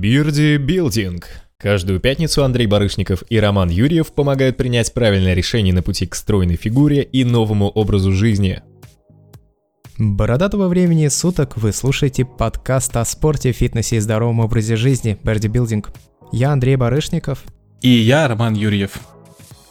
Бирди 0.00 0.56
Билдинг. 0.56 1.28
Каждую 1.58 2.00
пятницу 2.00 2.42
Андрей 2.42 2.66
Барышников 2.66 3.22
и 3.28 3.38
Роман 3.38 3.68
Юрьев 3.68 4.14
помогают 4.14 4.56
принять 4.56 4.94
правильное 4.94 5.34
решение 5.34 5.74
на 5.74 5.82
пути 5.82 6.06
к 6.06 6.14
стройной 6.14 6.56
фигуре 6.56 7.02
и 7.02 7.22
новому 7.22 7.68
образу 7.68 8.10
жизни. 8.10 8.62
Бородатого 9.98 10.68
времени 10.68 11.08
суток 11.08 11.58
вы 11.58 11.74
слушаете 11.74 12.24
подкаст 12.24 12.96
о 12.96 13.04
спорте, 13.04 13.52
фитнесе 13.52 13.96
и 13.96 14.00
здоровом 14.00 14.40
образе 14.40 14.74
жизни 14.76 15.18
Берди 15.22 15.48
Билдинг. 15.48 15.90
Я 16.32 16.52
Андрей 16.52 16.76
Барышников. 16.76 17.44
И 17.82 17.90
я 17.90 18.26
Роман 18.26 18.54
Юрьев. 18.54 19.00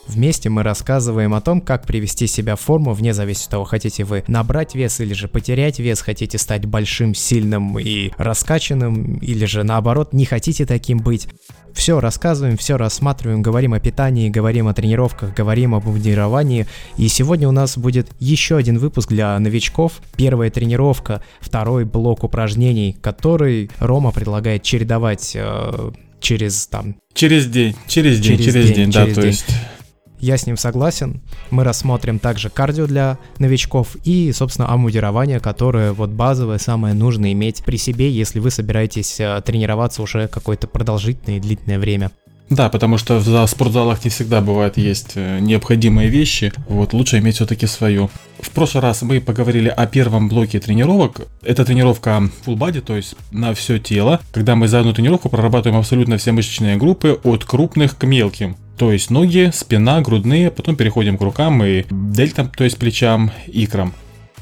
Вместе 0.09 0.49
мы 0.49 0.63
рассказываем 0.63 1.35
о 1.35 1.41
том, 1.41 1.61
как 1.61 1.85
привести 1.85 2.25
себя 2.25 2.55
в 2.55 2.61
форму, 2.61 2.93
вне 2.93 3.13
зависимости 3.13 3.45
от 3.45 3.51
того, 3.51 3.63
хотите 3.63 4.03
вы 4.05 4.23
набрать 4.27 4.73
вес 4.73 4.99
или 4.99 5.13
же 5.13 5.27
потерять 5.27 5.77
вес, 5.77 6.01
хотите 6.01 6.39
стать 6.39 6.65
большим, 6.65 7.13
сильным 7.13 7.77
и 7.77 8.09
раскачанным, 8.17 9.17
или 9.17 9.45
же 9.45 9.63
наоборот, 9.63 10.11
не 10.11 10.25
хотите 10.25 10.65
таким 10.65 10.97
быть. 10.97 11.27
Все 11.73 11.99
рассказываем, 11.99 12.57
все 12.57 12.75
рассматриваем, 12.75 13.43
говорим 13.43 13.75
о 13.75 13.79
питании, 13.79 14.29
говорим 14.29 14.67
о 14.67 14.73
тренировках, 14.73 15.36
говорим 15.36 15.75
об 15.75 15.87
обмундировании. 15.87 16.65
И 16.97 17.07
сегодня 17.07 17.47
у 17.47 17.51
нас 17.51 17.78
будет 17.78 18.09
еще 18.19 18.57
один 18.57 18.79
выпуск 18.79 19.09
для 19.09 19.37
новичков. 19.37 20.01
Первая 20.15 20.50
тренировка, 20.50 21.23
второй 21.39 21.86
блок 21.86 22.23
упражнений, 22.23 22.97
который 23.00 23.69
Рома 23.78 24.11
предлагает 24.11 24.64
чередовать 24.64 25.33
э, 25.36 25.91
через 26.19 26.65
там... 26.65 26.95
Через 27.14 27.45
день, 27.45 27.75
через 27.87 28.19
день, 28.19 28.37
через, 28.37 28.53
через 28.53 28.65
день, 28.65 28.75
день, 28.75 28.91
да, 28.91 29.03
через 29.03 29.15
то 29.15 29.21
день. 29.21 29.29
есть 29.29 29.45
я 30.19 30.37
с 30.37 30.46
ним 30.46 30.57
согласен. 30.57 31.21
Мы 31.50 31.64
рассмотрим 31.64 32.19
также 32.19 32.50
кардио 32.50 32.88
для 32.88 33.17
новичков 33.38 33.95
и, 34.03 34.31
собственно, 34.31 34.72
амудирование, 34.72 35.39
которое 35.39 35.94
вот 35.94 36.09
базовое, 36.09 36.58
самое 36.58 36.94
нужное 36.94 37.33
иметь 37.33 37.64
при 37.64 37.78
себе, 37.78 38.11
если 38.11 38.39
вы 38.39 38.52
собираетесь 38.52 39.19
э, 39.19 39.42
тренироваться 39.45 40.02
уже 40.02 40.28
какое-то 40.28 40.67
продолжительное 40.67 41.38
и 41.38 41.42
длительное 41.42 41.80
время. 41.80 42.11
Да, 42.50 42.69
потому 42.69 42.97
что 42.97 43.19
в 43.19 43.47
спортзалах 43.47 44.03
не 44.03 44.09
всегда 44.09 44.42
бывает 44.42 44.78
есть 44.78 45.12
э, 45.16 45.40
необходимые 45.40 46.09
вещи. 46.09 46.52
Вот 46.67 46.94
лучше 46.94 47.20
иметь 47.20 47.36
все-таки 47.36 47.67
свою. 47.67 48.09
В 48.40 48.50
прошлый 48.50 48.81
раз 48.81 49.03
мы 49.03 49.22
поговорили 49.22 49.67
о 49.70 49.86
первом 49.86 50.30
блоке 50.30 50.59
тренировок. 50.59 51.28
Это 51.44 51.64
тренировка 51.64 52.23
full 52.45 52.58
body, 52.58 52.81
то 52.81 52.95
есть 52.95 53.16
на 53.31 53.53
все 53.53 53.78
тело. 53.78 54.20
Когда 54.31 54.56
мы 54.56 54.67
за 54.67 54.80
одну 54.80 54.94
тренировку 54.94 55.30
прорабатываем 55.30 55.80
абсолютно 55.80 56.17
все 56.17 56.31
мышечные 56.31 56.78
группы 56.78 57.20
от 57.23 57.45
крупных 57.45 57.97
к 57.97 58.03
мелким. 58.06 58.58
То 58.80 58.94
есть 58.94 59.09
ноги, 59.09 59.52
спина, 59.53 59.99
грудные, 59.99 60.52
потом 60.52 60.77
переходим 60.77 61.17
к 61.17 61.22
рукам 61.22 61.61
и 61.66 61.83
дельтам, 61.91 62.49
то 62.49 62.63
есть 62.63 62.77
плечам, 62.77 63.30
икрам. 63.47 63.94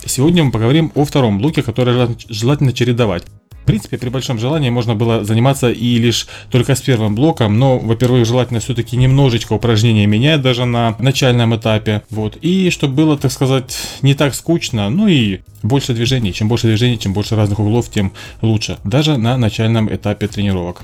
Сегодня 0.05 0.43
мы 0.43 0.52
поговорим 0.52 0.91
о 0.93 1.05
втором 1.05 1.39
блоке, 1.39 1.63
который 1.63 2.16
желательно 2.30 2.71
чередовать. 2.71 3.23
В 3.49 3.65
принципе, 3.65 3.97
при 3.97 4.09
большом 4.09 4.38
желании 4.38 4.69
можно 4.69 4.93
было 4.93 5.25
заниматься 5.25 5.71
и 5.71 5.97
лишь 5.97 6.27
только 6.52 6.75
с 6.75 6.81
первым 6.81 7.15
блоком, 7.15 7.58
но, 7.58 7.80
во-первых, 7.80 8.27
желательно 8.27 8.59
все-таки 8.59 8.95
немножечко 8.95 9.53
упражнения 9.53 10.05
менять 10.05 10.43
даже 10.43 10.65
на 10.65 10.95
начальном 10.99 11.55
этапе, 11.55 12.03
вот, 12.11 12.38
и 12.39 12.69
чтобы 12.69 12.93
было, 12.93 13.17
так 13.17 13.31
сказать, 13.31 13.75
не 14.03 14.13
так 14.13 14.35
скучно, 14.35 14.91
ну 14.91 15.08
и 15.08 15.39
больше 15.63 15.95
движений. 15.95 16.31
Чем 16.31 16.47
больше 16.47 16.67
движений, 16.67 16.99
чем 16.99 17.13
больше 17.13 17.35
разных 17.35 17.58
углов, 17.58 17.89
тем 17.89 18.13
лучше, 18.43 18.77
даже 18.83 19.17
на 19.17 19.35
начальном 19.35 19.91
этапе 19.93 20.27
тренировок. 20.27 20.83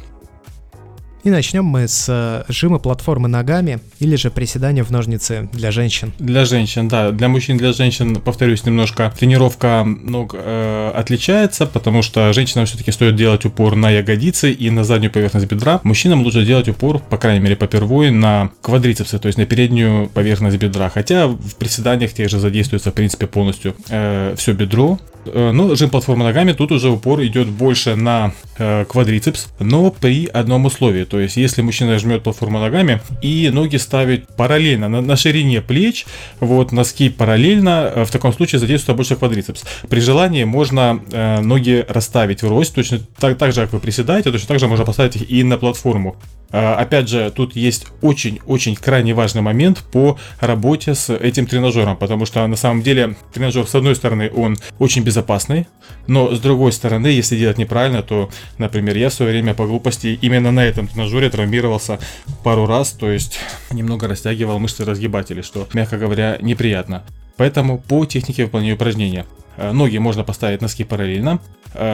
И 1.23 1.29
начнем 1.29 1.63
мы 1.63 1.88
с 1.88 2.07
э, 2.09 2.43
жима 2.52 2.79
платформы 2.79 3.29
ногами 3.29 3.79
или 3.99 4.17
же 4.17 4.29
приседания 4.29 4.83
в 4.83 4.91
ножницы 4.91 5.49
для 5.53 5.71
женщин. 5.71 6.11
Для 6.19 6.43
женщин, 6.43 6.89
да. 6.89 7.11
Для 7.11 7.30
мужчин, 7.30 7.57
для 7.57 7.71
женщин, 7.71 8.17
повторюсь, 8.17 8.65
немножко 8.65 9.13
тренировка 9.17 9.85
ног 9.85 10.35
э, 10.38 10.91
отличается, 10.93 11.65
потому 11.65 12.02
что 12.02 12.33
женщинам 12.33 12.65
все-таки 12.65 12.91
стоит 12.91 13.15
делать 13.15 13.45
упор 13.45 13.77
на 13.77 13.89
ягодицы 13.89 14.52
и 14.52 14.69
на 14.69 14.83
заднюю 14.83 15.11
поверхность 15.11 15.47
бедра. 15.47 15.80
Мужчинам 15.83 16.23
лучше 16.23 16.45
делать 16.45 16.67
упор, 16.67 16.99
по 16.99 17.17
крайней 17.17 17.39
мере, 17.39 17.55
попервой 17.55 18.11
на 18.11 18.52
квадрицепсы, 18.61 19.17
то 19.17 19.27
есть 19.27 19.37
на 19.37 19.45
переднюю 19.45 20.09
поверхность 20.09 20.58
бедра. 20.58 20.89
Хотя 20.89 21.27
в 21.27 21.55
приседаниях 21.55 22.11
тех 22.11 22.30
же 22.30 22.37
задействуется, 22.39 22.91
в 22.91 22.93
принципе, 22.95 23.27
полностью 23.27 23.77
э, 23.87 24.36
все 24.37 24.52
бедро, 24.52 24.99
ну, 25.26 25.76
жим 25.76 25.89
платформы 25.89 26.23
ногами, 26.23 26.54
тут 26.54 26.72
уже 26.72 26.89
упор 26.89 27.23
идет 27.23 27.48
больше 27.48 27.95
на 27.95 28.34
э, 28.58 28.86
квадрицепс, 28.86 29.50
но 29.60 29.92
при 29.92 30.26
одном 30.26 30.66
условии. 30.66 31.04
То 31.04 31.20
есть, 31.20 31.38
если 31.38 31.61
мужчина 31.61 31.98
жмет 32.00 32.23
платформу 32.23 32.60
ногами 32.60 33.02
и 33.22 33.50
ноги 33.54 33.78
ставит 33.78 34.28
параллельно, 34.36 34.89
на, 34.89 35.02
на 35.02 35.16
ширине 35.16 35.61
плеч, 35.61 36.06
вот, 36.39 36.72
носки 36.72 37.10
параллельно, 37.10 37.92
э, 37.94 38.06
в 38.06 38.11
таком 38.11 38.34
случае 38.34 38.60
задействуется 38.60 38.95
больше 38.95 39.16
квадрицепс. 39.16 39.64
При 39.89 40.00
желании 40.00 40.44
можно 40.44 41.02
э, 41.11 41.40
ноги 41.42 41.86
расставить 41.88 42.44
в 42.44 42.48
рост, 42.48 42.76
точно 42.76 43.00
так, 43.20 43.38
так 43.38 43.54
же, 43.54 43.61
как 43.61 43.73
вы 43.73 43.80
приседаете, 43.80 44.32
точно 44.32 44.48
так 44.48 44.60
же 44.60 44.67
можно 44.67 44.86
поставить 44.86 45.16
их 45.16 45.30
и 45.30 45.44
на 45.44 45.58
платформу. 45.58 46.17
Э, 46.54 46.76
опять 46.76 47.10
же, 47.10 47.32
тут 47.36 47.55
есть 47.55 47.88
очень-очень 48.02 48.76
крайне 48.76 49.14
важный 49.14 49.42
момент 49.42 49.84
по 49.92 50.17
работе 50.40 50.94
с 50.94 51.11
этим 51.11 51.48
тренажером, 51.48 51.98
потому 51.98 52.26
что 52.28 52.45
на 52.45 52.55
самом 52.55 52.84
деле 52.84 53.16
тренажер, 53.34 53.67
с 53.67 53.73
одной 53.73 53.95
стороны, 53.95 54.32
он 54.34 54.58
очень 54.78 55.04
безопасный, 55.13 55.67
но 56.07 56.33
с 56.33 56.39
другой 56.39 56.71
стороны, 56.71 57.07
если 57.07 57.37
делать 57.37 57.59
неправильно, 57.59 58.01
то, 58.01 58.29
например, 58.57 58.97
я 58.97 59.09
в 59.09 59.13
свое 59.13 59.31
время 59.31 59.53
по 59.53 59.67
глупости 59.67 60.17
именно 60.21 60.51
на 60.51 60.65
этом 60.65 60.87
тренажере 60.87 61.29
травмировался 61.29 61.99
пару 62.43 62.65
раз, 62.65 62.93
то 62.93 63.11
есть 63.11 63.39
немного 63.71 64.07
растягивал 64.07 64.57
мышцы 64.57 64.83
разгибателей, 64.83 65.43
что, 65.43 65.67
мягко 65.73 65.97
говоря, 65.97 66.37
неприятно. 66.41 67.03
Поэтому 67.37 67.77
по 67.79 68.05
технике 68.05 68.45
выполнения 68.45 68.73
упражнения. 68.73 69.25
Э, 69.57 69.71
ноги 69.71 69.97
можно 69.99 70.23
поставить 70.23 70.61
носки 70.61 70.83
параллельно, 70.83 71.39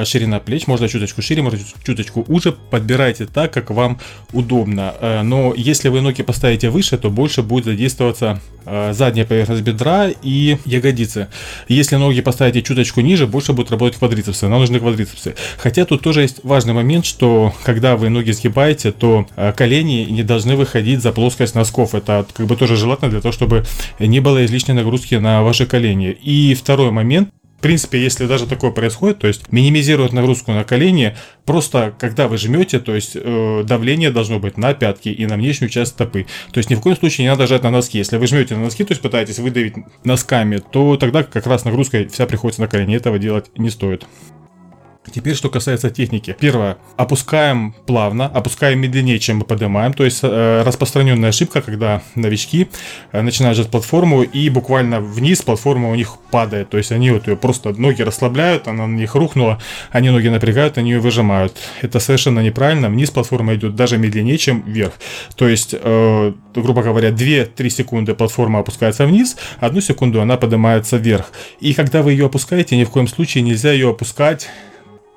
ширина 0.05 0.39
плеч, 0.39 0.67
можно 0.67 0.87
чуточку 0.87 1.21
шире, 1.21 1.41
можно 1.41 1.59
чуточку 1.83 2.25
уже, 2.27 2.51
подбирайте 2.51 3.25
так, 3.25 3.51
как 3.53 3.69
вам 3.69 3.99
удобно. 4.33 4.93
Э, 4.99 5.21
но 5.21 5.53
если 5.55 5.89
вы 5.89 6.01
ноги 6.01 6.23
поставите 6.23 6.69
выше, 6.69 6.97
то 6.97 7.09
больше 7.09 7.41
будет 7.41 7.65
задействоваться 7.65 8.41
э, 8.65 8.93
задняя 8.93 9.25
поверхность 9.25 9.61
бедра 9.61 10.09
и 10.09 10.57
ягодицы. 10.65 11.27
Если 11.67 11.95
ноги 11.95 12.21
поставите 12.21 12.61
чуточку 12.61 13.01
ниже, 13.01 13.27
больше 13.27 13.53
будут 13.53 13.71
работать 13.71 13.97
квадрицепсы, 13.97 14.47
нам 14.47 14.59
нужны 14.59 14.79
квадрицепсы. 14.79 15.35
Хотя 15.57 15.85
тут 15.85 16.01
тоже 16.01 16.21
есть 16.21 16.39
важный 16.43 16.73
момент, 16.73 17.05
что 17.05 17.53
когда 17.63 17.95
вы 17.95 18.09
ноги 18.09 18.31
сгибаете, 18.31 18.91
то 18.91 19.27
колени 19.55 20.07
не 20.09 20.23
должны 20.23 20.55
выходить 20.55 21.01
за 21.01 21.11
плоскость 21.11 21.55
носков. 21.55 21.95
Это 21.95 22.25
как 22.33 22.45
бы 22.45 22.55
тоже 22.55 22.75
желательно 22.75 23.09
для 23.09 23.21
того, 23.21 23.31
чтобы 23.31 23.65
не 23.99 24.19
было 24.19 24.45
излишней 24.45 24.73
нагрузки 24.73 25.15
на 25.15 25.41
ваши 25.43 25.65
колени. 25.65 26.09
И 26.09 26.53
второй 26.53 26.91
момент, 26.91 27.29
в 27.59 27.61
принципе, 27.61 28.01
если 28.01 28.25
даже 28.25 28.47
такое 28.47 28.71
происходит, 28.71 29.19
то 29.19 29.27
есть 29.27 29.51
минимизировать 29.51 30.13
нагрузку 30.13 30.53
на 30.53 30.63
колени, 30.63 31.17
просто 31.43 31.93
когда 31.99 32.29
вы 32.29 32.37
жмете, 32.37 32.79
то 32.79 32.95
есть 32.95 33.11
э, 33.15 33.63
давление 33.65 34.11
должно 34.11 34.39
быть 34.39 34.55
на 34.57 34.73
пятки 34.73 35.09
и 35.09 35.25
на 35.25 35.35
внешнюю 35.35 35.69
часть 35.69 35.91
стопы. 35.91 36.25
То 36.53 36.59
есть 36.59 36.69
ни 36.69 36.75
в 36.75 36.79
коем 36.79 36.95
случае 36.95 37.25
не 37.25 37.31
надо 37.31 37.47
жать 37.47 37.63
на 37.63 37.69
носки. 37.69 37.97
Если 37.97 38.15
вы 38.15 38.27
жмете 38.27 38.55
на 38.55 38.61
носки, 38.61 38.85
то 38.85 38.93
есть 38.93 39.01
пытаетесь 39.01 39.39
выдавить 39.39 39.73
носками, 40.05 40.61
то 40.71 40.95
тогда 40.95 41.23
как 41.23 41.47
раз 41.47 41.65
нагрузка 41.65 42.07
вся 42.09 42.25
приходится 42.27 42.61
на 42.61 42.69
колени. 42.69 42.95
Этого 42.95 43.19
делать 43.19 43.51
не 43.57 43.69
стоит. 43.69 44.05
Теперь, 45.09 45.35
что 45.35 45.49
касается 45.49 45.89
техники. 45.89 46.35
Первое. 46.39 46.77
Опускаем 46.97 47.73
плавно, 47.85 48.25
опускаем 48.25 48.79
медленнее, 48.79 49.19
чем 49.19 49.37
мы 49.37 49.45
поднимаем. 49.45 49.93
То 49.93 50.05
есть 50.05 50.19
э, 50.23 50.63
распространенная 50.65 51.29
ошибка, 51.29 51.61
когда 51.61 52.01
новички 52.15 52.69
э, 53.11 53.21
начинают 53.21 53.57
жать 53.57 53.69
платформу 53.69 54.23
и 54.23 54.49
буквально 54.49 55.01
вниз 55.01 55.41
платформа 55.41 55.89
у 55.89 55.95
них 55.95 56.17
падает. 56.31 56.69
То 56.69 56.77
есть 56.77 56.91
они 56.91 57.11
вот 57.11 57.27
ее 57.27 57.35
просто 57.35 57.73
ноги 57.73 58.01
расслабляют, 58.01 58.67
она 58.67 58.87
на 58.87 58.95
них 58.95 59.15
рухнула, 59.15 59.59
они 59.91 60.09
ноги 60.09 60.27
напрягают, 60.27 60.77
они 60.77 60.91
ее 60.91 60.99
выжимают. 60.99 61.57
Это 61.81 61.99
совершенно 61.99 62.39
неправильно. 62.39 62.89
Вниз 62.89 63.11
платформа 63.11 63.55
идет 63.55 63.75
даже 63.75 63.97
медленнее, 63.97 64.37
чем 64.37 64.63
вверх. 64.65 64.93
То 65.35 65.47
есть, 65.47 65.75
э, 65.79 66.33
грубо 66.55 66.83
говоря, 66.83 67.09
2-3 67.09 67.69
секунды 67.69 68.13
платформа 68.13 68.59
опускается 68.59 69.05
вниз, 69.05 69.37
одну 69.59 69.81
секунду 69.81 70.21
она 70.21 70.37
поднимается 70.37 70.97
вверх. 70.97 71.31
И 71.59 71.73
когда 71.73 72.01
вы 72.01 72.11
ее 72.11 72.27
опускаете, 72.27 72.77
ни 72.77 72.83
в 72.83 72.89
коем 72.89 73.07
случае 73.07 73.43
нельзя 73.43 73.71
ее 73.71 73.89
опускать 73.89 74.49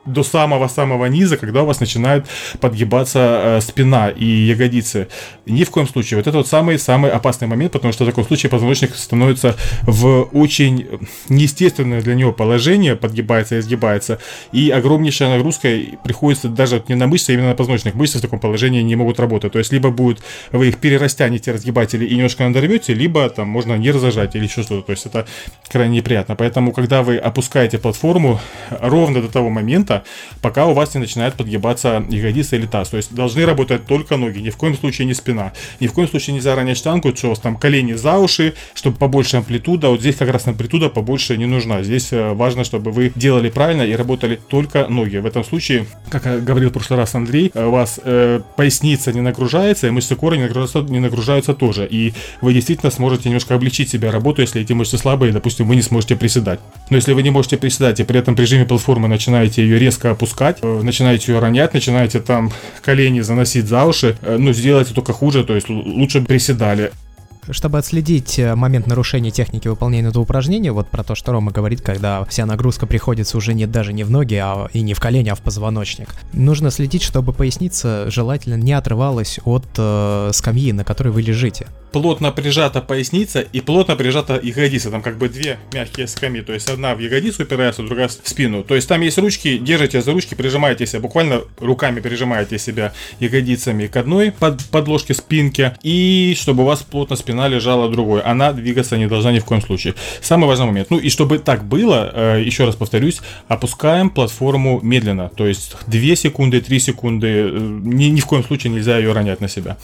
до 0.04 0.22
самого-самого 0.22 1.06
низа, 1.06 1.36
когда 1.36 1.62
у 1.62 1.66
вас 1.66 1.80
начинает 1.80 2.26
подгибаться 2.60 3.40
э, 3.44 3.60
спина 3.60 4.10
и 4.10 4.24
ягодицы. 4.24 5.08
Ни 5.46 5.64
в 5.64 5.70
коем 5.70 5.86
случае. 5.86 6.18
Вот 6.18 6.26
это 6.26 6.38
вот 6.38 6.48
самый-самый 6.48 7.10
опасный 7.10 7.46
момент, 7.46 7.72
потому 7.72 7.92
что 7.92 8.04
в 8.04 8.08
таком 8.08 8.24
случае 8.24 8.50
позвоночник 8.50 8.94
становится 8.94 9.56
в 9.82 10.28
очень 10.32 10.86
неестественное 11.28 12.02
для 12.02 12.14
него 12.14 12.32
положение, 12.32 12.96
подгибается 12.96 13.56
и 13.56 13.58
изгибается, 13.60 14.18
и 14.50 14.70
огромнейшая 14.70 15.36
нагрузка 15.36 15.68
приходится 16.02 16.48
даже 16.48 16.82
не 16.88 16.94
на 16.94 17.06
мышцы, 17.06 17.30
а 17.30 17.32
именно 17.34 17.48
на 17.48 17.54
позвоночник. 17.54 17.94
Мышцы 17.94 18.18
в 18.18 18.20
таком 18.22 18.40
положении 18.40 18.82
не 18.82 18.96
могут 18.96 19.20
работать. 19.20 19.52
То 19.52 19.58
есть, 19.58 19.72
либо 19.72 19.90
будет 19.90 20.22
вы 20.50 20.68
их 20.68 20.78
перерастянете, 20.78 21.52
разгибатели, 21.52 22.04
и 22.04 22.14
немножко 22.14 22.44
надорвете, 22.44 22.94
либо 22.94 23.28
там 23.30 23.48
можно 23.48 23.76
не 23.76 23.90
разожать 23.90 24.34
или 24.34 24.44
еще 24.44 24.62
что-то. 24.62 24.86
То 24.86 24.92
есть, 24.92 25.06
это 25.06 25.26
крайне 25.70 25.98
неприятно. 25.98 26.34
Поэтому, 26.34 26.72
когда 26.72 27.02
вы 27.02 27.16
опускаете 27.18 27.78
платформу 27.78 28.40
ровно 28.80 29.22
до 29.22 29.28
того 29.28 29.50
момента, 29.50 29.91
момента, 29.92 30.04
пока 30.40 30.66
у 30.66 30.74
вас 30.74 30.94
не 30.94 31.00
начинает 31.00 31.34
подгибаться 31.34 32.04
ягодица 32.08 32.56
или 32.56 32.66
таз. 32.66 32.88
То 32.88 32.96
есть 32.96 33.14
должны 33.14 33.44
работать 33.44 33.86
только 33.86 34.16
ноги, 34.16 34.38
ни 34.38 34.50
в 34.50 34.56
коем 34.56 34.76
случае 34.76 35.06
не 35.06 35.14
спина. 35.14 35.52
Ни 35.80 35.86
в 35.86 35.92
коем 35.92 36.08
случае 36.08 36.34
нельзя 36.34 36.54
ронять 36.54 36.78
штангу, 36.78 37.14
что 37.14 37.26
у 37.28 37.30
вас 37.30 37.38
там 37.38 37.56
колени 37.56 37.94
за 37.94 38.18
уши, 38.18 38.54
чтобы 38.74 38.96
побольше 38.96 39.36
амплитуда. 39.36 39.88
Вот 39.88 40.00
здесь 40.00 40.16
как 40.16 40.30
раз 40.30 40.46
амплитуда 40.46 40.88
побольше 40.88 41.36
не 41.36 41.46
нужна. 41.46 41.82
Здесь 41.82 42.12
э, 42.12 42.32
важно, 42.32 42.64
чтобы 42.64 42.90
вы 42.90 43.12
делали 43.14 43.50
правильно 43.50 43.82
и 43.82 43.94
работали 43.94 44.38
только 44.48 44.86
ноги. 44.88 45.18
В 45.18 45.26
этом 45.26 45.44
случае, 45.44 45.86
как 46.10 46.44
говорил 46.44 46.70
в 46.70 46.72
прошлый 46.72 46.98
раз 46.98 47.14
Андрей, 47.14 47.50
у 47.54 47.70
вас 47.70 48.00
э, 48.02 48.40
поясница 48.56 49.12
не 49.12 49.20
нагружается, 49.20 49.86
и 49.86 49.90
мышцы 49.90 50.16
кора 50.16 50.36
не 50.36 50.42
нагружаются, 50.42 50.80
не 50.80 51.00
нагружаются 51.00 51.54
тоже. 51.54 51.86
И 51.90 52.12
вы 52.40 52.54
действительно 52.54 52.90
сможете 52.90 53.28
немножко 53.28 53.54
облегчить 53.54 53.90
себя 53.90 54.10
работу, 54.10 54.42
если 54.42 54.62
эти 54.62 54.72
мышцы 54.72 54.98
слабые, 54.98 55.32
допустим, 55.32 55.68
вы 55.68 55.76
не 55.76 55.82
сможете 55.82 56.16
приседать. 56.16 56.60
Но 56.90 56.96
если 56.96 57.12
вы 57.12 57.22
не 57.22 57.30
можете 57.30 57.56
приседать 57.56 58.00
и 58.00 58.04
при 58.04 58.18
этом 58.18 58.34
в 58.34 58.40
режиме 58.40 58.64
платформы 58.64 59.08
начинаете 59.08 59.62
ее 59.62 59.78
резко 59.82 60.10
опускать, 60.10 60.58
э, 60.62 60.82
начинаете 60.82 61.32
ее 61.32 61.38
ронять, 61.38 61.74
начинаете 61.74 62.20
там 62.20 62.52
колени 62.82 63.20
заносить 63.20 63.66
за 63.66 63.84
уши, 63.84 64.16
э, 64.22 64.36
ну, 64.38 64.52
сделайте 64.52 64.94
только 64.94 65.12
хуже, 65.12 65.44
то 65.44 65.54
есть 65.54 65.68
лучше 65.68 66.22
приседали. 66.22 66.92
Чтобы 67.50 67.78
отследить 67.78 68.38
э, 68.38 68.54
момент 68.54 68.86
нарушения 68.86 69.32
техники 69.32 69.66
выполнения 69.66 70.08
этого 70.08 70.22
упражнения, 70.22 70.70
вот 70.70 70.88
про 70.88 71.02
то, 71.02 71.16
что 71.16 71.32
Рома 71.32 71.50
говорит, 71.50 71.80
когда 71.80 72.24
вся 72.26 72.46
нагрузка 72.46 72.86
приходится 72.86 73.36
уже 73.36 73.52
не 73.52 73.66
даже 73.66 73.92
не 73.92 74.04
в 74.04 74.10
ноги, 74.10 74.36
а 74.36 74.68
и 74.72 74.80
не 74.80 74.94
в 74.94 75.00
колени, 75.00 75.28
а 75.28 75.34
в 75.34 75.40
позвоночник, 75.40 76.14
нужно 76.32 76.70
следить, 76.70 77.02
чтобы 77.02 77.32
поясница 77.32 78.08
желательно 78.10 78.54
не 78.54 78.72
отрывалась 78.72 79.40
от 79.44 79.66
э, 79.76 80.30
скамьи, 80.32 80.72
на 80.72 80.84
которой 80.84 81.08
вы 81.08 81.22
лежите 81.22 81.66
плотно 81.92 82.32
прижата 82.32 82.80
поясница 82.80 83.40
и 83.40 83.60
плотно 83.60 83.96
прижата 83.96 84.40
ягодица. 84.42 84.90
Там 84.90 85.02
как 85.02 85.18
бы 85.18 85.28
две 85.28 85.58
мягкие 85.72 86.06
скамьи. 86.06 86.42
То 86.42 86.52
есть 86.52 86.68
одна 86.68 86.94
в 86.94 86.98
ягодицу 86.98 87.42
упирается, 87.42 87.82
другая 87.82 88.08
в 88.08 88.12
спину. 88.12 88.64
То 88.64 88.74
есть 88.74 88.88
там 88.88 89.00
есть 89.02 89.18
ручки, 89.18 89.58
держите 89.58 90.00
за 90.00 90.12
ручки, 90.12 90.34
прижимаете 90.34 90.86
себя, 90.86 91.00
буквально 91.00 91.42
руками 91.58 92.00
прижимаете 92.00 92.58
себя 92.58 92.92
ягодицами 93.20 93.86
к 93.86 93.96
одной 93.96 94.32
под, 94.32 94.64
подложке 94.66 95.14
спинки. 95.14 95.72
И 95.82 96.34
чтобы 96.38 96.62
у 96.62 96.66
вас 96.66 96.82
плотно 96.82 97.16
спина 97.16 97.48
лежала 97.48 97.90
другой. 97.90 98.22
Она 98.22 98.52
двигаться 98.52 98.96
не 98.96 99.06
должна 99.06 99.32
ни 99.32 99.38
в 99.38 99.44
коем 99.44 99.62
случае. 99.62 99.94
Самый 100.20 100.46
важный 100.46 100.66
момент. 100.66 100.90
Ну 100.90 100.98
и 100.98 101.10
чтобы 101.10 101.38
так 101.38 101.64
было, 101.64 102.10
э, 102.12 102.42
еще 102.44 102.64
раз 102.64 102.74
повторюсь, 102.74 103.20
опускаем 103.48 104.10
платформу 104.10 104.80
медленно. 104.82 105.30
То 105.36 105.46
есть 105.46 105.76
2 105.86 106.16
секунды, 106.16 106.60
3 106.60 106.80
секунды. 106.80 107.28
Э, 107.28 107.80
ни, 107.82 108.06
ни 108.06 108.20
в 108.20 108.26
коем 108.26 108.44
случае 108.44 108.72
нельзя 108.72 108.98
ее 108.98 109.12
ронять 109.12 109.40
на 109.40 109.48
себя. 109.48 109.76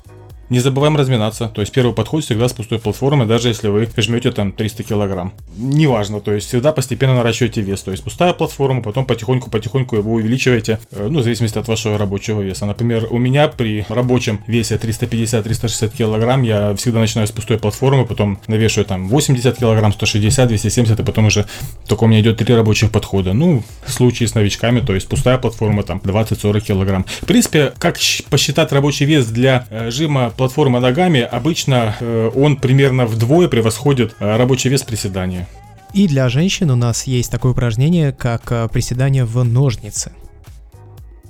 Не 0.50 0.61
забываем 0.61 0.97
разминаться, 0.97 1.49
то 1.49 1.61
есть 1.61 1.73
первый 1.73 1.95
подход 1.95 2.25
всегда 2.25 2.49
с 2.49 2.55
пустой 2.55 2.79
платформы, 2.79 3.27
даже 3.27 3.49
если 3.49 3.69
вы 3.69 3.89
жмете 3.97 4.33
там 4.33 4.53
300 4.53 4.83
килограмм. 4.83 5.35
Неважно, 5.56 6.21
то 6.21 6.33
есть 6.33 6.49
всегда 6.49 6.73
постепенно 6.73 7.15
наращиваете 7.15 7.61
вес, 7.61 7.83
то 7.83 7.91
есть 7.91 8.03
пустая 8.03 8.33
платформа, 8.33 8.83
потом 8.83 9.05
потихоньку-потихоньку 9.05 9.97
его 9.97 10.15
увеличиваете, 10.15 10.81
э, 10.91 11.09
ну, 11.11 11.21
в 11.21 11.23
зависимости 11.23 11.59
от 11.59 11.69
вашего 11.69 11.99
рабочего 11.99 12.41
веса. 12.41 12.65
Например, 12.65 13.06
у 13.11 13.19
меня 13.19 13.49
при 13.49 13.85
рабочем 13.91 14.41
весе 14.47 14.77
350-360 14.77 15.95
килограмм 15.95 16.43
я 16.43 16.75
всегда 16.77 17.00
начинаю 17.00 17.29
с 17.29 17.31
пустой 17.31 17.59
платформы, 17.59 18.06
потом 18.06 18.41
навешиваю 18.47 18.87
там 18.87 19.09
80 19.09 19.59
килограмм, 19.59 19.93
160, 19.93 20.49
270, 20.49 20.99
и 20.99 21.03
потом 21.03 21.27
уже 21.27 21.47
только 21.87 22.05
у 22.05 22.06
меня 22.06 22.21
идет 22.21 22.39
три 22.39 22.55
рабочих 22.55 22.91
подхода. 22.91 23.35
Ну, 23.35 23.62
в 23.85 23.93
случае 23.93 24.29
с 24.29 24.35
новичками, 24.35 24.81
то 24.81 24.95
есть 24.95 25.09
пустая 25.09 25.37
платформа 25.37 25.83
там 25.83 25.99
20-40 25.99 26.61
килограмм. 26.61 27.05
В 27.21 27.27
принципе, 27.27 27.75
как 27.79 27.99
посчитать 28.31 28.73
рабочий 28.73 29.05
вес 29.05 29.27
для 29.27 29.67
э, 29.69 29.91
жима 29.91 30.33
платформы 30.38 30.81
ногами, 30.81 31.20
обычно 31.20 31.94
э, 32.00 32.31
он 32.35 32.56
примерно 32.56 33.05
вдвое 33.05 33.49
превосходит 33.49 34.17
э, 34.19 34.37
рабочий 34.37 34.70
вес 34.70 34.82
приседания. 34.82 35.46
И 35.93 36.06
для 36.06 36.29
женщин 36.31 36.70
у 36.70 36.76
нас 36.76 37.05
есть 37.05 37.31
такое 37.31 37.52
упражнение, 37.52 38.12
как 38.12 38.50
э, 38.52 38.69
приседание 38.73 39.25
в 39.25 39.43
ножницы. 39.44 40.12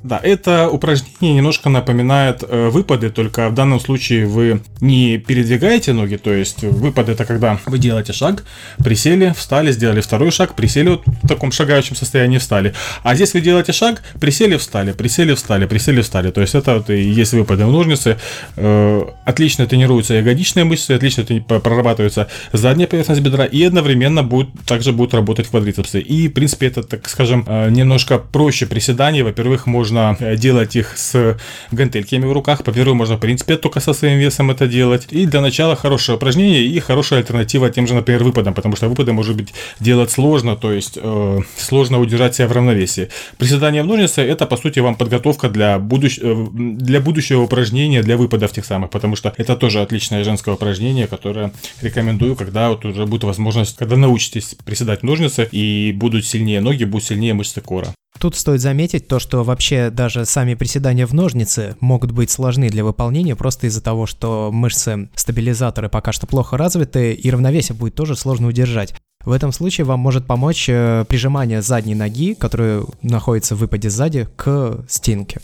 Да, 0.03 0.21
это 0.23 0.69
упражнение 0.69 1.37
немножко 1.37 1.69
напоминает 1.69 2.45
э, 2.49 2.69
выпады, 2.69 3.11
только 3.11 3.49
в 3.49 3.55
данном 3.55 3.81
случае 3.81 4.27
вы 4.27 4.61
не 4.81 5.19
передвигаете 5.19 5.93
ноги, 5.93 6.17
то 6.17 6.33
есть 6.33 6.62
выпад 6.62 7.09
это 7.09 7.25
когда 7.25 7.59
вы 7.67 7.79
делаете 7.79 8.12
шаг, 8.12 8.45
присели, 8.79 9.35
встали, 9.37 9.73
сделали 9.73 10.00
второй 10.00 10.31
шаг, 10.31 10.55
присели 10.55 10.91
вот 10.91 11.03
в 11.06 11.27
таком 11.27 11.50
шагающем 11.50 11.97
состоянии, 11.97 12.39
встали. 12.39 12.75
А 13.03 13.15
здесь 13.15 13.35
вы 13.35 13.41
делаете 13.41 13.73
шаг, 13.73 14.03
присели, 14.21 14.56
встали, 14.56 14.93
присели, 14.93 15.35
встали, 15.35 15.67
присели, 15.67 16.01
встали. 16.01 16.31
То 16.31 16.41
есть 16.41 16.55
это 16.55 16.75
вот 16.75 16.91
и 16.91 17.01
есть 17.01 17.33
выпады 17.33 17.67
в 17.67 17.73
ножницы. 17.73 18.19
Э, 18.56 19.03
отлично 19.25 19.67
тренируются 19.67 20.15
ягодичные 20.15 20.65
мышцы, 20.65 20.93
отлично 20.93 21.25
прорабатывается 21.25 22.29
задняя 22.53 22.87
поверхность 22.87 23.21
бедра 23.21 23.44
и 23.44 23.65
одновременно 23.65 24.23
будет, 24.23 24.49
также 24.67 24.93
будут 24.93 25.15
работать 25.15 25.49
квадрицепсы. 25.49 26.01
И, 26.01 26.29
в 26.29 26.33
принципе, 26.33 26.67
это, 26.67 26.83
так 26.83 27.09
скажем, 27.09 27.44
э, 27.47 27.71
немножко 27.71 28.19
проще 28.19 28.67
приседаний. 28.67 29.23
Во-первых, 29.23 29.67
можно 29.67 29.88
можно 29.88 30.17
э, 30.20 30.37
делать 30.37 30.76
их 30.76 30.96
с 30.96 31.37
гантельками 31.73 32.26
в 32.26 32.32
руках. 32.32 32.64
По-первых, 32.64 32.96
можно, 32.96 33.17
в 33.17 33.20
принципе, 33.20 33.56
только 33.56 33.81
со 33.81 33.93
своим 33.93 34.19
весом 34.19 34.50
это 34.50 34.67
делать. 34.67 35.06
И 35.11 35.26
для 35.26 35.40
начала 35.40 35.76
хорошее 35.76 36.17
упражнение 36.17 36.64
и 36.64 36.81
хорошая 36.81 37.20
альтернатива 37.20 37.70
тем 37.70 37.87
же, 37.87 37.94
например, 37.94 38.25
выпадам, 38.25 38.55
потому 38.55 38.76
что 38.76 38.88
выпады, 38.88 39.12
может 39.12 39.37
быть, 39.37 39.55
делать 39.81 40.11
сложно, 40.11 40.56
то 40.56 40.73
есть 40.73 40.99
э, 41.02 41.38
сложно 41.56 42.00
удержать 42.00 42.35
себя 42.35 42.49
в 42.49 42.52
равновесии. 42.52 43.08
Приседание 43.38 43.82
в 43.82 43.87
ножницы 43.87 44.23
это, 44.23 44.46
по 44.46 44.56
сути, 44.56 44.81
вам 44.81 44.94
подготовка 44.94 45.49
для, 45.49 45.79
будущ... 45.79 46.19
Э, 46.20 46.46
для 46.52 47.00
будущего 47.00 47.43
упражнения, 47.43 48.02
для 48.02 48.17
выпадов 48.17 48.52
тех 48.52 48.64
самых, 48.64 48.91
потому 48.91 49.17
что 49.17 49.32
это 49.37 49.56
тоже 49.56 49.81
отличное 49.81 50.25
женское 50.25 50.55
упражнение, 50.55 51.06
которое 51.06 51.52
рекомендую, 51.82 52.37
когда 52.37 52.69
вот 52.69 52.84
уже 52.84 53.06
будет 53.06 53.25
возможность, 53.25 53.76
когда 53.76 53.96
научитесь 53.96 54.55
приседать 54.64 55.02
ножницы 55.02 55.49
и 55.50 55.93
будут 55.93 56.26
сильнее 56.26 56.61
ноги, 56.61 56.84
будут 56.84 57.06
сильнее 57.06 57.34
мышцы 57.34 57.61
кора. 57.61 57.98
Тут 58.19 58.35
стоит 58.35 58.61
заметить 58.61 59.06
то, 59.06 59.20
что 59.20 59.44
вообще 59.44 59.91
даже 59.91 60.25
сами 60.25 60.55
приседания 60.55 61.06
в 61.06 61.15
ножницы 61.15 61.76
могут 61.81 62.11
быть 62.11 62.31
сложны 62.31 62.69
для 62.69 62.85
выполнения 62.85 63.37
просто 63.37 63.69
из-за 63.69 63.81
того, 63.81 64.06
что 64.06 64.50
мышцы 64.53 65.09
стабилизаторы 65.15 65.88
пока 65.88 66.12
что 66.12 66.26
плохо 66.26 66.56
развиты 66.56 67.12
и 67.12 67.31
равновесие 67.31 67.76
будет 67.76 67.94
тоже 67.94 68.17
сложно 68.17 68.49
удержать. 68.49 68.94
В 69.25 69.32
этом 69.32 69.53
случае 69.53 69.85
вам 69.85 70.00
может 70.00 70.26
помочь 70.26 70.69
э, 70.69 71.05
прижимание 71.09 71.61
задней 71.62 71.94
ноги, 71.94 72.35
которая 72.35 72.82
находится 73.03 73.55
в 73.55 73.59
выпаде 73.59 73.91
сзади, 73.91 74.29
к 74.37 74.85
стенке. 74.88 75.41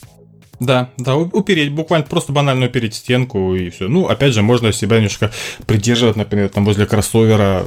Да, 0.60 0.90
да, 0.96 1.16
упереть, 1.16 1.72
буквально 1.72 2.06
просто 2.06 2.32
банально 2.32 2.66
упереть 2.66 2.94
стенку 2.94 3.54
и 3.54 3.70
все. 3.70 3.88
Ну, 3.88 4.06
опять 4.06 4.32
же, 4.32 4.42
можно 4.42 4.72
себя 4.72 4.96
немножко 4.96 5.30
придерживать, 5.66 6.16
например, 6.16 6.48
там 6.48 6.64
возле 6.64 6.86
кроссовера, 6.86 7.66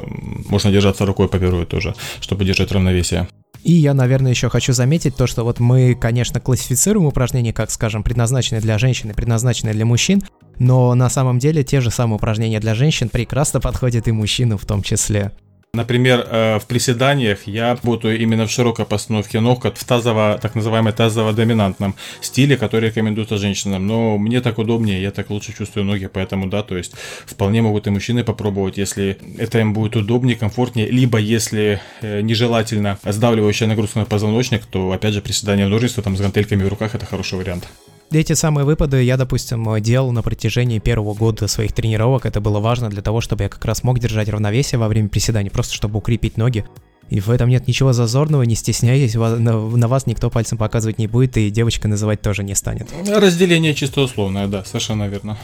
можно 0.50 0.72
держаться 0.72 1.06
рукой 1.06 1.28
по 1.28 1.38
первой 1.38 1.66
тоже, 1.66 1.94
чтобы 2.22 2.46
держать 2.46 2.72
равновесие. 2.72 3.28
И 3.68 3.74
я, 3.74 3.94
наверное, 3.94 4.32
еще 4.32 4.48
хочу 4.48 4.72
заметить 4.72 5.18
то, 5.18 5.28
что 5.28 5.44
вот 5.44 5.60
мы, 5.60 5.94
конечно, 5.94 6.40
классифицируем 6.40 7.06
упражнения, 7.06 7.52
как, 7.52 7.70
скажем, 7.70 8.02
предназначенные 8.02 8.62
для 8.62 8.78
женщин 8.78 9.10
и 9.10 9.14
предназначенные 9.14 9.74
для 9.74 9.86
мужчин, 9.86 10.24
но 10.58 10.96
на 10.96 11.10
самом 11.10 11.38
деле 11.38 11.66
те 11.66 11.82
же 11.82 11.92
самые 11.92 12.16
упражнения 12.16 12.62
для 12.62 12.76
женщин 12.76 13.10
прекрасно 13.10 13.60
подходят 13.60 14.08
и 14.08 14.14
мужчинам 14.14 14.58
в 14.58 14.66
том 14.66 14.84
числе. 14.84 15.34
Например, 15.74 16.26
э, 16.28 16.60
в 16.60 16.66
приседаниях 16.66 17.46
я 17.46 17.70
работаю 17.70 18.20
именно 18.20 18.48
в 18.48 18.52
широкой 18.52 18.86
постановке 18.86 19.40
ног, 19.40 19.66
в 19.66 19.86
тазово, 19.86 20.40
так 20.42 20.56
называемом 20.56 20.94
тазово-доминантном 20.94 21.94
стиле, 22.22 22.58
который 22.58 22.90
рекомендуется 22.90 23.38
женщинам. 23.38 23.86
Но 23.86 24.18
мне 24.18 24.42
так 24.42 24.58
удобнее, 24.58 25.02
я 25.02 25.12
так 25.12 25.30
лучше 25.30 25.54
чувствую 25.56 25.86
ноги, 25.86 26.08
поэтому 26.08 26.48
да, 26.48 26.64
то 26.64 26.78
есть 26.78 26.94
вполне 27.26 27.62
могут 27.62 27.86
и 27.86 27.92
мужчины 27.92 28.24
попробовать, 28.24 28.78
если 28.78 29.18
это 29.38 29.60
им 29.60 29.74
будет 29.74 29.96
удобнее, 29.96 30.36
комфортнее, 30.36 30.90
либо 30.90 31.20
если 31.20 31.80
э, 32.02 32.22
нежелательно 32.22 32.98
сдавливающая 33.04 33.68
нагрузка 33.68 34.00
на 34.00 34.06
позвоночник, 34.06 34.66
то 34.66 34.92
опять 34.92 35.14
же 35.14 35.22
приседание 35.22 35.68
в 35.68 35.70
ножницы 35.70 36.02
там 36.02 36.18
с 36.18 36.22
гантельками 36.22 36.64
в 36.64 36.70
руках 36.70 36.96
это 36.96 37.06
хороший 37.06 37.38
вариант. 37.38 37.68
Эти 38.10 38.34
самые 38.34 38.64
выпады 38.64 39.04
я, 39.04 39.18
допустим, 39.18 39.82
делал 39.82 40.12
на 40.12 40.22
протяжении 40.22 40.80
первого 40.80 41.14
года 41.14 41.48
своих 41.48 41.74
тренировок. 41.74 42.26
Это 42.26 42.40
было 42.40 42.60
важно 42.60 42.90
для 42.90 43.02
того, 43.02 43.20
чтобы 43.20 43.44
я 43.44 43.50
как 43.50 43.64
раз 43.66 43.84
мог 43.84 44.00
держать 44.00 44.30
равновесие 44.30 44.80
во 44.80 44.88
время 44.88 45.10
приседаний, 45.10 45.50
просто 45.50 45.74
чтобы 45.74 45.98
укрепить 45.98 46.38
ноги. 46.38 46.66
И 47.10 47.20
в 47.20 47.30
этом 47.30 47.50
нет 47.50 47.68
ничего 47.68 47.94
зазорного, 47.94 48.44
не 48.44 48.56
стесняйтесь, 48.56 49.16
на 49.16 49.88
вас 49.88 50.08
никто 50.08 50.30
пальцем 50.30 50.58
показывать 50.58 51.00
не 51.00 51.08
будет, 51.08 51.38
и 51.38 51.50
девочка 51.50 51.88
называть 51.88 52.22
тоже 52.22 52.44
не 52.44 52.56
станет. 52.56 52.90
Разделение 53.08 53.74
чисто 53.74 54.02
условное, 54.02 54.48
да, 54.48 54.64
совершенно 54.66 55.08
верно. 55.08 55.38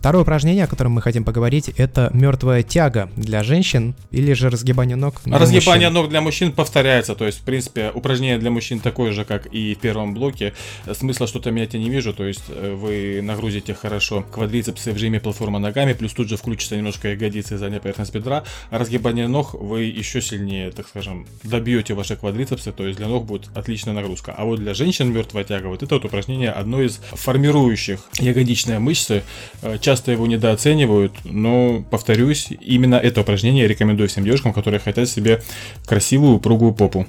Второе 0.00 0.22
упражнение, 0.22 0.64
о 0.64 0.66
котором 0.66 0.92
мы 0.92 1.02
хотим 1.02 1.24
поговорить, 1.24 1.68
это 1.76 2.08
мертвая 2.14 2.62
тяга 2.62 3.10
для 3.16 3.42
женщин 3.42 3.94
или 4.10 4.32
же 4.32 4.48
разгибание 4.48 4.96
ног 4.96 5.20
для 5.26 5.36
Разгибание 5.36 5.90
мужчин. 5.90 6.02
ног 6.02 6.08
для 6.10 6.20
мужчин 6.22 6.52
повторяется, 6.52 7.14
то 7.14 7.26
есть, 7.26 7.40
в 7.40 7.42
принципе, 7.42 7.90
упражнение 7.92 8.38
для 8.38 8.50
мужчин 8.50 8.80
такое 8.80 9.12
же, 9.12 9.26
как 9.26 9.44
и 9.52 9.74
в 9.74 9.78
первом 9.78 10.14
блоке. 10.14 10.54
Смысла 10.90 11.26
что-то 11.26 11.50
менять 11.50 11.74
я 11.74 11.80
не 11.80 11.90
вижу, 11.90 12.14
то 12.14 12.24
есть 12.24 12.44
э, 12.48 12.72
вы 12.72 13.20
нагрузите 13.20 13.74
хорошо 13.74 14.24
квадрицепсы 14.32 14.92
в 14.92 14.96
жиме 14.96 15.20
платформа 15.20 15.58
ногами, 15.58 15.92
плюс 15.92 16.14
тут 16.14 16.30
же 16.30 16.38
включится 16.38 16.78
немножко 16.78 17.08
ягодицы 17.08 17.56
и 17.56 17.58
задняя 17.58 17.80
поверхность 17.80 18.14
бедра, 18.14 18.44
а 18.70 18.78
разгибание 18.78 19.28
ног 19.28 19.52
вы 19.52 19.82
еще 19.82 20.22
сильнее, 20.22 20.70
так 20.70 20.88
скажем, 20.88 21.26
добьете 21.44 21.92
ваши 21.92 22.16
квадрицепсы, 22.16 22.72
то 22.72 22.86
есть 22.86 22.96
для 22.96 23.06
ног 23.06 23.26
будет 23.26 23.50
отличная 23.54 23.92
нагрузка. 23.92 24.32
А 24.34 24.46
вот 24.46 24.60
для 24.60 24.72
женщин 24.72 25.12
мертвая 25.12 25.44
тяга, 25.44 25.66
вот 25.66 25.82
это 25.82 25.94
вот 25.94 26.06
упражнение 26.06 26.52
одно 26.52 26.80
из 26.80 27.02
формирующих 27.12 28.00
ягодичные 28.18 28.78
мышцы, 28.78 29.24
э, 29.60 29.76
часто 29.90 30.12
его 30.12 30.28
недооценивают, 30.28 31.12
но, 31.24 31.84
повторюсь, 31.90 32.50
именно 32.60 32.94
это 32.94 33.22
упражнение 33.22 33.62
я 33.62 33.68
рекомендую 33.68 34.08
всем 34.08 34.22
девушкам, 34.22 34.52
которые 34.52 34.78
хотят 34.78 35.08
себе 35.08 35.42
красивую 35.84 36.36
упругую 36.36 36.72
попу. 36.74 37.06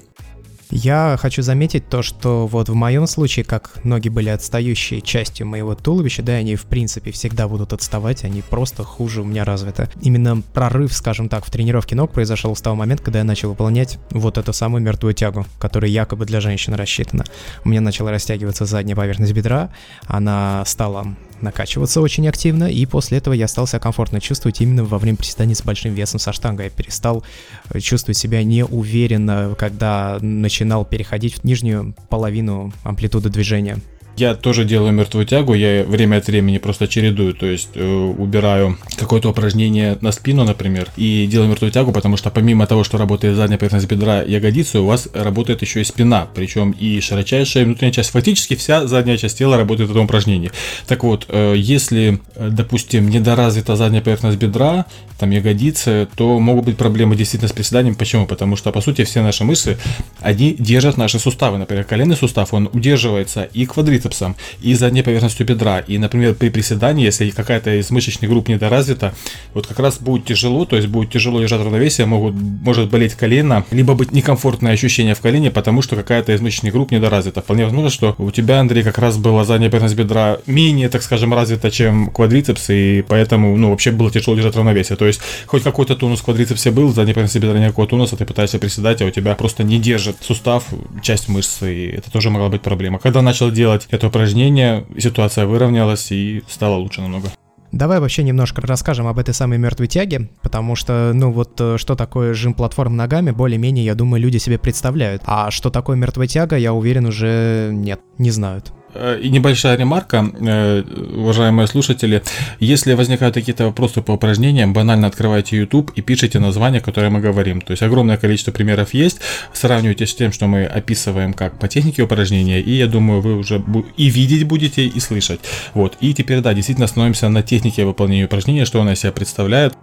Я 0.72 1.16
хочу 1.22 1.44
заметить 1.44 1.90
то, 1.90 2.02
что 2.02 2.48
вот 2.48 2.70
в 2.70 2.74
моем 2.74 3.06
случае, 3.06 3.46
как 3.46 3.84
ноги 3.84 4.10
были 4.10 4.30
отстающей 4.30 5.02
частью 5.02 5.46
моего 5.46 5.76
туловища, 5.76 6.24
да, 6.24 6.34
они 6.34 6.56
в 6.56 6.64
принципе 6.64 7.12
всегда 7.12 7.48
будут 7.48 7.72
отставать, 7.74 8.24
они 8.24 8.42
просто 8.42 8.84
хуже 8.84 9.22
у 9.22 9.26
меня 9.26 9.44
развиты. 9.44 9.90
Именно 10.02 10.42
прорыв, 10.54 10.92
скажем 10.94 11.30
так, 11.30 11.46
в 11.46 11.52
тренировке 11.52 11.96
ног 11.96 12.14
произошел 12.14 12.56
с 12.56 12.62
того 12.62 12.78
момента, 12.78 13.04
когда 13.04 13.20
я 13.20 13.26
начал 13.26 13.50
выполнять 13.50 14.00
вот 14.10 14.40
эту 14.40 14.54
самую 14.54 14.82
мертвую 14.82 15.14
тягу, 15.14 15.46
которая 15.60 15.92
якобы 15.92 16.26
для 16.26 16.40
женщин 16.40 16.74
рассчитана. 16.74 17.26
У 17.64 17.70
меня 17.70 17.82
начала 17.82 18.10
растягиваться 18.10 18.66
задняя 18.66 18.96
поверхность 18.96 19.34
бедра, 19.34 19.70
она 20.08 20.64
стала 20.66 21.16
накачиваться 21.42 22.02
очень 22.02 22.28
активно, 22.28 22.66
и 22.66 22.86
после 22.86 23.18
этого 23.18 23.34
я 23.34 23.48
стал 23.48 23.68
себя 23.68 23.80
комфортно 23.80 24.20
чувствовать 24.22 24.62
именно 24.62 24.84
во 24.84 24.98
время 24.98 25.18
приседаний 25.18 25.56
с 25.56 25.64
большим 25.64 25.94
весом 25.94 26.20
со 26.20 26.34
штангой. 26.34 26.66
Я 26.66 26.72
перестал 26.72 27.24
э, 27.70 27.80
чувствовать 27.80 28.18
себя 28.18 28.44
неуверенно, 28.44 29.56
когда 29.58 30.18
начинал 30.22 30.86
переходить 30.86 31.36
в 31.36 31.44
нижнюю 31.44 31.96
половину 32.10 32.74
амплитуды 32.84 33.30
движения. 33.30 33.78
Я 34.18 34.36
тоже 34.36 34.66
делаю 34.66 34.92
мертвую 34.92 35.26
тягу, 35.26 35.54
я 35.54 35.84
время 35.84 36.18
от 36.18 36.28
времени 36.28 36.58
просто 36.58 36.88
чередую, 36.88 37.34
то 37.34 37.46
есть 37.46 37.70
э, 37.76 37.84
убираю 37.84 38.78
какое-то 38.98 39.30
упражнение 39.30 39.98
на 40.02 40.12
спину, 40.12 40.44
например, 40.44 40.90
и 40.98 41.28
делаю 41.28 41.50
мертвую 41.50 41.72
тягу, 41.72 41.92
потому 41.92 42.18
что 42.18 42.30
помимо 42.30 42.68
того, 42.68 42.84
что 42.84 42.98
работает 42.98 43.36
задняя 43.36 43.58
поверхность 43.58 43.88
бедра 43.88 44.22
ягодицы, 44.22 44.80
у 44.80 44.86
вас 44.86 45.08
работает 45.14 45.62
еще 45.62 45.82
и 45.82 45.84
спина, 45.84 46.28
причем 46.36 46.72
и 46.72 47.00
широчайшая 47.00 47.66
внутренняя 47.66 47.94
часть, 47.94 48.12
фактически 48.12 48.56
вся 48.56 48.86
задняя 48.86 49.18
часть 49.18 49.38
тела 49.38 49.58
работает 49.58 49.90
в 49.90 49.94
этом 49.94 50.06
упражнении. 50.06 50.52
Так 50.88 51.04
вот, 51.04 51.26
э, 51.30 51.56
если, 51.58 52.20
э, 52.36 52.50
допустим, 52.52 53.10
недоразвита 53.10 53.76
задняя 53.76 54.02
поверхность 54.02 54.38
бедра, 54.38 54.86
там 55.22 55.30
ягодицы, 55.30 56.08
то 56.16 56.40
могут 56.40 56.66
быть 56.66 56.78
проблемы 56.78 57.16
действительно 57.16 57.48
с 57.48 57.54
приседанием. 57.54 57.94
Почему? 57.94 58.26
Потому 58.26 58.56
что, 58.56 58.72
по 58.72 58.82
сути, 58.82 59.04
все 59.04 59.22
наши 59.22 59.44
мышцы, 59.44 59.78
они 60.20 60.56
держат 60.58 60.98
наши 60.98 61.20
суставы. 61.20 61.60
Например, 61.60 61.84
коленный 61.84 62.16
сустав, 62.16 62.56
он 62.56 62.70
удерживается 62.74 63.44
и 63.44 63.68
квадрицепсом, 64.02 64.36
и 64.62 64.74
задней 64.74 65.04
поверхностью 65.04 65.46
бедра. 65.46 65.80
И, 65.80 65.98
например, 65.98 66.34
при 66.36 66.50
приседании, 66.50 67.06
если 67.06 67.30
какая-то 67.30 67.80
из 67.80 67.92
мышечных 67.92 68.30
групп 68.30 68.50
недоразвита, 68.50 69.14
вот 69.54 69.68
как 69.68 69.80
раз 69.80 70.00
будет 70.00 70.26
тяжело, 70.26 70.66
то 70.66 70.76
есть 70.76 70.88
будет 70.88 71.12
тяжело 71.12 71.40
держать 71.40 71.62
равновесие, 71.62 72.08
могут, 72.08 72.36
может 72.36 72.90
болеть 72.90 73.14
колено, 73.16 73.66
либо 73.72 73.94
быть 73.94 74.12
некомфортное 74.12 74.74
ощущение 74.74 75.16
в 75.16 75.22
колене, 75.22 75.52
потому 75.52 75.82
что 75.82 75.96
какая-то 75.96 76.34
из 76.34 76.42
мышечных 76.42 76.74
групп 76.74 76.92
недоразвита. 76.92 77.42
Вполне 77.42 77.66
возможно, 77.66 77.90
что 77.90 78.16
у 78.18 78.32
тебя, 78.32 78.60
Андрей, 78.60 78.84
как 78.84 78.98
раз 78.98 79.18
была 79.18 79.46
задняя 79.46 79.70
поверхность 79.70 79.96
бедра 79.96 80.38
менее, 80.46 80.90
так 80.90 81.04
скажем, 81.04 81.34
развита, 81.34 81.72
чем 81.72 82.10
квадрицепс, 82.10 82.70
и 82.70 83.04
поэтому, 83.08 83.56
ну, 83.58 83.70
вообще 83.70 83.92
было 83.92 84.12
тяжело 84.12 84.36
держать 84.36 84.56
равновесие. 84.56 84.98
То 84.98 85.06
есть 85.06 85.22
хоть 85.46 85.64
какой-то 85.64 85.96
тонус 85.96 86.20
в 86.20 86.24
квадрицепсе 86.24 86.72
был, 86.72 86.94
задней 86.94 87.14
поверхности 87.14 87.38
бедра 87.38 87.60
никакого 87.60 87.88
тонуса, 87.88 88.18
ты 88.18 88.26
пытаешься 88.26 88.60
приседать, 88.60 89.02
а 89.02 89.06
у 89.06 89.10
тебя 89.10 89.36
просто 89.36 89.64
не 89.64 89.80
держит 89.80 90.18
сустав, 90.22 90.66
часть 91.02 91.30
мышцы, 91.30 91.74
и 91.74 91.88
это 91.98 92.12
тоже 92.12 92.30
могла 92.30 92.50
быть 92.50 92.62
проблема. 92.62 93.00
Когда 93.00 93.22
начал 93.22 93.52
делать 93.52 93.88
это 93.92 94.08
упражнение, 94.08 94.86
ситуация 94.98 95.46
выровнялась 95.46 96.12
и 96.12 96.44
стало 96.48 96.76
лучше 96.76 97.02
намного. 97.02 97.30
Давай 97.72 98.02
вообще 98.02 98.24
немножко 98.24 98.62
расскажем 98.62 99.08
об 99.08 99.18
этой 99.18 99.34
самой 99.34 99.58
мертвой 99.58 99.88
тяге, 99.88 100.30
потому 100.42 100.76
что, 100.76 101.12
ну 101.14 101.32
вот, 101.32 101.60
э, 101.62 101.78
что 101.78 101.96
такое 101.96 102.34
жим 102.34 102.54
платформ 102.54 102.98
ногами, 102.98 103.32
более-менее, 103.32 103.86
я 103.86 103.96
думаю, 103.96 104.22
люди 104.22 104.38
себе 104.38 104.58
представляют. 104.58 105.22
А 105.26 105.52
что 105.52 105.70
такое 105.70 105.96
мертвая 105.96 106.28
тяга, 106.28 106.58
я 106.58 106.74
уверен, 106.74 107.06
уже 107.06 107.70
нет, 107.72 108.02
не 108.18 108.30
знают. 108.30 108.74
Э, 108.94 109.20
и 109.22 109.30
небольшая 109.30 109.78
ремарка, 109.78 110.26
э, 110.40 110.84
уважаемые 111.16 111.68
слушатели. 111.68 112.22
Если 112.60 112.94
возникают 112.94 113.36
какие-то 113.36 113.66
вопросы 113.66 114.02
по 114.02 114.14
упражнениям, 114.14 114.74
банально 114.74 115.08
открывайте 115.08 115.58
YouTube 115.58 115.92
и 115.96 116.02
пишите 116.02 116.40
название, 116.40 116.82
которое 116.82 117.10
мы 117.10 117.20
говорим. 117.20 117.62
То 117.62 117.72
есть 117.72 117.84
огромное 117.84 118.18
количество 118.18 118.52
примеров 118.52 118.94
есть. 118.94 119.20
Сравнивайте 119.54 120.06
с 120.06 120.16
тем, 120.16 120.32
что 120.32 120.48
мы 120.48 120.66
описываем 120.66 121.34
как 121.34 121.60
по 121.60 121.68
технике 121.68 122.04
упражнения, 122.04 122.60
и 122.60 122.72
я 122.72 122.88
думаю, 122.88 123.22
вы 123.22 123.36
уже 123.36 123.64
и 123.98 124.10
видеть 124.10 124.46
будете, 124.46 124.86
и 124.86 125.00
слышать. 125.00 125.40
Вот. 125.74 125.98
И 126.02 126.14
теперь, 126.14 126.42
да, 126.42 126.54
действительно 126.54 126.86
остановимся 126.86 127.30
на 127.30 127.44
технике 127.44 127.86
выполнения 127.86 128.26
упражнения, 128.26 128.66
что 128.66 128.82
она 128.82 128.94
из 128.94 129.00
себя 129.00 129.12
представляет. 129.12 129.74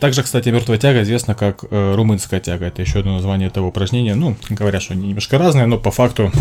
Также, 0.00 0.22
кстати, 0.22 0.48
мертвая 0.48 0.78
тяга 0.78 1.02
известна 1.02 1.34
как 1.34 1.64
э, 1.70 1.94
румынская 1.94 2.40
тяга. 2.40 2.66
Это 2.66 2.82
еще 2.82 3.00
одно 3.00 3.14
название 3.14 3.48
этого 3.48 3.66
упражнения. 3.66 4.14
Ну, 4.14 4.36
говорят, 4.50 4.82
что 4.82 4.94
они 4.94 5.08
немножко 5.08 5.38
разные, 5.38 5.66
но 5.66 5.78
по 5.78 5.90
факту 5.90 6.32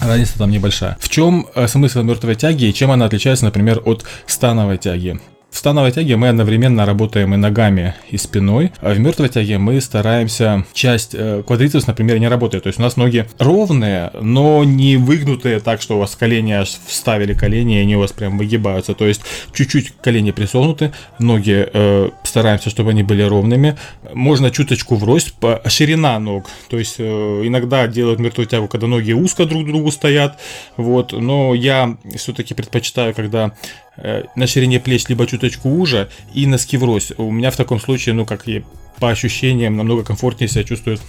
разница 0.00 0.38
там 0.38 0.50
небольшая. 0.50 0.96
В 1.00 1.08
чем 1.08 1.46
э, 1.54 1.68
смысл 1.68 2.02
мертвой 2.02 2.36
тяги 2.36 2.64
и 2.64 2.74
чем 2.74 2.90
она 2.90 3.06
отличается, 3.06 3.44
например, 3.44 3.82
от 3.84 4.04
становой 4.26 4.78
тяги? 4.78 5.20
В 5.56 5.58
становой 5.58 5.90
тяге 5.90 6.16
мы 6.16 6.28
одновременно 6.28 6.84
работаем 6.84 7.32
и 7.32 7.38
ногами, 7.38 7.94
и 8.10 8.18
спиной, 8.18 8.72
а 8.82 8.92
в 8.92 9.00
мертвой 9.00 9.30
тяге 9.30 9.56
мы 9.56 9.80
стараемся 9.80 10.66
часть 10.74 11.14
э, 11.14 11.42
квадрицепс, 11.46 11.86
например, 11.86 12.18
не 12.18 12.28
работает. 12.28 12.64
То 12.64 12.66
есть 12.66 12.78
у 12.78 12.82
нас 12.82 12.98
ноги 12.98 13.26
ровные, 13.38 14.10
но 14.20 14.64
не 14.64 14.98
выгнутые 14.98 15.60
так, 15.60 15.80
что 15.80 15.96
у 15.96 16.00
вас 16.00 16.14
колени 16.14 16.52
аж 16.52 16.76
вставили 16.86 17.32
колени, 17.32 17.78
и 17.78 17.80
они 17.80 17.96
у 17.96 18.00
вас 18.00 18.12
прям 18.12 18.36
выгибаются. 18.36 18.92
То 18.92 19.06
есть 19.06 19.22
чуть-чуть 19.54 19.94
колени 20.02 20.30
присогнуты, 20.32 20.92
ноги 21.18 21.66
э, 21.72 22.10
стараемся, 22.22 22.68
чтобы 22.68 22.90
они 22.90 23.02
были 23.02 23.22
ровными. 23.22 23.78
Можно 24.12 24.50
чуточку 24.50 24.96
врозь, 24.96 25.30
по, 25.30 25.62
ширина 25.64 26.18
ног. 26.18 26.50
То 26.68 26.78
есть 26.78 26.96
э, 26.98 27.02
иногда 27.02 27.86
делают 27.86 28.20
мертвую 28.20 28.46
тягу, 28.46 28.68
когда 28.68 28.88
ноги 28.88 29.12
узко 29.12 29.46
друг 29.46 29.64
к 29.64 29.66
другу 29.68 29.90
стоят. 29.90 30.38
Вот, 30.76 31.12
но 31.12 31.54
я 31.54 31.96
все-таки 32.14 32.52
предпочитаю, 32.52 33.14
когда 33.14 33.52
на 33.96 34.46
ширине 34.46 34.78
плеч 34.80 35.08
либо 35.08 35.26
чуточку 35.26 35.70
уже 35.70 36.08
и 36.34 36.46
носки 36.46 36.76
врозь. 36.76 37.12
У 37.16 37.30
меня 37.30 37.50
в 37.50 37.56
таком 37.56 37.80
случае, 37.80 38.14
ну, 38.14 38.26
как 38.26 38.48
и 38.48 38.64
по 38.98 39.10
ощущениям, 39.10 39.76
намного 39.76 40.04
комфортнее 40.04 40.48
себя 40.48 40.64
чувствуют 40.64 41.00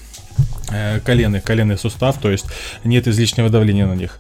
э, 0.71 0.99
колены, 0.99 1.41
коленный 1.41 1.77
сустав, 1.77 2.19
то 2.19 2.29
есть 2.29 2.45
нет 2.83 3.07
излишнего 3.07 3.49
давления 3.49 3.85
на 3.85 3.95
них. 3.95 4.19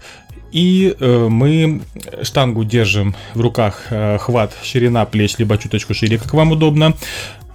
И 0.51 0.95
э, 0.97 1.27
мы 1.29 1.81
штангу 2.23 2.63
держим 2.63 3.15
в 3.33 3.41
руках, 3.41 3.87
э, 3.89 4.17
хват, 4.17 4.55
ширина 4.63 5.05
плеч, 5.05 5.37
либо 5.37 5.57
чуточку 5.57 5.93
шире, 5.93 6.17
как 6.17 6.33
вам 6.33 6.51
удобно. 6.51 6.95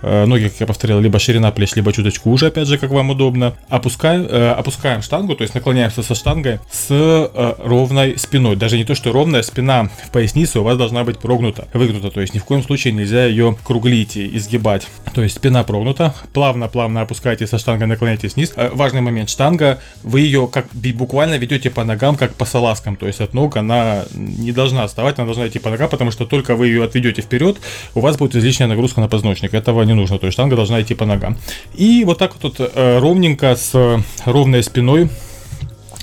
Э, 0.02 0.26
ноги, 0.26 0.48
как 0.48 0.60
я 0.60 0.66
повторил, 0.66 1.00
либо 1.00 1.18
ширина 1.18 1.50
плеч, 1.52 1.74
либо 1.74 1.92
чуточку 1.92 2.30
уже, 2.30 2.46
опять 2.46 2.68
же, 2.68 2.76
как 2.76 2.90
вам 2.90 3.10
удобно. 3.10 3.54
Опускаем, 3.68 4.26
э, 4.28 4.50
опускаем 4.50 5.00
штангу, 5.02 5.36
то 5.36 5.42
есть 5.42 5.54
наклоняемся 5.54 6.02
со 6.02 6.14
штангой 6.14 6.58
с 6.70 6.88
э, 6.90 7.54
ровной 7.58 8.18
спиной. 8.18 8.56
Даже 8.56 8.76
не 8.76 8.84
то, 8.84 8.94
что 8.94 9.12
ровная 9.12 9.42
спина 9.42 9.88
в 10.04 10.10
пояснице 10.10 10.60
у 10.60 10.64
вас 10.64 10.76
должна 10.76 11.04
быть 11.04 11.18
прогнута, 11.18 11.68
выгнута, 11.72 12.10
то 12.10 12.20
есть 12.20 12.34
ни 12.34 12.38
в 12.38 12.44
коем 12.44 12.62
случае 12.62 12.92
нельзя 12.92 13.26
ее 13.26 13.56
круглить 13.62 14.16
и 14.16 14.36
изгибать. 14.36 14.88
То 15.14 15.22
есть 15.22 15.36
спина 15.36 15.62
прогнута, 15.62 16.14
плавно-плавно 16.32 17.02
опускаете 17.02 17.46
со 17.46 17.58
штангой, 17.58 17.86
наклоняйтесь 17.86 18.34
вниз. 18.34 18.52
Важный 18.56 19.00
момент, 19.00 19.30
штанга, 19.30 19.78
вы 20.02 20.20
ее 20.20 20.48
как 20.48 20.66
буквально 20.72 21.36
ведете 21.36 21.70
по 21.70 21.84
ногам, 21.84 22.16
как 22.16 22.34
по 22.34 22.44
салазкам, 22.44 22.96
то 22.96 23.06
есть 23.06 23.20
от 23.20 23.34
ног 23.34 23.56
она 23.56 24.04
не 24.14 24.52
должна 24.52 24.82
отставать, 24.84 25.18
она 25.18 25.26
должна 25.26 25.46
идти 25.46 25.58
по 25.58 25.70
ногам, 25.70 25.88
потому 25.88 26.10
что 26.10 26.26
только 26.26 26.56
вы 26.56 26.68
ее 26.68 26.84
отведете 26.84 27.22
вперед, 27.22 27.58
у 27.94 28.00
вас 28.00 28.16
будет 28.16 28.34
излишняя 28.34 28.68
нагрузка 28.68 29.00
на 29.00 29.08
позвоночник. 29.08 29.54
Этого 29.54 29.82
не 29.82 29.91
не 29.92 30.00
нужно, 30.00 30.18
то 30.18 30.26
есть 30.26 30.34
штанга 30.34 30.56
должна 30.56 30.80
идти 30.80 30.94
по 30.94 31.04
ногам. 31.04 31.36
И 31.74 32.04
вот 32.04 32.18
так 32.18 32.34
вот 32.40 32.56
э, 32.58 32.98
ровненько 32.98 33.54
с 33.54 33.70
э, 33.74 33.98
ровной 34.24 34.62
спиной 34.62 35.08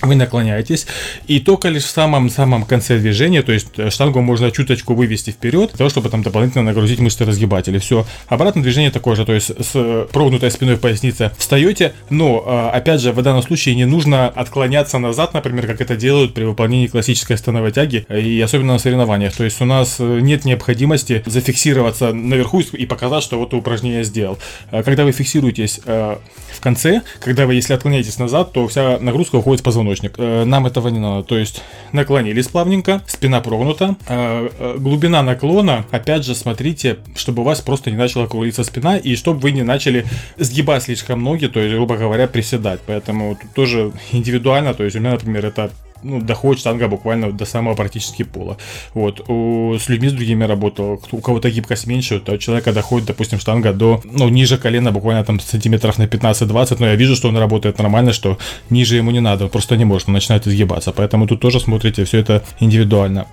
вы 0.01 0.15
наклоняетесь, 0.15 0.87
и 1.27 1.39
только 1.39 1.69
лишь 1.69 1.83
в 1.83 1.89
самом-самом 1.89 2.63
конце 2.63 2.97
движения, 2.99 3.41
то 3.41 3.51
есть 3.51 3.67
э, 3.77 3.89
штангу 3.89 4.21
можно 4.21 4.51
чуточку 4.51 4.93
вывести 4.93 5.31
вперед, 5.31 5.69
для 5.69 5.77
того, 5.77 5.89
чтобы 5.89 6.09
там 6.09 6.23
дополнительно 6.23 6.63
нагрузить 6.63 6.99
мышцы 6.99 7.25
разгибателя. 7.25 7.79
Все. 7.79 8.05
Обратное 8.27 8.63
движение 8.63 8.91
такое 8.91 9.15
же, 9.15 9.25
то 9.25 9.33
есть 9.33 9.51
с 9.59 10.07
прогнутой 10.11 10.51
спиной 10.51 10.77
пояснице 10.77 11.31
встаете, 11.37 11.93
но, 12.09 12.43
э, 12.45 12.77
опять 12.77 13.01
же, 13.01 13.11
в 13.11 13.21
данном 13.21 13.43
случае 13.43 13.75
не 13.75 13.85
нужно 13.85 14.27
отклоняться 14.27 14.99
назад, 14.99 15.33
например, 15.33 15.67
как 15.67 15.81
это 15.81 15.95
делают 15.95 16.33
при 16.33 16.43
выполнении 16.43 16.87
классической 16.87 17.37
становой 17.37 17.71
тяги, 17.71 18.05
и 18.09 18.39
особенно 18.41 18.73
на 18.73 18.79
соревнованиях. 18.79 19.35
То 19.35 19.43
есть 19.43 19.61
у 19.61 19.65
нас 19.65 19.97
э, 19.99 20.19
нет 20.21 20.45
необходимости 20.45 21.23
зафиксироваться 21.25 22.13
наверху 22.13 22.61
и 22.61 22.85
показать, 22.85 23.23
что 23.23 23.37
вот 23.37 23.53
упражнение 23.53 24.03
сделал. 24.03 24.37
Когда 24.71 25.03
вы 25.03 25.11
фиксируетесь 25.11 25.79
в 25.85 26.61
конце, 26.61 27.01
когда 27.19 27.45
вы, 27.45 27.55
если 27.55 27.73
отклоняетесь 27.73 28.17
назад, 28.17 28.51
то 28.53 28.67
вся 28.67 28.97
нагрузка 28.99 29.35
уходит 29.35 29.61
в 29.61 29.63
позвоночник 29.63 29.88
позвоночник. 29.89 30.15
Э, 30.17 30.45
нам 30.45 30.65
этого 30.65 30.89
не 30.89 30.99
надо. 30.99 31.23
То 31.23 31.37
есть 31.37 31.61
наклонились 31.91 32.47
плавненько, 32.47 33.01
спина 33.07 33.41
прогнута. 33.41 33.95
Э, 34.07 34.49
э, 34.59 34.75
глубина 34.77 35.23
наклона, 35.23 35.85
опять 35.91 36.25
же, 36.25 36.35
смотрите, 36.35 36.97
чтобы 37.15 37.41
у 37.41 37.45
вас 37.45 37.61
просто 37.61 37.91
не 37.91 37.97
начала 37.97 38.27
крутиться 38.27 38.63
спина 38.63 38.97
и 38.97 39.15
чтобы 39.15 39.39
вы 39.39 39.51
не 39.51 39.63
начали 39.63 40.05
сгибать 40.37 40.83
слишком 40.83 41.23
ноги, 41.23 41.47
то 41.47 41.59
есть, 41.59 41.75
грубо 41.75 41.97
говоря, 41.97 42.27
приседать. 42.27 42.79
Поэтому 42.85 43.35
тут 43.35 43.53
тоже 43.53 43.91
индивидуально. 44.11 44.73
То 44.73 44.83
есть 44.83 44.95
у 44.95 44.99
меня, 44.99 45.11
например, 45.11 45.45
это 45.45 45.71
ну, 46.03 46.21
доходит 46.21 46.59
штанга 46.59 46.87
буквально 46.87 47.31
до 47.31 47.45
самого 47.45 47.75
практически 47.75 48.23
пола. 48.23 48.57
Вот. 48.93 49.29
У, 49.29 49.77
с 49.79 49.89
людьми 49.89 50.09
с 50.09 50.13
другими 50.13 50.43
работал. 50.45 51.01
У 51.11 51.17
кого-то 51.17 51.49
гибкость 51.49 51.87
меньше, 51.87 52.19
то 52.19 52.33
у 52.33 52.37
человека 52.37 52.73
доходит, 52.73 53.07
допустим, 53.07 53.39
штанга 53.39 53.73
до, 53.73 54.01
ну, 54.03 54.29
ниже 54.29 54.57
колена, 54.57 54.91
буквально 54.91 55.23
там 55.23 55.39
сантиметров 55.39 55.97
на 55.97 56.03
15-20, 56.03 56.77
но 56.79 56.87
я 56.87 56.95
вижу, 56.95 57.15
что 57.15 57.29
он 57.29 57.37
работает 57.37 57.77
нормально, 57.77 58.13
что 58.13 58.37
ниже 58.69 58.97
ему 58.97 59.11
не 59.11 59.21
надо, 59.21 59.45
он 59.45 59.49
просто 59.49 59.77
не 59.77 59.85
может, 59.85 60.07
он 60.07 60.13
начинает 60.13 60.47
изгибаться. 60.47 60.91
Поэтому 60.91 61.27
тут 61.27 61.39
тоже 61.39 61.59
смотрите, 61.59 62.03
все 62.03 62.19
это 62.19 62.43
индивидуально. 62.59 63.25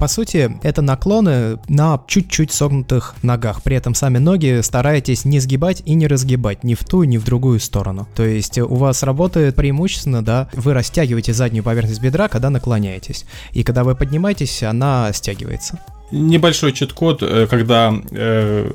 По 0.00 0.08
сути, 0.08 0.50
это 0.62 0.80
наклоны 0.80 1.58
на 1.68 2.00
чуть-чуть 2.06 2.52
согнутых 2.52 3.14
ногах. 3.22 3.62
При 3.62 3.76
этом 3.76 3.94
сами 3.94 4.16
ноги 4.16 4.62
стараетесь 4.62 5.26
не 5.26 5.40
сгибать 5.40 5.82
и 5.84 5.92
не 5.92 6.06
разгибать 6.06 6.64
ни 6.64 6.74
в 6.74 6.82
ту, 6.84 7.04
ни 7.04 7.18
в 7.18 7.24
другую 7.24 7.60
сторону. 7.60 8.08
То 8.16 8.24
есть 8.24 8.58
у 8.58 8.74
вас 8.76 9.02
работает 9.02 9.56
преимущественно, 9.56 10.24
да, 10.24 10.48
вы 10.54 10.72
растягиваете 10.72 11.34
заднюю 11.34 11.62
поверхность 11.62 12.00
бедра, 12.00 12.28
когда 12.28 12.48
наклоняетесь. 12.48 13.26
И 13.52 13.62
когда 13.62 13.84
вы 13.84 13.94
поднимаетесь, 13.94 14.62
она 14.62 15.12
стягивается. 15.12 15.78
Небольшой 16.10 16.72
чит-код, 16.72 17.22
э, 17.22 17.46
когда 17.46 17.94
э, 18.10 18.72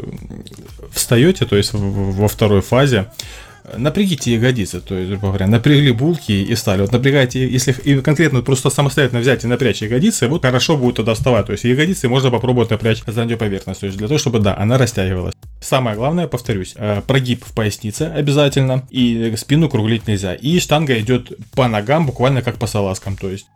встаете, 0.91 1.45
то 1.47 1.55
есть 1.55 1.71
во 1.73 2.27
второй 2.27 2.61
фазе, 2.61 3.07
напрягите 3.77 4.33
ягодицы, 4.33 4.81
то 4.81 4.95
есть, 4.95 5.09
грубо 5.09 5.27
говоря, 5.27 5.47
напрягли 5.47 5.91
булки 5.91 6.31
и 6.31 6.55
стали. 6.55 6.81
Вот 6.81 6.91
напрягайте, 6.91 7.47
если 7.47 7.71
и 7.71 8.01
конкретно 8.01 8.41
просто 8.41 8.69
самостоятельно 8.69 9.21
взять 9.21 9.43
и 9.43 9.47
напрячь 9.47 9.81
ягодицы, 9.81 10.27
вот 10.27 10.41
хорошо 10.43 10.77
будет 10.77 10.95
тогда 10.95 11.13
вставать. 11.13 11.45
То 11.45 11.51
есть 11.53 11.63
ягодицы 11.63 12.07
можно 12.09 12.31
попробовать 12.31 12.69
напрячь 12.69 13.03
заднюю 13.05 13.37
поверхность, 13.37 13.79
то 13.81 13.85
есть 13.85 13.97
для 13.97 14.07
того, 14.07 14.17
чтобы, 14.17 14.39
да, 14.39 14.57
она 14.57 14.77
растягивалась. 14.77 15.33
Самое 15.61 15.95
главное, 15.95 16.27
повторюсь, 16.27 16.75
э, 16.77 17.01
прогиб 17.07 17.43
в 17.43 17.53
пояснице 17.53 18.03
обязательно, 18.03 18.83
и 18.89 19.33
спину 19.37 19.69
круглить 19.69 20.07
нельзя. 20.07 20.33
И 20.33 20.59
штанга 20.59 20.99
идет 20.99 21.31
по 21.55 21.67
ногам, 21.67 22.05
буквально 22.05 22.41
как 22.41 22.57
по 22.57 22.67
салазкам, 22.67 23.17
то 23.17 23.29
есть 23.29 23.47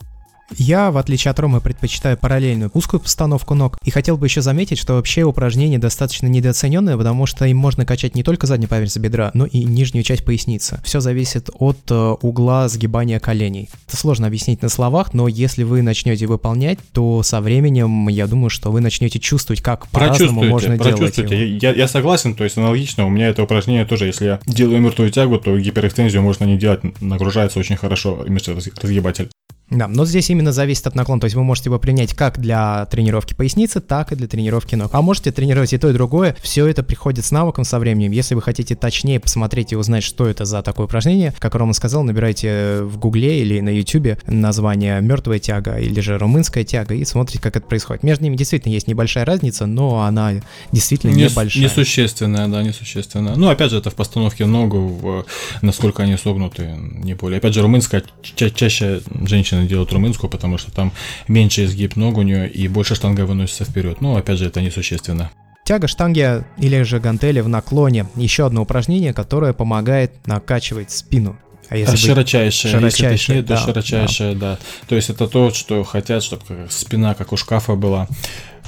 я, 0.57 0.91
в 0.91 0.97
отличие 0.97 1.31
от 1.31 1.39
Ромы, 1.39 1.61
предпочитаю 1.61 2.17
параллельную 2.17 2.71
узкую 2.73 2.99
постановку 2.99 3.53
ног. 3.53 3.77
И 3.83 3.91
хотел 3.91 4.17
бы 4.17 4.27
еще 4.27 4.41
заметить, 4.41 4.77
что 4.77 4.93
вообще 4.93 5.23
упражнение 5.23 5.79
достаточно 5.79 6.27
недооцененное, 6.27 6.97
потому 6.97 7.25
что 7.25 7.45
им 7.45 7.57
можно 7.57 7.85
качать 7.85 8.15
не 8.15 8.23
только 8.23 8.47
заднюю 8.47 8.69
поверхность 8.69 8.97
бедра, 8.97 9.31
но 9.33 9.45
и 9.45 9.63
нижнюю 9.63 10.03
часть 10.03 10.25
поясницы. 10.25 10.79
Все 10.83 10.99
зависит 10.99 11.49
от 11.53 11.79
э, 11.89 12.15
угла 12.21 12.67
сгибания 12.67 13.19
коленей. 13.19 13.69
Это 13.87 13.97
сложно 13.97 14.27
объяснить 14.27 14.61
на 14.61 14.69
словах, 14.69 15.13
но 15.13 15.27
если 15.27 15.63
вы 15.63 15.81
начнете 15.81 16.25
выполнять, 16.27 16.79
то 16.93 17.23
со 17.23 17.41
временем, 17.41 18.07
я 18.09 18.27
думаю, 18.27 18.49
что 18.49 18.71
вы 18.71 18.81
начнете 18.81 19.19
чувствовать, 19.19 19.61
как 19.61 19.87
по-разному 19.87 20.43
можно 20.43 20.77
делать 20.77 21.17
его. 21.17 21.33
Я, 21.33 21.73
я 21.73 21.87
согласен, 21.87 22.35
то 22.35 22.43
есть 22.43 22.57
аналогично, 22.57 23.05
у 23.05 23.09
меня 23.09 23.27
это 23.29 23.43
упражнение 23.43 23.85
тоже, 23.85 24.05
если 24.05 24.25
я 24.25 24.39
делаю 24.45 24.81
мертвую 24.81 25.11
тягу, 25.11 25.37
то 25.37 25.57
гиперэкстензию 25.57 26.21
можно 26.21 26.45
не 26.45 26.57
делать, 26.57 26.81
нагружается 27.01 27.59
очень 27.59 27.75
хорошо 27.75 28.25
разгибатель. 28.25 29.29
Да, 29.69 29.87
но 29.87 30.05
здесь 30.05 30.29
именно 30.29 30.51
зависит 30.51 30.87
от 30.87 30.95
наклона, 30.95 31.21
то 31.21 31.25
есть 31.25 31.35
вы 31.35 31.43
можете 31.43 31.69
его 31.69 31.79
принять 31.79 32.13
как 32.13 32.39
для 32.39 32.85
тренировки 32.87 33.33
поясницы, 33.33 33.79
так 33.79 34.11
и 34.11 34.15
для 34.15 34.27
тренировки 34.27 34.75
ног. 34.75 34.89
А 34.93 35.01
можете 35.01 35.31
тренировать 35.31 35.73
и 35.73 35.77
то, 35.77 35.89
и 35.89 35.93
другое. 35.93 36.35
Все 36.41 36.67
это 36.67 36.83
приходит 36.83 37.25
с 37.25 37.31
навыком, 37.31 37.63
со 37.63 37.79
временем. 37.79 38.11
Если 38.11 38.35
вы 38.35 38.41
хотите 38.41 38.75
точнее 38.75 39.19
посмотреть 39.19 39.71
и 39.71 39.75
узнать, 39.75 40.03
что 40.03 40.27
это 40.27 40.45
за 40.45 40.63
такое 40.63 40.85
упражнение, 40.85 41.33
как 41.37 41.55
Рома 41.55 41.73
сказал, 41.73 42.03
набирайте 42.03 42.81
в 42.83 42.97
гугле 42.97 43.41
или 43.41 43.59
на 43.59 43.69
ютубе 43.69 44.17
название 44.25 45.01
мертвая 45.01 45.39
тяга 45.39 45.77
или 45.77 45.99
же 45.99 46.17
румынская 46.17 46.63
тяга 46.63 46.95
и 46.95 47.05
смотрите, 47.05 47.41
как 47.41 47.55
это 47.55 47.65
происходит. 47.67 48.03
Между 48.03 48.23
ними 48.23 48.35
действительно 48.35 48.73
есть 48.73 48.87
небольшая 48.87 49.25
разница, 49.25 49.65
но 49.65 50.01
она 50.01 50.33
действительно 50.71 51.11
не, 51.11 51.25
небольшая. 51.25 51.63
Несущественная, 51.63 52.47
да, 52.47 52.63
несущественная. 52.63 53.35
Ну, 53.35 53.49
опять 53.49 53.71
же, 53.71 53.77
это 53.77 53.89
в 53.91 53.95
постановке 53.95 54.45
ног, 54.45 54.73
в, 54.73 55.25
насколько 55.61 56.03
они 56.03 56.17
согнуты, 56.17 56.75
не 56.77 57.13
более. 57.13 57.37
Опять 57.37 57.53
же, 57.53 57.61
румынская 57.61 58.03
ча- 58.21 58.49
чаще 58.49 59.01
женщины 59.25 59.58
женщины 59.59 59.67
делают 59.67 59.91
румынскую, 59.91 60.29
потому 60.29 60.57
что 60.57 60.71
там 60.71 60.91
меньше 61.27 61.65
изгиб 61.65 61.95
ног 61.95 62.17
у 62.17 62.21
нее 62.21 62.49
и 62.49 62.67
больше 62.67 62.95
штанга 62.95 63.25
выносится 63.25 63.65
вперед. 63.65 64.01
Но 64.01 64.15
опять 64.15 64.37
же, 64.37 64.47
это 64.47 64.61
несущественно. 64.61 65.31
Тяга 65.63 65.87
штанги 65.87 66.43
или 66.57 66.81
же 66.81 66.99
гантели 66.99 67.41
в 67.41 67.47
наклоне– 67.47 68.07
еще 68.15 68.45
одно 68.45 68.63
упражнение, 68.63 69.13
которое 69.13 69.53
помогает 69.53 70.11
накачивать 70.25 70.91
спину. 70.91 71.37
А 71.69 71.77
если 71.77 71.93
а 71.93 71.97
широчайшая, 71.97 72.71
широчайшая, 72.71 73.11
если 73.11 73.27
точнее, 73.27 73.41
да, 73.43 73.57
то 73.57 73.65
широчайшая, 73.65 74.33
да. 74.33 74.39
да. 74.39 74.59
То 74.87 74.95
есть 74.95 75.11
это 75.11 75.27
то, 75.27 75.51
что 75.51 75.83
хотят, 75.83 76.23
чтобы 76.23 76.67
спина 76.69 77.13
как 77.13 77.31
у 77.31 77.37
шкафа 77.37 77.75
была. 77.75 78.07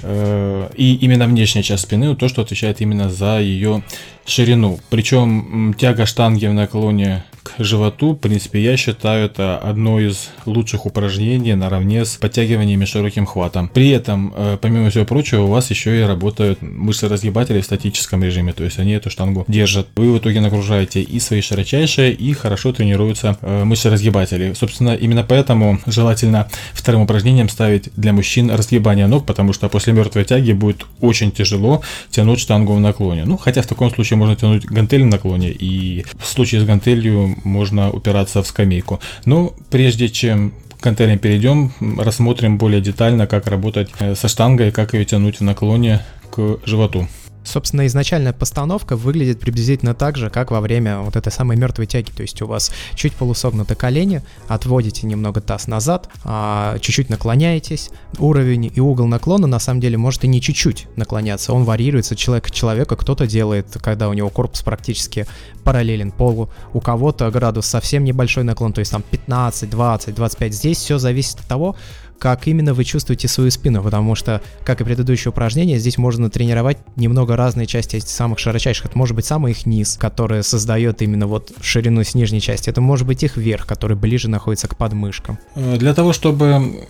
Э, 0.03 0.69
и 0.75 0.93
именно 0.95 1.25
внешняя 1.25 1.63
часть 1.63 1.83
спины, 1.83 2.15
то, 2.15 2.27
что 2.27 2.43
отвечает 2.43 2.79
именно 2.81 3.10
за 3.10 3.39
ее 3.39 3.81
ширину. 4.27 4.79
Причем 4.91 5.74
тяга 5.79 6.05
штанги 6.05 6.45
в 6.45 6.53
наклоне 6.53 7.24
к 7.43 7.53
животу, 7.60 8.13
в 8.13 8.17
принципе, 8.17 8.62
я 8.62 8.77
считаю 8.77 9.25
это 9.25 9.57
одно 9.57 10.00
из 10.00 10.29
лучших 10.45 10.86
упражнений 10.86 11.55
наравне 11.55 12.05
с 12.05 12.15
подтягиваниями 12.17 12.86
широким 12.86 13.25
хватом. 13.25 13.69
При 13.74 13.89
этом, 13.89 14.33
э, 14.36 14.57
помимо 14.62 14.89
всего 14.89 15.05
прочего, 15.05 15.43
у 15.43 15.48
вас 15.48 15.69
еще 15.69 16.00
и 16.00 16.03
работают 16.03 16.62
мышцы 16.62 17.07
разгибателей 17.07 17.62
в 17.62 17.65
статическом 17.65 18.24
режиме, 18.24 18.53
то 18.53 18.63
есть 18.63 18.79
они 18.79 18.93
эту 18.93 19.10
штангу 19.10 19.45
держат. 19.48 19.88
Вы 19.95 20.13
в 20.13 20.17
итоге 20.19 20.41
нагружаете 20.41 21.01
и 21.01 21.19
свои 21.19 21.41
широчайшие, 21.41 22.13
и 22.13 22.33
хорошо 22.33 22.74
тренируются 22.74 23.38
э, 23.41 23.63
мышцы 23.63 23.89
разгибателей. 23.89 24.55
Собственно, 24.55 24.95
именно 24.95 25.24
поэтому 25.24 25.79
желательно 25.86 26.48
вторым 26.74 27.01
упражнением 27.01 27.50
ставить 27.50 27.89
для 27.95 28.13
мужчин 28.13 28.51
разгибание 28.51 29.07
ног, 29.07 29.25
потому 29.25 29.53
что 29.53 29.69
после 29.69 29.93
мертвой 29.93 30.25
тяги 30.25 30.51
будет 30.51 30.86
очень 31.00 31.31
тяжело 31.31 31.81
тянуть 32.10 32.39
штангу 32.39 32.74
в 32.74 32.79
наклоне. 32.79 33.25
Ну, 33.25 33.37
хотя 33.37 33.61
в 33.61 33.68
таком 33.68 33.89
случае 33.92 34.18
можно 34.18 34.35
тянуть 34.35 34.65
гантель 34.65 35.03
в 35.03 35.07
наклоне, 35.07 35.50
и 35.51 36.05
в 36.20 36.27
случае 36.27 36.61
с 36.61 36.63
гантелью 36.63 37.30
можно 37.44 37.91
упираться 37.91 38.41
в 38.41 38.48
скамейку. 38.48 39.00
Но 39.25 39.53
прежде 39.70 40.09
чем 40.09 40.53
к 40.79 40.83
гантелям 40.83 41.20
перейдем, 41.20 41.72
рассмотрим 41.98 42.57
более 42.57 42.81
детально, 42.81 43.27
как 43.27 43.48
работать 43.48 43.89
э, 44.00 44.15
со 44.15 44.27
штангой, 44.27 44.72
как 44.72 44.94
ее 44.94 45.05
тянуть 45.05 45.39
в 45.39 45.44
наклоне 45.44 46.01
к 46.31 46.59
животу. 46.65 47.07
Собственно, 47.43 47.87
изначальная 47.87 48.33
постановка 48.33 48.95
выглядит 48.95 49.39
приблизительно 49.39 49.95
так 49.95 50.15
же, 50.17 50.29
как 50.29 50.51
во 50.51 50.61
время 50.61 50.99
вот 50.99 51.15
этой 51.15 51.31
самой 51.31 51.57
мертвой 51.57 51.87
тяги. 51.87 52.11
То 52.11 52.21
есть 52.21 52.41
у 52.41 52.47
вас 52.47 52.71
чуть 52.95 53.13
полусогнуты 53.13 53.75
колени, 53.75 54.21
отводите 54.47 55.07
немного 55.07 55.41
таз 55.41 55.67
назад, 55.67 56.07
а 56.23 56.77
чуть-чуть 56.79 57.09
наклоняетесь. 57.09 57.89
Уровень 58.19 58.71
и 58.73 58.79
угол 58.79 59.07
наклона 59.07 59.47
на 59.47 59.59
самом 59.59 59.81
деле 59.81 59.97
может 59.97 60.23
и 60.23 60.27
не 60.27 60.41
чуть-чуть 60.41 60.87
наклоняться. 60.95 61.53
Он 61.53 61.63
варьируется 61.63 62.13
от 62.13 62.19
человека 62.19 62.49
к 62.49 62.51
человеку. 62.51 62.95
Кто-то 62.95 63.25
делает, 63.25 63.77
когда 63.81 64.07
у 64.09 64.13
него 64.13 64.29
корпус 64.29 64.61
практически 64.61 65.25
параллелен 65.63 66.11
полу. 66.11 66.49
У 66.73 66.79
кого-то 66.79 67.29
градус 67.31 67.65
совсем 67.65 68.03
небольшой 68.03 68.43
наклон, 68.43 68.73
то 68.73 68.79
есть 68.79 68.91
там 68.91 69.03
15, 69.09 69.69
20, 69.69 70.15
25. 70.15 70.53
Здесь 70.53 70.77
все 70.77 70.97
зависит 70.97 71.39
от 71.39 71.47
того, 71.47 71.75
как 72.22 72.48
именно 72.48 72.75
вы 72.75 72.84
чувствуете 72.84 73.27
свою 73.27 73.50
спину, 73.50 73.81
потому 73.81 74.14
что, 74.14 74.44
как 74.64 74.79
и 74.79 74.84
предыдущее 74.84 75.31
упражнение, 75.31 75.79
здесь 75.79 75.98
можно 75.98 76.29
тренировать 76.29 76.77
немного 76.96 77.36
разные 77.36 77.66
части 77.66 77.96
этих 77.96 78.10
самых 78.10 78.38
широчайших. 78.38 78.86
Это 78.86 78.98
может 78.98 79.16
быть 79.16 79.25
самый 79.25 79.53
их 79.53 79.66
низ, 79.66 79.98
который 80.00 80.44
создает 80.44 81.01
именно 81.01 81.25
вот 81.25 81.51
ширину 81.62 82.03
с 82.03 82.14
нижней 82.14 82.40
части. 82.40 82.70
Это 82.70 82.79
может 82.79 83.07
быть 83.07 83.24
их 83.24 83.38
верх, 83.38 83.66
который 83.66 83.98
ближе 83.98 84.29
находится 84.29 84.68
к 84.68 84.77
подмышкам. 84.77 85.40
Э, 85.55 85.77
для 85.77 85.96
того, 85.96 86.14
чтобы 86.14 86.86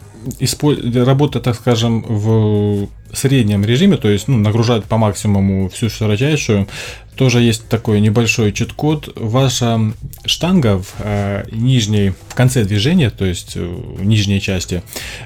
работать, 0.93 1.43
так 1.43 1.55
скажем, 1.55 2.01
в 2.01 2.89
среднем 3.13 3.63
режиме, 3.63 3.95
то 3.95 4.09
есть 4.09 4.27
ну, 4.27 4.37
нагружать 4.37 4.83
по 4.83 4.97
максимуму 4.97 5.69
всю 5.69 5.89
широчайшую, 5.89 6.67
тоже 7.15 7.41
есть 7.41 7.67
такой 7.67 7.99
небольшой 8.01 8.51
чит-код. 8.51 9.13
Ваша 9.15 9.93
штанга 10.25 10.79
в 10.79 10.95
э, 10.99 11.45
нижней, 11.51 12.13
в 12.27 12.35
конце 12.35 12.63
движения, 12.63 13.09
то 13.09 13.25
есть 13.25 13.53
э, 13.55 13.63
в 13.63 14.03
нижней 14.03 14.39
части 14.39 14.81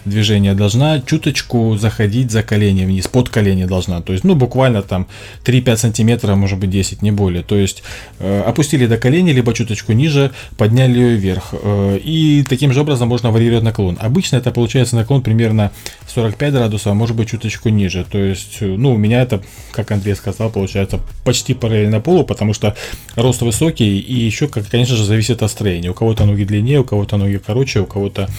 движения, 0.06 0.54
должна 0.54 1.00
чуточку 1.02 1.78
заходить 1.78 2.32
за 2.32 2.43
колени 2.43 2.86
вниз, 2.86 3.08
под 3.08 3.30
колени 3.30 3.65
должна. 3.65 4.02
То 4.02 4.13
есть, 4.13 4.24
ну, 4.24 4.36
буквально 4.36 4.82
там 4.82 5.08
3-5 5.43 5.78
сантиметров, 5.78 6.38
может 6.38 6.60
быть 6.60 6.69
10, 6.69 7.02
не 7.02 7.12
более. 7.12 7.43
То 7.43 7.56
есть, 7.56 7.84
э, 8.19 8.41
опустили 8.41 8.88
до 8.88 8.98
колени, 8.98 9.32
либо 9.32 9.54
чуточку 9.54 9.93
ниже, 9.93 10.32
подняли 10.58 11.00
ее 11.00 11.15
вверх. 11.15 11.54
Э, 11.54 11.98
и 12.04 12.43
таким 12.43 12.74
же 12.74 12.82
образом 12.82 13.10
можно 13.10 13.32
варьировать 13.32 13.63
наклон. 13.63 13.98
Обычно 14.02 14.38
это 14.38 14.52
получается 14.52 14.95
наклон 14.95 15.21
примерно 15.21 15.71
45 16.13 16.54
градусов, 16.54 16.88
а 16.88 16.93
может 16.93 17.15
быть 17.15 17.30
чуточку 17.30 17.69
ниже. 17.69 18.06
То 18.10 18.17
есть, 18.17 18.58
э, 18.62 18.65
ну, 18.65 18.93
у 18.93 18.98
меня 18.98 19.21
это, 19.21 19.41
как 19.71 19.91
Андрей 19.91 20.15
сказал, 20.15 20.50
получается 20.50 21.00
почти 21.24 21.54
параллельно 21.54 21.85
полу, 22.02 22.24
потому 22.24 22.54
что 22.54 22.76
рост 23.15 23.41
высокий 23.41 24.00
и 24.00 24.13
еще, 24.13 24.48
как, 24.48 24.67
конечно 24.67 24.95
же, 24.95 25.04
зависит 25.04 25.43
от 25.43 25.52
строения. 25.52 25.89
У 25.89 25.93
кого-то 25.93 26.26
ноги 26.26 26.43
длиннее, 26.43 26.80
у 26.80 26.84
кого-то 26.84 27.17
ноги 27.17 27.39
короче, 27.45 27.80
у 27.80 27.86
кого-то 27.86 28.30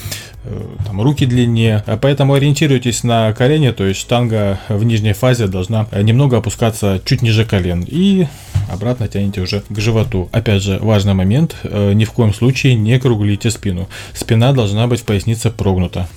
э, 0.44 0.62
там 0.84 1.00
руки 1.00 1.26
длиннее. 1.26 1.84
Поэтому 2.00 2.34
ориентируйтесь 2.34 3.04
на 3.04 3.32
колени, 3.32 3.70
то 3.70 3.84
есть 3.84 4.00
штанга 4.00 4.60
в 4.68 4.84
нижней 4.84 5.12
фазе 5.12 5.46
должна 5.46 5.86
немного 5.92 6.38
опускаться 6.38 7.00
чуть 7.04 7.22
ниже 7.22 7.44
колен. 7.44 7.84
И 7.86 8.26
обратно 8.70 9.08
тянете 9.08 9.40
уже 9.40 9.62
к 9.68 9.78
животу. 9.78 10.28
Опять 10.32 10.62
же, 10.62 10.78
важный 10.80 11.14
момент, 11.14 11.56
э, 11.62 11.92
ни 11.92 12.04
в 12.04 12.12
коем 12.12 12.34
случае 12.34 12.74
не 12.74 12.98
круглите 12.98 13.50
спину. 13.50 13.88
Спина 14.14 14.52
должна 14.52 14.86
быть 14.86 15.00
в 15.00 15.04
пояснице 15.04 15.50
прогнута. 15.50 16.08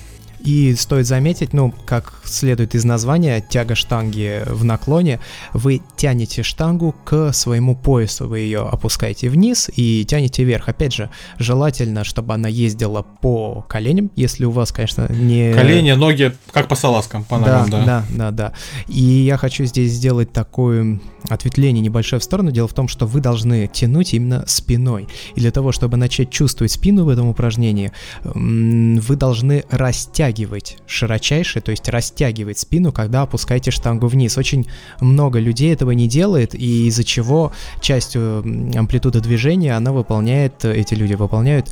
И 0.44 0.74
стоит 0.74 1.06
заметить, 1.06 1.52
ну, 1.52 1.74
как 1.84 2.14
следует 2.24 2.74
из 2.74 2.84
названия, 2.84 3.44
тяга 3.46 3.74
штанги 3.74 4.42
в 4.46 4.64
наклоне, 4.64 5.20
вы 5.52 5.82
тянете 5.96 6.42
штангу 6.42 6.94
к 7.04 7.32
своему 7.32 7.76
поясу, 7.76 8.26
вы 8.26 8.38
ее 8.40 8.60
опускаете 8.60 9.28
вниз 9.28 9.70
и 9.76 10.04
тянете 10.06 10.44
вверх. 10.44 10.68
Опять 10.68 10.94
же, 10.94 11.10
желательно, 11.38 12.04
чтобы 12.04 12.32
она 12.32 12.48
ездила 12.48 13.02
по 13.02 13.66
коленям, 13.68 14.10
если 14.16 14.46
у 14.46 14.50
вас, 14.50 14.72
конечно, 14.72 15.12
не... 15.12 15.52
Колени, 15.52 15.92
ноги, 15.92 16.32
как 16.52 16.68
по 16.68 16.74
салазкам, 16.74 17.24
по 17.24 17.38
ногам, 17.38 17.68
да. 17.68 17.84
Да, 17.84 17.84
да, 17.86 18.04
да, 18.16 18.30
да. 18.30 18.52
И 18.88 19.02
я 19.02 19.36
хочу 19.36 19.66
здесь 19.66 19.92
сделать 19.92 20.32
такое 20.32 21.00
ответвление 21.28 21.82
небольшое 21.82 22.18
в 22.18 22.24
сторону. 22.24 22.50
Дело 22.50 22.66
в 22.66 22.72
том, 22.72 22.88
что 22.88 23.06
вы 23.06 23.20
должны 23.20 23.68
тянуть 23.68 24.14
именно 24.14 24.44
спиной. 24.46 25.06
И 25.34 25.40
для 25.40 25.50
того, 25.50 25.70
чтобы 25.72 25.98
начать 25.98 26.30
чувствовать 26.30 26.72
спину 26.72 27.04
в 27.04 27.10
этом 27.10 27.28
упражнении, 27.28 27.92
вы 28.24 29.16
должны 29.16 29.64
растягивать 29.70 30.29
подтягивать 30.30 30.78
широчайше, 30.86 31.60
то 31.60 31.70
есть 31.70 31.88
растягивать 31.88 32.58
спину, 32.58 32.92
когда 32.92 33.22
опускаете 33.22 33.70
штангу 33.70 34.06
вниз. 34.06 34.38
Очень 34.38 34.66
много 35.00 35.40
людей 35.40 35.72
этого 35.72 35.90
не 35.90 36.08
делает, 36.08 36.54
и 36.54 36.86
из-за 36.86 37.04
чего 37.04 37.52
часть 37.80 38.16
амплитуды 38.16 39.20
движения 39.20 39.76
она 39.76 39.92
выполняет, 39.92 40.64
эти 40.64 40.94
люди 40.94 41.14
выполняют 41.14 41.70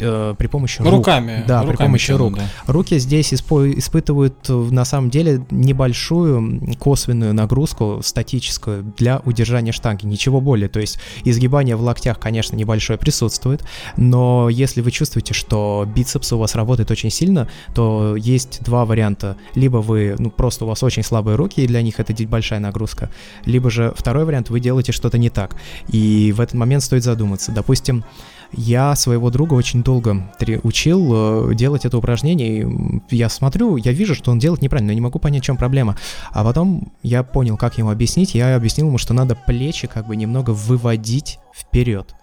э, 0.00 0.34
при 0.38 0.46
помощи 0.46 0.82
рук. 0.82 0.92
Руками. 0.92 1.44
Да, 1.46 1.62
руками 1.62 1.76
при 1.76 1.84
помощи 1.84 2.12
рук. 2.12 2.34
да. 2.36 2.42
Руки 2.66 2.98
здесь 2.98 3.32
испо- 3.32 3.76
испытывают 3.76 4.34
э, 4.48 4.52
на 4.52 4.84
самом 4.84 5.10
деле 5.10 5.44
небольшую 5.50 6.76
косвенную 6.78 7.34
нагрузку 7.34 8.00
статическую 8.02 8.92
для 8.96 9.20
удержания 9.24 9.72
штанги, 9.72 10.06
ничего 10.06 10.40
более. 10.40 10.68
То 10.68 10.80
есть 10.80 10.98
изгибание 11.24 11.76
в 11.76 11.82
локтях, 11.82 12.18
конечно, 12.18 12.56
небольшое 12.56 12.98
присутствует, 12.98 13.64
но 13.96 14.48
если 14.48 14.80
вы 14.80 14.90
чувствуете, 14.90 15.34
что 15.34 15.86
бицепс 15.94 16.32
у 16.32 16.38
вас 16.38 16.54
работает 16.54 16.90
очень 16.90 17.10
сильно, 17.10 17.48
то 17.74 18.16
есть 18.16 18.62
два 18.62 18.84
варианта. 18.84 19.36
Либо 19.54 19.78
вы, 19.78 20.16
ну 20.18 20.30
просто 20.30 20.64
у 20.64 20.68
вас 20.68 20.82
очень 20.82 21.02
слабые 21.02 21.36
руки, 21.36 21.62
и 21.62 21.66
для 21.66 21.82
них 21.82 22.00
это 22.00 22.14
большая 22.26 22.60
нагрузка, 22.60 23.10
либо 23.44 23.70
же 23.70 23.92
второй 23.96 24.24
вариант, 24.24 24.50
вы 24.50 24.60
делаете 24.60 24.92
что-то 24.92 25.18
не 25.18 25.30
так. 25.30 25.56
И 25.88 26.32
в 26.36 26.40
этот 26.40 26.54
момент 26.54 26.82
стоит 26.82 27.04
задуматься. 27.04 27.52
Допустим, 27.52 28.04
я 28.52 28.94
своего 28.96 29.30
друга 29.30 29.54
очень 29.54 29.82
долго 29.82 30.32
учил 30.62 31.50
э, 31.50 31.54
делать 31.54 31.84
это 31.84 31.98
упражнение. 31.98 33.02
и 33.10 33.16
Я 33.16 33.28
смотрю, 33.28 33.76
я 33.76 33.92
вижу, 33.92 34.14
что 34.14 34.30
он 34.30 34.38
делает 34.38 34.62
неправильно, 34.62 34.92
но 34.92 34.94
не 34.94 35.00
могу 35.00 35.18
понять, 35.18 35.42
в 35.42 35.46
чем 35.46 35.56
проблема. 35.56 35.96
А 36.30 36.44
потом 36.44 36.92
я 37.02 37.22
понял, 37.22 37.56
как 37.56 37.78
ему 37.78 37.90
объяснить. 37.90 38.34
Я 38.34 38.56
объяснил 38.56 38.88
ему, 38.88 38.98
что 38.98 39.12
надо 39.12 39.34
плечи 39.34 39.86
как 39.86 40.06
бы 40.06 40.16
немного 40.16 40.50
выводить 40.50 41.38
вперед. 41.54 42.14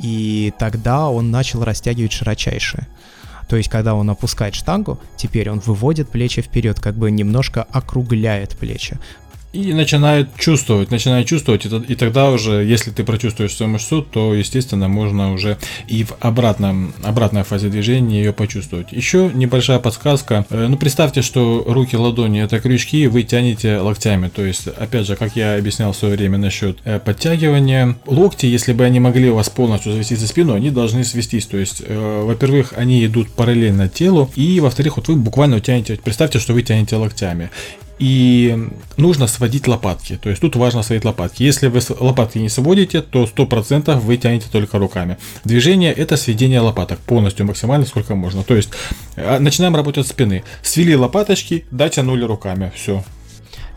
И 0.00 0.52
тогда 0.58 1.08
он 1.08 1.30
начал 1.30 1.62
растягивать 1.62 2.12
широчайшее. 2.12 2.88
То 3.48 3.56
есть, 3.56 3.68
когда 3.68 3.94
он 3.94 4.08
опускает 4.08 4.54
штангу, 4.54 4.98
теперь 5.16 5.50
он 5.50 5.58
выводит 5.58 6.08
плечи 6.08 6.40
вперед, 6.40 6.80
как 6.80 6.94
бы 6.94 7.10
немножко 7.10 7.66
округляет 7.70 8.56
плечи. 8.56 8.98
И 9.52 9.74
начинает 9.74 10.34
чувствовать, 10.38 10.90
начинает 10.90 11.26
чувствовать, 11.26 11.66
и, 11.66 11.68
и 11.92 11.94
тогда 11.94 12.30
уже, 12.30 12.64
если 12.64 12.90
ты 12.90 13.04
прочувствуешь 13.04 13.54
свою 13.54 13.72
мышцу, 13.72 14.00
то, 14.00 14.34
естественно, 14.34 14.88
можно 14.88 15.32
уже 15.34 15.58
и 15.88 16.04
в 16.04 16.14
обратном, 16.20 16.94
обратной 17.02 17.42
фазе 17.42 17.68
движения 17.68 18.22
ее 18.22 18.32
почувствовать. 18.32 18.92
Еще 18.92 19.30
небольшая 19.34 19.78
подсказка. 19.78 20.46
Э, 20.48 20.68
Ну, 20.68 20.78
представьте, 20.78 21.20
что 21.20 21.64
руки, 21.66 21.96
ладони 21.96 22.42
это 22.42 22.60
крючки, 22.60 23.06
вы 23.08 23.24
тянете 23.24 23.76
локтями. 23.76 24.28
То 24.28 24.42
есть, 24.42 24.68
опять 24.68 25.06
же, 25.06 25.16
как 25.16 25.36
я 25.36 25.56
объяснял 25.56 25.92
в 25.92 25.96
свое 25.96 26.16
время 26.16 26.38
насчет 26.38 26.78
э, 26.84 26.98
подтягивания, 26.98 27.96
локти, 28.06 28.46
если 28.46 28.72
бы 28.72 28.84
они 28.84 29.00
могли 29.00 29.28
у 29.28 29.34
вас 29.34 29.50
полностью 29.50 29.92
завести 29.92 30.16
за 30.16 30.28
спину, 30.28 30.54
они 30.54 30.70
должны 30.70 31.04
свестись. 31.04 31.44
То 31.44 31.58
есть, 31.58 31.82
э, 31.86 32.22
во-первых, 32.24 32.72
они 32.74 33.04
идут 33.04 33.30
параллельно 33.30 33.90
телу, 33.90 34.30
и 34.34 34.60
во-вторых, 34.60 34.96
вот 34.96 35.08
вы 35.08 35.16
буквально 35.16 35.60
тянете, 35.60 35.98
представьте, 36.02 36.38
что 36.38 36.54
вы 36.54 36.62
тянете 36.62 36.96
локтями. 36.96 37.50
И 38.02 38.58
нужно 38.96 39.28
сводить 39.28 39.68
лопатки. 39.68 40.18
То 40.20 40.28
есть 40.28 40.42
тут 40.42 40.56
важно 40.56 40.82
сводить 40.82 41.04
лопатки. 41.04 41.44
Если 41.44 41.68
вы 41.68 41.78
лопатки 42.00 42.38
не 42.38 42.48
сводите, 42.48 43.00
то 43.00 43.26
100% 43.26 43.96
вы 44.00 44.16
тянете 44.16 44.46
только 44.50 44.78
руками. 44.78 45.18
Движение 45.44 45.92
это 45.92 46.16
сведение 46.16 46.58
лопаток 46.58 46.98
полностью, 46.98 47.46
максимально 47.46 47.86
сколько 47.86 48.16
можно. 48.16 48.42
То 48.42 48.56
есть 48.56 48.70
э, 49.14 49.38
начинаем 49.38 49.76
работать 49.76 50.08
с 50.08 50.10
спины. 50.10 50.42
Свели 50.62 50.96
лопаточки, 50.96 51.64
дотянули 51.70 52.24
руками. 52.24 52.72
Все. 52.74 53.04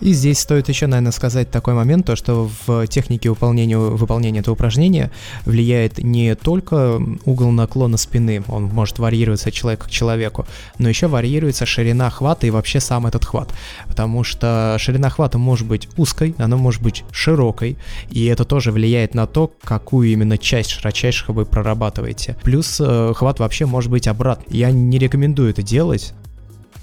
И 0.01 0.13
здесь 0.13 0.39
стоит 0.39 0.69
еще, 0.69 0.87
наверное, 0.87 1.11
сказать 1.11 1.51
такой 1.51 1.73
момент, 1.73 2.05
то 2.05 2.15
что 2.15 2.49
в 2.67 2.87
технике 2.87 3.29
выполнения, 3.29 3.77
выполнения 3.77 4.39
этого 4.39 4.53
упражнения 4.53 5.11
влияет 5.45 5.99
не 5.99 6.35
только 6.35 6.99
угол 7.25 7.51
наклона 7.51 7.97
спины, 7.97 8.43
он 8.47 8.65
может 8.65 8.99
варьироваться 8.99 9.49
от 9.49 9.55
человека 9.55 9.87
к 9.87 9.89
человеку, 9.89 10.45
но 10.77 10.89
еще 10.89 11.07
варьируется 11.07 11.65
ширина 11.65 12.09
хвата 12.09 12.47
и 12.47 12.49
вообще 12.49 12.79
сам 12.79 13.07
этот 13.07 13.25
хват. 13.25 13.53
Потому 13.87 14.23
что 14.23 14.77
ширина 14.79 15.09
хвата 15.09 15.37
может 15.37 15.67
быть 15.67 15.87
узкой, 15.97 16.35
она 16.37 16.57
может 16.57 16.81
быть 16.81 17.03
широкой, 17.11 17.77
и 18.09 18.25
это 18.25 18.45
тоже 18.45 18.71
влияет 18.71 19.13
на 19.13 19.27
то, 19.27 19.51
какую 19.63 20.09
именно 20.09 20.37
часть 20.37 20.71
широчайших 20.71 21.29
вы 21.29 21.45
прорабатываете. 21.45 22.35
Плюс 22.43 22.79
э, 22.79 23.13
хват 23.15 23.39
вообще 23.39 23.65
может 23.65 23.91
быть 23.91 24.07
обратный. 24.07 24.57
Я 24.57 24.71
не 24.71 24.97
рекомендую 24.97 25.49
это 25.49 25.63
делать, 25.63 26.13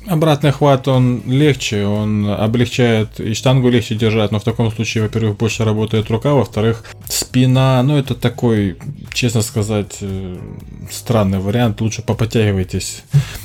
Обратный 0.07 0.51
хват, 0.51 0.89
он 0.89 1.23
легче, 1.27 1.87
он 1.87 2.29
облегчает, 2.29 3.21
и 3.21 3.35
штангу 3.35 3.69
легче 3.69 3.95
держать, 3.95 4.33
но 4.33 4.41
в 4.41 4.45
таком 4.45 4.73
случае, 4.73 5.05
во-первых, 5.05 5.37
больше 5.37 5.65
работает 5.65 6.11
рука, 6.11 6.33
во-вторых, 6.33 6.85
спина, 7.09 7.83
ну 7.83 7.97
это 7.97 8.15
такой, 8.15 8.79
честно 9.13 9.43
сказать, 9.43 9.99
э, 10.01 10.37
странный 10.91 11.39
вариант, 11.39 11.81
лучше 11.81 12.03
поподтягивайтесь 12.03 13.05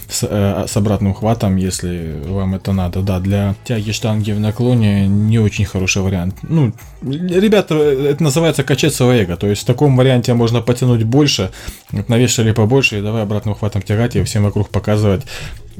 с, 0.09 0.27
э, 0.29 0.65
с 0.67 0.77
обратным 0.77 1.13
хватом, 1.13 1.55
если 1.55 2.21
вам 2.25 2.55
это 2.55 2.71
надо, 2.71 3.01
да, 3.01 3.19
для 3.19 3.55
тяги 3.65 3.91
штанги 3.91 4.31
в 4.31 4.39
наклоне 4.39 5.07
не 5.07 5.39
очень 5.39 5.65
хороший 5.65 6.01
вариант. 6.01 6.35
Ну, 6.43 6.73
ребята, 7.01 7.75
это 7.75 8.23
называется 8.23 8.63
качать 8.63 8.93
свое 8.93 9.23
эго, 9.23 9.37
то 9.37 9.47
есть 9.47 9.63
в 9.63 9.65
таком 9.65 9.97
варианте 9.97 10.33
можно 10.33 10.61
потянуть 10.61 11.03
больше, 11.03 11.51
навешали 11.91 12.51
побольше 12.51 12.99
и 12.99 13.01
давай 13.01 13.23
обратным 13.23 13.55
хватом 13.55 13.81
тягать 13.81 14.15
и 14.15 14.23
всем 14.23 14.43
вокруг 14.43 14.69
показывать, 14.69 15.23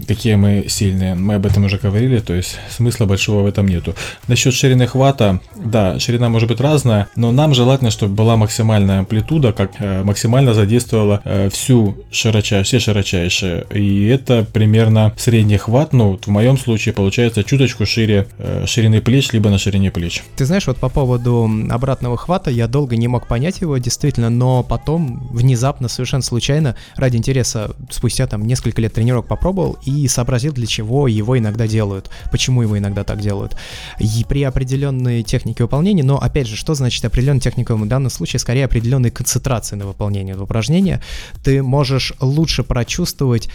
какие 0.08 0.36
мы 0.36 0.66
сильные. 0.68 1.16
Мы 1.16 1.36
об 1.36 1.46
этом 1.46 1.66
уже 1.66 1.78
говорили, 1.78 2.20
то 2.20 2.34
есть 2.34 2.60
смысла 2.70 3.06
большого 3.06 3.44
в 3.44 3.46
этом 3.48 3.68
нету. 3.68 3.96
Насчет 4.28 4.54
ширины 4.54 4.86
хвата, 4.88 5.40
да, 5.56 6.00
ширина 6.00 6.30
может 6.30 6.50
быть 6.50 6.60
разная, 6.60 7.08
но 7.16 7.32
нам 7.32 7.54
желательно, 7.54 7.90
чтобы 7.90 8.14
была 8.14 8.38
максимальная 8.38 9.00
амплитуда, 9.00 9.54
как 9.54 9.72
э, 9.80 10.04
максимально 10.04 10.54
задействовала 10.54 11.22
э, 11.24 11.50
всю 11.50 11.98
широчайшую, 12.12 12.66
все 12.66 12.80
широчайшие. 12.80 13.66
И 13.74 14.08
это 14.18 14.46
примерно 14.52 15.14
средний 15.18 15.58
хват, 15.58 15.94
ну, 15.94 16.12
вот 16.12 16.26
в 16.26 16.30
моем 16.30 16.58
случае 16.58 16.94
получается 16.94 17.44
чуточку 17.44 17.86
шире 17.86 18.28
э, 18.40 18.66
ширины 18.66 19.02
плеч, 19.02 19.32
либо 19.32 19.50
на 19.50 19.58
ширине 19.58 19.92
плеч. 19.92 20.24
Ты 20.36 20.46
знаешь, 20.46 20.68
вот 20.68 20.78
по 20.78 20.90
поводу 20.90 21.50
обратного 21.70 22.18
хвата, 22.18 22.50
я 22.50 22.68
долго 22.68 22.98
не 22.98 23.08
мог 23.08 23.28
понять 23.28 23.62
его, 23.62 23.78
действительно, 23.78 24.30
но 24.30 24.64
потом 24.64 25.28
внезапно, 25.32 25.88
совершенно 25.88 26.24
случайно, 26.24 26.76
ради 26.96 27.18
интереса, 27.18 27.76
спустя 27.90 28.28
там 28.28 28.46
несколько 28.46 28.82
лет 28.82 28.94
тренировок 28.94 29.28
попробовал 29.28 29.78
и 29.86 30.08
сообразил, 30.08 30.54
для 30.54 30.66
чего 30.66 31.08
его 31.08 31.38
иногда 31.38 31.68
делают, 31.68 32.10
почему 32.32 32.64
его 32.64 32.78
иногда 32.78 33.04
так 33.04 33.22
делают. 33.22 33.56
И 34.00 34.26
при 34.28 34.44
определенной 34.44 35.24
технике 35.24 35.64
выполнения, 35.64 36.04
но 36.04 36.18
опять 36.20 36.48
же, 36.48 36.56
что 36.56 36.74
значит 36.74 37.06
определенная 37.06 37.42
техника 37.42 37.76
в 37.76 37.88
данном 37.88 38.10
случае, 38.10 38.40
скорее 38.40 38.66
определенной 38.66 39.12
концентрации 39.12 39.76
на 39.76 39.86
выполнение 39.86 40.32
этого 40.34 40.46
упражнения, 40.46 41.02
ты 41.44 41.62
можешь 41.62 42.14
лучше 42.20 42.64
прочувствовать 42.64 43.50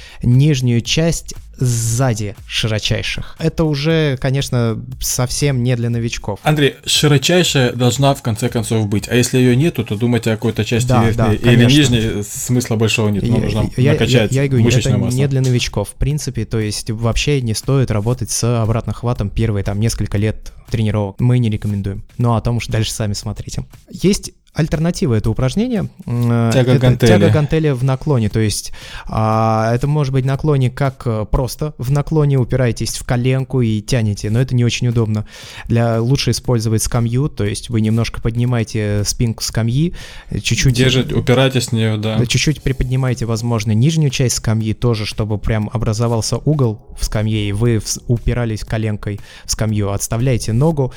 нижнюю 0.53 0.83
часть 0.83 1.35
сзади 1.57 2.35
широчайших. 2.47 3.37
Это 3.39 3.65
уже, 3.65 4.19
конечно, 4.21 4.85
совсем 5.01 5.63
не 5.63 5.75
для 5.77 5.89
новичков. 5.91 6.41
Андрей, 6.43 6.75
широчайшая 6.85 7.73
должна 7.73 8.15
в 8.15 8.23
конце 8.23 8.49
концов 8.51 8.87
быть, 8.89 9.09
а 9.09 9.15
если 9.15 9.39
ее 9.39 9.57
нету, 9.57 9.83
то 9.85 9.97
думайте 9.97 10.31
о 10.33 10.35
какой-то 10.37 10.65
части 10.65 10.89
Да, 10.89 11.05
верхней 11.05 11.17
да, 11.17 11.33
или 11.35 11.65
конечно. 11.65 11.95
нижней, 11.95 12.23
смысла 12.25 12.77
большого 12.77 13.09
нет, 13.09 13.23
Я- 13.25 13.33
нужно 13.39 13.71
я, 13.77 13.93
накачать 13.93 14.33
я- 14.33 14.43
я 14.43 14.49
говорю, 14.49 14.65
мышечную 14.65 14.97
это 14.97 15.05
массу. 15.05 15.17
не 15.17 15.27
для 15.29 15.41
новичков, 15.41 15.89
в 15.91 15.95
принципе, 15.95 16.45
то 16.45 16.59
есть 16.59 16.91
вообще 16.91 17.41
не 17.41 17.55
стоит 17.55 17.91
работать 17.91 18.31
с 18.31 18.63
обратным 18.63 18.95
хватом 18.95 19.31
первые 19.31 19.65
там 19.65 19.81
несколько 19.81 20.19
лет 20.19 20.53
тренировок. 20.71 21.19
Мы 21.21 21.39
не 21.39 21.49
рекомендуем. 21.49 22.05
Ну 22.19 22.35
а 22.35 22.41
там 22.43 22.57
уж 22.57 22.67
дальше 22.67 22.93
сами 22.93 23.13
смотрите. 23.15 23.65
Есть 23.91 24.33
альтернатива 24.55 25.15
это 25.15 25.31
упражнение. 25.31 25.89
М, 26.07 26.51
Тяга 26.53 26.73
это 26.73 26.79
гантели. 26.79 27.11
Тяга 27.11 27.31
гантели 27.31 27.71
в 27.71 27.85
наклоне, 27.85 28.29
то 28.29 28.41
есть 28.41 28.73
а, 29.07 29.73
это 29.75 29.87
может 29.87 30.13
быть 30.13 30.25
наклоне 30.25 30.71
как 30.71 31.03
э, 31.07 31.27
просто 31.31 31.75
в 31.79 31.91
наклоне 31.91 32.39
упираетесь 32.39 32.99
в 32.99 33.05
коленку 33.05 33.63
и 33.63 33.81
тянете, 33.81 34.29
но 34.31 34.41
это 34.41 34.55
не 34.55 34.65
очень 34.65 34.89
удобно. 34.89 35.27
Для 35.69 36.01
лучше 36.03 36.33
использовать 36.33 36.83
скамью, 36.83 37.29
то 37.29 37.45
есть 37.45 37.71
вы 37.71 37.81
немножко 37.81 38.21
поднимаете 38.21 39.03
спинку 39.07 39.43
скамьи, 39.43 39.95
э, 40.29 40.39
чуть-чуть 40.39 40.75
Держите, 40.75 41.15
упирайтесь 41.15 41.69
в 41.69 41.73
нее, 41.73 41.97
да. 41.97 42.25
чуть-чуть 42.27 42.63
приподнимаете, 42.63 43.25
возможно, 43.25 43.73
нижнюю 43.73 44.11
часть 44.11 44.37
скамьи 44.37 44.75
тоже, 44.75 45.07
чтобы 45.07 45.39
прям 45.39 45.71
образовался 45.73 46.37
угол 46.37 46.95
в 46.99 47.05
скамье, 47.05 47.49
и 47.49 47.53
вы 47.53 47.81
упирались 48.07 48.65
коленкой 48.65 49.19
в 49.45 49.51
скамью. 49.51 49.93
Отставляете 49.93 50.53
ногу. 50.53 50.93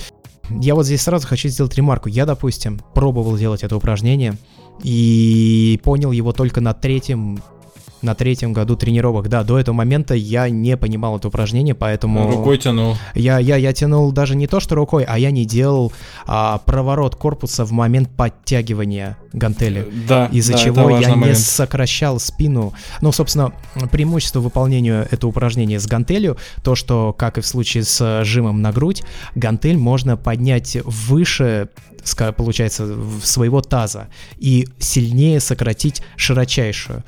Я 0.50 0.76
вот 0.76 0.86
здесь 0.86 1.02
сразу 1.02 1.28
хочу 1.28 1.50
сделать 1.50 1.76
ремарку. 1.76 2.10
Я, 2.10 2.26
допустим, 2.26 2.80
пробовал 2.94 3.38
делать 3.38 3.64
это 3.64 3.76
упражнение 3.76 4.38
и 4.84 5.80
понял 5.84 6.12
его 6.12 6.34
только 6.34 6.62
на 6.62 6.74
третьем 6.74 7.40
на 8.06 8.16
третьем 8.16 8.54
году 8.54 8.76
тренировок. 8.76 9.28
Да, 9.28 9.44
до 9.44 9.60
этого 9.60 9.76
момента 9.76 10.14
я 10.14 10.50
не 10.50 10.78
понимал 10.78 11.18
это 11.18 11.28
упражнение, 11.28 11.76
поэтому... 11.76 12.30
Рукой 12.32 12.58
тянул. 12.58 12.96
Я, 13.14 13.40
я, 13.40 13.58
я 13.58 13.74
тянул 13.74 14.12
даже 14.12 14.36
не 14.36 14.48
то, 14.48 14.60
что 14.60 14.76
рукой, 14.76 15.04
а 15.04 15.18
я 15.20 15.32
не 15.32 15.46
делал 15.46 15.92
а, 16.26 16.60
проворот 16.60 17.16
корпуса 17.16 17.66
в 17.66 17.72
момент 17.72 18.10
подтягивания 18.10 19.18
гантели 19.34 19.86
Да, 20.08 20.28
из-за 20.28 20.54
да, 20.54 20.58
чего 20.60 20.82
я 20.90 20.96
важный 20.96 21.10
не 21.10 21.16
момент. 21.16 21.38
сокращал 21.40 22.20
спину. 22.20 22.74
Ну, 23.02 23.12
собственно, 23.12 23.52
преимущество 23.92 24.40
выполнения 24.40 25.08
этого 25.12 25.32
упражнения 25.32 25.80
с 25.80 25.88
гантелью, 25.88 26.38
то, 26.64 26.76
что, 26.76 27.14
как 27.18 27.38
и 27.38 27.42
в 27.42 27.48
случае 27.48 27.84
с 27.84 28.24
жимом 28.24 28.62
на 28.62 28.72
грудь, 28.72 29.04
гантель 29.36 29.78
можно 29.78 30.16
поднять 30.16 30.78
выше, 30.86 31.70
получается, 32.38 32.96
своего 33.24 33.62
таза 33.62 34.08
и 34.38 34.68
сильнее 34.80 35.40
сократить 35.40 36.02
широчайшую. 36.18 37.04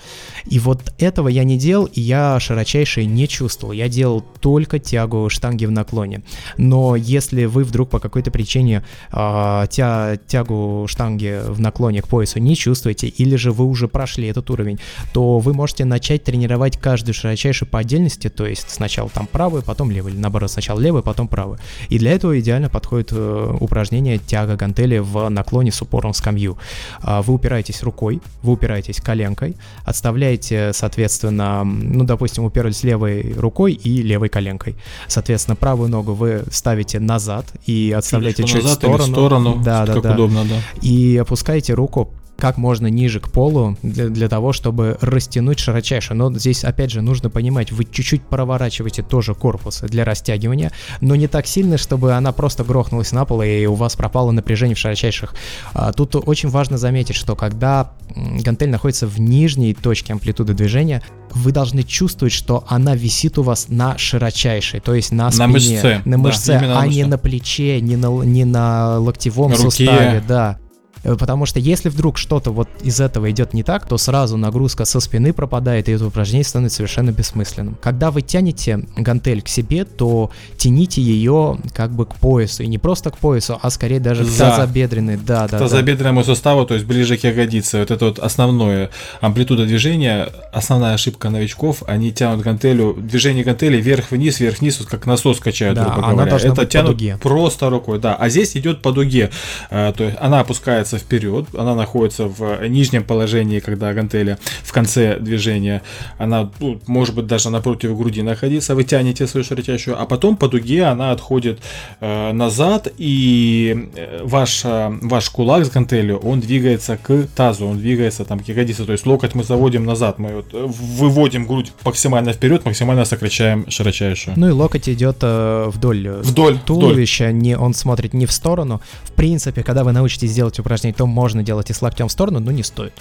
И 0.46 0.60
вот 0.60 0.87
Этого 0.98 1.28
я 1.28 1.44
не 1.44 1.58
делал, 1.58 1.86
и 1.86 2.02
я 2.02 2.40
широчайшие 2.40 3.06
не 3.06 3.28
чувствовал. 3.28 3.74
Я 3.74 3.88
делал 3.90 4.22
только 4.40 4.80
тягу 4.80 5.30
штанги 5.30 5.66
в 5.66 5.72
наклоне. 5.72 6.24
Но 6.58 6.96
если 6.96 7.46
вы 7.46 7.64
вдруг 7.64 7.90
по 7.90 8.00
какой-то 8.00 8.32
причине 8.32 8.84
э, 9.12 9.66
тя, 9.70 10.18
тягу 10.28 10.86
штанги 10.88 11.42
в 11.48 11.60
наклоне 11.60 12.02
к 12.02 12.08
поясу 12.08 12.40
не 12.40 12.56
чувствуете, 12.56 13.08
или 13.08 13.36
же 13.36 13.52
вы 13.52 13.66
уже 13.66 13.88
прошли 13.88 14.28
этот 14.28 14.50
уровень, 14.50 14.80
то 15.14 15.40
вы 15.40 15.54
можете 15.54 15.86
начать 15.86 16.24
тренировать 16.24 16.78
каждую 16.78 17.14
широчайшую 17.14 17.70
по 17.70 17.80
отдельности, 17.80 18.30
то 18.30 18.46
есть 18.46 18.70
сначала 18.70 19.10
там 19.10 19.28
правый, 19.28 19.62
потом 19.62 19.92
левый, 19.92 20.14
или 20.14 20.20
наоборот, 20.20 20.52
сначала 20.52 20.80
левый, 20.80 21.04
потом 21.04 21.28
правый. 21.28 21.60
И 21.90 22.00
для 22.00 22.12
этого 22.12 22.40
идеально 22.40 22.70
подходит 22.70 23.10
э, 23.12 23.58
упражнение 23.60 24.18
тяга 24.18 24.56
гантели 24.56 24.98
в 24.98 25.30
наклоне 25.30 25.72
с 25.72 25.82
упором 25.82 26.14
в 26.14 26.18
скамью. 26.18 26.58
Э, 27.02 27.22
вы 27.22 27.34
упираетесь 27.34 27.84
рукой, 27.84 28.22
вы 28.42 28.54
упираетесь 28.54 29.02
коленкой, 29.02 29.56
отставляете, 29.84 30.67
соответственно, 30.74 31.64
ну, 31.64 32.04
допустим, 32.04 32.44
уперлись 32.44 32.84
левой 32.84 33.34
рукой 33.38 33.74
и 33.74 34.02
левой 34.02 34.30
коленкой. 34.30 34.76
Соответственно, 35.08 35.56
правую 35.56 35.90
ногу 35.90 36.14
вы 36.14 36.44
ставите 36.52 37.00
назад 37.00 37.46
и 37.66 37.94
отставляете 37.96 38.44
чуть, 38.44 38.52
чуть 38.52 38.64
назад 38.64 38.78
в 38.78 38.80
сторону. 38.80 39.04
Или 39.04 39.12
в 39.12 39.14
сторону, 39.14 39.62
да, 39.64 39.86
да, 39.86 39.94
как 39.94 40.04
да. 40.04 40.14
удобно, 40.14 40.46
да. 40.46 40.62
И 40.82 41.18
опускаете 41.18 41.74
руку 41.74 42.12
как 42.38 42.58
можно 42.58 42.88
ниже 42.88 43.20
к 43.20 43.30
полу 43.30 43.78
для, 43.82 44.10
для 44.10 44.30
того, 44.30 44.54
чтобы 44.54 44.98
растянуть 45.02 45.60
широчайше. 45.60 46.14
Но 46.14 46.32
здесь, 46.34 46.64
опять 46.64 46.92
же, 46.92 47.02
нужно 47.02 47.30
понимать, 47.30 47.72
вы 47.72 47.84
чуть-чуть 47.84 48.22
проворачиваете 48.22 49.02
тоже 49.02 49.34
корпус 49.34 49.82
для 49.82 50.06
растягивания, 50.06 50.72
но 51.02 51.16
не 51.16 51.28
так 51.28 51.48
сильно, 51.48 51.78
чтобы 51.78 52.14
она 52.14 52.32
просто 52.32 52.64
грохнулась 52.64 53.12
на 53.12 53.26
пол 53.26 53.42
и 53.42 53.66
у 53.66 53.74
вас 53.74 53.96
пропало 53.96 54.32
напряжение 54.32 54.76
в 54.76 54.80
широчайших. 54.80 55.34
А, 55.74 55.92
тут 55.94 56.16
очень 56.16 56.50
важно 56.50 56.78
заметить, 56.78 57.16
что 57.16 57.36
когда 57.36 57.92
гантель 58.16 58.70
находится 58.70 59.08
в 59.08 59.20
нижней 59.20 59.74
точке 59.74 60.14
амплитуды 60.14 60.54
движения, 60.54 61.04
вы 61.32 61.52
должны 61.52 61.84
чувствовать, 61.84 62.34
что 62.34 62.64
она 62.68 62.96
висит 62.96 63.38
у 63.38 63.44
вас 63.44 63.68
на 63.70 63.98
широчайшей, 63.98 64.80
то 64.80 64.94
есть 64.94 65.12
на 65.12 65.32
спине, 65.32 65.48
на 65.48 65.52
мышце, 65.52 66.02
на 66.06 66.18
мышце 66.18 66.60
да, 66.60 66.80
а 66.80 66.82
на 66.84 66.88
не 66.88 67.04
на 67.06 67.18
плече, 67.18 67.82
не 67.82 67.96
на, 67.96 68.24
не 68.24 68.46
на 68.46 69.00
локтевом 69.00 69.52
на 69.52 69.58
суставе, 69.58 70.24
да. 70.28 70.60
Э, 71.08 71.16
потому 71.16 71.46
что 71.46 71.60
если 71.60 71.90
вдруг 71.90 72.18
что-то 72.18 72.52
вот 72.52 72.68
из 72.82 73.00
этого 73.00 73.32
идет 73.32 73.54
не 73.54 73.64
так, 73.64 73.88
то 73.88 73.98
сразу 73.98 74.38
нагрузка 74.38 74.86
со 74.86 75.00
спины 75.00 75.34
пропадает, 75.34 75.88
и 75.88 75.94
это 75.94 76.06
упражнение 76.06 76.44
становится 76.44 76.78
совершенно 76.78 77.12
бессмысленным. 77.12 77.78
Когда 77.82 78.12
вы 78.12 78.22
тянете 78.22 78.86
гантель 78.98 79.42
к 79.42 79.48
себе, 79.48 79.86
то 79.86 80.30
тяните 80.58 81.02
ее 81.02 81.60
как 81.74 81.92
бы 81.92 82.06
к 82.06 82.16
поясу, 82.16 82.64
и 82.64 82.68
не 82.68 82.78
просто 82.78 83.10
к 83.10 83.18
поясу, 83.18 83.58
а 83.62 83.70
скорее 83.70 84.00
даже 84.02 84.26
к 84.26 84.28
За. 84.28 84.50
тазобедренной, 84.50 85.18
да, 85.18 85.48
да, 85.48 85.60
тазобедренному 85.60 86.22
да. 86.22 86.26
суставу, 86.26 86.66
то 86.66 86.74
есть 86.74 86.86
ближе 86.86 87.18
к 87.18 87.24
ягодице. 87.24 87.80
Вот 87.80 87.92
это 87.92 88.06
вот 88.06 88.20
основное 88.20 88.90
амплитуда 89.22 89.66
движения, 89.66 90.30
основная 90.52 90.94
ошибка 90.94 91.30
новичков, 91.30 91.84
они 91.88 92.12
тянут 92.12 92.42
гантелю, 92.42 92.94
движение 92.94 93.46
гантели 93.46 93.78
вверх-вниз, 93.82 94.42
вверх-вниз, 94.42 94.80
вот 94.80 94.90
как 94.90 95.06
насос 95.06 95.40
качают, 95.40 95.76
да, 95.76 95.86
грубо 95.86 96.10
говоря. 96.10 96.36
Это 96.36 96.66
тянут 96.66 97.02
просто 97.22 97.70
рукой, 97.70 98.00
да. 98.00 98.16
А 98.16 98.28
здесь 98.28 98.58
идет 98.58 98.82
по 98.82 98.92
дуге, 98.92 99.32
э, 99.70 99.94
то 99.96 100.04
есть 100.04 100.18
она 100.20 100.42
опускается 100.42 100.97
поднимается 100.98 101.06
вперед, 101.06 101.46
она 101.58 101.76
находится 101.76 102.28
в 102.28 102.68
нижнем 102.68 103.04
положении, 103.04 103.60
когда 103.60 103.94
гантеля 103.94 104.38
в 104.64 104.72
конце 104.72 105.18
движения, 105.20 105.82
она 106.20 106.50
ну, 106.60 106.80
может 106.88 107.16
быть 107.16 107.28
даже 107.28 107.50
напротив 107.50 107.98
груди 107.98 108.22
находиться, 108.24 108.76
вы 108.76 108.84
тянете 108.84 109.28
свою 109.28 109.44
широчайшую, 109.44 110.02
а 110.02 110.06
потом 110.06 110.36
по 110.36 110.48
дуге 110.48 110.84
она 110.86 111.12
отходит 111.12 111.60
э, 112.02 112.34
назад, 112.34 112.88
и 112.98 113.90
э, 113.96 114.22
ваш, 114.24 114.66
э, 114.66 114.98
ваш 115.02 115.30
кулак 115.30 115.66
с 115.66 115.70
гантелью, 115.70 116.18
он 116.18 116.40
двигается 116.40 116.98
к 116.98 117.28
тазу, 117.36 117.68
он 117.68 117.78
двигается 117.78 118.26
там 118.26 118.40
к 118.40 118.50
ягодице, 118.50 118.86
то 118.86 118.92
есть 118.92 119.06
локоть 119.06 119.36
мы 119.36 119.44
заводим 119.44 119.86
назад, 119.86 120.20
мы 120.20 120.36
вот 120.36 120.46
э, 120.54 120.66
выводим 120.68 121.46
грудь 121.46 121.72
максимально 121.86 122.34
вперед, 122.34 122.66
максимально 122.66 123.06
сокращаем 123.06 123.66
широчайшую. 123.70 124.34
Ну 124.38 124.48
и 124.48 124.52
локоть 124.52 124.90
идет 124.90 125.18
э, 125.22 125.70
вдоль, 125.74 126.08
вдоль 126.24 126.58
туловища, 126.66 127.26
вдоль. 127.26 127.42
Не, 127.42 127.58
он 127.58 127.74
смотрит 127.74 128.14
не 128.14 128.26
в 128.26 128.32
сторону. 128.32 128.82
В 129.04 129.12
принципе, 129.12 129.64
когда 129.64 129.84
вы 129.84 129.92
научитесь 129.92 130.34
делать 130.34 130.60
упражнение 130.60 130.77
упражнений, 130.78 130.96
то 130.96 131.08
можно 131.08 131.44
делать 131.44 131.70
и 131.70 131.74
с 131.74 131.82
локтем 131.82 132.08
в 132.08 132.12
сторону, 132.12 132.40
но 132.40 132.52
не 132.52 132.64
стоит. 132.64 132.94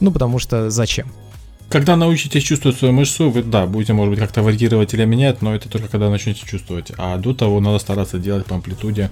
Ну, 0.00 0.12
потому 0.12 0.38
что 0.38 0.70
зачем? 0.70 1.08
Когда 1.70 1.96
научитесь 1.96 2.44
чувствовать 2.44 2.78
свою 2.78 2.94
мышцу, 2.94 3.30
вы, 3.30 3.42
да, 3.42 3.66
будете, 3.66 3.92
может 3.92 4.10
быть, 4.10 4.20
как-то 4.20 4.42
варьировать 4.42 4.94
или 4.94 5.04
менять, 5.04 5.42
но 5.42 5.54
это 5.54 5.68
только 5.68 5.88
когда 5.88 6.08
начнете 6.08 6.46
чувствовать. 6.46 6.92
А 6.96 7.18
до 7.18 7.34
того 7.34 7.60
надо 7.60 7.78
стараться 7.78 8.18
делать 8.18 8.46
по 8.46 8.54
амплитуде 8.54 9.10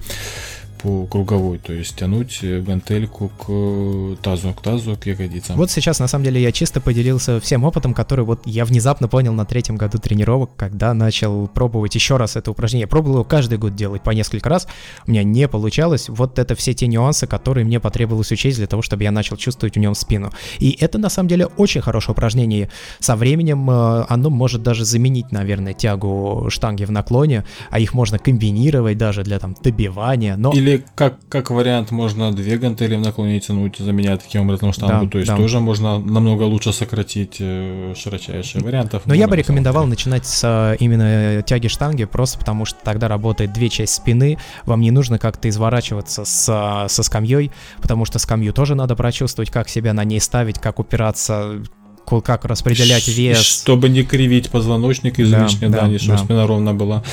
по 0.81 1.05
круговой, 1.05 1.57
то 1.57 1.73
есть 1.73 1.95
тянуть 1.95 2.39
э, 2.41 2.59
гантельку 2.61 3.29
к 3.29 3.45
э, 3.49 4.15
тазу, 4.21 4.53
к 4.53 4.61
тазу, 4.61 4.95
к 4.95 5.05
ягодицам. 5.05 5.55
Вот 5.55 5.71
сейчас, 5.71 5.99
на 5.99 6.07
самом 6.07 6.25
деле, 6.25 6.41
я 6.41 6.51
чисто 6.51 6.81
поделился 6.81 7.39
всем 7.39 7.63
опытом, 7.63 7.93
который 7.93 8.25
вот 8.25 8.41
я 8.45 8.65
внезапно 8.65 9.07
понял 9.07 9.33
на 9.33 9.45
третьем 9.45 9.75
году 9.75 9.97
тренировок, 9.97 10.51
когда 10.55 10.93
начал 10.93 11.47
пробовать 11.47 11.95
еще 11.95 12.17
раз 12.17 12.35
это 12.35 12.51
упражнение. 12.51 12.83
Я 12.83 12.87
пробовал 12.87 13.15
его 13.15 13.23
каждый 13.23 13.57
год 13.57 13.75
делать 13.75 14.01
по 14.03 14.11
несколько 14.11 14.49
раз, 14.49 14.67
у 15.05 15.11
меня 15.11 15.23
не 15.23 15.47
получалось. 15.47 16.09
Вот 16.09 16.39
это 16.39 16.55
все 16.55 16.73
те 16.73 16.87
нюансы, 16.87 17.27
которые 17.27 17.65
мне 17.65 17.79
потребовалось 17.79 18.31
учесть 18.31 18.57
для 18.57 18.67
того, 18.67 18.81
чтобы 18.81 19.03
я 19.03 19.11
начал 19.11 19.37
чувствовать 19.37 19.75
в 19.75 19.79
нем 19.79 19.95
спину. 19.95 20.31
И 20.59 20.77
это, 20.79 20.97
на 20.97 21.09
самом 21.09 21.29
деле, 21.29 21.47
очень 21.57 21.81
хорошее 21.81 22.13
упражнение. 22.13 22.69
Со 22.99 23.15
временем 23.15 23.69
э, 23.69 24.05
оно 24.09 24.29
может 24.29 24.63
даже 24.63 24.85
заменить, 24.85 25.31
наверное, 25.31 25.73
тягу 25.73 26.47
штанги 26.49 26.85
в 26.85 26.91
наклоне, 26.91 27.45
а 27.69 27.79
их 27.79 27.93
можно 27.93 28.19
комбинировать 28.19 28.97
даже 28.97 29.23
для 29.23 29.39
там 29.39 29.55
добивания, 29.61 30.35
но... 30.37 30.51
Или 30.51 30.66
или 30.67 30.83
как, 30.95 31.15
как 31.29 31.49
вариант 31.49 31.91
можно 31.91 32.33
две 32.33 32.57
гантели 32.57 32.95
в 32.95 33.01
наклоне 33.01 33.39
тянуть, 33.39 33.77
заменять 33.77 34.23
таким 34.23 34.41
образом 34.41 34.73
штангу, 34.73 35.05
да, 35.05 35.11
то 35.11 35.17
есть 35.17 35.29
да. 35.29 35.37
тоже 35.37 35.59
можно 35.59 35.99
намного 35.99 36.43
лучше 36.43 36.73
сократить 36.73 37.37
э, 37.39 37.93
широчайшие 37.95 38.63
вариантов. 38.63 39.03
Но 39.05 39.13
я 39.13 39.27
бы 39.27 39.35
рекомендовал 39.35 39.85
начинать 39.85 40.25
с 40.25 40.43
э, 40.43 40.75
именно 40.79 41.41
тяги 41.41 41.67
штанги, 41.67 42.05
просто 42.05 42.39
потому 42.39 42.65
что 42.65 42.79
тогда 42.83 43.07
работает 43.07 43.53
две 43.53 43.69
части 43.69 43.95
спины, 43.95 44.37
вам 44.65 44.81
не 44.81 44.91
нужно 44.91 45.17
как-то 45.17 45.47
изворачиваться 45.49 46.25
с, 46.25 46.87
со 46.89 47.03
скамьей, 47.03 47.51
потому 47.81 48.05
что 48.05 48.19
скамью 48.19 48.53
тоже 48.53 48.75
надо 48.75 48.95
прочувствовать, 48.95 49.49
как 49.49 49.69
себя 49.69 49.93
на 49.93 50.03
ней 50.03 50.19
ставить, 50.19 50.59
как 50.59 50.79
упираться, 50.79 51.61
как 52.07 52.45
распределять 52.45 53.07
вес. 53.07 53.39
Чтобы 53.39 53.89
не 53.89 54.03
кривить 54.03 54.49
позвоночник 54.49 55.19
излишне, 55.19 55.69
да, 55.69 55.81
да, 55.81 55.87
да, 55.87 55.99
чтобы 55.99 56.17
да. 56.17 56.23
спина 56.23 56.47
ровно 56.47 56.73
была. 56.73 57.03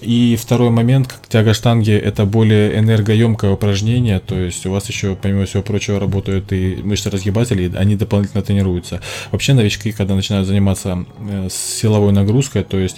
И 0.00 0.38
второй 0.40 0.70
момент, 0.70 1.08
как 1.08 1.28
тяга 1.28 1.52
штанги, 1.54 1.92
это 1.92 2.24
более 2.24 2.78
энергоемкое 2.78 3.50
упражнение, 3.50 4.20
то 4.20 4.34
есть 4.34 4.64
у 4.66 4.70
вас 4.70 4.88
еще, 4.88 5.16
помимо 5.20 5.44
всего 5.44 5.62
прочего, 5.62 6.00
работают 6.00 6.52
и 6.52 6.78
мышцы 6.82 7.10
разгибателей, 7.10 7.70
они 7.76 7.96
дополнительно 7.96 8.42
тренируются. 8.42 9.00
Вообще 9.30 9.52
новички, 9.52 9.92
когда 9.92 10.14
начинают 10.14 10.46
заниматься 10.46 11.04
э, 11.20 11.48
силовой 11.50 12.12
нагрузкой, 12.12 12.64
то 12.64 12.78
есть 12.78 12.96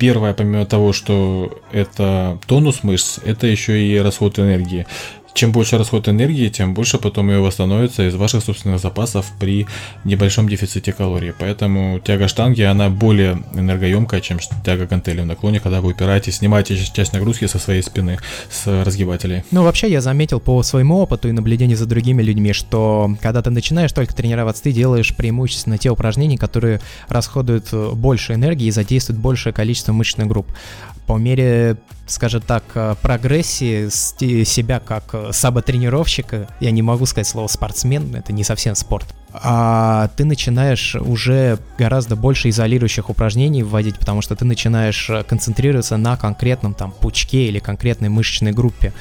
Первое, 0.00 0.32
помимо 0.32 0.64
того, 0.64 0.94
что 0.94 1.60
это 1.72 2.38
тонус 2.46 2.82
мышц, 2.82 3.18
это 3.22 3.46
еще 3.46 3.86
и 3.86 3.98
расход 3.98 4.38
энергии 4.38 4.86
чем 5.34 5.52
больше 5.52 5.78
расход 5.78 6.08
энергии, 6.08 6.48
тем 6.48 6.74
больше 6.74 6.98
потом 6.98 7.30
ее 7.30 7.40
восстановится 7.40 8.06
из 8.06 8.14
ваших 8.14 8.42
собственных 8.42 8.80
запасов 8.80 9.30
при 9.38 9.66
небольшом 10.04 10.48
дефиците 10.48 10.92
калорий. 10.92 11.32
Поэтому 11.38 12.00
тяга 12.00 12.28
штанги, 12.28 12.62
она 12.62 12.90
более 12.90 13.42
энергоемкая, 13.54 14.20
чем 14.20 14.38
тяга 14.64 14.86
гантели 14.86 15.20
в 15.20 15.26
наклоне, 15.26 15.60
когда 15.60 15.80
вы 15.80 15.90
упираетесь, 15.90 16.36
снимаете 16.36 16.76
часть 16.76 17.12
нагрузки 17.12 17.46
со 17.46 17.58
своей 17.58 17.82
спины, 17.82 18.18
с 18.50 18.66
разгибателей. 18.84 19.44
Ну, 19.50 19.62
вообще, 19.62 19.90
я 19.90 20.00
заметил 20.00 20.40
по 20.40 20.62
своему 20.62 20.98
опыту 20.98 21.28
и 21.28 21.32
наблюдению 21.32 21.76
за 21.76 21.86
другими 21.86 22.22
людьми, 22.22 22.52
что 22.52 23.14
когда 23.20 23.42
ты 23.42 23.50
начинаешь 23.50 23.92
только 23.92 24.14
тренироваться, 24.14 24.62
ты 24.62 24.72
делаешь 24.72 25.14
преимущественно 25.14 25.78
те 25.78 25.90
упражнения, 25.90 26.38
которые 26.38 26.80
расходуют 27.08 27.72
больше 27.72 28.34
энергии 28.34 28.66
и 28.66 28.70
задействуют 28.70 29.20
большее 29.20 29.52
количество 29.52 29.92
мышечных 29.92 30.26
групп 30.26 30.46
по 31.10 31.18
мере, 31.18 31.76
скажем 32.06 32.40
так, 32.40 32.62
э, 32.74 32.94
прогрессии 33.02 33.88
себя 34.44 34.78
как 34.78 35.12
э, 35.12 35.30
саботренировщика, 35.32 36.46
я 36.60 36.70
не 36.70 36.82
могу 36.82 37.04
сказать 37.04 37.26
слово 37.26 37.48
спортсмен, 37.48 38.14
это 38.14 38.32
не 38.32 38.44
совсем 38.44 38.76
спорт, 38.76 39.12
а 39.32 40.08
ты 40.16 40.24
начинаешь 40.24 40.94
уже 40.94 41.58
гораздо 41.76 42.14
больше 42.14 42.48
изолирующих 42.50 43.10
упражнений 43.10 43.64
вводить, 43.64 43.98
потому 43.98 44.22
что 44.22 44.36
ты 44.36 44.44
начинаешь 44.44 45.10
э, 45.10 45.24
концентрироваться 45.24 45.96
на 45.96 46.16
конкретном 46.16 46.74
там 46.74 46.92
пучке 46.92 47.48
или 47.48 47.58
конкретной 47.58 48.08
мышечной 48.08 48.52
группе. 48.52 48.92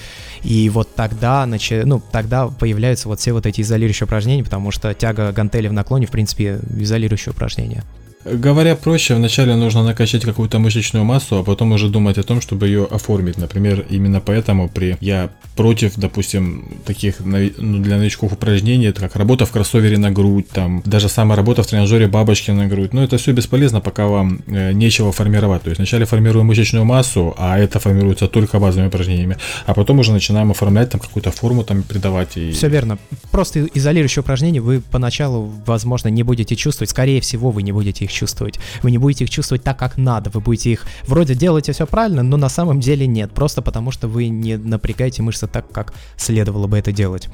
И 0.41 0.67
вот 0.69 0.95
тогда, 0.95 1.45
нач... 1.45 1.69
ну, 1.69 2.01
тогда 2.11 2.47
появляются 2.47 3.07
вот 3.07 3.19
все 3.19 3.33
вот 3.33 3.45
эти 3.45 3.61
изолирующие 3.61 4.05
упражнения, 4.05 4.43
потому 4.43 4.71
что 4.71 4.91
тяга 4.95 5.31
гантели 5.31 5.67
в 5.67 5.73
наклоне, 5.73 6.07
в 6.07 6.11
принципе, 6.11 6.59
изолирующее 6.75 7.33
упражнение. 7.33 7.83
Говоря 8.25 8.75
проще, 8.75 9.15
вначале 9.15 9.55
нужно 9.55 9.83
накачать 9.83 10.25
какую-то 10.25 10.59
мышечную 10.59 11.05
массу, 11.05 11.39
а 11.39 11.43
потом 11.43 11.71
уже 11.71 11.87
думать 11.87 12.17
о 12.17 12.23
том, 12.23 12.41
чтобы 12.41 12.67
ее 12.67 12.85
оформить. 12.85 13.37
Например, 13.37 13.85
именно 13.89 14.19
поэтому 14.19 14.67
при 14.67 14.97
я 14.99 15.29
против, 15.55 15.95
допустим, 15.95 16.65
таких 16.85 17.21
ну, 17.21 17.79
для 17.79 17.97
новичков 17.97 18.33
упражнений, 18.33 18.91
как 18.91 19.15
работа 19.15 19.45
в 19.45 19.51
кроссовере 19.51 19.97
на 19.97 20.11
грудь, 20.11 20.49
там, 20.49 20.81
даже 20.85 21.07
самая 21.07 21.37
работа 21.37 21.63
в 21.63 21.67
тренажере 21.67 22.07
бабочки 22.07 22.51
на 22.51 22.67
грудь. 22.67 22.93
Но 22.93 23.03
это 23.03 23.17
все 23.17 23.31
бесполезно, 23.31 23.79
пока 23.79 24.07
вам 24.07 24.41
э, 24.47 24.73
нечего 24.73 25.13
формировать. 25.13 25.63
То 25.63 25.69
есть 25.69 25.79
вначале 25.79 26.05
формируем 26.05 26.47
мышечную 26.47 26.83
массу, 26.83 27.33
а 27.37 27.57
это 27.57 27.79
формируется 27.79 28.27
только 28.27 28.59
базовыми 28.59 28.89
упражнениями, 28.89 29.37
а 29.65 29.73
потом 29.73 29.99
уже 29.99 30.11
начинаем 30.11 30.51
оформлять 30.51 30.89
там 30.89 30.99
какую-то 30.99 31.31
форму 31.31 31.63
там 31.63 31.83
придавать. 31.83 32.35
И... 32.35 32.51
Все 32.51 32.67
верно. 32.67 32.97
Просто 33.31 33.65
изолирующие 33.73 34.21
упражнения 34.21 34.59
вы 34.59 34.81
поначалу, 34.81 35.49
возможно, 35.65 36.09
не 36.09 36.23
будете 36.23 36.57
чувствовать. 36.57 36.89
Скорее 36.89 37.21
всего, 37.21 37.51
вы 37.51 37.63
не 37.63 37.71
будете 37.71 38.05
их 38.05 38.08
чувствовать. 38.11 38.59
Вы 38.83 38.91
не 38.91 38.97
будете 38.97 39.23
их 39.23 39.29
чувствовать 39.29 39.63
так, 39.63 39.77
как 39.77 39.97
надо. 39.97 40.29
Вы 40.29 40.41
будете 40.41 40.71
их 40.71 40.85
вроде 41.07 41.35
делаете 41.35 41.71
все 41.71 41.85
правильно, 41.85 42.23
но 42.23 42.37
на 42.37 42.49
самом 42.49 42.79
деле 42.79 43.07
нет. 43.07 43.31
Просто 43.31 43.61
потому 43.61 43.91
что 43.91 44.07
вы 44.07 44.29
не 44.29 44.57
напрягаете 44.57 45.21
мышцы 45.21 45.47
так, 45.47 45.71
как 45.71 45.93
следовало 46.17 46.67
бы 46.67 46.77
это 46.77 46.91
делать. 46.91 47.29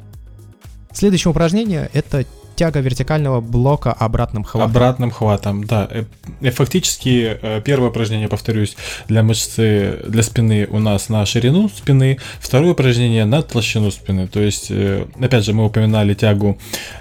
Следующее 0.92 1.32
упражнение 1.32 1.90
это 1.94 2.26
тяга 2.56 2.80
вертикального 2.80 3.42
блока 3.42 3.92
обратным 3.94 4.44
хватом. 4.44 4.72
Обратным 4.72 5.12
хватом, 5.12 5.64
да. 5.64 5.88
Э, 5.92 6.06
э, 6.42 6.52
фактически 6.52 7.38
э, 7.42 7.62
первое 7.64 7.90
упражнение, 7.90 8.28
повторюсь, 8.28 8.76
для 9.08 9.24
мышцы, 9.24 10.00
для 10.08 10.24
спины 10.24 10.68
у 10.70 10.80
нас 10.80 11.10
на 11.10 11.26
ширину 11.26 11.70
спины, 11.70 12.18
второе 12.40 12.72
упражнение 12.72 13.26
на 13.26 13.42
толщину 13.42 13.92
спины. 13.92 14.28
То 14.28 14.40
есть, 14.40 14.72
опять 15.20 15.46
же, 15.46 15.54
мы 15.54 15.66
упоминали 15.66 16.14
тягу 16.14 16.58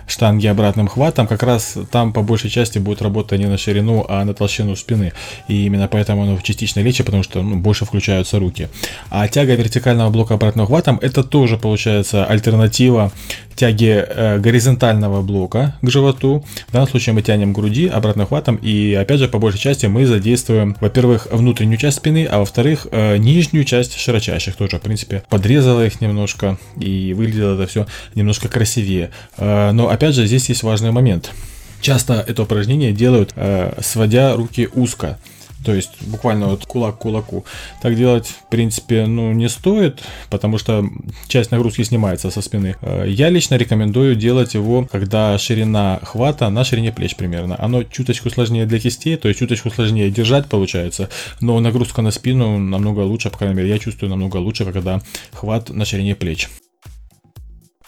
штанги 0.06 0.46
обратным 0.46 0.88
хватом, 0.88 1.26
как 1.26 1.42
раз 1.42 1.78
там 1.90 2.12
по 2.12 2.22
большей 2.22 2.50
части 2.50 2.78
будет 2.78 3.02
работа 3.02 3.38
не 3.38 3.46
на 3.46 3.56
ширину, 3.56 4.04
а 4.08 4.24
на 4.24 4.34
толщину 4.34 4.76
спины. 4.76 5.12
И 5.48 5.66
именно 5.66 5.88
поэтому 5.88 6.22
оно 6.22 6.38
частично 6.40 6.80
лечит, 6.80 7.06
потому 7.06 7.22
что 7.22 7.42
ну, 7.42 7.56
больше 7.56 7.84
включаются 7.84 8.38
руки. 8.38 8.68
А 9.10 9.28
тяга 9.28 9.54
вертикального 9.54 10.10
блока 10.10 10.34
обратным 10.34 10.66
хватом, 10.66 10.98
это 11.02 11.22
тоже 11.22 11.56
получается 11.56 12.24
альтернатива 12.24 13.12
тяге 13.54 14.06
э, 14.08 14.38
горизонтального 14.38 15.22
блока 15.22 15.43
к 15.48 15.72
животу. 15.82 16.44
В 16.68 16.72
данном 16.72 16.88
случае 16.88 17.14
мы 17.14 17.22
тянем 17.22 17.52
груди 17.52 17.86
обратно 17.86 18.26
хватом 18.26 18.56
и 18.56 18.94
опять 18.94 19.18
же 19.20 19.28
по 19.28 19.38
большей 19.38 19.60
части 19.60 19.86
мы 19.86 20.06
задействуем, 20.06 20.76
во-первых, 20.80 21.28
внутреннюю 21.30 21.78
часть 21.78 21.98
спины, 21.98 22.26
а 22.30 22.38
во-вторых, 22.38 22.86
э, 22.90 23.16
нижнюю 23.16 23.64
часть 23.64 23.98
широчайших 23.98 24.56
тоже, 24.56 24.78
в 24.78 24.82
принципе, 24.82 25.22
подрезала 25.28 25.84
их 25.86 26.00
немножко 26.00 26.58
и 26.78 27.14
выглядело 27.14 27.54
это 27.54 27.66
все 27.66 27.86
немножко 28.14 28.48
красивее. 28.48 29.10
Э, 29.36 29.70
но 29.72 29.88
опять 29.88 30.14
же 30.14 30.26
здесь 30.26 30.48
есть 30.48 30.62
важный 30.62 30.90
момент. 30.90 31.32
Часто 31.80 32.24
это 32.26 32.42
упражнение 32.44 32.92
делают, 32.92 33.32
э, 33.36 33.74
сводя 33.82 34.34
руки 34.36 34.68
узко. 34.72 35.18
То 35.64 35.74
есть 35.74 35.90
буквально 36.02 36.48
вот 36.48 36.66
кулак 36.66 36.96
к 36.96 36.98
кулаку. 36.98 37.44
Так 37.82 37.96
делать, 37.96 38.26
в 38.26 38.48
принципе, 38.50 39.06
ну, 39.06 39.32
не 39.32 39.48
стоит, 39.48 40.02
потому 40.30 40.58
что 40.58 40.84
часть 41.28 41.50
нагрузки 41.50 41.82
снимается 41.82 42.30
со 42.30 42.42
спины. 42.42 42.76
Э, 42.82 43.04
я 43.08 43.30
лично 43.30 43.56
рекомендую 43.56 44.14
делать 44.14 44.54
его, 44.54 44.86
когда 44.90 45.38
ширина 45.38 46.00
хвата 46.02 46.48
на 46.50 46.64
ширине 46.64 46.92
плеч 46.92 47.16
примерно. 47.16 47.56
Оно 47.58 47.82
чуточку 47.84 48.30
сложнее 48.30 48.66
для 48.66 48.78
кистей, 48.78 49.16
то 49.16 49.28
есть 49.28 49.40
чуточку 49.40 49.70
сложнее 49.70 50.10
держать 50.10 50.46
получается, 50.46 51.08
но 51.40 51.58
нагрузка 51.60 52.02
на 52.02 52.10
спину 52.10 52.58
намного 52.58 53.00
лучше, 53.00 53.30
по 53.30 53.38
крайней 53.38 53.56
мере, 53.56 53.68
я 53.70 53.78
чувствую 53.78 54.10
намного 54.10 54.36
лучше, 54.36 54.64
когда 54.64 55.00
хват 55.32 55.70
на 55.70 55.84
ширине 55.84 56.14
плеч. 56.14 56.48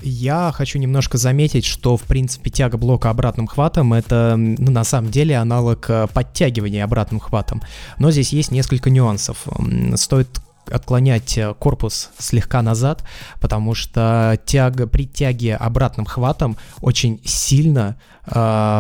Я 0.03 0.53
хочу 0.55 0.79
немножко 0.79 1.17
заметить, 1.17 1.65
что, 1.65 1.97
в 1.97 2.03
принципе, 2.03 2.51
тяга 2.51 2.77
блока 2.77 3.09
обратным 3.11 3.47
хватом— 3.47 3.93
это, 3.95 4.35
ну, 4.37 4.71
на 4.71 4.85
самом 4.85 5.11
деле, 5.11 5.37
аналог 5.37 5.89
э, 5.89 6.07
подтягивания 6.13 6.85
обратным 6.85 7.19
хватом. 7.19 7.63
Но 7.99 8.11
здесь 8.11 8.33
есть 8.33 8.51
несколько 8.51 8.91
нюансов. 8.91 9.47
Стоит 9.95 10.41
отклонять 10.71 11.39
э, 11.39 11.55
корпус 11.59 12.11
слегка 12.19 12.61
назад, 12.61 13.05
потому 13.41 13.75
что 13.75 14.39
тяга, 14.45 14.87
при 14.87 15.07
тяге 15.07 15.57
обратным 15.57 16.05
хватом 16.05 16.59
очень 16.83 17.21
сильно 17.25 17.97
э, 18.27 18.31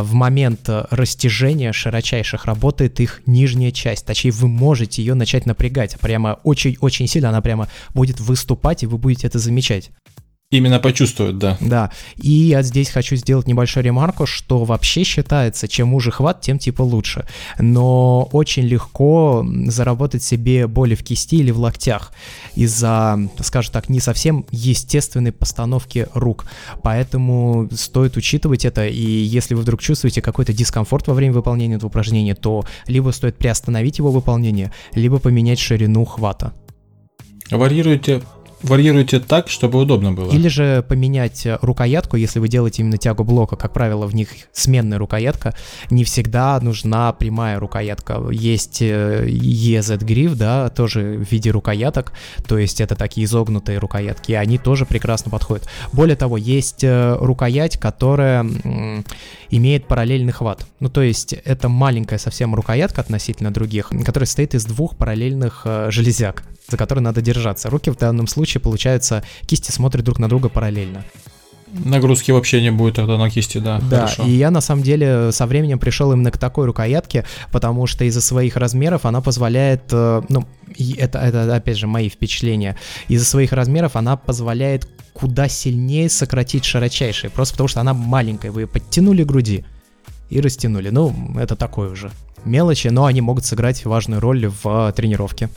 в 0.04 0.12
момент 0.12 0.68
растяжения 0.68 1.72
широчайших 1.72 2.44
работает 2.44 3.00
их 3.00 3.22
нижняя 3.24 3.70
часть. 3.70 4.04
Точнее, 4.04 4.32
вы 4.32 4.48
можете 4.48 5.02
ее 5.02 5.14
начать 5.14 5.46
напрягать. 5.46 5.98
Прямо 5.98 6.38
очень-очень 6.42 7.06
сильно 7.06 7.30
она 7.30 7.40
прямо 7.40 7.68
будет 7.94 8.20
выступать, 8.20 8.82
и 8.82 8.86
вы 8.86 8.98
будете 8.98 9.26
это 9.26 9.38
замечать. 9.38 9.90
Именно 10.50 10.78
почувствуют, 10.78 11.38
да. 11.38 11.56
Да. 11.60 11.90
И 12.14 12.30
я 12.30 12.62
здесь 12.62 12.90
хочу 12.90 13.16
сделать 13.16 13.48
небольшую 13.48 13.82
ремарку, 13.82 14.26
что 14.26 14.64
вообще 14.64 15.02
считается, 15.02 15.66
чем 15.66 15.92
уже 15.92 16.12
хват, 16.12 16.40
тем 16.40 16.60
типа 16.60 16.82
лучше. 16.82 17.26
Но 17.58 18.28
очень 18.30 18.62
легко 18.62 19.44
заработать 19.66 20.22
себе 20.22 20.68
боли 20.68 20.94
в 20.94 21.02
кисти 21.02 21.36
или 21.36 21.50
в 21.50 21.58
локтях 21.58 22.12
из-за, 22.54 23.18
скажем 23.40 23.72
так, 23.72 23.88
не 23.88 23.98
совсем 23.98 24.46
естественной 24.52 25.32
постановки 25.32 26.06
рук. 26.14 26.46
Поэтому 26.80 27.68
стоит 27.72 28.16
учитывать 28.16 28.64
это, 28.64 28.86
и 28.86 29.00
если 29.00 29.54
вы 29.54 29.62
вдруг 29.62 29.82
чувствуете 29.82 30.22
какой-то 30.22 30.52
дискомфорт 30.52 31.08
во 31.08 31.14
время 31.14 31.34
выполнения 31.34 31.74
этого 31.74 31.88
упражнения, 31.88 32.36
то 32.36 32.64
либо 32.86 33.10
стоит 33.10 33.36
приостановить 33.36 33.98
его 33.98 34.12
выполнение, 34.12 34.72
либо 34.92 35.18
поменять 35.18 35.58
ширину 35.58 36.04
хвата. 36.04 36.52
Варьируйте 37.50 38.22
варьируете 38.62 39.20
так, 39.20 39.48
чтобы 39.48 39.80
удобно 39.80 40.12
было. 40.12 40.32
Или 40.32 40.48
же 40.48 40.84
поменять 40.88 41.46
э, 41.46 41.58
рукоятку, 41.60 42.16
если 42.16 42.38
вы 42.38 42.48
делаете 42.48 42.82
именно 42.82 42.98
тягу 42.98 43.24
блока, 43.24 43.56
как 43.56 43.72
правило, 43.72 44.06
в 44.06 44.14
них 44.14 44.30
сменная 44.52 44.98
рукоятка, 44.98 45.54
не 45.90 46.04
всегда 46.04 46.58
нужна 46.60 47.12
прямая 47.12 47.58
рукоятка. 47.58 48.22
Есть 48.30 48.82
EZ 48.82 49.98
Grip, 49.98 50.34
да, 50.34 50.68
тоже 50.70 51.18
в 51.18 51.30
виде 51.30 51.50
рукояток, 51.50 52.12
то 52.46 52.58
есть 52.58 52.80
это 52.80 52.96
такие 52.96 53.26
изогнутые 53.26 53.78
рукоятки, 53.78 54.32
и 54.32 54.34
они 54.34 54.58
тоже 54.58 54.86
прекрасно 54.86 55.30
подходят. 55.30 55.68
Более 55.92 56.16
того, 56.16 56.36
есть 56.36 56.84
э, 56.84 57.16
рукоять, 57.20 57.78
которая 57.78 58.46
имеет 59.50 59.86
параллельный 59.86 60.32
хват. 60.32 60.66
Ну, 60.80 60.88
то 60.88 61.02
есть 61.02 61.32
это 61.32 61.68
маленькая 61.68 62.18
совсем 62.18 62.54
рукоятка 62.54 63.00
относительно 63.00 63.52
других, 63.52 63.90
которая 64.04 64.26
состоит 64.26 64.54
из 64.54 64.64
двух 64.64 64.96
параллельных 64.96 65.62
э, 65.64 65.88
железяк, 65.90 66.42
за 66.68 66.76
которые 66.76 67.02
надо 67.02 67.20
держаться. 67.20 67.70
Руки 67.70 67.90
в 67.90 67.96
данном 67.96 68.26
случае, 68.26 68.60
получается, 68.60 69.22
кисти 69.46 69.70
смотрят 69.70 70.04
друг 70.04 70.18
на 70.18 70.28
друга 70.28 70.48
параллельно. 70.48 71.04
Нагрузки 71.84 72.30
вообще 72.30 72.62
не 72.62 72.70
будет 72.70 72.94
тогда 72.94 73.18
на 73.18 73.28
кисти, 73.28 73.58
да. 73.58 73.80
Да, 73.90 74.06
хорошо. 74.06 74.24
и 74.24 74.30
я 74.30 74.50
на 74.50 74.60
самом 74.60 74.82
деле 74.82 75.32
со 75.32 75.46
временем 75.46 75.78
пришел 75.78 76.12
именно 76.12 76.30
к 76.30 76.38
такой 76.38 76.66
рукоятке, 76.66 77.24
потому 77.50 77.86
что 77.86 78.04
из-за 78.04 78.20
своих 78.20 78.56
размеров 78.56 79.04
она 79.04 79.20
позволяет, 79.20 79.82
э, 79.90 80.22
ну, 80.28 80.46
это, 80.96 81.18
это 81.18 81.54
опять 81.54 81.76
же 81.76 81.86
мои 81.86 82.08
впечатления, 82.08 82.76
из-за 83.08 83.26
своих 83.26 83.52
размеров 83.52 83.96
она 83.96 84.16
позволяет 84.16 84.88
куда 85.12 85.48
сильнее 85.48 86.08
сократить 86.08 86.64
широчайшие, 86.64 87.30
просто 87.30 87.54
потому 87.54 87.68
что 87.68 87.80
она 87.80 87.94
маленькая, 87.94 88.52
вы 88.52 88.66
подтянули 88.66 89.24
груди 89.24 89.64
и 90.30 90.40
растянули. 90.40 90.90
Ну, 90.90 91.14
это 91.38 91.56
такое 91.56 91.90
уже 91.90 92.10
мелочи, 92.44 92.88
но 92.88 93.06
они 93.06 93.20
могут 93.20 93.44
сыграть 93.44 93.84
важную 93.84 94.20
роль 94.20 94.50
в 94.62 94.92
тренировке. 94.96 95.50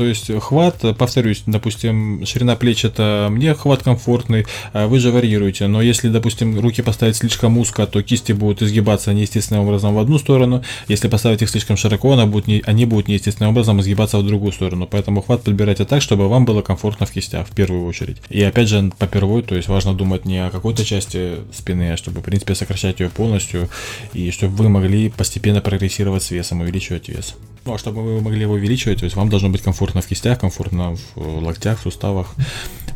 То 0.00 0.06
есть 0.06 0.30
хват, 0.40 0.82
повторюсь, 0.96 1.42
допустим, 1.44 2.24
ширина 2.24 2.56
плеч 2.56 2.86
это 2.86 3.28
мне 3.30 3.52
хват 3.52 3.82
комфортный, 3.82 4.46
а 4.72 4.86
вы 4.86 4.98
же 4.98 5.10
варьируете. 5.10 5.66
Но 5.66 5.82
если, 5.82 6.08
допустим, 6.08 6.58
руки 6.58 6.80
поставить 6.80 7.16
слишком 7.16 7.58
узко, 7.58 7.86
то 7.86 8.02
кисти 8.02 8.32
будут 8.32 8.62
изгибаться 8.62 9.12
неестественным 9.12 9.64
образом 9.64 9.94
в 9.94 9.98
одну 9.98 10.16
сторону. 10.16 10.64
Если 10.88 11.08
поставить 11.08 11.42
их 11.42 11.50
слишком 11.50 11.76
широко, 11.76 12.12
она 12.12 12.24
будет 12.24 12.46
не, 12.46 12.62
они 12.64 12.86
будут 12.86 13.08
неестественным 13.08 13.50
образом 13.50 13.78
изгибаться 13.82 14.16
в 14.16 14.26
другую 14.26 14.52
сторону. 14.52 14.88
Поэтому 14.90 15.20
хват 15.20 15.42
подбирайте 15.42 15.84
так, 15.84 16.00
чтобы 16.00 16.30
вам 16.30 16.46
было 16.46 16.62
комфортно 16.62 17.04
в 17.04 17.10
кистях 17.10 17.46
в 17.46 17.54
первую 17.54 17.84
очередь. 17.84 18.22
И 18.30 18.42
опять 18.42 18.68
же, 18.68 18.90
попервой, 18.98 19.42
то 19.42 19.54
есть 19.54 19.68
важно 19.68 19.92
думать 19.92 20.24
не 20.24 20.38
о 20.38 20.48
какой-то 20.48 20.82
части 20.82 21.34
спины, 21.52 21.92
а 21.92 21.98
чтобы, 21.98 22.20
в 22.20 22.24
принципе, 22.24 22.54
сокращать 22.54 23.00
ее 23.00 23.10
полностью 23.10 23.68
и 24.14 24.30
чтобы 24.30 24.56
вы 24.56 24.70
могли 24.70 25.10
постепенно 25.10 25.60
прогрессировать 25.60 26.22
с 26.22 26.30
весом, 26.30 26.62
увеличивать 26.62 27.10
вес. 27.10 27.34
Ну, 27.64 27.74
а 27.74 27.78
чтобы 27.78 28.02
вы 28.02 28.20
могли 28.20 28.42
его 28.42 28.54
увеличивать, 28.54 29.00
то 29.00 29.04
есть 29.04 29.16
вам 29.16 29.28
должно 29.28 29.50
быть 29.50 29.62
комфортно 29.62 30.00
в 30.00 30.06
кистях, 30.06 30.38
комфортно 30.38 30.96
в 31.14 31.44
локтях, 31.44 31.78
в 31.78 31.82
суставах. 31.82 32.34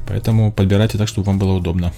Поэтому 0.08 0.52
подбирайте 0.52 0.98
так, 0.98 1.08
чтобы 1.08 1.26
вам 1.26 1.38
было 1.38 1.52
удобно. 1.52 1.92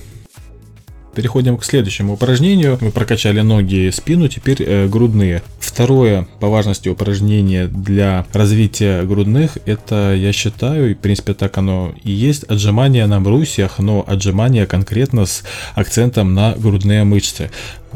Переходим 1.16 1.56
к 1.56 1.64
следующему 1.64 2.12
упражнению. 2.12 2.76
Мы 2.82 2.90
прокачали 2.90 3.40
ноги 3.40 3.86
и 3.86 3.90
спину, 3.90 4.28
теперь 4.28 4.62
э, 4.62 4.86
грудные. 4.86 5.42
Второе 5.60 6.28
по 6.40 6.48
важности 6.48 6.90
упражнение 6.90 7.68
для 7.68 8.26
развития 8.34 9.02
грудных, 9.02 9.56
это, 9.64 10.14
я 10.14 10.32
считаю, 10.34 10.90
и 10.90 10.94
в 10.94 10.98
принципе 10.98 11.32
так 11.32 11.56
оно 11.56 11.94
и 12.02 12.12
есть, 12.12 12.44
отжимание 12.44 13.06
на 13.06 13.18
брусьях, 13.18 13.78
но 13.78 14.04
отжимание 14.06 14.66
конкретно 14.66 15.24
с 15.24 15.42
акцентом 15.74 16.34
на 16.34 16.52
грудные 16.54 17.04
мышцы. 17.04 17.50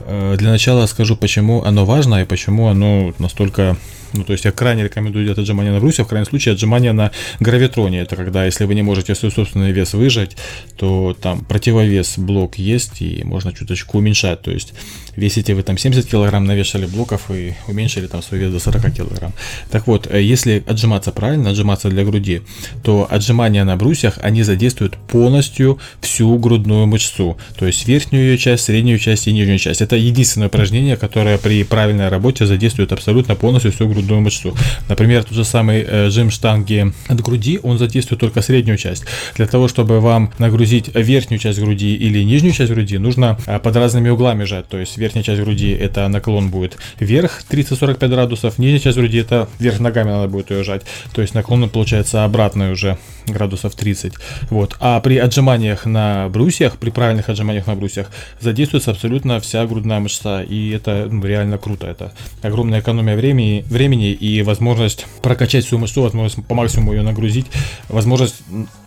Э, 0.07 0.37
для 0.39 0.51
начала 0.51 0.87
скажу, 0.87 1.15
почему 1.15 1.63
оно 1.63 1.85
важно 1.85 2.23
и 2.23 2.25
почему 2.25 2.69
оно 2.69 3.13
настолько 3.19 3.77
Ну, 4.13 4.25
то 4.25 4.33
есть 4.33 4.45
я 4.45 4.53
крайне 4.53 4.85
рекомендую 4.85 5.25
делать 5.25 5.39
отжимания 5.39 5.73
на 5.73 5.81
брусьях, 5.81 6.07
в 6.07 6.11
крайнем 6.11 6.27
случае 6.27 6.55
отжимания 6.55 6.93
на 6.93 7.13
гравитроне. 7.39 8.01
Это 8.01 8.17
когда, 8.17 8.45
если 8.45 8.65
вы 8.65 8.75
не 8.75 8.83
можете 8.83 9.15
свой 9.15 9.31
собственный 9.31 9.73
вес 9.73 9.95
выжать, 9.95 10.37
то 10.77 11.17
там 11.21 11.45
противовес 11.45 12.19
блок 12.19 12.59
есть, 12.59 13.03
и 13.03 13.23
можно 13.25 13.53
чуточку 13.53 13.99
уменьшать. 13.99 14.43
То 14.43 14.51
есть 14.51 14.75
весите 15.17 15.55
вы 15.55 15.63
там 15.63 15.79
70 15.79 16.07
килограмм, 16.07 16.45
навешали 16.45 16.87
блоков 16.87 17.31
и 17.31 17.55
уменьшили 17.69 18.07
там 18.07 18.23
свой 18.23 18.41
вес 18.41 18.53
до 18.53 18.59
40 18.59 18.95
килограмм. 18.95 19.33
Так 19.71 19.87
вот, 19.87 20.07
э, 20.11 20.23
если 20.23 20.63
отжиматься 20.67 21.13
правильно, 21.13 21.51
отжиматься 21.51 21.89
для 21.89 22.05
груди, 22.05 22.43
то 22.83 23.07
отжимания 23.11 23.65
на 23.65 23.77
брусьях, 23.77 24.19
они 24.23 24.43
задействуют 24.43 24.97
полностью 24.97 25.79
всю 26.01 26.37
грудную 26.39 26.87
мышцу. 26.87 27.37
То 27.59 27.67
есть 27.67 27.87
верхнюю 27.87 28.25
ее 28.25 28.39
часть, 28.39 28.65
среднюю 28.65 28.99
часть 28.99 29.29
и 29.29 29.33
нижнюю 29.33 29.59
часть. 29.59 29.81
Это 29.81 29.97
единственное 29.97 30.49
упражнение, 30.49 30.97
которое 30.97 31.39
при 31.39 31.65
правильной 31.65 32.09
работе 32.09 32.47
задействует 32.47 32.93
абсолютно 32.93 33.35
полностью 33.35 33.73
всю 33.73 33.89
грудную 33.89 34.00
мышцу. 34.09 34.57
Например, 34.89 35.25
тот 35.25 35.35
же 35.35 35.45
самый 35.45 35.85
э, 35.87 36.11
жим 36.11 36.31
штанги 36.31 36.93
от 37.09 37.21
груди, 37.21 37.61
он 37.63 37.79
задействует 37.79 38.21
только 38.21 38.43
среднюю 38.43 38.79
часть. 38.79 39.05
Для 39.37 39.47
того, 39.47 39.69
чтобы 39.69 40.01
вам 40.01 40.33
нагрузить 40.39 40.91
верхнюю 40.95 41.39
часть 41.41 41.59
груди 41.61 41.95
или 41.95 42.23
нижнюю 42.23 42.53
часть 42.53 42.73
груди, 42.73 42.99
нужно 42.99 43.39
э, 43.47 43.59
под 43.59 43.77
разными 43.77 44.09
углами 44.09 44.45
жать. 44.45 44.69
То 44.69 44.79
есть 44.79 44.97
верхняя 44.97 45.25
часть 45.25 45.41
груди 45.41 45.71
это 45.71 46.09
наклон 46.09 46.51
будет 46.51 46.77
вверх 46.99 47.43
30-45 47.51 48.09
градусов, 48.09 48.59
нижняя 48.59 48.81
часть 48.81 48.97
груди 48.97 49.19
это 49.19 49.49
вверх 49.59 49.81
ногами 49.81 50.11
надо 50.11 50.29
будет 50.29 50.51
ее 50.51 50.65
жать. 50.65 50.83
То 51.13 51.23
есть 51.23 51.35
наклон 51.35 51.69
получается 51.69 52.25
обратный 52.25 52.73
уже 52.73 52.99
градусов 53.27 53.75
30. 53.75 54.15
Вот. 54.51 54.77
А 54.81 55.01
при 55.01 55.19
отжиманиях 55.19 55.87
на 55.87 56.29
брусьях, 56.29 56.79
при 56.79 56.91
правильных 56.91 57.29
отжиманиях 57.29 57.67
на 57.67 57.75
брусьях, 57.75 58.11
задействуется 58.41 58.91
абсолютно 58.91 59.41
вся 59.41 59.67
грудная 59.67 60.01
мышца. 60.01 60.43
И 60.43 60.71
это 60.71 61.09
ну, 61.11 61.25
реально 61.25 61.59
круто. 61.59 61.87
Это 61.87 62.13
огромная 62.43 62.81
экономия 62.81 63.17
времени, 63.17 63.65
времени 63.69 63.90
и 63.97 64.43
возможность 64.43 65.07
прокачать 65.23 65.65
всю 65.65 65.79
мышцу, 65.79 66.03
возможность 66.03 66.47
по 66.47 66.55
максимуму 66.55 66.93
ее 66.93 67.03
нагрузить, 67.03 67.47
возможность 67.89 68.43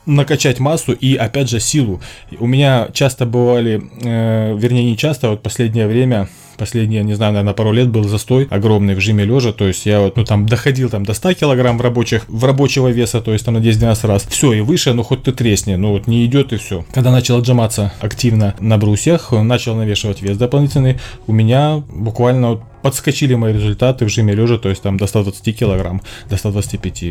накачать 0.06 0.60
массу 0.60 0.94
и 0.94 1.16
опять 1.16 1.50
же 1.50 1.60
силу. 1.60 2.02
У 2.40 2.48
меня 2.48 2.90
часто 2.94 3.26
бывали, 3.26 3.82
э, 4.02 4.56
вернее 4.58 4.84
не 4.84 4.98
часто, 4.98 5.30
вот 5.30 5.42
последнее 5.42 5.88
время 5.88 6.30
последние, 6.58 7.04
не 7.04 7.14
знаю, 7.14 7.34
наверное, 7.34 7.54
пару 7.54 7.72
лет 7.72 7.90
был 7.90 8.04
застой 8.04 8.48
огромный 8.50 8.96
в 8.96 9.00
жиме 9.00 9.26
лежа, 9.26 9.54
то 9.54 9.68
есть 9.68 9.86
я 9.86 10.02
вот, 10.02 10.18
ну, 10.18 10.24
там 10.24 10.46
доходил 10.46 10.90
там 10.90 11.06
до 11.06 11.14
100 11.14 11.34
килограмм 11.34 11.82
рабочих, 11.82 12.26
в 12.28 12.46
рабочего 12.46 12.90
веса, 12.90 13.22
то 13.22 13.34
есть 13.34 13.46
там 13.46 13.56
на 13.56 13.60
10-12 13.60 14.08
раз. 14.08 14.26
Все, 14.30 14.54
и 14.54 14.62
выше, 14.62 14.94
ну 14.94 15.04
хоть 15.04 15.24
ты 15.24 15.32
тресни, 15.32 15.76
ну 15.76 15.92
вот 15.92 16.08
не 16.08 16.26
идет 16.26 16.54
и 16.54 16.58
все. 16.58 16.86
Когда 16.94 17.12
начал 17.12 17.38
отжиматься 17.38 17.94
активно 18.00 18.56
на 18.60 18.78
брусьях, 18.78 19.32
начал 19.32 19.76
навешивать 19.76 20.22
вес 20.22 20.38
дополнительный, 20.38 21.00
у 21.28 21.34
меня 21.34 21.84
буквально 21.90 22.52
вот 22.52 22.62
подскочили 22.84 23.34
мои 23.34 23.54
результаты 23.54 24.06
в 24.06 24.10
жиме 24.10 24.36
лежа, 24.36 24.58
то 24.58 24.70
есть 24.70 24.84
там 24.84 24.98
до 24.98 25.08
120 25.08 25.58
килограмм, 25.58 26.02
до 26.30 26.38
125. 26.38 27.04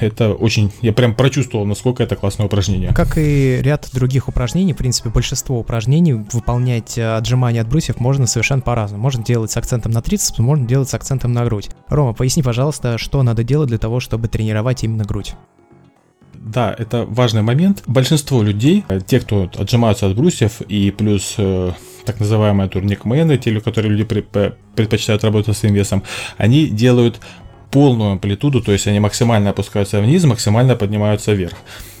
Это 0.00 0.32
очень, 0.34 0.70
я 0.82 0.92
прям 0.92 1.14
прочувствовал, 1.14 1.66
насколько 1.66 2.02
это 2.02 2.14
классное 2.14 2.46
упражнение. 2.46 2.92
Как 2.94 3.18
и 3.18 3.58
ряд 3.62 3.88
других 3.92 4.28
упражнений, 4.28 4.74
в 4.74 4.76
принципе, 4.76 5.08
большинство 5.08 5.58
упражнений 5.58 6.12
выполнять 6.12 6.96
э, 6.98 7.16
отжимания 7.16 7.62
от 7.62 7.68
брусьев 7.68 7.98
можно 7.98 8.26
совершенно 8.26 8.60
по-разному. 8.60 9.02
Можно 9.02 9.24
делать 9.24 9.50
с 9.50 9.56
акцентом 9.56 9.92
на 9.92 10.02
трицепс, 10.02 10.38
можно 10.38 10.66
делать 10.66 10.88
с 10.90 10.94
акцентом 10.94 11.32
на 11.32 11.44
грудь. 11.44 11.70
Рома, 11.88 12.12
поясни, 12.12 12.42
пожалуйста, 12.42 12.98
что 12.98 13.22
надо 13.22 13.42
делать 13.42 13.68
для 13.68 13.78
того, 13.78 14.00
чтобы 14.00 14.28
тренировать 14.28 14.84
именно 14.84 15.04
грудь. 15.04 15.34
Да, 16.52 16.74
это 16.76 17.04
важный 17.04 17.42
момент. 17.42 17.82
Большинство 17.86 18.42
людей, 18.42 18.84
э, 18.88 19.00
те, 19.06 19.20
кто 19.20 19.50
отжимаются 19.58 20.06
от 20.06 20.16
брусьев 20.16 20.62
и 20.62 20.90
плюс 20.90 21.34
э, 21.36 21.72
так 22.06 22.20
называемые 22.20 22.70
турникмены, 22.70 23.36
те, 23.36 23.60
которые 23.60 23.94
люди 23.94 24.04
предпочитают 24.04 25.24
работать 25.24 25.54
со 25.54 25.60
своим 25.60 25.74
весом, 25.74 26.02
они 26.38 26.66
делают 26.66 27.20
полную 27.70 28.12
амплитуду, 28.12 28.62
то 28.62 28.72
есть 28.72 28.86
они 28.86 28.98
максимально 28.98 29.50
опускаются 29.50 30.00
вниз, 30.00 30.24
максимально 30.24 30.74
поднимаются 30.74 31.32
вверх. 31.32 31.56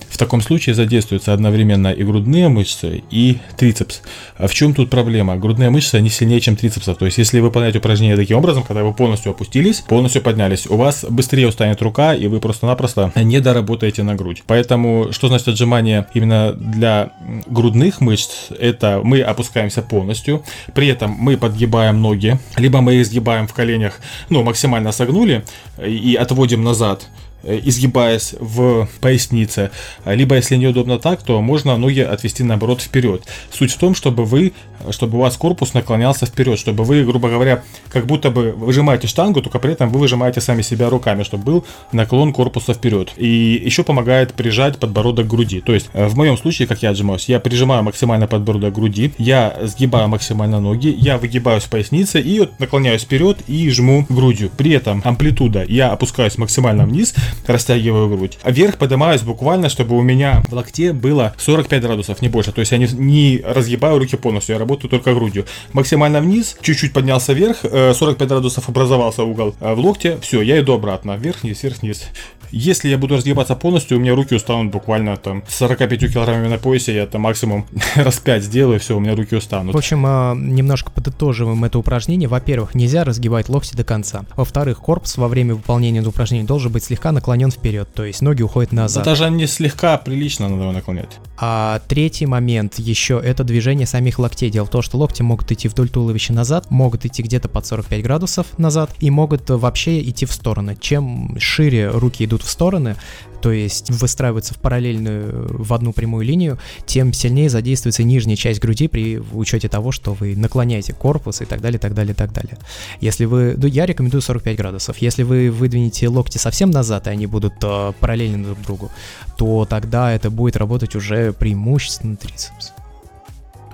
В 0.08 0.16
таком 0.16 0.40
случае 0.40 0.74
задействуются 0.74 1.32
одновременно 1.32 1.88
и 1.88 2.02
грудные 2.02 2.48
мышцы, 2.48 3.02
и 3.10 3.38
трицепс. 3.56 4.02
А 4.36 4.46
в 4.46 4.54
чем 4.54 4.74
тут 4.74 4.90
проблема? 4.90 5.36
Грудные 5.36 5.70
мышцы, 5.70 5.96
они 5.96 6.10
сильнее, 6.10 6.40
чем 6.40 6.56
трицепса. 6.56 6.94
То 6.94 7.04
есть, 7.04 7.18
если 7.18 7.40
выполнять 7.40 7.76
упражнение 7.76 8.16
таким 8.16 8.38
образом, 8.38 8.62
когда 8.62 8.82
вы 8.84 8.92
полностью 8.92 9.30
опустились, 9.30 9.80
полностью 9.80 10.22
поднялись, 10.22 10.66
у 10.66 10.76
вас 10.76 11.04
быстрее 11.08 11.48
устанет 11.48 11.82
рука, 11.82 12.14
и 12.14 12.26
вы 12.26 12.40
просто-напросто 12.40 13.12
не 13.16 13.40
доработаете 13.40 14.02
на 14.02 14.14
грудь. 14.14 14.42
Поэтому, 14.46 15.08
что 15.12 15.28
значит 15.28 15.48
отжимание 15.48 16.06
именно 16.14 16.52
для 16.52 17.12
грудных 17.46 18.00
мышц? 18.00 18.50
Это 18.58 19.00
мы 19.04 19.20
опускаемся 19.20 19.82
полностью, 19.82 20.42
при 20.74 20.88
этом 20.88 21.10
мы 21.10 21.36
подгибаем 21.36 22.00
ноги, 22.00 22.38
либо 22.56 22.80
мы 22.80 22.94
их 22.94 23.06
сгибаем 23.06 23.46
в 23.46 23.54
коленях, 23.54 24.00
ну, 24.30 24.42
максимально 24.42 24.92
согнули 24.92 25.44
и 25.84 26.16
отводим 26.20 26.64
назад, 26.64 27.08
изгибаясь 27.42 28.34
в 28.38 28.88
пояснице. 29.00 29.70
Либо, 30.04 30.36
если 30.36 30.56
неудобно 30.56 30.98
так, 30.98 31.22
то 31.22 31.40
можно 31.40 31.76
ноги 31.76 32.00
отвести 32.00 32.42
наоборот 32.42 32.82
вперед. 32.82 33.22
Суть 33.50 33.72
в 33.72 33.78
том, 33.78 33.94
чтобы 33.94 34.24
вы, 34.24 34.52
чтобы 34.90 35.18
у 35.18 35.20
вас 35.20 35.36
корпус 35.36 35.74
наклонялся 35.74 36.26
вперед, 36.26 36.58
чтобы 36.58 36.84
вы, 36.84 37.04
грубо 37.04 37.28
говоря, 37.28 37.62
как 37.90 38.06
будто 38.06 38.30
бы 38.30 38.52
выжимаете 38.52 39.06
штангу, 39.06 39.40
только 39.40 39.58
при 39.58 39.72
этом 39.72 39.90
вы 39.90 40.00
выжимаете 40.00 40.40
сами 40.40 40.62
себя 40.62 40.90
руками, 40.90 41.22
чтобы 41.22 41.44
был 41.44 41.64
наклон 41.92 42.32
корпуса 42.32 42.74
вперед. 42.74 43.12
И 43.16 43.60
еще 43.64 43.84
помогает 43.84 44.34
прижать 44.34 44.78
подбородок 44.78 45.26
к 45.26 45.30
груди. 45.30 45.60
То 45.60 45.74
есть, 45.74 45.90
э, 45.92 46.06
в 46.06 46.16
моем 46.16 46.36
случае, 46.36 46.68
как 46.68 46.82
я 46.82 46.90
отжимаюсь, 46.90 47.28
я 47.28 47.40
прижимаю 47.40 47.82
максимально 47.82 48.26
подбородок 48.26 48.72
к 48.72 48.74
груди, 48.74 49.12
я 49.18 49.56
сгибаю 49.62 50.08
максимально 50.08 50.60
ноги, 50.60 50.94
я 50.96 51.18
выгибаюсь 51.18 51.64
в 51.64 51.70
пояснице 51.70 52.20
и 52.20 52.48
наклоняюсь 52.58 53.02
вперед 53.02 53.38
и 53.46 53.70
жму 53.70 54.06
грудью. 54.08 54.50
При 54.56 54.72
этом 54.72 55.02
амплитуда 55.04 55.64
я 55.64 55.92
опускаюсь 55.92 56.38
максимально 56.38 56.86
вниз, 56.86 57.14
растягиваю 57.46 58.08
грудь. 58.08 58.38
А 58.42 58.50
вверх 58.50 58.76
поднимаюсь 58.76 59.22
буквально, 59.22 59.68
чтобы 59.68 59.96
у 59.96 60.02
меня 60.02 60.42
в 60.48 60.52
локте 60.52 60.92
было 60.92 61.34
45 61.38 61.82
градусов, 61.82 62.22
не 62.22 62.28
больше. 62.28 62.52
То 62.52 62.60
есть 62.60 62.72
я 62.72 62.78
не, 62.78 62.86
не 62.86 63.42
разгибаю 63.44 63.98
руки 63.98 64.16
полностью, 64.16 64.54
я 64.54 64.58
работаю 64.58 64.90
только 64.90 65.14
грудью. 65.14 65.46
Максимально 65.72 66.20
вниз, 66.20 66.56
чуть-чуть 66.60 66.92
поднялся 66.92 67.32
вверх, 67.32 67.58
45 67.62 68.20
э, 68.20 68.26
градусов 68.26 68.68
образовался 68.68 69.22
угол 69.24 69.54
а 69.60 69.74
в 69.74 69.80
локте, 69.80 70.18
все, 70.20 70.42
я 70.42 70.60
иду 70.60 70.74
обратно, 70.74 71.16
вверх-вниз, 71.16 71.62
вверх-вниз. 71.62 72.04
Если 72.50 72.88
я 72.88 72.96
буду 72.96 73.16
разгибаться 73.16 73.54
полностью, 73.54 73.98
у 73.98 74.00
меня 74.00 74.14
руки 74.14 74.34
устанут 74.34 74.72
буквально 74.72 75.16
там 75.16 75.42
45 75.48 76.12
килограммами 76.12 76.48
на 76.48 76.58
поясе, 76.58 76.94
я 76.94 77.06
там 77.06 77.22
максимум 77.22 77.66
раз 77.96 78.18
5 78.18 78.42
сделаю, 78.42 78.80
все, 78.80 78.96
у 78.96 79.00
меня 79.00 79.14
руки 79.14 79.36
устанут. 79.36 79.74
В 79.74 79.76
общем, 79.76 80.02
а, 80.06 80.34
немножко 80.34 80.90
подытоживаем 80.90 81.62
это 81.64 81.78
упражнение. 81.78 82.28
Во-первых, 82.28 82.74
нельзя 82.74 83.04
разгибать 83.04 83.48
локти 83.48 83.76
до 83.76 83.84
конца. 83.84 84.24
Во-вторых, 84.36 84.78
корпус 84.78 85.18
во 85.18 85.28
время 85.28 85.54
выполнения 85.54 85.98
этого 85.98 86.10
упражнения 86.10 86.46
должен 86.46 86.72
быть 86.72 86.84
слегка 86.84 87.12
наклонен 87.18 87.50
вперед, 87.50 87.88
то 87.92 88.04
есть 88.04 88.22
ноги 88.22 88.42
уходят 88.42 88.72
назад. 88.72 89.04
Да 89.04 89.10
даже 89.10 89.28
не 89.28 89.46
слегка, 89.46 89.98
прилично 89.98 90.48
надо 90.48 90.62
его 90.62 90.72
наклонять. 90.72 91.18
А 91.36 91.80
третий 91.88 92.26
момент 92.26 92.78
еще 92.78 93.20
это 93.22 93.42
движение 93.42 93.86
самих 93.86 94.18
локтей. 94.20 94.50
Дело 94.50 94.66
в 94.66 94.70
том, 94.70 94.82
что 94.82 94.96
локти 94.98 95.22
могут 95.22 95.50
идти 95.50 95.66
вдоль 95.68 95.88
туловища 95.88 96.32
назад, 96.32 96.70
могут 96.70 97.04
идти 97.04 97.22
где-то 97.22 97.48
под 97.48 97.66
45 97.66 98.02
градусов 98.02 98.46
назад 98.56 98.90
и 99.00 99.10
могут 99.10 99.50
вообще 99.50 100.00
идти 100.00 100.26
в 100.26 100.32
стороны. 100.32 100.76
Чем 100.80 101.36
шире 101.40 101.88
руки 101.90 102.24
идут 102.24 102.42
в 102.42 102.48
стороны, 102.48 102.94
то 103.40 103.52
есть 103.52 103.90
выстраиваются 103.90 104.54
в 104.54 104.58
параллельную, 104.58 105.46
в 105.50 105.72
одну 105.72 105.92
прямую 105.92 106.24
линию, 106.24 106.58
тем 106.86 107.12
сильнее 107.12 107.48
задействуется 107.48 108.02
нижняя 108.02 108.36
часть 108.36 108.60
груди 108.60 108.88
при 108.88 109.18
учете 109.32 109.68
того, 109.68 109.92
что 109.92 110.14
вы 110.14 110.36
наклоняете 110.36 110.92
корпус 110.92 111.40
и 111.40 111.44
так 111.44 111.60
далее, 111.60 111.78
так 111.78 111.94
далее, 111.94 112.14
так 112.14 112.32
далее. 112.32 112.58
Если 113.00 113.24
вы, 113.24 113.54
ну, 113.56 113.66
я 113.66 113.86
рекомендую 113.86 114.22
45 114.22 114.56
градусов. 114.56 114.98
Если 114.98 115.22
вы 115.22 115.50
выдвинете 115.50 116.08
локти 116.08 116.38
совсем 116.38 116.70
назад, 116.70 117.06
и 117.06 117.10
они 117.10 117.26
будут 117.26 117.54
э, 117.62 117.92
параллельны 118.00 118.44
друг 118.44 118.60
другу, 118.62 118.90
то 119.36 119.66
тогда 119.68 120.12
это 120.12 120.30
будет 120.30 120.56
работать 120.56 120.96
уже 120.96 121.32
преимущественно 121.32 122.16
трицепс. 122.16 122.72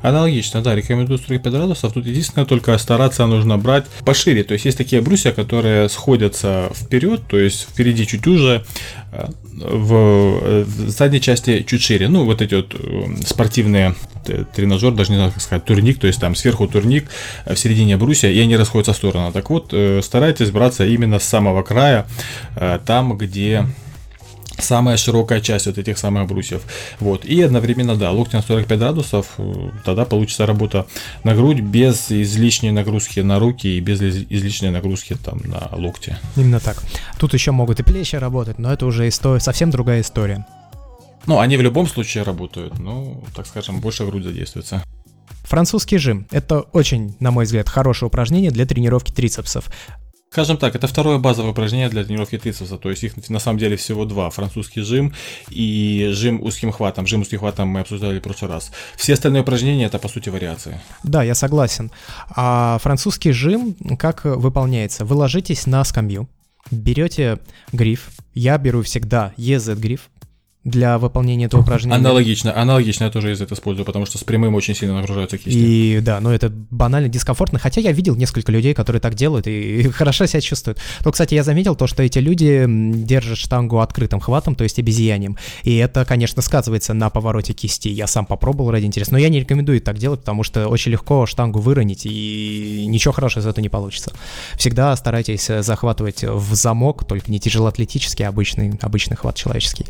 Аналогично, 0.05 0.61
да, 0.61 0.75
рекомендую 0.75 1.19
45 1.19 1.51
градусов. 1.51 1.95
Тут 1.95 2.05
единственное, 2.05 2.45
только 2.45 2.77
стараться 2.77 3.25
нужно 3.25 3.57
брать 3.57 3.87
пошире. 4.05 4.45
То 4.45 4.53
есть 4.53 4.67
есть 4.67 4.77
такие 4.77 5.01
брусья, 5.01 5.33
которые 5.33 5.89
сходятся 5.89 6.71
вперед, 6.75 7.23
то 7.27 7.39
есть 7.39 7.63
впереди 7.63 8.07
чуть 8.07 8.27
уже, 8.27 8.67
э, 9.13 9.27
в 9.55 10.67
задней 10.89 11.23
части 11.23 11.63
чуть 11.67 11.81
шире. 11.81 12.09
Ну, 12.09 12.27
вот 12.27 12.43
эти 12.43 12.55
вот 12.55 12.75
э, 12.79 13.17
спортивные 13.25 13.95
тренажер, 14.55 14.93
даже 14.93 15.11
не 15.11 15.17
знаю, 15.17 15.33
как 15.33 15.41
сказать, 15.41 15.65
турник, 15.65 15.99
то 15.99 16.07
есть 16.07 16.21
там 16.21 16.35
сверху 16.35 16.69
турник, 16.69 17.09
в 17.47 17.57
середине 17.57 17.97
брусья, 17.97 18.29
и 18.29 18.39
они 18.41 18.59
расходятся 18.59 18.93
в 18.93 18.97
сторону. 18.97 19.33
Так 19.33 19.49
вот, 19.49 19.71
э, 19.73 20.03
старайтесь 20.03 20.51
браться 20.51 20.85
именно 20.85 21.19
с 21.19 21.25
самого 21.25 21.63
края, 21.63 22.07
там, 22.85 23.17
где 23.17 23.65
самая 24.59 24.97
широкая 24.97 25.41
часть 25.41 25.67
вот 25.67 25.79
этих 25.79 25.99
самых 25.99 26.27
брусьев. 26.27 26.63
Вот. 27.01 27.25
И 27.25 27.41
одновременно, 27.43 27.97
да, 27.97 28.11
локти 28.11 28.37
на 28.37 28.43
45 28.43 28.79
градусов, 28.79 29.27
э, 29.39 29.71
тогда 29.85 30.05
получится 30.05 30.47
работа 30.47 30.87
на 31.25 31.35
грудь 31.35 31.61
без 31.61 32.11
излишней 32.11 32.71
нагрузки 32.71 33.21
на 33.21 33.39
руки 33.39 33.69
и 33.69 33.81
без 33.81 34.01
излишней 34.01 34.71
нагрузки 34.71 35.15
там 35.15 35.41
на 35.45 35.69
локти. 35.73 36.17
Именно 36.37 36.61
так. 36.61 36.83
Тут 37.19 37.35
еще 37.35 37.51
могут 37.51 37.81
и 37.81 37.83
плечи 37.83 38.17
работать, 38.17 38.59
но 38.59 38.73
это 38.73 38.87
уже 38.87 39.09
история, 39.09 39.41
совсем 39.41 39.71
другая 39.71 40.01
история. 40.01 40.47
Ну, 41.27 41.39
они 41.39 41.57
в 41.57 41.63
любом 41.63 41.87
случае 41.87 42.23
работают, 42.23 42.79
но, 42.79 43.23
так 43.35 43.47
скажем, 43.47 43.81
больше 43.81 44.05
грудь 44.05 44.25
задействуется. 44.25 44.83
Французский 45.45 45.99
жим– 45.99 46.27
это 46.31 46.61
очень, 46.61 47.17
на 47.21 47.31
мой 47.31 47.45
взгляд, 47.45 47.69
хорошее 47.69 48.09
упражнение 48.09 48.51
для 48.51 48.67
тренировки 48.67 49.13
трицепсов. 49.13 49.71
Скажем 50.35 50.57
так, 50.57 50.75
это 50.75 50.89
второе 50.89 51.19
базовое 51.19 51.53
упражнение 51.53 51.89
для 51.89 52.03
тренировки 52.03 52.37
трицепса, 52.37 52.77
то 52.77 52.91
есть 52.91 53.05
их 53.05 53.29
на 53.29 53.39
самом 53.39 53.57
деле 53.57 53.77
всего 53.77 54.05
два. 54.05 54.31
Французский 54.31 54.81
жим 54.81 55.15
и 55.49 56.09
жим 56.11 56.43
узким 56.43 56.73
хватом. 56.73 57.07
Жим 57.07 57.21
узким 57.21 57.39
хватом 57.39 57.69
мы 57.69 57.79
обсуждали 57.79 58.19
в 58.19 58.23
прошлый 58.23 58.51
раз. 58.51 58.73
Все 58.97 59.13
остальные 59.13 59.43
упражнения 59.43 59.85
это 59.85 60.01
по 60.01 60.09
сути 60.09 60.31
вариации. 60.31 60.81
Да, 61.05 61.23
я 61.23 61.37
согласен. 61.37 61.93
А 62.31 62.79
французский 62.83 63.31
жим 63.31 63.77
как 63.97 64.25
выполняется? 64.25 65.05
Вы 65.05 65.15
ложитесь 65.15 65.67
на 65.67 65.85
скамью, 65.85 66.29
берете 66.73 67.39
гриф, 67.73 68.11
я 68.35 68.59
беру 68.59 68.83
всегда 68.83 69.33
EZ 69.37 69.77
гриф, 69.77 70.11
для 70.65 70.99
выполнения 70.99 71.45
этого 71.45 71.61
упражнения. 71.61 71.97
Аналогично, 71.97 72.59
аналогично 72.59 73.05
я 73.05 73.11
тоже 73.11 73.33
из 73.33 73.41
этого 73.41 73.57
использую, 73.57 73.85
потому 73.85 74.07
что 74.07 74.17
с 74.17 74.25
прямым 74.25 74.55
очень 74.55 74.75
сильно 74.75 74.95
нагружаются 74.95 75.37
кисти. 75.37 75.59
И 75.59 76.01
да, 76.01 76.21
но 76.21 76.33
это 76.33 76.49
банально 76.49 77.11
дискомфортно, 77.11 77.59
хотя 77.59 77.83
я 77.83 77.93
видел 77.93 78.17
несколько 78.17 78.51
людей, 78.51 78.73
которые 78.73 79.01
так 79.01 79.15
делают 79.15 79.47
и, 79.47 79.83
хорошо 79.93 80.25
себя 80.25 80.41
чувствуют. 80.41 80.79
Но, 81.05 81.13
кстати, 81.13 81.35
я 81.35 81.45
заметил 81.45 81.77
то, 81.77 81.87
что 81.87 82.03
эти 82.03 82.19
люди 82.19 82.65
держат 82.67 83.37
штангу 83.37 83.81
открытым 83.81 84.21
хватом, 84.21 84.55
то 84.55 84.65
есть 84.65 84.79
обезьянем, 84.79 85.37
и 85.65 85.77
это, 85.77 86.07
конечно, 86.07 86.41
сказывается 86.41 86.95
на 86.95 87.11
повороте 87.11 87.53
кисти. 87.53 87.89
Я 87.89 88.07
сам 88.07 88.25
попробовал 88.25 88.71
ради 88.71 88.87
интереса, 88.87 89.13
но 89.13 89.19
я 89.19 89.29
не 89.29 89.41
рекомендую 89.41 89.83
так 89.83 89.99
делать, 89.99 90.21
потому 90.21 90.45
что 90.45 90.69
очень 90.69 90.93
легко 90.93 91.27
штангу 91.27 91.59
выронить, 91.59 92.07
и 92.07 92.87
ничего 92.89 93.13
хорошего 93.13 93.43
из 93.43 93.47
этого 93.47 93.63
не 93.63 93.69
получится. 93.69 94.13
Всегда 94.57 94.97
старайтесь 94.97 95.51
захватывать 95.61 96.25
в 96.25 96.55
замок, 96.55 97.05
только 97.05 97.31
не 97.31 97.39
тяжелоатлетический, 97.39 98.25
а 98.25 98.31
обычный, 98.31 98.79
обычный 98.81 99.17
хват 99.17 99.37
человеческий. 99.37 99.85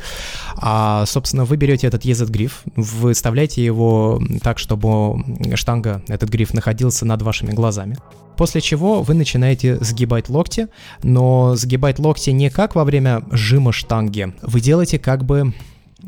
А, 0.67 1.05
собственно, 1.05 1.45
вы 1.45 1.57
берете 1.59 1.87
этот 1.89 2.07
EZ 2.07 2.25
гриф, 2.31 2.63
вы 2.75 3.13
вставляете 3.13 3.63
его 3.63 4.19
так, 4.43 4.59
чтобы 4.59 5.23
штанга, 5.57 6.03
этот 6.09 6.31
гриф 6.31 6.55
находился 6.55 7.05
над 7.05 7.21
вашими 7.21 7.53
глазами. 7.53 7.99
После 8.39 8.63
чего 8.63 9.03
вы 9.03 9.13
начинаете 9.13 9.77
сгибать 9.85 10.31
локти, 10.31 10.69
но 11.03 11.55
сгибать 11.55 11.99
локти 11.99 12.31
не 12.31 12.49
как 12.49 12.77
во 12.77 12.85
время 12.85 13.25
жима 13.31 13.73
штанги, 13.73 14.33
вы 14.41 14.63
делаете 14.63 14.99
как 14.99 15.27
бы 15.27 15.53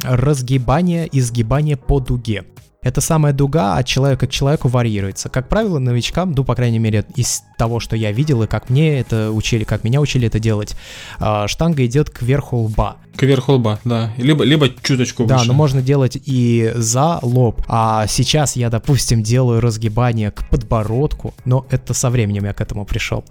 разгибание 0.03 1.07
и 1.07 1.21
сгибание 1.21 1.77
по 1.77 2.01
дуге. 2.01 2.47
Эта 2.87 3.01
самая 3.01 3.32
дуга 3.32 3.78
от 3.78 3.84
человека 3.84 4.28
к 4.28 4.30
человеку 4.30 4.68
варьируется. 4.68 5.28
Как 5.28 5.49
правило, 5.49 5.80
новичкам, 5.80 6.30
ну, 6.30 6.45
по 6.45 6.55
крайней 6.55 6.78
мере, 6.78 7.05
из 7.16 7.43
того, 7.59 7.80
что 7.80 7.97
я 7.97 8.12
видел 8.12 8.45
и 8.45 8.47
как 8.47 8.70
мне 8.70 9.01
это 9.01 9.32
учили, 9.32 9.64
как 9.64 9.82
меня 9.82 10.01
учили 10.01 10.28
это 10.28 10.39
делать, 10.39 10.76
а, 11.18 11.49
штанга 11.49 11.84
идет 11.84 12.11
к 12.11 12.22
верху 12.22 12.59
лба. 12.59 12.99
К 13.16 13.22
верху 13.22 13.55
лба, 13.55 13.80
да. 13.84 14.12
Либо, 14.18 14.45
либо 14.45 14.68
чуточку 14.68 15.24
выше. 15.24 15.34
Да, 15.34 15.45
но 15.45 15.55
можно 15.55 15.80
делать 15.80 16.18
и 16.22 16.70
за 16.74 17.18
лоб. 17.22 17.62
А 17.66 18.07
сейчас 18.07 18.57
я, 18.57 18.68
допустим, 18.68 19.22
делаю 19.22 19.61
разгибание 19.61 20.30
к 20.30 20.49
подбородку, 20.49 21.34
но 21.45 21.66
это 21.70 21.95
со 21.95 22.11
временем 22.11 22.45
я 22.45 22.53
к 22.53 22.61
этому 22.61 22.84
пришел. 22.84 23.24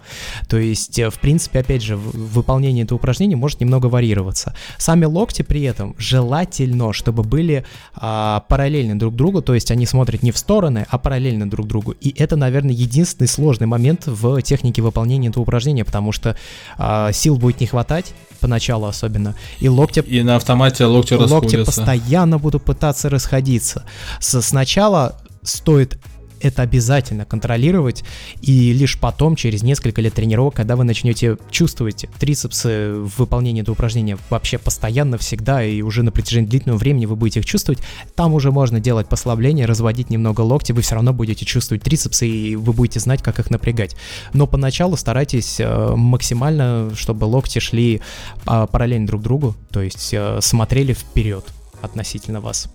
То 0.48 0.58
есть, 0.58 0.98
э, 0.98 1.08
в 1.08 1.20
принципе, 1.20 1.60
опять 1.60 1.82
же, 1.82 1.96
выполнение 1.96 2.84
этого 2.84 2.98
упражнения 2.98 3.36
может 3.36 3.60
немного 3.60 3.86
варьироваться. 3.86 4.54
Сами 4.76 5.04
локти 5.04 5.42
при 5.42 5.62
этом 5.62 5.94
желательно, 5.98 6.92
чтобы 6.92 7.22
были 7.22 7.64
а, 7.94 8.40
параллельны 8.48 8.96
друг 8.96 9.14
другу, 9.14 9.40
то 9.46 9.54
есть 9.54 9.70
они 9.70 9.86
смотрят 9.86 10.24
не 10.24 10.32
в 10.32 10.38
стороны, 10.38 10.86
а 10.90 10.98
параллельно 10.98 11.48
друг 11.48 11.68
другу. 11.68 11.92
И 11.92 12.12
это, 12.20 12.34
наверное, 12.36 12.74
единственный 12.74 13.28
сложный 13.28 13.68
момент 13.68 14.06
в 14.06 14.42
технике 14.42 14.82
выполнения 14.82 15.28
этого 15.28 15.44
упражнения, 15.44 15.84
потому 15.84 16.10
что 16.10 16.36
а, 16.76 17.12
сил 17.12 17.36
будет 17.36 17.60
не 17.60 17.66
хватать, 17.66 18.12
поначалу 18.40 18.86
особенно, 18.86 19.36
и 19.60 19.68
локти... 19.68 20.00
И 20.00 20.22
на 20.22 20.36
автомате 20.36 20.84
локти, 20.84 21.14
локти 21.14 21.54
расходятся. 21.54 21.64
постоянно 21.64 22.38
будут 22.38 22.64
пытаться 22.64 23.08
расходиться. 23.08 23.84
С, 24.18 24.42
сначала 24.42 25.20
стоит 25.42 25.96
это 26.40 26.62
обязательно 26.62 27.24
контролировать, 27.24 28.04
и 28.40 28.72
лишь 28.72 28.98
потом, 28.98 29.36
через 29.36 29.62
несколько 29.62 30.00
лет 30.00 30.14
тренировок, 30.14 30.54
когда 30.54 30.76
вы 30.76 30.84
начнете 30.84 31.36
чувствовать 31.50 32.06
трицепсы 32.18 32.92
в 32.94 33.18
выполнении 33.18 33.62
этого 33.62 33.74
упражнения 33.74 34.18
вообще 34.30 34.58
постоянно, 34.58 35.18
всегда, 35.18 35.64
и 35.64 35.82
уже 35.82 36.02
на 36.02 36.12
протяжении 36.12 36.48
длительного 36.48 36.78
времени 36.78 37.06
вы 37.06 37.16
будете 37.16 37.40
их 37.40 37.46
чувствовать, 37.46 37.80
там 38.14 38.34
уже 38.34 38.50
можно 38.50 38.80
делать 38.80 39.08
послабление, 39.08 39.66
разводить 39.66 40.10
немного 40.10 40.40
локти, 40.42 40.72
вы 40.72 40.82
все 40.82 40.94
равно 40.94 41.12
будете 41.12 41.44
чувствовать 41.44 41.82
трицепсы, 41.82 42.28
и 42.28 42.56
вы 42.56 42.72
будете 42.72 43.00
знать, 43.00 43.22
как 43.22 43.38
их 43.38 43.50
напрягать. 43.50 43.96
Но 44.32 44.46
поначалу 44.46 44.96
старайтесь 44.96 45.60
э, 45.60 45.94
максимально, 45.96 46.90
чтобы 46.94 47.24
локти 47.24 47.58
шли 47.58 48.00
а, 48.46 48.66
параллельно 48.66 49.06
друг 49.06 49.22
другу, 49.22 49.54
то 49.70 49.82
есть 49.82 50.12
э, 50.12 50.38
смотрели 50.40 50.92
вперед 50.92 51.44
относительно 51.82 52.40
вас. 52.40 52.68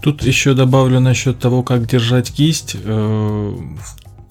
Тут 0.00 0.22
еще 0.22 0.54
добавлю 0.54 1.00
насчет 1.00 1.38
того, 1.38 1.62
как 1.62 1.86
держать 1.86 2.30
кисть. 2.32 2.76
Э, 2.84 3.56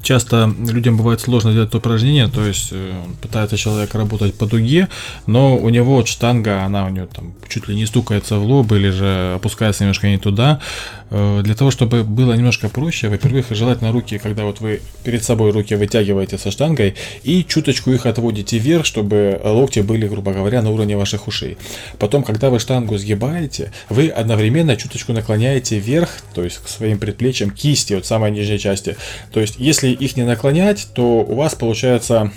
часто 0.01 0.49
людям 0.57 0.97
бывает 0.97 1.19
сложно 1.19 1.51
делать 1.51 1.69
это 1.69 1.79
упражнение, 1.79 2.29
то 2.29 2.45
есть 2.45 2.69
э, 2.71 2.93
пытается 3.21 3.57
человек 3.57 3.93
работать 3.93 4.35
по 4.35 4.45
дуге, 4.45 4.87
но 5.25 5.57
у 5.57 5.69
него 5.69 5.95
вот 5.95 6.07
штанга, 6.07 6.63
она 6.63 6.85
у 6.85 6.89
него 6.89 7.07
там 7.07 7.33
чуть 7.49 7.67
ли 7.67 7.75
не 7.75 7.85
стукается 7.85 8.37
в 8.37 8.45
лоб 8.45 8.71
или 8.71 8.89
же 8.89 9.33
опускается 9.35 9.83
немножко 9.83 10.07
не 10.07 10.17
туда. 10.17 10.61
Э, 11.09 11.41
для 11.43 11.55
того, 11.55 11.71
чтобы 11.71 12.03
было 12.03 12.33
немножко 12.33 12.69
проще, 12.69 13.07
во-первых, 13.09 13.47
желательно 13.51 13.91
руки, 13.91 14.17
когда 14.17 14.43
вот 14.43 14.59
вы 14.59 14.81
перед 15.03 15.23
собой 15.23 15.51
руки 15.51 15.75
вытягиваете 15.75 16.37
со 16.37 16.51
штангой 16.51 16.95
и 17.23 17.43
чуточку 17.43 17.91
их 17.91 18.05
отводите 18.05 18.57
вверх, 18.57 18.85
чтобы 18.85 19.39
локти 19.43 19.79
были, 19.79 20.07
грубо 20.07 20.33
говоря, 20.33 20.61
на 20.61 20.71
уровне 20.71 20.97
ваших 20.97 21.27
ушей. 21.27 21.57
Потом, 21.99 22.23
когда 22.23 22.49
вы 22.49 22.59
штангу 22.59 22.97
сгибаете, 22.97 23.71
вы 23.89 24.09
одновременно 24.09 24.75
чуточку 24.75 25.13
наклоняете 25.13 25.79
вверх, 25.79 26.09
то 26.33 26.43
есть 26.43 26.57
к 26.57 26.67
своим 26.67 26.99
предплечьям, 26.99 27.51
кисти, 27.51 27.93
вот 27.93 28.05
самой 28.05 28.31
нижней 28.31 28.59
части. 28.59 28.97
То 29.31 29.39
есть, 29.39 29.55
если 29.57 29.89
их 29.89 30.17
не 30.17 30.23
наклонять, 30.23 30.87
то 30.93 31.19
у 31.21 31.35
вас 31.35 31.55
получается 31.55 32.31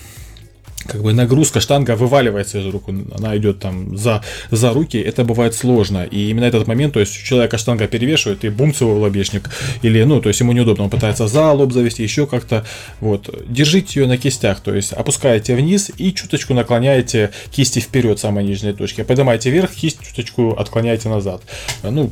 как 0.90 1.02
бы 1.02 1.12
нагрузка 1.12 1.60
штанга 1.60 1.94
вываливается 1.94 2.58
из 2.58 2.66
рук, 2.66 2.84
она 3.16 3.36
идет 3.36 3.60
там 3.60 3.96
за, 3.96 4.22
за 4.50 4.72
руки, 4.72 4.98
это 4.98 5.24
бывает 5.24 5.54
сложно. 5.54 6.04
И 6.04 6.30
именно 6.30 6.44
этот 6.44 6.66
момент, 6.66 6.94
то 6.94 7.00
есть 7.00 7.16
у 7.16 7.24
человека 7.24 7.58
штанга 7.58 7.86
перевешивает 7.86 8.44
и 8.44 8.48
бумц 8.48 8.80
его 8.80 8.96
в 8.96 9.00
лобешник, 9.00 9.50
или, 9.82 10.02
ну, 10.02 10.20
то 10.20 10.28
есть 10.28 10.40
ему 10.40 10.52
неудобно, 10.52 10.84
он 10.84 10.90
пытается 10.90 11.28
за 11.28 11.52
лоб 11.52 11.72
завести, 11.72 12.02
еще 12.02 12.26
как-то, 12.26 12.64
вот. 13.00 13.28
Держите 13.48 14.00
ее 14.00 14.06
на 14.08 14.16
кистях, 14.16 14.60
то 14.60 14.74
есть 14.74 14.92
опускаете 14.92 15.54
вниз 15.54 15.90
и 15.96 16.12
чуточку 16.12 16.54
наклоняете 16.54 17.30
кисти 17.52 17.78
вперед, 17.78 18.18
самой 18.18 18.44
нижней 18.44 18.72
точки, 18.72 19.02
поднимаете 19.04 19.50
вверх, 19.50 19.70
кисть 19.70 20.00
чуточку 20.02 20.50
отклоняете 20.58 21.08
назад. 21.08 21.42
Ну, 21.84 22.10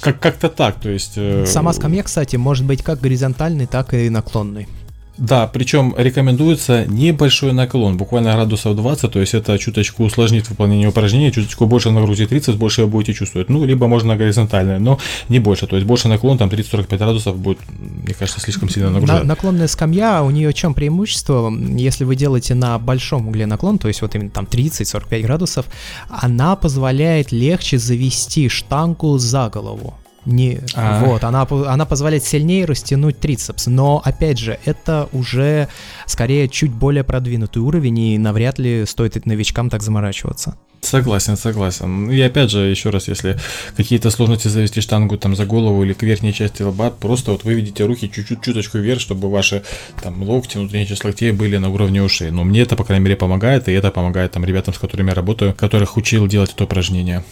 как- 0.00 0.20
как-то 0.20 0.48
так, 0.48 0.80
то 0.80 0.88
есть... 0.88 1.12
Э, 1.16 1.44
Сама 1.46 1.72
скамья, 1.74 2.02
кстати, 2.02 2.36
может 2.36 2.64
быть 2.64 2.82
как 2.82 3.00
горизонтальной, 3.00 3.66
так 3.66 3.92
и 3.94 4.08
наклонной. 4.08 4.68
Да, 5.18 5.46
причем 5.46 5.94
рекомендуется 5.96 6.84
небольшой 6.86 7.52
наклон, 7.52 7.96
буквально 7.96 8.32
градусов 8.34 8.76
20, 8.76 9.12
то 9.12 9.20
есть 9.20 9.34
это 9.34 9.58
чуточку 9.58 10.04
усложнит 10.04 10.48
выполнение 10.48 10.88
упражнения, 10.88 11.32
чуточку 11.32 11.66
больше 11.66 11.90
нагрузит 11.90 12.28
30, 12.28 12.56
больше 12.56 12.82
вы 12.82 12.88
будете 12.88 13.14
чувствовать. 13.14 13.48
Ну, 13.48 13.64
либо 13.64 13.86
можно 13.86 14.16
горизонтальное, 14.16 14.78
но 14.78 14.98
не 15.28 15.38
больше, 15.38 15.66
то 15.66 15.76
есть 15.76 15.86
больше 15.86 16.08
наклон, 16.08 16.38
там 16.38 16.48
30-45 16.48 16.98
градусов 16.98 17.38
будет, 17.38 17.58
мне 17.78 18.14
кажется, 18.14 18.40
слишком 18.40 18.68
сильно 18.68 18.90
нагружать. 18.90 19.22
На, 19.22 19.28
наклонная 19.28 19.68
скамья, 19.68 20.22
у 20.22 20.30
нее 20.30 20.50
в 20.50 20.54
чем 20.54 20.74
преимущество? 20.74 21.50
Если 21.50 22.04
вы 22.04 22.16
делаете 22.16 22.54
на 22.54 22.78
большом 22.78 23.28
угле 23.28 23.46
наклон, 23.46 23.78
то 23.78 23.88
есть 23.88 24.02
вот 24.02 24.14
именно 24.14 24.30
там 24.30 24.44
30-45 24.44 25.22
градусов, 25.22 25.66
она 26.08 26.56
позволяет 26.56 27.32
легче 27.32 27.78
завести 27.78 28.48
штангу 28.48 29.16
за 29.18 29.48
голову. 29.48 29.94
Не, 30.26 30.60
а. 30.74 31.04
вот, 31.04 31.24
она, 31.24 31.46
она 31.48 31.86
позволяет 31.86 32.24
сильнее 32.24 32.64
растянуть 32.64 33.18
трицепс, 33.20 33.66
но, 33.66 34.02
опять 34.04 34.38
же, 34.38 34.58
это 34.64 35.08
уже 35.12 35.68
скорее 36.06 36.48
чуть 36.48 36.72
более 36.72 37.04
продвинутый 37.04 37.62
уровень, 37.62 37.98
и 37.98 38.18
навряд 38.18 38.58
ли 38.58 38.84
стоит 38.86 39.24
новичкам 39.24 39.70
так 39.70 39.82
заморачиваться. 39.82 40.56
Согласен, 40.80 41.36
согласен. 41.36 42.10
И 42.10 42.20
опять 42.20 42.50
же, 42.50 42.60
еще 42.60 42.90
раз, 42.90 43.08
если 43.08 43.38
какие-то 43.76 44.10
сложности 44.10 44.48
завести 44.48 44.80
штангу 44.80 45.16
там 45.16 45.34
за 45.34 45.44
голову 45.44 45.82
или 45.82 45.92
к 45.92 46.02
верхней 46.02 46.32
части 46.32 46.62
лба, 46.62 46.90
просто 46.90 47.32
вот 47.32 47.44
выведите 47.44 47.84
руки 47.84 48.10
чуть-чуть 48.12 48.42
чуточку 48.42 48.78
вверх, 48.78 49.00
чтобы 49.00 49.30
ваши 49.30 49.62
там 50.02 50.22
локти, 50.22 50.58
внутренние 50.58 50.86
части 50.86 51.06
локтей 51.06 51.32
были 51.32 51.56
на 51.56 51.70
уровне 51.70 52.02
ушей. 52.02 52.30
Но 52.30 52.44
мне 52.44 52.60
это, 52.60 52.76
по 52.76 52.84
крайней 52.84 53.04
мере, 53.04 53.16
помогает, 53.16 53.68
и 53.68 53.72
это 53.72 53.90
помогает 53.90 54.32
там 54.32 54.44
ребятам, 54.44 54.74
с 54.74 54.78
которыми 54.78 55.08
я 55.08 55.14
работаю, 55.14 55.54
которых 55.54 55.96
учил 55.96 56.26
делать 56.28 56.52
это 56.52 56.64
упражнение. 56.64 57.24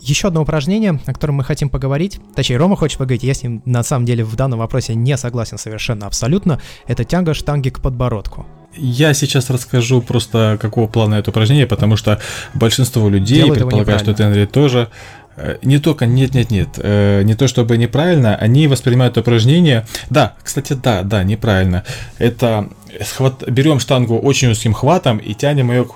Еще 0.00 0.28
одно 0.28 0.42
упражнение, 0.42 0.98
о 1.04 1.12
котором 1.12 1.36
мы 1.36 1.44
хотим 1.44 1.68
поговорить, 1.68 2.20
точнее, 2.34 2.56
Рома 2.56 2.76
хочет 2.76 2.98
поговорить, 2.98 3.22
я 3.22 3.34
с 3.34 3.42
ним 3.42 3.62
на 3.66 3.82
самом 3.82 4.06
деле 4.06 4.24
в 4.24 4.34
данном 4.34 4.58
вопросе 4.58 4.94
не 4.94 5.16
согласен 5.16 5.58
совершенно 5.58 6.06
абсолютно, 6.06 6.60
это 6.86 7.04
тяга 7.04 7.34
штанги 7.34 7.68
к 7.68 7.80
подбородку. 7.80 8.46
Я 8.76 9.14
сейчас 9.14 9.50
расскажу 9.50 10.00
просто, 10.00 10.56
какого 10.60 10.86
плана 10.86 11.16
это 11.16 11.30
упражнение, 11.30 11.66
потому 11.66 11.96
что 11.96 12.20
большинство 12.54 13.08
людей 13.08 13.38
Делают 13.38 13.58
предполагают, 13.58 14.02
что 14.02 14.14
Тенри 14.14 14.46
тоже 14.46 14.88
э, 15.36 15.58
не 15.62 15.78
только 15.78 16.06
нет, 16.06 16.34
нет, 16.34 16.50
нет, 16.50 16.68
э, 16.76 17.22
не 17.22 17.34
то 17.34 17.48
чтобы 17.48 17.76
неправильно, 17.76 18.36
они 18.36 18.68
воспринимают 18.68 19.18
упражнение. 19.18 19.86
Да, 20.08 20.36
кстати, 20.42 20.72
да, 20.72 21.02
да, 21.02 21.24
неправильно. 21.24 21.84
Это 22.18 22.68
схват, 23.04 23.46
берем 23.48 23.80
штангу 23.80 24.16
очень 24.16 24.50
узким 24.50 24.72
хватом 24.72 25.18
и 25.18 25.34
тянем 25.34 25.70
ее 25.70 25.86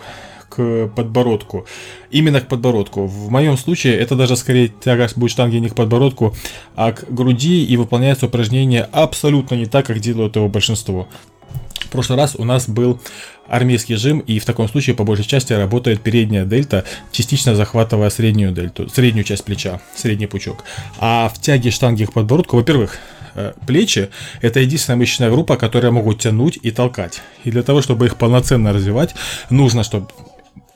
к 0.48 0.88
подбородку. 0.94 1.66
Именно 2.10 2.40
к 2.40 2.48
подбородку. 2.48 3.06
В 3.06 3.30
моем 3.30 3.56
случае 3.56 3.96
это 3.98 4.16
даже 4.16 4.36
скорее 4.36 4.68
тяга 4.68 5.08
будет 5.16 5.30
штанги 5.30 5.56
не 5.56 5.68
к 5.68 5.74
подбородку, 5.74 6.34
а 6.76 6.92
к 6.92 7.04
груди 7.08 7.64
и 7.64 7.76
выполняется 7.76 8.26
упражнение 8.26 8.88
абсолютно 8.92 9.54
не 9.54 9.66
так, 9.66 9.86
как 9.86 10.00
делают 10.00 10.36
его 10.36 10.48
большинство. 10.48 11.08
В 11.78 11.88
прошлый 11.88 12.18
раз 12.18 12.34
у 12.36 12.44
нас 12.44 12.68
был 12.68 13.00
армейский 13.46 13.96
жим, 13.96 14.20
и 14.20 14.38
в 14.38 14.44
таком 14.44 14.68
случае 14.68 14.96
по 14.96 15.04
большей 15.04 15.24
части 15.24 15.52
работает 15.52 16.00
передняя 16.00 16.44
дельта, 16.44 16.84
частично 17.12 17.54
захватывая 17.54 18.10
среднюю 18.10 18.52
дельту, 18.52 18.88
среднюю 18.88 19.24
часть 19.24 19.44
плеча, 19.44 19.80
средний 19.94 20.26
пучок. 20.26 20.64
А 20.98 21.28
в 21.28 21.40
тяге 21.40 21.70
штанги 21.70 22.04
к 22.04 22.12
подбородку, 22.12 22.56
во-первых, 22.56 22.98
э, 23.34 23.52
плечи– 23.66 24.08
это 24.40 24.60
единственная 24.60 24.96
мышечная 24.96 25.30
группа, 25.30 25.56
которая 25.56 25.92
могут 25.92 26.20
тянуть 26.20 26.58
и 26.62 26.70
толкать. 26.70 27.22
И 27.44 27.50
для 27.50 27.62
того, 27.62 27.82
чтобы 27.82 28.06
их 28.06 28.16
полноценно 28.16 28.72
развивать, 28.72 29.14
нужно, 29.50 29.84
чтобы 29.84 30.08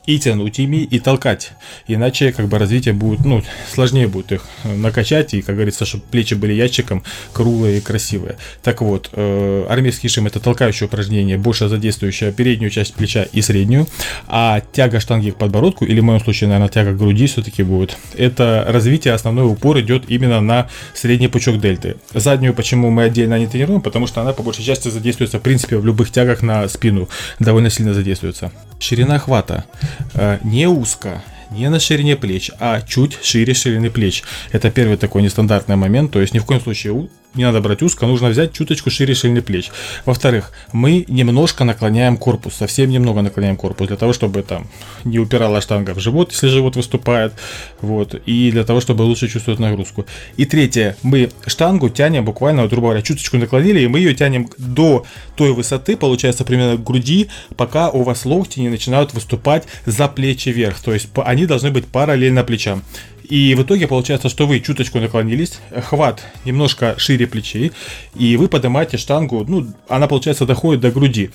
и 0.05 0.17
тянуть 0.17 0.59
ими, 0.59 0.77
и 0.77 0.99
толкать. 0.99 1.51
Иначе 1.87 2.31
как 2.31 2.47
бы 2.47 2.57
развитие 2.57 2.93
будет, 2.93 3.25
ну, 3.25 3.43
сложнее 3.71 4.07
будет 4.07 4.31
их 4.31 4.45
накачать, 4.63 5.33
и, 5.33 5.41
как 5.41 5.55
говорится, 5.55 5.85
чтобы 5.85 6.03
плечи 6.09 6.33
были 6.33 6.53
ящиком, 6.53 7.03
круглые 7.33 7.77
и 7.77 7.81
красивые. 7.81 8.37
Так 8.63 8.81
вот, 8.81 9.09
э, 9.13 9.65
армейский 9.69 10.09
шим 10.09 10.27
это 10.27 10.39
толкающее 10.39 10.87
упражнение, 10.87 11.37
больше 11.37 11.67
задействующее 11.67 12.31
переднюю 12.31 12.71
часть 12.71 12.95
плеча 12.95 13.23
и 13.31 13.41
среднюю, 13.41 13.87
а 14.27 14.61
тяга 14.71 14.99
штанги 14.99 15.29
к 15.31 15.35
подбородку, 15.35 15.85
или 15.85 15.99
в 15.99 16.03
моем 16.03 16.19
случае, 16.21 16.47
наверное, 16.47 16.69
тяга 16.69 16.93
к 16.93 16.97
груди 16.97 17.27
все-таки 17.27 17.63
будет, 17.63 17.97
это 18.17 18.65
развитие, 18.67 19.13
основной 19.13 19.45
упор 19.45 19.79
идет 19.79 20.05
именно 20.07 20.41
на 20.41 20.69
средний 20.93 21.27
пучок 21.27 21.59
дельты. 21.59 21.97
Заднюю 22.13 22.53
почему 22.53 22.89
мы 22.89 23.03
отдельно 23.03 23.37
не 23.37 23.47
тренируем, 23.47 23.81
потому 23.81 24.07
что 24.07 24.21
она 24.21 24.33
по 24.33 24.43
большей 24.43 24.63
части 24.63 24.87
задействуется, 24.87 25.39
в 25.39 25.41
принципе, 25.41 25.77
в 25.77 25.85
любых 25.85 26.11
тягах 26.11 26.41
на 26.41 26.67
спину, 26.67 27.09
довольно 27.39 27.69
сильно 27.69 27.93
задействуется. 27.93 28.51
Ширина 28.79 29.19
хвата. 29.19 29.65
Э, 30.13 30.39
не 30.43 30.67
узко, 30.67 31.21
не 31.51 31.69
на 31.69 31.79
ширине 31.79 32.15
плеч, 32.15 32.51
а 32.59 32.81
чуть 32.81 33.17
шире 33.23 33.53
ширины 33.53 33.89
плеч. 33.89 34.23
Это 34.51 34.71
первый 34.71 34.97
такой 34.97 35.21
нестандартный 35.21 35.75
момент, 35.75 36.11
то 36.11 36.21
есть 36.21 36.33
ни 36.33 36.39
в 36.39 36.45
коем 36.45 36.61
случае 36.61 36.93
не 37.35 37.43
надо 37.43 37.61
брать 37.61 37.81
узко, 37.83 38.07
нужно 38.07 38.29
взять 38.29 38.53
чуточку 38.53 38.89
шире 38.89 39.13
ширины 39.13 39.41
плеч. 39.41 39.69
Во-вторых, 40.05 40.51
мы 40.73 41.05
немножко 41.07 41.63
наклоняем 41.63 42.17
корпус, 42.17 42.55
совсем 42.55 42.89
немного 42.89 43.21
наклоняем 43.21 43.55
корпус, 43.55 43.87
для 43.87 43.97
того, 43.97 44.13
чтобы 44.13 44.41
там 44.41 44.67
не 45.03 45.19
упирала 45.19 45.61
штанга 45.61 45.93
в 45.93 45.99
живот, 45.99 46.31
если 46.31 46.47
живот 46.47 46.75
выступает, 46.75 47.33
вот, 47.81 48.15
и 48.25 48.51
для 48.51 48.63
того, 48.63 48.81
чтобы 48.81 49.03
лучше 49.03 49.27
чувствовать 49.27 49.59
нагрузку. 49.59 50.05
И 50.37 50.45
третье, 50.45 50.95
мы 51.03 51.29
штангу 51.45 51.89
тянем 51.89 52.25
буквально, 52.25 52.63
вот, 52.63 52.71
грубо 52.71 52.87
говоря, 52.87 53.01
чуточку 53.03 53.37
наклонили, 53.37 53.81
и 53.81 53.87
мы 53.87 53.99
ее 53.99 54.15
тянем 54.15 54.49
до 54.57 55.05
той 55.35 55.53
высоты, 55.53 55.97
получается, 55.97 56.45
примерно 56.45 56.77
к 56.77 56.83
груди, 56.83 57.29
пока 57.55 57.89
у 57.89 58.01
вас 58.03 58.25
локти 58.25 58.59
не 58.59 58.69
начинают 58.69 59.13
выступать 59.13 59.65
за 59.85 60.07
плечи 60.07 60.49
вверх, 60.49 60.79
то 60.79 60.93
есть 60.93 61.09
они 61.15 61.45
должны 61.45 61.69
быть 61.69 61.85
параллельно 61.85 62.43
плечам. 62.43 62.83
И 63.29 63.53
в 63.53 63.61
итоге 63.61 63.87
получается, 63.87 64.27
что 64.27 64.47
вы 64.47 64.59
чуточку 64.59 64.99
наклонились, 64.99 65.59
хват 65.83 66.23
немножко 66.45 66.95
шире 66.97 67.27
плечей, 67.27 67.71
и 68.15 68.35
вы 68.37 68.47
поднимаете 68.47 68.97
штангу, 68.97 69.45
ну, 69.47 69.67
она, 69.87 70.07
получается, 70.07 70.47
доходит 70.47 70.81
до 70.81 70.89
груди. 70.89 71.29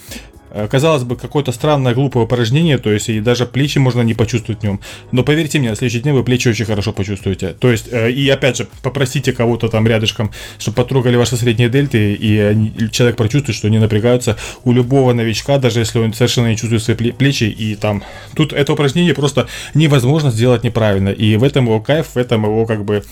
Э, 0.55 0.69
казалось 0.69 1.03
бы, 1.03 1.17
какое-то 1.17 1.51
странное, 1.51 1.95
глупое 1.95 2.27
упражнение, 2.27 2.79
то 2.79 2.91
есть 2.91 3.09
и 3.09 3.21
даже 3.21 3.45
плечи 3.45 3.79
можно 3.79 4.03
не 4.03 4.15
почувствовать 4.15 4.61
в 4.61 4.65
нем. 4.65 4.81
Но 5.11 5.25
поверьте 5.25 5.59
мне, 5.59 5.71
на 5.71 5.77
следующий 5.77 6.01
день 6.01 6.13
вы 6.13 6.23
плечи 6.23 6.47
очень 6.47 6.65
хорошо 6.65 6.93
почувствуете. 6.93 7.55
То 7.59 7.73
есть, 7.73 7.89
э, 7.91 8.13
и 8.13 8.29
опять 8.29 8.57
же, 8.59 8.69
попросите 8.83 9.33
кого-то 9.33 9.69
там 9.69 9.89
рядышком, 9.89 10.31
чтобы 10.59 10.77
потрогали 10.77 11.17
ваши 11.17 11.37
средние 11.37 11.69
дельты, 11.69 12.15
и 12.15 12.91
человек 12.93 13.17
прочувствует, 13.17 13.57
что 13.57 13.67
они 13.67 13.81
напрягаются. 13.81 14.37
У 14.63 14.73
любого 14.73 15.13
новичка, 15.13 15.59
даже 15.59 15.81
если 15.81 15.99
он 15.99 16.15
совершенно 16.15 16.47
не 16.47 16.57
чувствует 16.57 16.83
свои 16.83 17.11
плечи, 17.11 17.45
и 17.45 17.75
там... 17.75 18.05
Тут 18.37 18.53
это 18.53 18.73
упражнение 18.73 19.15
просто 19.15 19.49
невозможно 19.75 20.31
сделать 20.31 20.63
неправильно. 20.63 21.09
И 21.09 21.37
в 21.37 21.43
этом 21.43 21.65
его 21.65 21.81
кайф, 21.81 22.15
в 22.15 22.17
этом 22.17 22.45
его 22.45 22.65
как 22.65 22.85
бы 22.85 23.03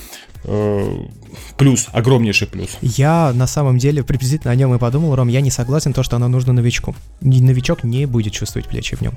плюс, 1.57 1.89
огромнейший 1.93 2.47
плюс. 2.47 2.71
Я 2.81 3.33
на 3.35 3.47
самом 3.47 3.79
деле 3.79 4.03
приблизительно 4.03 4.53
о 4.53 4.57
нем 4.57 4.75
и 4.75 4.79
подумал, 4.79 5.15
Ром, 5.15 5.29
я 5.29 5.41
не 5.41 5.51
согласен, 5.51 5.93
то, 5.93 6.03
что 6.03 6.17
оно 6.17 6.29
нужно 6.29 6.53
новичку. 6.53 6.95
Новичок 7.21 7.85
не 7.85 8.07
будет 8.07 8.33
чувствовать 8.33 8.69
плечи 8.69 8.97
в 8.97 9.01
нем. 9.01 9.17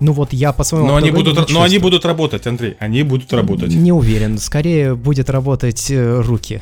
Ну 0.00 0.12
вот 0.12 0.32
я 0.32 0.52
по 0.52 0.62
своему 0.62 0.88
но 0.88 0.96
они 0.96 1.10
будут, 1.10 1.50
но 1.50 1.62
они 1.62 1.78
будут 1.78 2.04
работать, 2.04 2.46
Андрей, 2.46 2.76
они 2.78 3.02
будут 3.02 3.32
работать. 3.32 3.74
Не 3.74 3.92
уверен, 3.92 4.38
скорее 4.38 4.94
будет 4.94 5.28
работать 5.28 5.90
э, 5.90 6.20
руки. 6.20 6.60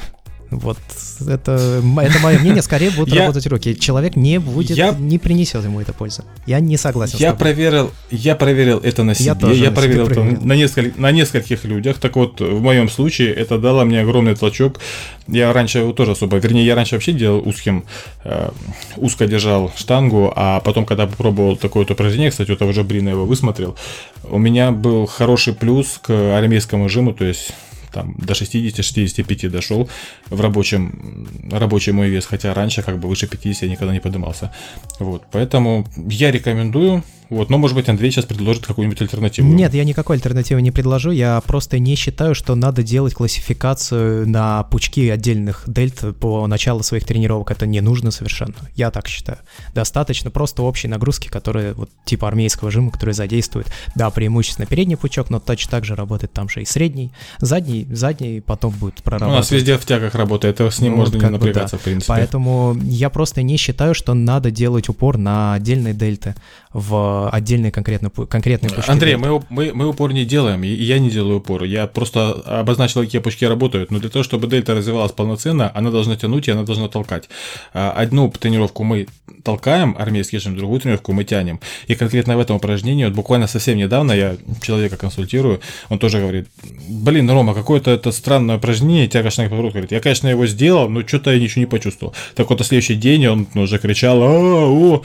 Вот 0.51 0.79
это, 1.21 1.53
это 1.53 1.81
мое 1.83 2.39
мнение, 2.39 2.63
скорее 2.63 2.91
будут 2.91 3.13
я, 3.15 3.23
работать 3.23 3.47
руки. 3.49 3.79
Человек 3.79 4.17
не 4.17 4.39
будет, 4.39 4.77
я, 4.77 4.93
не 4.93 5.19
принесет 5.19 5.65
ему 5.65 5.81
это 5.81 5.93
пользы. 5.93 6.23
Я 6.47 6.61
не 6.61 6.77
согласен. 6.77 7.19
Я 7.19 7.35
проверил, 7.35 7.91
я 8.11 8.37
проверил 8.37 8.79
это 8.79 9.03
на 9.03 9.15
себе. 9.15 9.27
Я, 9.27 9.35
тоже 9.35 9.65
я 9.65 9.71
проверил 9.71 10.07
это 10.09 10.23
на, 10.23 10.53
несколь, 10.53 10.93
на 10.97 11.11
нескольких 11.11 11.65
людях. 11.65 11.99
Так 11.99 12.17
вот, 12.17 12.41
в 12.41 12.61
моем 12.61 12.89
случае 12.89 13.35
это 13.35 13.59
дало 13.59 13.85
мне 13.85 14.01
огромный 14.01 14.37
толчок. 14.37 14.81
Я 15.27 15.53
раньше 15.53 15.79
его 15.79 15.93
тоже 15.93 16.13
особо, 16.13 16.37
вернее, 16.37 16.65
я 16.65 16.77
раньше 16.77 16.95
вообще 16.95 17.13
делал 17.13 17.43
узким, 17.47 17.85
э, 18.23 18.51
узко 18.97 19.27
держал 19.27 19.73
штангу, 19.77 20.33
а 20.37 20.61
потом, 20.61 20.87
когда 20.87 21.09
попробовал 21.09 21.57
такое 21.57 21.83
вот 21.83 21.91
упражнение, 21.91 22.31
кстати, 22.31 22.53
у 22.53 22.57
того 22.57 22.73
же 22.73 22.85
Брина 22.85 23.09
его 23.09 23.27
высмотрел, 23.27 23.77
у 24.23 24.39
меня 24.39 24.71
был 24.71 25.07
хороший 25.07 25.53
плюс 25.53 25.99
к 26.01 26.11
армейскому 26.11 26.89
жиму, 26.89 27.13
то 27.13 27.25
есть 27.25 27.53
там 27.97 28.15
до 28.19 28.35
60-65 28.35 29.49
дошел 29.49 29.89
в 30.31 30.41
рабочем, 30.41 31.27
рабочий 31.51 31.93
мой 31.93 32.11
вес, 32.11 32.27
хотя 32.27 32.53
раньше 32.55 32.83
как 32.83 32.99
бы 32.99 33.09
выше 33.09 33.27
50 33.27 33.63
я 33.63 33.69
никогда 33.69 33.95
не 33.95 34.01
поднимался. 34.01 34.53
Вот, 35.01 35.23
поэтому 35.33 35.87
я 35.97 36.31
рекомендую 36.31 37.03
вот, 37.29 37.51
но, 37.51 37.59
может 37.59 37.75
быть, 37.75 37.89
Андрей 37.89 38.11
сейчас 38.11 38.25
предложит 38.25 38.67
какую-нибудь 38.67 39.01
альтернативу. 39.01 39.49
Нет, 39.49 39.75
я 39.75 39.85
никакой 39.85 40.17
альтернативы 40.17 40.63
не 40.63 40.71
предложу. 40.71 41.11
Я 41.11 41.41
просто 41.41 41.79
не 41.79 41.97
считаю, 41.97 42.35
что 42.35 42.55
надо 42.55 42.83
делать 42.83 43.15
классификацию 43.15 44.29
на 44.29 44.63
пучки 44.65 45.09
отдельных 45.09 45.65
дельт 45.67 46.17
по 46.21 46.47
началу 46.47 46.83
своих 46.83 47.05
тренировок. 47.05 47.51
Это 47.51 47.67
не 47.67 47.81
нужно 47.81 48.11
совершенно. 48.11 48.55
Я 48.75 48.91
так 48.91 49.09
считаю. 49.09 49.39
Достаточно 49.75 50.31
просто 50.31 50.63
общей 50.63 50.89
нагрузки, 50.89 51.29
которые 51.29 51.75
вот 51.75 51.91
типа 52.05 52.29
армейского 52.29 52.71
жима, 52.71 52.91
который 52.91 53.15
задействует, 53.15 53.73
да, 53.95 54.11
преимущественно 54.11 54.67
передний 54.67 54.97
пучок, 54.97 55.31
но 55.31 55.41
точно 55.41 55.71
так 55.71 55.85
же 55.85 55.97
работает 55.97 56.33
там 56.33 56.49
же 56.49 56.63
и 56.63 56.65
средний, 56.65 57.11
задний, 57.39 57.87
задний 57.91 58.41
потом 58.41 58.73
будет 58.73 59.03
прорабатывать. 59.03 59.35
У 59.35 59.41
нас 59.41 59.51
везде 59.51 59.79
в 59.79 59.85
тягах 59.85 60.15
работает, 60.15 60.61
с 60.61 60.81
ним 60.81 60.93
ну, 60.93 60.99
можно 60.99 61.17
не 61.17 61.29
напрягаться, 61.29 61.77
бы, 61.77 61.79
да. 61.79 61.83
в 61.83 61.85
принципе. 61.85 62.09
Поэтому 62.09 62.77
я 62.83 63.11
просто 63.11 63.43
не 63.43 63.57
считаю, 63.57 63.95
что 63.95 64.15
надо 64.15 64.51
делать 64.51 64.89
упор 64.89 65.19
на 65.19 65.55
отдельные 65.55 65.95
дельты 65.95 66.35
в 66.73 67.16
отдельные 67.33 67.73
конкретно, 67.73 68.11
конкретные 68.11 68.71
пучки. 68.71 68.91
Андрей, 68.91 69.17
мы, 69.17 69.43
мы, 69.49 69.73
мы 69.73 69.89
упор 69.89 70.13
не 70.13 70.25
делаем, 70.25 70.63
и 70.65 70.69
я 70.69 70.99
не 70.99 71.11
делаю 71.11 71.39
упор. 71.39 71.65
Я 71.65 71.87
просто 71.87 72.33
обозначил, 72.33 73.03
какие 73.03 73.21
пучки 73.21 73.47
работают. 73.47 73.91
Но 73.91 73.99
для 73.99 74.11
того, 74.11 74.23
чтобы 74.23 74.47
дельта 74.47 74.75
развивалась 74.75 75.13
полноценно, 75.13 75.71
она 75.75 75.91
должна 75.91 76.17
тянуть 76.17 76.49
и 76.49 76.51
она 76.51 76.63
должна 76.63 76.89
толкать. 76.89 77.29
А, 77.75 77.93
одну 77.93 78.31
тренировку 78.31 78.85
мы 78.85 79.07
толкаем 79.43 79.95
армейский 79.99 80.39
жим, 80.39 80.57
другую 80.57 80.81
тренировку 80.81 81.13
мы 81.13 81.25
тянем. 81.25 81.61
И 81.87 81.95
конкретно 81.95 82.37
в 82.37 82.41
этом 82.41 82.57
упражнении, 82.57 83.05
вот 83.05 83.15
буквально 83.15 83.47
совсем 83.47 83.79
недавно 83.79 84.13
я 84.13 84.37
человека 84.63 84.97
консультирую, 84.97 85.61
он 85.89 85.99
тоже 85.99 86.19
говорит, 86.21 86.49
блин, 86.89 87.31
Рома, 87.31 87.55
какое-то 87.55 87.91
это 87.91 88.13
странное 88.13 88.57
упражнение, 88.57 89.09
тягочный 89.09 89.49
поворот. 89.49 89.73
Говорит, 89.73 89.93
я, 89.93 90.01
конечно, 90.01 90.29
его 90.29 90.47
сделал, 90.47 90.89
но 90.89 91.07
что-то 91.07 91.33
я 91.33 91.41
ничего 91.41 91.61
не 91.61 91.67
почувствовал. 91.67 92.15
Так 92.35 92.51
вот, 92.51 92.59
на 92.59 92.65
следующий 92.65 92.95
день 92.95 93.27
он 93.27 93.47
уже 93.55 93.79
кричал, 93.79 94.23
а, 94.23 94.27
о, 94.27 95.03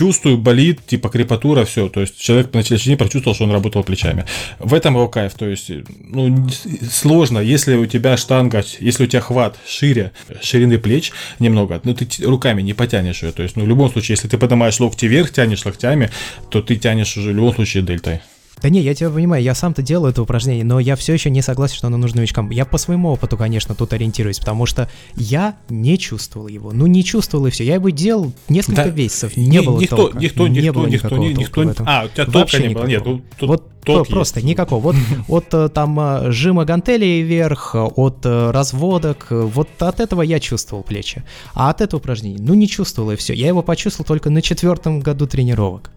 чувствую, 0.00 0.38
болит, 0.38 0.80
типа 0.86 1.10
крепатура, 1.10 1.66
все. 1.66 1.90
То 1.90 2.00
есть 2.00 2.18
человек 2.18 2.54
на 2.54 2.62
день 2.62 2.96
прочувствовал, 2.96 3.34
что 3.34 3.44
он 3.44 3.50
работал 3.50 3.84
плечами. 3.84 4.24
В 4.58 4.72
этом 4.72 4.94
его 4.94 5.08
кайф. 5.08 5.34
То 5.34 5.46
есть, 5.46 5.70
ну, 5.98 6.48
сложно, 6.90 7.38
если 7.38 7.74
у 7.74 7.84
тебя 7.84 8.16
штанга, 8.16 8.64
если 8.78 9.04
у 9.04 9.06
тебя 9.06 9.20
хват 9.20 9.58
шире, 9.68 10.12
ширины 10.40 10.78
плеч 10.78 11.12
немного, 11.38 11.82
ну, 11.84 11.94
ты 11.94 12.08
руками 12.24 12.62
не 12.62 12.72
потянешь 12.72 13.22
ее. 13.22 13.32
То 13.32 13.42
есть, 13.42 13.56
ну, 13.56 13.64
в 13.64 13.68
любом 13.68 13.92
случае, 13.92 14.14
если 14.14 14.28
ты 14.28 14.38
поднимаешь 14.38 14.80
локти 14.80 15.04
вверх, 15.04 15.32
тянешь 15.32 15.66
локтями, 15.66 16.10
то 16.48 16.62
ты 16.62 16.76
тянешь 16.76 17.18
уже 17.18 17.32
в 17.32 17.36
любом 17.36 17.54
случае 17.54 17.82
дельтой. 17.82 18.20
Да 18.62 18.68
не, 18.68 18.80
я 18.80 18.94
тебя 18.94 19.10
понимаю, 19.10 19.42
я 19.42 19.54
сам-то 19.54 19.82
делаю 19.82 20.10
это 20.10 20.22
упражнение, 20.22 20.64
но 20.64 20.80
я 20.80 20.96
все 20.96 21.12
еще 21.14 21.30
не 21.30 21.42
согласен, 21.42 21.76
что 21.76 21.86
оно 21.86 21.96
нужно 21.96 22.18
новичкам. 22.18 22.50
Я 22.50 22.64
по 22.64 22.78
своему 22.78 23.10
опыту, 23.10 23.36
конечно, 23.36 23.74
тут 23.74 23.92
ориентируюсь, 23.92 24.38
потому 24.38 24.66
что 24.66 24.88
я 25.16 25.56
не 25.68 25.98
чувствовал 25.98 26.48
его. 26.48 26.72
Ну, 26.72 26.86
не 26.86 27.04
чувствовал 27.04 27.46
и 27.46 27.50
все. 27.50 27.64
Я 27.64 27.74
его 27.74 27.90
делал 27.90 28.32
несколько 28.48 28.84
да, 28.84 28.90
месяцев, 28.90 29.36
не 29.36 29.46
ни, 29.46 29.58
было 29.60 29.80
никто, 29.80 29.96
толка. 29.96 30.18
Никто, 30.18 30.48
не 30.48 30.60
никто, 30.60 30.72
было 30.72 30.86
никто, 30.86 31.16
никто, 31.16 31.40
никто, 31.40 31.62
этом. 31.62 31.86
А, 31.88 32.04
у 32.04 32.08
тебя 32.08 32.26
Вообще 32.26 32.58
толка 32.58 32.68
не 32.68 32.74
было, 32.74 32.86
нет, 32.86 33.04
тут, 33.04 33.22
вот 33.40 33.70
то, 33.84 34.04
просто 34.04 34.42
никакого. 34.42 34.80
Вот 34.80 34.96
от 35.28 35.54
э, 35.54 35.68
там 35.70 35.98
э, 35.98 36.30
жима 36.32 36.64
гантелей 36.64 37.22
вверх, 37.22 37.74
от 37.74 38.18
э, 38.24 38.50
разводок, 38.50 39.28
вот 39.30 39.68
от 39.78 40.00
этого 40.00 40.22
я 40.22 40.38
чувствовал 40.38 40.82
плечи. 40.82 41.22
А 41.54 41.70
от 41.70 41.80
этого 41.80 41.98
упражнения, 42.00 42.38
ну, 42.40 42.54
не 42.54 42.68
чувствовал 42.68 43.12
и 43.12 43.16
все. 43.16 43.32
Я 43.32 43.48
его 43.48 43.62
почувствовал 43.62 44.06
только 44.06 44.30
на 44.30 44.42
четвертом 44.42 45.00
году 45.00 45.26
тренировок. 45.26 45.90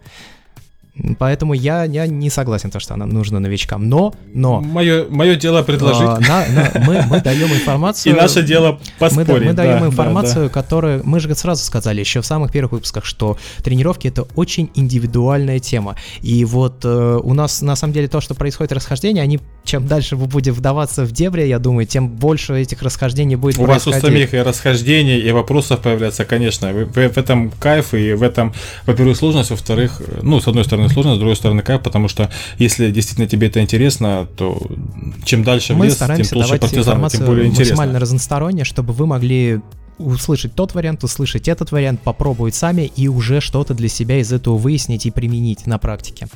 Поэтому 1.17 1.53
я, 1.53 1.85
я 1.85 2.05
не 2.05 2.29
согласен, 2.29 2.69
то, 2.69 2.79
что 2.79 2.93
она 2.93 3.07
нужна 3.07 3.39
новичкам. 3.39 3.89
Но, 3.89 4.13
но... 4.31 4.61
Мое, 4.61 5.07
мое 5.09 5.35
дело 5.35 5.63
предложить. 5.63 6.07
А, 6.07 6.19
на, 6.19 6.45
на, 6.47 6.85
мы, 6.85 7.03
мы 7.09 7.19
даем 7.19 7.51
информацию... 7.51 8.13
И 8.15 8.15
наше 8.15 8.43
дело 8.43 8.79
поспорить. 8.99 9.27
Мы, 9.27 9.39
мы 9.39 9.53
даем 9.53 9.79
да, 9.79 9.87
информацию, 9.87 10.35
да, 10.35 10.47
да. 10.47 10.49
которую... 10.49 11.01
Мы 11.03 11.19
же 11.19 11.33
сразу 11.33 11.63
сказали 11.65 11.99
еще 11.99 12.21
в 12.21 12.27
самых 12.27 12.51
первых 12.51 12.73
выпусках, 12.73 13.05
что 13.05 13.37
тренировки— 13.63 14.07
это 14.09 14.27
очень 14.35 14.69
индивидуальная 14.75 15.59
тема. 15.59 15.95
И 16.21 16.45
вот 16.45 16.85
э, 16.85 17.19
у 17.23 17.33
нас, 17.33 17.63
на 17.63 17.75
самом 17.75 17.93
деле, 17.93 18.07
то, 18.07 18.21
что 18.21 18.35
происходит 18.35 18.71
расхождение, 18.71 19.23
они, 19.23 19.39
чем 19.63 19.87
дальше 19.87 20.15
вы 20.15 20.27
будете 20.27 20.51
вдаваться 20.51 21.05
в 21.05 21.11
дебри, 21.11 21.47
я 21.47 21.57
думаю, 21.57 21.87
тем 21.87 22.07
больше 22.07 22.53
этих 22.53 22.83
расхождений 22.83 23.35
будет 23.35 23.57
у 23.57 23.65
происходить. 23.65 23.95
Вас 23.95 24.03
у 24.03 24.13
самих 24.13 24.33
и 24.35 24.37
расхождений, 24.37 25.17
и 25.17 25.31
вопросов 25.31 25.79
появляется, 25.79 26.23
конечно. 26.23 26.71
В, 26.71 26.85
в, 26.85 26.93
в 26.93 27.17
этом 27.17 27.49
кайф, 27.49 27.95
и 27.95 28.13
в 28.13 28.21
этом, 28.21 28.53
во-первых, 28.85 29.17
сложность, 29.17 29.49
во-вторых, 29.49 29.99
ну, 30.21 30.39
с 30.39 30.47
одной 30.47 30.63
стороны, 30.63 30.82
стороны 30.89 30.93
сложно, 30.93 31.15
с 31.15 31.19
другой 31.19 31.35
стороны 31.35 31.61
кайф, 31.61 31.81
потому 31.81 32.07
что 32.07 32.29
если 32.57 32.91
действительно 32.91 33.27
тебе 33.27 33.47
это 33.47 33.61
интересно, 33.61 34.27
то 34.35 34.61
чем 35.25 35.43
дальше 35.43 35.73
Мы 35.73 35.85
в 35.87 35.89
лес, 35.89 35.97
тем 35.97 36.07
толще 36.07 36.57
партизан, 36.57 37.09
тем 37.09 37.25
более 37.25 37.47
интересно. 37.47 37.75
максимально 37.75 37.99
разносторонне, 37.99 38.63
чтобы 38.63 38.93
вы 38.93 39.05
могли 39.05 39.61
услышать 39.97 40.55
тот 40.55 40.73
вариант, 40.73 41.03
услышать 41.03 41.47
этот 41.47 41.71
вариант, 41.71 42.01
попробовать 42.01 42.55
сами 42.55 42.91
и 42.95 43.07
уже 43.07 43.41
что-то 43.41 43.73
для 43.73 43.89
себя 43.89 44.19
из 44.19 44.31
этого 44.31 44.57
выяснить 44.57 45.05
и 45.05 45.11
применить 45.11 45.67
на 45.67 45.77
практике. 45.77 46.27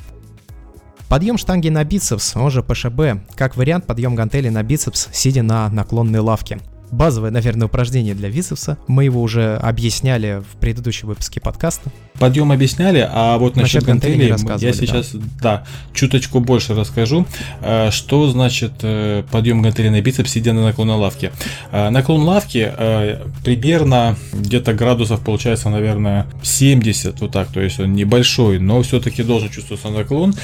Подъем 1.08 1.38
штанги 1.38 1.68
на 1.68 1.82
бицепс, 1.84 2.36
он 2.36 2.50
же 2.50 2.62
ПШБ, 2.62 3.24
как 3.34 3.56
вариант 3.56 3.86
подъем 3.86 4.14
гантели 4.14 4.48
на 4.50 4.62
бицепс, 4.62 5.08
сидя 5.12 5.42
на 5.42 5.68
наклонной 5.70 6.20
лавке 6.20 6.58
базовое, 6.90 7.30
наверное, 7.30 7.66
упражнение 7.66 8.14
для 8.14 8.30
бицепса. 8.30 8.78
Мы 8.86 9.04
его 9.04 9.22
уже 9.22 9.56
объясняли 9.56 10.42
в 10.52 10.58
предыдущем 10.58 11.08
выпуске 11.08 11.40
подкаста. 11.40 11.90
Подъем 12.18 12.50
объясняли, 12.50 13.08
а 13.08 13.38
вот 13.38 13.54
насчет, 13.54 13.82
насчет 13.82 13.84
гантелей 13.84 14.28
я 14.58 14.72
сейчас, 14.72 15.12
да. 15.12 15.20
да, 15.40 15.64
чуточку 15.94 16.40
больше 16.40 16.74
расскажу. 16.74 17.26
Э, 17.60 17.90
что 17.92 18.28
значит 18.28 18.72
э, 18.82 19.22
подъем 19.30 19.62
гантелей 19.62 19.90
на 19.90 20.00
бицепс, 20.00 20.32
сидя 20.32 20.52
на 20.52 20.64
наклон 20.64 20.90
лавки? 20.90 21.30
Э, 21.70 21.90
наклон 21.90 22.22
лавки 22.22 22.72
примерно 23.44 24.16
где-то 24.32 24.74
градусов 24.74 25.20
получается, 25.20 25.68
наверное, 25.70 26.26
70, 26.42 27.20
вот 27.20 27.30
так, 27.30 27.48
то 27.48 27.60
есть 27.60 27.78
он 27.78 27.92
небольшой, 27.92 28.58
но 28.58 28.82
все-таки 28.82 29.22
должен 29.22 29.48
чувствоваться 29.48 29.88
наклон. 29.90 30.34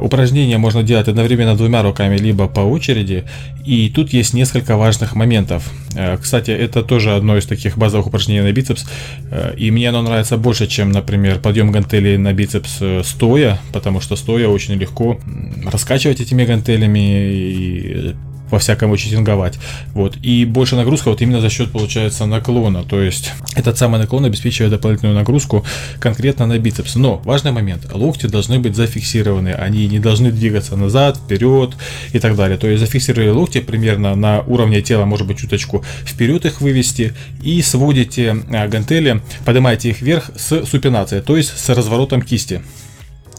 Упражнение 0.00 0.58
можно 0.58 0.82
делать 0.82 1.08
одновременно 1.08 1.56
двумя 1.56 1.82
руками, 1.82 2.16
либо 2.16 2.46
по 2.48 2.60
очереди, 2.60 3.24
и 3.64 3.90
тут 3.90 4.12
есть 4.12 4.34
несколько 4.34 4.76
важных 4.76 5.14
моментов 5.14 5.55
моментов. 5.56 5.72
Э, 5.94 6.16
кстати, 6.18 6.50
это 6.50 6.82
тоже 6.82 7.14
одно 7.14 7.36
из 7.36 7.46
таких 7.46 7.78
базовых 7.78 8.06
упражнений 8.06 8.42
на 8.42 8.52
бицепс. 8.52 8.86
Э, 9.30 9.54
и 9.56 9.70
мне 9.70 9.88
оно 9.88 10.02
нравится 10.02 10.36
больше, 10.36 10.66
чем, 10.66 10.92
например, 10.92 11.38
подъем 11.38 11.72
гантелей 11.72 12.16
на 12.16 12.32
бицепс 12.32 12.78
э, 12.80 13.02
стоя, 13.04 13.58
потому 13.72 14.00
что 14.00 14.16
стоя 14.16 14.48
очень 14.48 14.74
легко 14.74 15.18
раскачивать 15.64 16.20
этими 16.20 16.44
гантелями 16.44 17.32
и 17.32 18.14
во 18.50 18.58
всяком 18.58 18.90
учетинговать. 18.90 19.58
Вот. 19.94 20.16
И 20.22 20.44
больше 20.44 20.76
нагрузка 20.76 21.10
вот 21.10 21.22
именно 21.22 21.40
за 21.40 21.50
счет, 21.50 21.70
получается, 21.72 22.26
наклона. 22.26 22.84
То 22.84 23.00
есть 23.00 23.32
этот 23.54 23.78
самый 23.78 23.98
наклон 24.00 24.24
обеспечивает 24.24 24.70
дополнительную 24.70 25.16
нагрузку 25.16 25.64
конкретно 25.98 26.46
на 26.46 26.58
бицепс. 26.58 26.96
Но 26.96 27.16
важный 27.24 27.52
момент. 27.52 27.92
Локти 27.92 28.26
должны 28.26 28.58
быть 28.58 28.76
зафиксированы. 28.76 29.50
Они 29.50 29.86
не 29.86 29.98
должны 29.98 30.30
двигаться 30.30 30.76
назад, 30.76 31.16
вперед 31.16 31.74
и 32.12 32.18
так 32.18 32.36
далее. 32.36 32.58
То 32.58 32.68
есть 32.68 32.80
зафиксировали 32.80 33.30
локти 33.30 33.60
примерно 33.60 34.14
на 34.14 34.40
уровне 34.42 34.82
тела, 34.82 35.04
может 35.04 35.26
быть, 35.26 35.38
чуточку 35.38 35.84
вперед 36.04 36.44
их 36.46 36.60
вывести 36.60 37.12
и 37.42 37.62
сводите 37.62 38.36
а, 38.50 38.68
гантели, 38.68 39.20
поднимаете 39.44 39.90
их 39.90 40.00
вверх 40.00 40.30
с 40.36 40.64
супинацией, 40.66 41.22
то 41.22 41.36
есть 41.36 41.56
с 41.56 41.68
разворотом 41.68 42.22
кисти. 42.22 42.62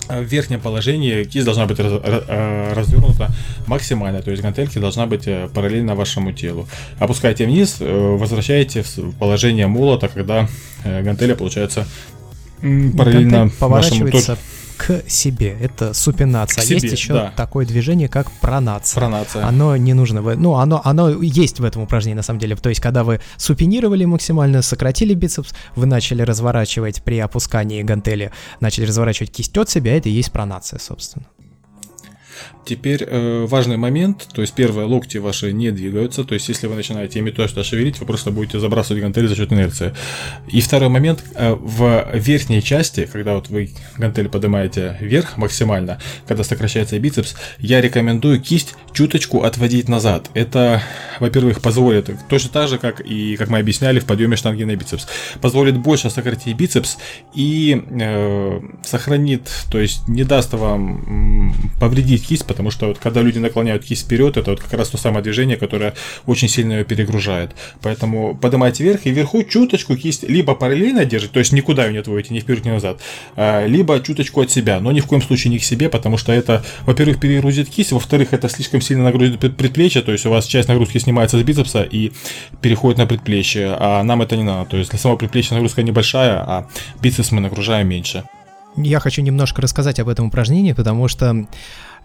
Э, 0.10 0.22
в 0.22 0.26
верхнем 0.26 0.60
положении 0.60 1.24
кисть 1.24 1.46
должна 1.46 1.66
быть 1.66 1.80
раз, 1.80 1.92
э, 2.04 2.74
развернута 2.74 3.30
максимально, 3.68 4.22
то 4.22 4.32
есть 4.32 4.44
гантельки 4.44 4.80
должна 4.80 5.06
быть 5.06 5.28
э, 5.28 5.50
параллельно 5.54 5.96
вашему 5.96 6.32
телу. 6.32 6.68
Опускайте 7.00 7.46
вниз, 7.46 7.78
возвращаете 7.80 8.84
в 8.84 9.12
положение 9.20 9.68
молота, 9.68 10.08
когда 10.08 10.48
гантеля 10.84 11.36
получается 11.36 11.86
параллельно 12.62 13.50
вашему 13.60 14.10
телу 14.10 14.38
к 14.78 15.04
себе. 15.08 15.58
Это 15.60 15.94
супинация. 15.94 16.64
К 16.64 16.70
есть 16.70 16.86
еще 16.86 17.14
да. 17.14 17.34
такое 17.36 17.66
движение, 17.66 18.08
как 18.08 18.32
пронация. 18.32 19.00
Пронация. 19.00 19.46
Оно 19.46 19.76
не 19.76 19.94
нужно. 19.94 20.22
Ну, 20.22 20.56
оно, 20.56 20.82
оно 20.84 21.22
есть 21.22 21.60
в 21.60 21.66
этом 21.66 21.82
упражнении, 21.82 22.16
на 22.16 22.24
самом 22.24 22.40
деле. 22.40 22.56
То 22.56 22.70
есть, 22.70 22.82
когда 22.82 23.04
вы 23.04 23.20
супинировали 23.38 24.06
максимально, 24.06 24.62
сократили 24.62 25.14
бицепс, 25.14 25.54
вы 25.76 25.86
начали 25.86 26.22
разворачивать 26.22 27.04
при 27.04 27.20
опускании 27.20 27.82
гантели, 27.84 28.32
начали 28.60 28.86
разворачивать 28.86 29.32
кисть 29.32 29.58
от 29.58 29.70
себя, 29.70 29.98
это 29.98 30.10
и 30.10 30.12
есть 30.12 30.32
пронация, 30.32 30.80
собственно. 30.80 31.26
Теперь 32.68 33.06
э, 33.08 33.46
важный 33.46 33.78
момент, 33.78 34.28
то 34.34 34.42
есть 34.42 34.54
первое, 34.54 34.86
локти 34.86 35.20
ваши 35.20 35.54
не 35.54 35.72
двигаются, 35.72 36.26
то 36.26 36.34
есть 36.34 36.50
если 36.50 36.68
вы 36.68 36.76
начинаете 36.76 37.20
ими 37.20 37.32
то 37.32 37.48
что 37.48 37.64
шевелить, 37.64 37.98
вы 38.00 38.06
просто 38.06 38.30
будете 38.30 38.60
забрасывать 38.60 39.02
гантели 39.02 39.28
за 39.28 39.38
счет 39.38 39.54
инерции. 39.54 39.94
И 40.50 40.60
второй 40.60 40.90
момент, 40.90 41.24
э, 41.36 41.54
в 41.54 42.10
верхней 42.14 42.62
части, 42.62 43.08
когда 43.12 43.36
вот 43.36 43.48
вы 43.48 43.72
гантели 43.98 44.28
поднимаете 44.28 44.98
вверх 45.00 45.38
максимально, 45.38 46.00
когда 46.28 46.44
сокращается 46.44 47.00
бицепс, 47.00 47.36
я 47.60 47.80
рекомендую 47.80 48.42
кисть 48.42 48.76
чуточку 48.92 49.44
отводить 49.44 49.88
назад. 49.88 50.30
Это, 50.34 50.82
во-первых, 51.22 51.62
позволит, 51.62 52.10
точно 52.28 52.50
так 52.50 52.68
же, 52.68 52.80
как 52.80 53.00
и 53.00 53.38
как 53.38 53.48
мы 53.48 53.60
объясняли 53.60 54.00
в 54.00 54.06
подъеме 54.06 54.36
штанги 54.36 54.64
на 54.64 54.76
бицепс, 54.76 55.08
позволит 55.40 55.78
больше 55.78 56.10
сократить 56.10 56.58
бицепс 56.58 56.98
и 57.34 57.82
э, 57.90 58.60
сохранит, 58.84 59.50
то 59.72 59.80
есть 59.80 60.08
не 60.10 60.26
даст 60.26 60.52
вам 60.54 61.54
повредить 61.80 62.27
кисть, 62.28 62.46
потому 62.46 62.72
что 62.72 62.88
вот 62.88 62.98
когда 62.98 63.22
люди 63.22 63.40
наклоняют 63.40 63.84
кисть 63.84 64.06
вперед, 64.06 64.38
это 64.38 64.52
вот 64.52 64.60
как 64.60 64.74
раз 64.74 64.90
то 64.90 64.98
самое 64.98 65.24
движение, 65.24 65.58
которое 65.58 65.94
очень 66.26 66.50
сильно 66.50 66.74
ее 66.74 66.86
перегружает. 66.86 67.52
Поэтому 67.82 68.36
поднимайте 68.36 68.84
вверх 68.84 69.06
и 69.06 69.12
вверху 69.12 69.44
чуточку 69.44 69.96
кисть 69.96 70.24
либо 70.24 70.56
параллельно 70.56 71.06
держите, 71.06 71.34
то 71.34 71.40
есть 71.40 71.52
никуда 71.54 71.86
ее 71.86 71.94
не 71.94 72.00
отводите, 72.00 72.34
ни 72.34 72.40
вперед, 72.40 72.66
ни 72.66 72.70
назад, 72.70 73.00
а, 73.36 73.66
либо 73.66 74.00
чуточку 74.00 74.42
от 74.42 74.52
себя, 74.52 74.80
но 74.80 74.92
ни 74.92 75.00
в 75.00 75.06
коем 75.06 75.22
случае 75.22 75.52
не 75.52 75.60
к 75.60 75.64
себе, 75.64 75.90
потому 75.90 76.18
что 76.18 76.32
это, 76.32 76.64
во-первых, 76.86 77.20
перегрузит 77.20 77.70
кисть, 77.70 77.92
во-вторых, 77.92 78.34
это 78.34 78.50
слишком 78.50 78.82
сильно 78.82 79.04
нагрузит 79.04 79.40
предплечье, 79.40 80.02
то 80.02 80.12
есть 80.12 80.26
у 80.26 80.30
вас 80.30 80.46
часть 80.46 80.68
нагрузки 80.68 80.98
снимается 80.98 81.40
с 81.40 81.44
бицепса 81.44 81.84
и 81.84 82.12
переходит 82.62 82.98
на 82.98 83.08
предплечье, 83.08 83.76
а 83.80 84.04
нам 84.04 84.22
это 84.22 84.36
не 84.36 84.44
надо, 84.44 84.70
то 84.70 84.78
есть 84.78 84.90
для 84.90 85.00
самого 85.00 85.18
предплечья 85.18 85.54
нагрузка 85.56 85.84
небольшая, 85.84 86.40
а 86.40 86.68
бицепс 87.02 87.32
мы 87.32 87.42
нагружаем 87.42 87.88
меньше. 87.88 88.24
Я 88.78 89.00
хочу 89.00 89.24
немножко 89.24 89.62
рассказать 89.62 90.00
об 90.00 90.08
этом 90.08 90.28
упражнении, 90.28 90.74
потому 90.74 91.08
что 91.08 91.48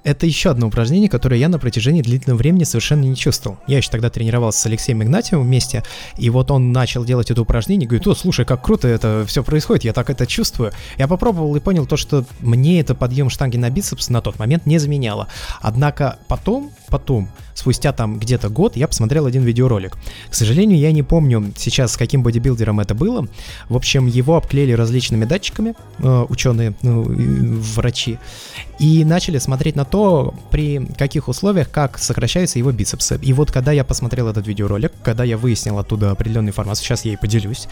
это 0.05 0.27
еще 0.27 0.51
одно 0.51 0.67
упражнение, 0.67 1.09
которое 1.09 1.39
я 1.39 1.49
на 1.49 1.59
протяжении 1.59 2.03
длительного 2.03 2.39
времени 2.39 2.65
совершенно 2.65 3.03
не 3.03 3.17
чувствовал. 3.17 3.59
Я 3.67 3.79
еще 3.79 3.91
тогда 3.91 4.11
тренировался 4.11 4.61
с 4.61 4.67
Алексеем 4.67 5.03
Игнатьевым 5.03 5.47
вместе, 5.47 5.85
и 6.17 6.31
вот 6.31 6.51
он 6.51 6.73
начал 6.73 7.05
делать 7.05 7.31
это 7.31 7.43
упражнение, 7.43 7.89
говорит, 7.89 8.07
о, 8.07 8.15
слушай, 8.15 8.45
как 8.45 8.63
круто 8.63 8.89
это 8.89 9.25
все 9.27 9.45
происходит, 9.45 9.85
я 9.85 9.93
так 9.93 10.11
это 10.11 10.27
чувствую. 10.27 10.73
Я 10.99 11.09
попробовал 11.09 11.55
и 11.57 11.61
понял 11.61 11.87
то, 11.87 11.97
что 11.97 12.25
мне 12.41 12.81
это 12.81 12.95
подъем 12.95 13.31
штанги 13.31 13.57
на 13.57 13.71
бицепс 13.71 14.09
на 14.09 14.21
тот 14.21 14.39
момент 14.39 14.67
не 14.67 14.79
заменяло. 14.79 15.29
Однако 15.61 16.19
потом, 16.27 16.73
потом, 16.89 17.29
спустя 17.55 17.93
там 17.93 18.19
где-то 18.19 18.49
год, 18.49 18.77
я 18.77 18.89
посмотрел 18.89 19.27
один 19.27 19.43
видеоролик. 19.43 19.97
К 20.31 20.35
сожалению, 20.35 20.79
я 20.79 20.93
не 20.93 21.03
помню 21.03 21.53
сейчас, 21.57 21.93
с 21.93 21.97
каким 21.97 22.23
бодибилдером 22.23 22.81
это 22.81 22.95
было. 22.95 23.29
В 23.69 23.77
общем, 23.77 24.07
его 24.07 24.37
обклеили 24.37 24.73
различными 24.73 25.25
датчиками, 25.25 25.75
э, 25.99 26.27
ученые, 26.29 26.75
ну, 26.83 27.05
врачи, 27.05 28.19
и 28.83 29.05
начали 29.05 29.39
смотреть 29.39 29.77
на 29.77 29.85
то, 29.85 30.35
при 30.51 30.85
каких 30.99 31.29
условиях, 31.29 31.71
как 31.71 31.99
сокращаются 31.99 32.59
его 32.59 32.73
бицепсы. 32.73 33.17
И 33.23 33.33
вот 33.33 33.53
когда 33.53 33.71
я 33.71 33.85
посмотрел 33.85 34.27
этот 34.27 34.49
видеоролик, 34.49 34.91
когда 35.05 35.23
я 35.23 35.39
выяснил 35.39 35.79
оттуда 35.79 36.11
определенную 36.11 36.51
информацию, 36.51 36.85
сейчас 36.85 37.05
я 37.05 37.13
ей 37.13 37.17
поделюсь, 37.17 37.69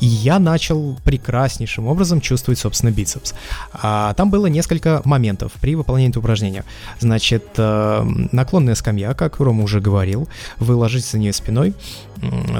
я 0.00 0.38
начал 0.38 0.96
прекраснейшим 1.04 1.88
образом 1.88 2.20
чувствовать, 2.20 2.60
собственно, 2.60 2.92
бицепс. 2.92 3.34
А, 3.72 4.14
там 4.14 4.30
было 4.30 4.46
несколько 4.46 5.02
моментов 5.04 5.50
при 5.60 5.74
выполнении 5.74 6.10
этого 6.10 6.22
упражнения. 6.22 6.64
Значит, 7.00 7.44
э, 7.56 8.04
наклонная 8.30 8.76
скамья, 8.76 9.14
как 9.14 9.40
Рома 9.40 9.64
уже 9.64 9.80
говорил, 9.80 10.28
вы 10.60 10.76
ложитесь 10.76 11.10
за 11.10 11.18
нее 11.18 11.32
спиной, 11.32 11.74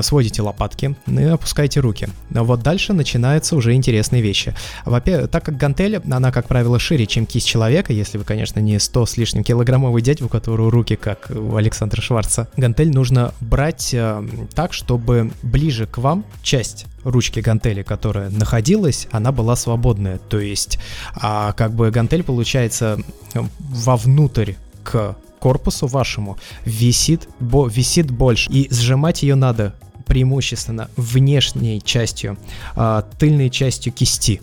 сводите 0.03 0.43
лопатки 0.43 0.95
и 1.07 1.23
опускаете 1.23 1.81
руки. 1.81 2.09
Вот 2.31 2.63
дальше 2.63 2.93
начинаются 2.93 3.57
уже 3.57 3.75
интересные 3.75 4.23
вещи. 4.23 4.55
Во-первых, 4.85 5.31
так 5.31 5.45
как 5.45 5.57
гантель, 5.57 5.97
она, 6.11 6.33
как 6.33 6.47
правило, 6.47 6.79
шире, 6.79 7.07
чем 7.07 7.27
кисть 7.27 7.47
человека, 7.47 7.93
если 7.93 8.19
вы, 8.19 8.25
конечно, 8.25 8.61
не 8.61 8.79
100 8.79 9.07
с 9.07 9.17
лишним 9.17 9.45
килограммовый 9.45 10.03
дядь, 10.03 10.23
у 10.23 10.29
которого 10.29 10.71
руки, 10.71 10.97
как 10.97 11.31
у 11.31 11.57
Александра 11.57 12.01
Шварца, 12.01 12.49
гантель 12.57 12.91
нужно 12.91 13.33
брать 13.41 13.93
э, 13.93 14.27
так, 14.55 14.73
чтобы 14.73 15.31
ближе 15.43 15.87
к 15.87 15.99
вам 15.99 16.25
часть 16.43 16.87
ручки 17.05 17.41
гантели, 17.41 17.83
которая 17.83 18.31
находилась, 18.31 19.09
она 19.11 19.31
была 19.31 19.57
свободная. 19.57 20.19
То 20.19 20.41
есть, 20.41 20.79
а, 21.15 21.53
как 21.53 21.73
бы 21.73 21.91
гантель 21.91 22.23
получается 22.23 22.99
э, 23.35 23.41
вовнутрь 23.59 24.55
к 24.83 25.17
корпусу 25.45 25.87
вашему 25.87 26.39
висит, 26.65 27.29
бо, 27.39 27.69
висит 27.69 28.11
больше. 28.11 28.51
И 28.51 28.67
сжимать 28.73 29.23
ее 29.23 29.35
надо 29.35 29.75
преимущественно 30.07 30.89
внешней 30.97 31.83
частью, 31.83 32.39
а, 32.75 33.03
тыльной 33.19 33.51
частью 33.51 33.93
кисти. 33.93 34.41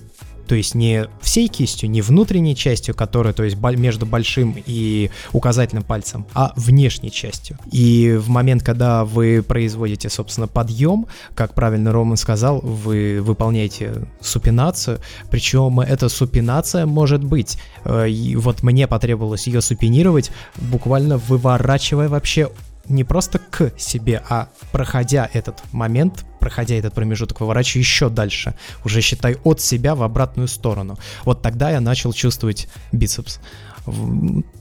То 0.47 0.55
есть 0.55 0.75
не 0.75 1.07
всей 1.21 1.47
кистью, 1.47 1.89
не 1.89 2.01
внутренней 2.01 2.55
частью, 2.55 2.95
которая, 2.95 3.33
то 3.33 3.43
есть 3.43 3.57
между 3.57 4.05
большим 4.05 4.55
и 4.65 5.09
указательным 5.33 5.83
пальцем, 5.83 6.25
а 6.33 6.53
внешней 6.55 7.11
частью. 7.11 7.57
И 7.71 8.17
в 8.19 8.29
момент, 8.29 8.63
когда 8.63 9.05
вы 9.05 9.43
производите, 9.47 10.09
собственно, 10.09 10.47
подъем, 10.47 11.07
как 11.35 11.53
правильно 11.53 11.91
Роман 11.91 12.17
сказал, 12.17 12.59
вы 12.59 13.21
выполняете 13.21 14.07
супинацию, 14.19 14.99
причем 15.29 15.79
эта 15.79 16.09
супинация 16.09 16.85
может 16.85 17.23
быть, 17.23 17.57
э, 17.85 18.07
вот 18.35 18.63
мне 18.63 18.87
потребовалось 18.87 19.47
ее 19.47 19.61
супинировать, 19.61 20.31
буквально 20.57 21.17
выворачивая 21.17 22.09
вообще 22.09 22.49
не 22.87 23.03
просто 23.03 23.39
к 23.39 23.71
себе, 23.77 24.23
а 24.29 24.49
проходя 24.71 25.29
этот 25.33 25.61
момент, 25.71 26.25
проходя 26.39 26.75
этот 26.75 26.93
промежуток, 26.93 27.41
выворачиваю 27.41 27.81
еще 27.81 28.09
дальше, 28.09 28.55
уже 28.83 29.01
считай 29.01 29.37
от 29.43 29.61
себя 29.61 29.95
в 29.95 30.03
обратную 30.03 30.47
сторону. 30.47 30.97
Вот 31.23 31.41
тогда 31.41 31.71
я 31.71 31.81
начал 31.81 32.13
чувствовать 32.13 32.67
бицепс. 32.91 33.39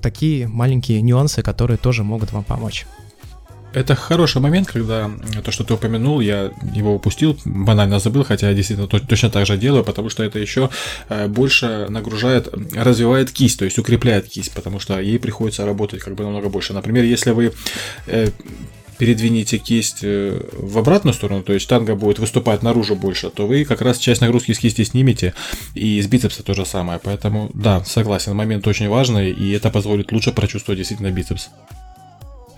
Такие 0.01 0.49
маленькие 0.49 1.03
нюансы, 1.03 1.43
которые 1.43 1.77
тоже 1.77 2.05
могут 2.05 2.33
вам 2.33 2.45
помочь. 2.45 2.87
Это 3.73 3.95
хороший 3.95 4.41
момент, 4.41 4.69
когда 4.69 5.11
то, 5.45 5.53
что 5.53 5.65
ты 5.65 5.75
упомянул, 5.75 6.21
я 6.21 6.51
его 6.75 6.95
упустил, 6.95 7.39
банально 7.45 8.01
забыл, 8.01 8.25
хотя 8.25 8.49
я 8.49 8.55
действительно 8.55 8.89
точно 8.89 9.31
так 9.31 9.47
же 9.47 9.57
делаю, 9.57 9.85
потому 9.85 10.11
что 10.11 10.25
это 10.25 10.39
еще 10.39 10.71
э, 11.09 11.29
больше 11.29 11.87
нагружает, 11.89 12.49
развивает 12.75 13.31
кисть, 13.31 13.59
то 13.59 13.65
есть 13.65 13.79
укрепляет 13.79 14.27
кисть, 14.27 14.53
потому 14.53 14.81
что 14.81 14.99
ей 15.01 15.19
приходится 15.19 15.65
работать 15.65 16.01
как 16.01 16.15
бы 16.15 16.25
намного 16.25 16.49
больше. 16.49 16.73
Например, 16.73 17.05
если 17.05 17.31
вы 17.31 17.53
э, 18.07 18.31
передвините 18.99 19.59
кисть 19.59 20.01
э, 20.03 20.41
в 20.53 20.77
обратную 20.77 21.15
сторону, 21.15 21.43
то 21.43 21.53
есть 21.53 21.65
штанга 21.65 21.95
будет 21.95 22.19
выступать 22.19 22.63
наружу 22.63 22.97
больше, 22.97 23.31
то 23.31 23.47
вы 23.47 23.65
как 23.65 23.83
раз 23.83 23.99
часть 23.99 24.21
нагрузки 24.21 24.53
с 24.53 24.59
кисти 24.59 24.85
снимете, 24.85 25.33
и 25.75 26.03
с 26.03 26.07
бицепса 26.07 26.43
то 26.43 26.55
же 26.55 26.67
самое. 26.67 27.01
Поэтому, 27.03 27.51
да, 27.55 27.85
согласен, 27.85 28.35
момент 28.35 28.67
очень 28.67 28.89
важный, 28.89 29.31
и 29.31 29.53
это 29.53 29.71
позволит 29.71 30.13
лучше 30.13 30.33
прочувствовать 30.33 30.79
действительно 30.79 31.11
бицепс. 31.11 31.49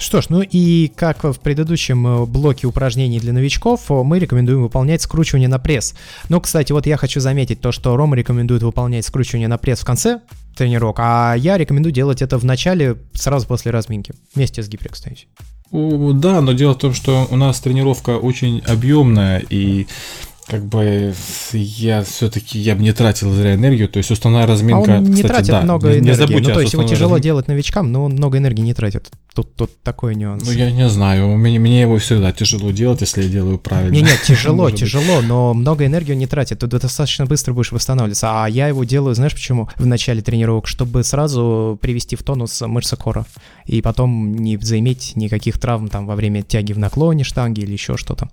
Что 0.03 0.21
ж, 0.21 0.27
ну 0.31 0.43
и 0.43 0.89
как 0.97 1.23
в 1.23 1.39
предыдущем 1.39 2.05
э, 2.07 2.27
блоке 2.27 2.67
упражнений 2.67 3.21
для 3.21 3.33
новичков, 3.33 3.89
э, 3.89 4.03
мы 4.03 4.19
рекомендуем 4.19 4.63
выполнять 4.63 5.01
скручивание 5.01 5.49
на 5.49 5.61
пресс. 5.61 5.95
Но, 6.29 6.41
кстати, 6.41 6.73
вот 6.73 6.87
я 6.87 6.97
хочу 6.97 7.21
заметить 7.21 7.61
то, 7.61 7.71
что 7.71 7.97
Рома 7.97 8.17
рекомендует 8.17 8.65
выполнять 8.65 9.07
скручивание 9.07 9.47
на 9.47 9.59
пресс 9.59 9.79
в 9.79 9.85
конце 9.85 10.21
тренировок, 10.57 10.97
а 10.99 11.35
я 11.35 11.57
рекомендую 11.57 11.93
делать 11.93 12.21
это 12.21 12.37
в 12.37 12.45
начале, 12.45 12.97
сразу 13.15 13.47
после 13.47 13.71
разминки, 13.71 14.13
вместе 14.35 14.65
с 14.65 14.69
гиперэкстенсией. 14.69 15.29
Да, 15.71 16.41
но 16.41 16.53
дело 16.53 16.73
в 16.73 16.79
том, 16.79 16.95
что 16.95 17.29
у 17.31 17.37
нас 17.37 17.61
тренировка 17.61 18.19
очень 18.19 18.59
объемная, 18.67 19.39
и 19.39 19.87
как 20.53 20.67
бы 20.67 21.15
я 21.55 22.03
все-таки 22.03 22.59
я 22.59 22.77
бы 22.77 22.83
не 22.83 22.93
тратил 22.93 23.33
зря 23.33 23.55
энергию, 23.55 23.89
то 23.89 23.97
есть 23.97 24.11
основная 24.11 24.47
разминка. 24.47 24.97
А 24.97 24.99
он 24.99 25.05
не 25.05 25.15
кстати, 25.15 25.27
тратит 25.27 25.51
да, 25.51 25.63
много 25.63 25.89
не, 25.89 25.95
энергии. 25.95 26.09
Не 26.11 26.15
забудьте 26.15 26.49
ну, 26.49 26.55
то 26.55 26.61
есть 26.61 26.73
его 26.75 26.85
тяжело 26.85 27.15
размин... 27.15 27.23
делать 27.23 27.49
новичкам, 27.49 27.91
но 27.91 28.05
он 28.05 28.13
много 28.13 28.37
энергии 28.37 28.61
не 28.61 28.75
тратит. 28.75 29.11
Тут, 29.35 29.57
тут 29.57 29.83
такой 29.83 30.15
нюанс. 30.15 30.45
Ну, 30.45 30.53
я 30.53 30.71
не 30.71 30.91
знаю, 30.91 31.39
мне, 31.39 31.59
мне 31.59 31.81
его 31.81 31.97
всегда 31.97 32.33
тяжело 32.33 32.71
делать, 32.71 33.01
если 33.01 33.23
я 33.23 33.31
делаю 33.31 33.59
правильно. 33.59 33.95
Не, 33.95 34.03
нет, 34.03 34.21
тяжело, 34.27 34.71
тяжело, 34.71 35.23
но 35.23 35.55
много 35.55 35.87
энергии 35.87 36.13
он 36.13 36.19
не 36.19 36.27
тратит. 36.27 36.59
Тут 36.59 36.69
достаточно 36.69 37.25
быстро 37.25 37.55
будешь 37.55 37.73
восстанавливаться. 37.73 38.45
А 38.45 38.47
я 38.47 38.69
его 38.69 38.85
делаю, 38.85 39.15
знаешь 39.15 39.33
почему? 39.33 39.71
В 39.77 39.87
начале 39.87 40.21
тренировок, 40.21 40.67
чтобы 40.67 41.03
сразу 41.03 41.79
привести 41.81 42.15
в 42.15 42.23
тонус 42.23 42.61
мышцы 42.61 42.95
кора. 42.97 43.25
И 43.65 43.81
потом 43.81 44.35
не 44.35 44.59
заиметь 44.59 45.13
никаких 45.17 45.59
травм 45.59 45.89
там 45.89 46.07
во 46.07 46.15
время 46.15 46.43
тяги 46.43 46.75
в 46.75 46.79
наклоне 46.79 47.25
штанги 47.25 47.61
или 47.61 47.73
еще 47.73 47.97
что-то. 47.97 48.29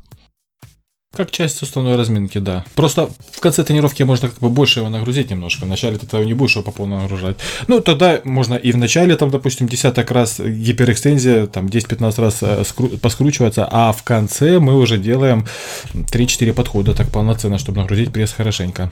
Как 1.16 1.32
часть 1.32 1.64
основной 1.64 1.96
разминки, 1.96 2.38
да. 2.38 2.64
Просто 2.76 3.10
в 3.32 3.40
конце 3.40 3.64
тренировки 3.64 4.04
можно 4.04 4.30
как 4.30 4.38
бы 4.40 4.50
больше 4.50 4.80
его 4.80 4.90
нагрузить 4.90 5.32
немножко. 5.32 5.66
Вначале 5.66 5.98
ты 5.98 6.06
этого 6.06 6.24
не 6.24 6.36
будешь 6.36 6.56
его 6.56 6.64
по 6.64 6.72
полной 6.72 7.02
нагружать. 7.02 7.38
Ну, 7.68 7.82
тогда 7.82 8.22
можно 8.24 8.54
и 8.54 8.72
в 8.72 8.78
начале, 8.78 9.16
там, 9.16 9.32
допустим, 9.32 9.68
десяток 9.68 10.12
раз 10.12 10.40
гиперэкстензия, 10.40 11.48
там, 11.48 11.66
10-15 11.66 12.22
раз 12.22 12.38
э, 12.42 12.62
скру- 12.62 12.98
поскручиваться, 13.00 13.68
а 13.70 13.92
в 13.92 14.04
конце 14.04 14.60
мы 14.60 14.78
уже 14.78 15.00
делаем 15.00 15.48
3-4 15.94 16.54
подхода 16.54 16.94
так 16.94 17.10
полноценно, 17.10 17.58
чтобы 17.58 17.82
нагрузить 17.82 18.14
пресс 18.14 18.32
хорошенько 18.32 18.92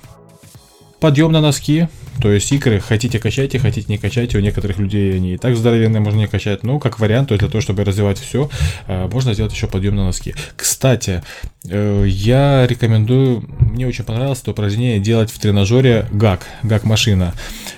подъем 0.99 1.31
на 1.31 1.41
носки, 1.41 1.87
то 2.21 2.31
есть 2.31 2.51
икры 2.51 2.79
хотите 2.79 3.19
качайте, 3.19 3.59
хотите 3.59 3.91
не 3.91 3.97
качайте. 3.97 4.37
У 4.37 4.41
некоторых 4.41 4.79
людей 4.79 5.15
они 5.15 5.33
и 5.33 5.37
так 5.37 5.55
здоровенные, 5.55 6.01
можно 6.01 6.19
не 6.19 6.27
качать. 6.27 6.63
Но 6.63 6.79
как 6.79 6.99
вариант, 6.99 7.29
то 7.29 7.33
есть 7.33 7.41
для 7.41 7.49
того, 7.49 7.61
чтобы 7.61 7.83
развивать 7.83 8.17
все, 8.17 8.49
э, 8.87 9.07
можно 9.07 9.33
сделать 9.33 9.53
еще 9.53 9.67
подъем 9.67 9.95
на 9.95 10.05
носки. 10.05 10.33
Кстати, 10.55 11.21
э, 11.69 12.05
я 12.07 12.65
рекомендую, 12.65 13.43
мне 13.59 13.87
очень 13.87 14.03
понравилось 14.03 14.41
это 14.41 14.51
упражнение 14.51 14.99
делать 14.99 15.29
в 15.29 15.39
тренажере 15.39 16.07
ГАК, 16.11 16.47
ГАК-машина. 16.63 17.33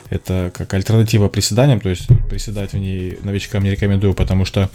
Это 0.10 0.52
как 0.56 0.74
альтернатива 0.74 1.28
приседаниям, 1.28 1.82
то 1.82 1.90
есть 1.90 2.08
приседать 2.30 2.74
в 2.74 2.78
ней 2.78 3.20
новичкам 3.24 3.64
не 3.64 3.72
рекомендую, 3.72 4.14
потому 4.14 4.46
что 4.46 4.70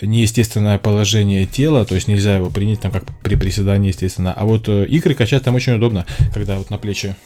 неестественное 0.00 0.78
положение 0.78 1.46
тела, 1.46 1.84
то 1.84 1.94
есть 1.94 2.06
нельзя 2.06 2.36
его 2.36 2.50
принять 2.50 2.80
там 2.80 2.92
как 2.92 3.04
при 3.22 3.34
приседании, 3.34 3.88
естественно. 3.88 4.32
А 4.32 4.44
вот 4.44 4.68
э, 4.68 4.84
икры 4.86 5.14
качать 5.14 5.42
там 5.42 5.54
очень 5.54 5.72
удобно, 5.72 6.04
когда 6.32 6.58
вот 6.58 6.70
на 6.70 6.78
плечи 6.78 7.16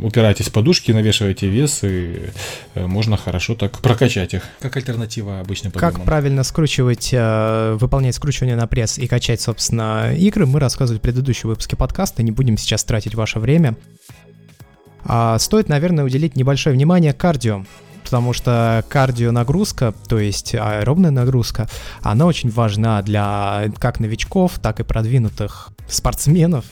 упираетесь 0.00 0.48
в 0.48 0.52
подушки, 0.52 0.92
навешиваете 0.92 1.48
вес, 1.48 1.80
и 1.82 2.30
э, 2.74 2.86
можно 2.86 3.16
хорошо 3.16 3.54
так 3.54 3.78
прокачать 3.80 4.34
их, 4.34 4.42
как 4.60 4.76
альтернатива 4.76 5.40
обычным 5.40 5.72
подъемам. 5.72 5.96
Как 5.96 6.04
правильно 6.04 6.42
скручивать, 6.42 7.10
э, 7.12 7.76
выполнять 7.80 8.14
скручивание 8.14 8.56
на 8.56 8.66
пресс 8.66 8.98
и 8.98 9.06
качать, 9.06 9.40
собственно, 9.40 10.14
игры, 10.14 10.46
мы 10.46 10.60
рассказывали 10.60 10.98
в 10.98 11.02
предыдущем 11.02 11.48
выпуске 11.48 11.76
подкаста, 11.76 12.22
не 12.22 12.30
будем 12.30 12.56
сейчас 12.56 12.84
тратить 12.84 13.14
ваше 13.14 13.38
время. 13.38 13.76
А 15.04 15.38
стоит, 15.38 15.68
наверное, 15.68 16.04
уделить 16.04 16.36
небольшое 16.36 16.74
внимание 16.74 17.12
кардио, 17.12 17.64
потому 18.04 18.32
что 18.32 18.84
кардио 18.88 19.32
нагрузка, 19.32 19.94
то 20.08 20.18
есть 20.18 20.54
аэробная 20.54 21.10
нагрузка, 21.10 21.68
она 22.02 22.26
очень 22.26 22.50
важна 22.50 23.02
для 23.02 23.70
как 23.78 24.00
новичков, 24.00 24.58
так 24.60 24.80
и 24.80 24.82
продвинутых 24.82 25.70
спортсменов, 25.88 26.64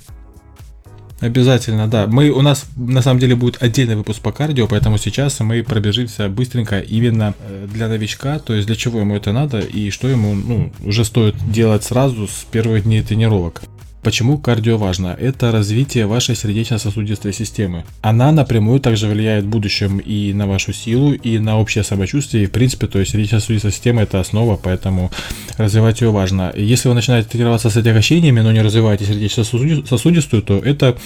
Обязательно, 1.20 1.88
да. 1.88 2.06
Мы, 2.06 2.30
у 2.30 2.42
нас 2.42 2.66
на 2.76 3.00
самом 3.00 3.20
деле 3.20 3.36
будет 3.36 3.62
отдельный 3.62 3.96
выпуск 3.96 4.20
по 4.20 4.32
кардио, 4.32 4.66
поэтому 4.66 4.98
сейчас 4.98 5.40
мы 5.40 5.62
пробежимся 5.62 6.28
быстренько 6.28 6.80
именно 6.80 7.34
э, 7.40 7.66
для 7.72 7.88
новичка, 7.88 8.38
то 8.38 8.52
есть 8.52 8.66
для 8.66 8.76
чего 8.76 9.00
ему 9.00 9.16
это 9.16 9.32
надо 9.32 9.60
и 9.60 9.90
что 9.90 10.08
ему 10.08 10.34
ну, 10.34 10.72
уже 10.84 11.04
стоит 11.04 11.34
делать 11.50 11.84
сразу 11.84 12.28
с 12.28 12.44
первых 12.50 12.84
дней 12.84 13.02
тренировок. 13.02 13.62
Почему 14.06 14.38
кардио 14.38 14.78
важно? 14.78 15.16
Это 15.18 15.50
развитие 15.50 16.06
вашей 16.06 16.36
сердечно-сосудистой 16.36 17.32
системы. 17.32 17.84
Она 18.02 18.30
напрямую 18.30 18.78
также 18.78 19.08
влияет 19.08 19.46
в 19.46 19.48
будущем 19.48 19.98
и 19.98 20.32
на 20.32 20.46
вашу 20.46 20.72
силу, 20.72 21.12
и 21.12 21.40
на 21.40 21.58
общее 21.58 21.82
самочувствие. 21.82 22.44
И 22.44 22.46
в 22.46 22.52
принципе, 22.52 22.86
то 22.86 23.00
есть 23.00 23.10
сердечно-сосудистая 23.10 23.72
система 23.72 24.02
это 24.02 24.20
основа, 24.20 24.60
поэтому 24.62 25.10
развивать 25.58 26.02
ее 26.02 26.12
важно. 26.12 26.52
Если 26.56 26.86
вы 26.88 26.94
начинаете 26.94 27.30
тренироваться 27.30 27.68
с 27.68 27.76
отягощениями, 27.76 28.42
но 28.42 28.52
не 28.52 28.62
развиваете 28.62 29.06
сердечно-сосудистую, 29.06 30.40
то 30.40 30.58
это, 30.58 30.96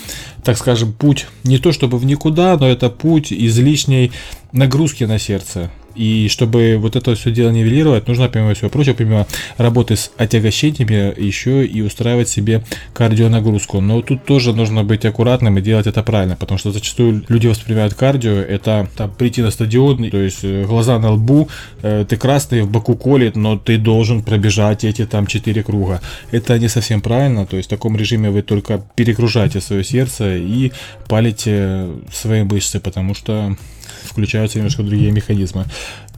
так 0.44 0.58
скажем, 0.58 0.92
путь 0.92 1.26
не 1.42 1.56
то 1.56 1.72
чтобы 1.72 1.96
в 1.96 2.04
никуда, 2.04 2.58
но 2.58 2.68
это 2.68 2.90
путь 2.90 3.32
излишней 3.32 4.12
нагрузки 4.52 5.04
на 5.04 5.18
сердце. 5.18 5.70
И 5.94 6.28
чтобы 6.28 6.76
вот 6.78 6.96
это 6.96 7.14
все 7.14 7.30
дело 7.30 7.50
нивелировать, 7.50 8.08
нужно, 8.08 8.28
помимо 8.28 8.54
всего 8.54 8.70
прочего, 8.70 8.94
помимо 8.94 9.26
работы 9.56 9.96
с 9.96 10.10
отягощениями, 10.16 11.14
еще 11.20 11.66
и 11.66 11.82
устраивать 11.82 12.28
себе 12.28 12.62
кардионагрузку. 12.92 13.80
Но 13.80 14.02
тут 14.02 14.24
тоже 14.24 14.52
нужно 14.52 14.84
быть 14.84 15.04
аккуратным 15.04 15.58
и 15.58 15.62
делать 15.62 15.86
это 15.86 16.02
правильно, 16.02 16.36
потому 16.36 16.58
что 16.58 16.72
зачастую 16.72 17.24
люди 17.28 17.46
воспринимают 17.46 17.94
кардио, 17.94 18.32
это 18.32 18.88
там, 18.96 19.10
прийти 19.10 19.42
на 19.42 19.50
стадион, 19.50 20.10
то 20.10 20.18
есть 20.18 20.40
э, 20.42 20.64
глаза 20.64 20.98
на 20.98 21.12
лбу, 21.12 21.48
э, 21.82 22.04
ты 22.08 22.16
красный, 22.16 22.62
в 22.62 22.70
боку 22.70 22.96
колет, 22.96 23.36
но 23.36 23.56
ты 23.56 23.78
должен 23.78 24.22
пробежать 24.22 24.84
эти 24.84 25.06
там 25.06 25.26
4 25.26 25.62
круга. 25.62 26.00
Это 26.30 26.58
не 26.58 26.68
совсем 26.68 27.00
правильно, 27.00 27.46
то 27.46 27.56
есть 27.56 27.68
в 27.68 27.70
таком 27.70 27.96
режиме 27.96 28.30
вы 28.30 28.42
только 28.42 28.82
перегружаете 28.94 29.60
свое 29.60 29.84
сердце 29.84 30.36
и 30.36 30.72
палите 31.08 31.88
свои 32.12 32.42
мышцы, 32.42 32.80
потому 32.80 33.14
что 33.14 33.56
включаются 34.04 34.58
немножко 34.58 34.82
другие 34.82 35.10
механизмы. 35.10 35.64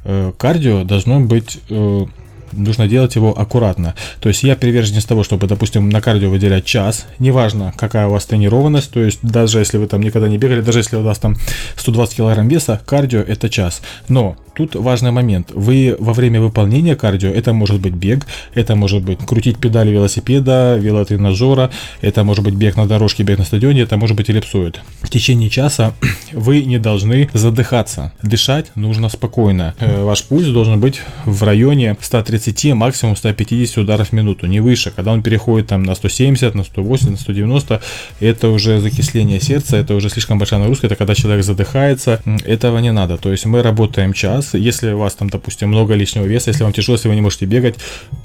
Э, 0.05 0.33
кардио 0.37 0.85
должно 0.85 1.20
быть 1.20 1.61
э, 1.70 2.07
нужно 2.53 2.89
делать 2.89 3.14
его 3.16 3.39
аккуратно. 3.39 3.95
То 4.20 4.28
есть 4.28 4.43
я 4.43 4.57
приверженец 4.57 5.05
того, 5.05 5.24
чтобы, 5.24 5.47
допустим, 5.47 5.89
на 5.89 6.01
кардио 6.01 6.30
выделять 6.30 6.64
час, 6.64 7.07
неважно, 7.18 7.72
какая 7.76 8.07
у 8.07 8.11
вас 8.11 8.26
тренированность, 8.26 8.91
то 8.91 9.01
есть 9.01 9.20
даже 9.22 9.59
если 9.59 9.78
вы 9.78 9.87
там 9.87 10.03
никогда 10.03 10.28
не 10.28 10.39
бегали, 10.39 10.61
даже 10.61 10.80
если 10.80 10.97
у 10.97 11.03
вас 11.03 11.18
там 11.18 11.37
120 11.76 12.16
килограмм 12.16 12.49
веса, 12.49 12.80
кардио 12.85 13.20
это 13.20 13.49
час. 13.49 13.83
Но 14.09 14.37
тут 14.55 14.74
важный 14.74 15.11
момент. 15.11 15.50
Вы 15.53 15.96
во 15.98 16.12
время 16.12 16.40
выполнения 16.40 16.96
кардио, 16.96 17.30
это 17.30 17.53
может 17.53 17.80
быть 17.80 17.94
бег, 17.94 18.26
это 18.55 18.76
может 18.76 19.03
быть 19.03 19.18
крутить 19.18 19.59
педали 19.59 19.90
велосипеда, 19.90 20.76
велотренажера, 20.78 21.70
это 22.00 22.24
может 22.24 22.44
быть 22.44 22.55
бег 22.55 22.76
на 22.76 22.86
дорожке, 22.86 23.22
бег 23.22 23.38
на 23.38 23.44
стадионе, 23.44 23.82
это 23.82 23.96
может 23.96 24.16
быть 24.16 24.30
эллипсоид. 24.30 24.80
В 25.00 25.11
течение 25.11 25.50
часа 25.50 25.94
вы 26.32 26.64
не 26.64 26.78
должны 26.78 27.30
задыхаться. 27.32 28.12
Дышать 28.22 28.70
нужно 28.74 29.09
спокойно. 29.09 29.74
Э, 29.78 30.05
ваш 30.05 30.24
пульс 30.24 30.46
должен 30.48 30.80
быть 30.80 31.00
в 31.24 31.42
районе 31.42 31.96
130, 32.00 32.74
максимум 32.74 33.16
150 33.16 33.78
ударов 33.78 34.09
в 34.09 34.12
минуту, 34.12 34.46
не 34.46 34.61
выше. 34.61 34.92
Когда 34.94 35.12
он 35.12 35.22
переходит 35.22 35.68
там 35.68 35.82
на 35.82 35.94
170, 35.94 36.55
на 36.55 36.64
180, 36.64 37.11
на 37.11 37.16
190, 37.16 37.80
это 38.20 38.48
уже 38.48 38.80
закисление 38.80 39.40
сердца, 39.40 39.76
это 39.76 39.94
уже 39.94 40.09
слишком 40.11 40.38
большая 40.38 40.61
нагрузка, 40.61 40.86
это 40.86 40.96
когда 40.96 41.14
человек 41.14 41.44
задыхается. 41.44 42.20
Этого 42.44 42.78
не 42.78 42.92
надо. 42.92 43.16
То 43.16 43.30
есть 43.30 43.46
мы 43.46 43.62
работаем 43.62 44.12
час. 44.12 44.41
Если 44.53 44.93
у 44.93 44.99
вас 44.99 45.14
там, 45.14 45.30
допустим, 45.30 45.68
много 45.68 45.95
лишнего 45.95 46.24
веса, 46.24 46.51
если 46.51 46.64
вам 46.64 46.72
тяжело, 46.72 46.97
если 46.97 47.09
вы 47.09 47.14
не 47.14 47.20
можете 47.20 47.47
бегать, 47.47 47.76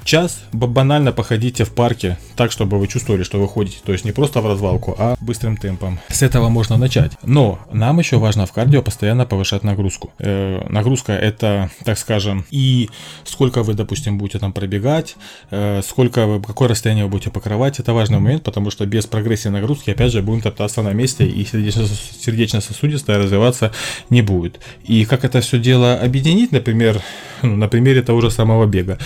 час 0.03 0.43
банально 0.51 1.11
походите 1.11 1.63
в 1.63 1.71
парке 1.71 2.17
так, 2.35 2.51
чтобы 2.51 2.79
вы 2.79 2.87
чувствовали, 2.87 3.23
что 3.23 3.39
вы 3.39 3.47
ходите. 3.47 3.77
То 3.85 3.91
есть 3.91 4.05
не 4.05 4.11
просто 4.11 4.41
в 4.41 4.47
развалку, 4.47 4.95
а 4.97 5.15
быстрым 5.19 5.57
темпом. 5.57 5.99
С 6.09 6.21
этого 6.21 6.49
можно 6.49 6.77
начать. 6.77 7.13
Но 7.23 7.59
нам 7.71 7.99
еще 7.99 8.17
важно 8.17 8.45
в 8.45 8.53
кардио 8.53 8.81
постоянно 8.81 9.25
повышать 9.25 9.63
нагрузку. 9.63 10.11
Э, 10.19 10.65
нагрузка 10.69 11.13
это, 11.13 11.69
так 11.83 11.97
скажем, 11.97 12.45
и 12.51 12.89
сколько 13.23 13.63
вы, 13.63 13.73
допустим, 13.73 14.17
будете 14.17 14.39
там 14.39 14.53
пробегать, 14.53 15.15
э, 15.51 15.81
сколько 15.83 16.25
вы, 16.25 16.41
какое 16.41 16.69
расстояние 16.69 17.05
вы 17.05 17.11
будете 17.11 17.29
покрывать, 17.29 17.79
это 17.79 17.93
важный 17.93 18.19
момент, 18.19 18.43
потому 18.43 18.71
что 18.71 18.85
без 18.85 19.05
прогрессии 19.05 19.49
нагрузки, 19.49 19.89
опять 19.91 20.11
же, 20.11 20.21
будем 20.21 20.41
топтаться 20.41 20.81
на 20.81 20.93
месте 20.93 21.25
и 21.25 21.45
сердечно-сосудистая 21.45 23.17
развиваться 23.17 23.71
не 24.09 24.21
будет. 24.21 24.59
И 24.83 25.05
как 25.05 25.25
это 25.25 25.41
все 25.41 25.59
дело 25.59 25.99
объединить, 26.07 26.51
например, 26.51 27.01
ну, 27.43 27.55
на 27.55 27.67
примере 27.67 28.01
того 28.01 28.21
же 28.21 28.31
самого 28.31 28.65
бега. 28.65 28.97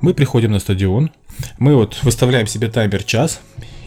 Мы 0.00 0.14
приходим 0.14 0.52
на 0.52 0.60
стадион, 0.60 1.10
мы 1.58 1.74
вот 1.74 1.98
выставляем 2.02 2.46
себе 2.46 2.68
таймер 2.68 3.02
час, 3.02 3.40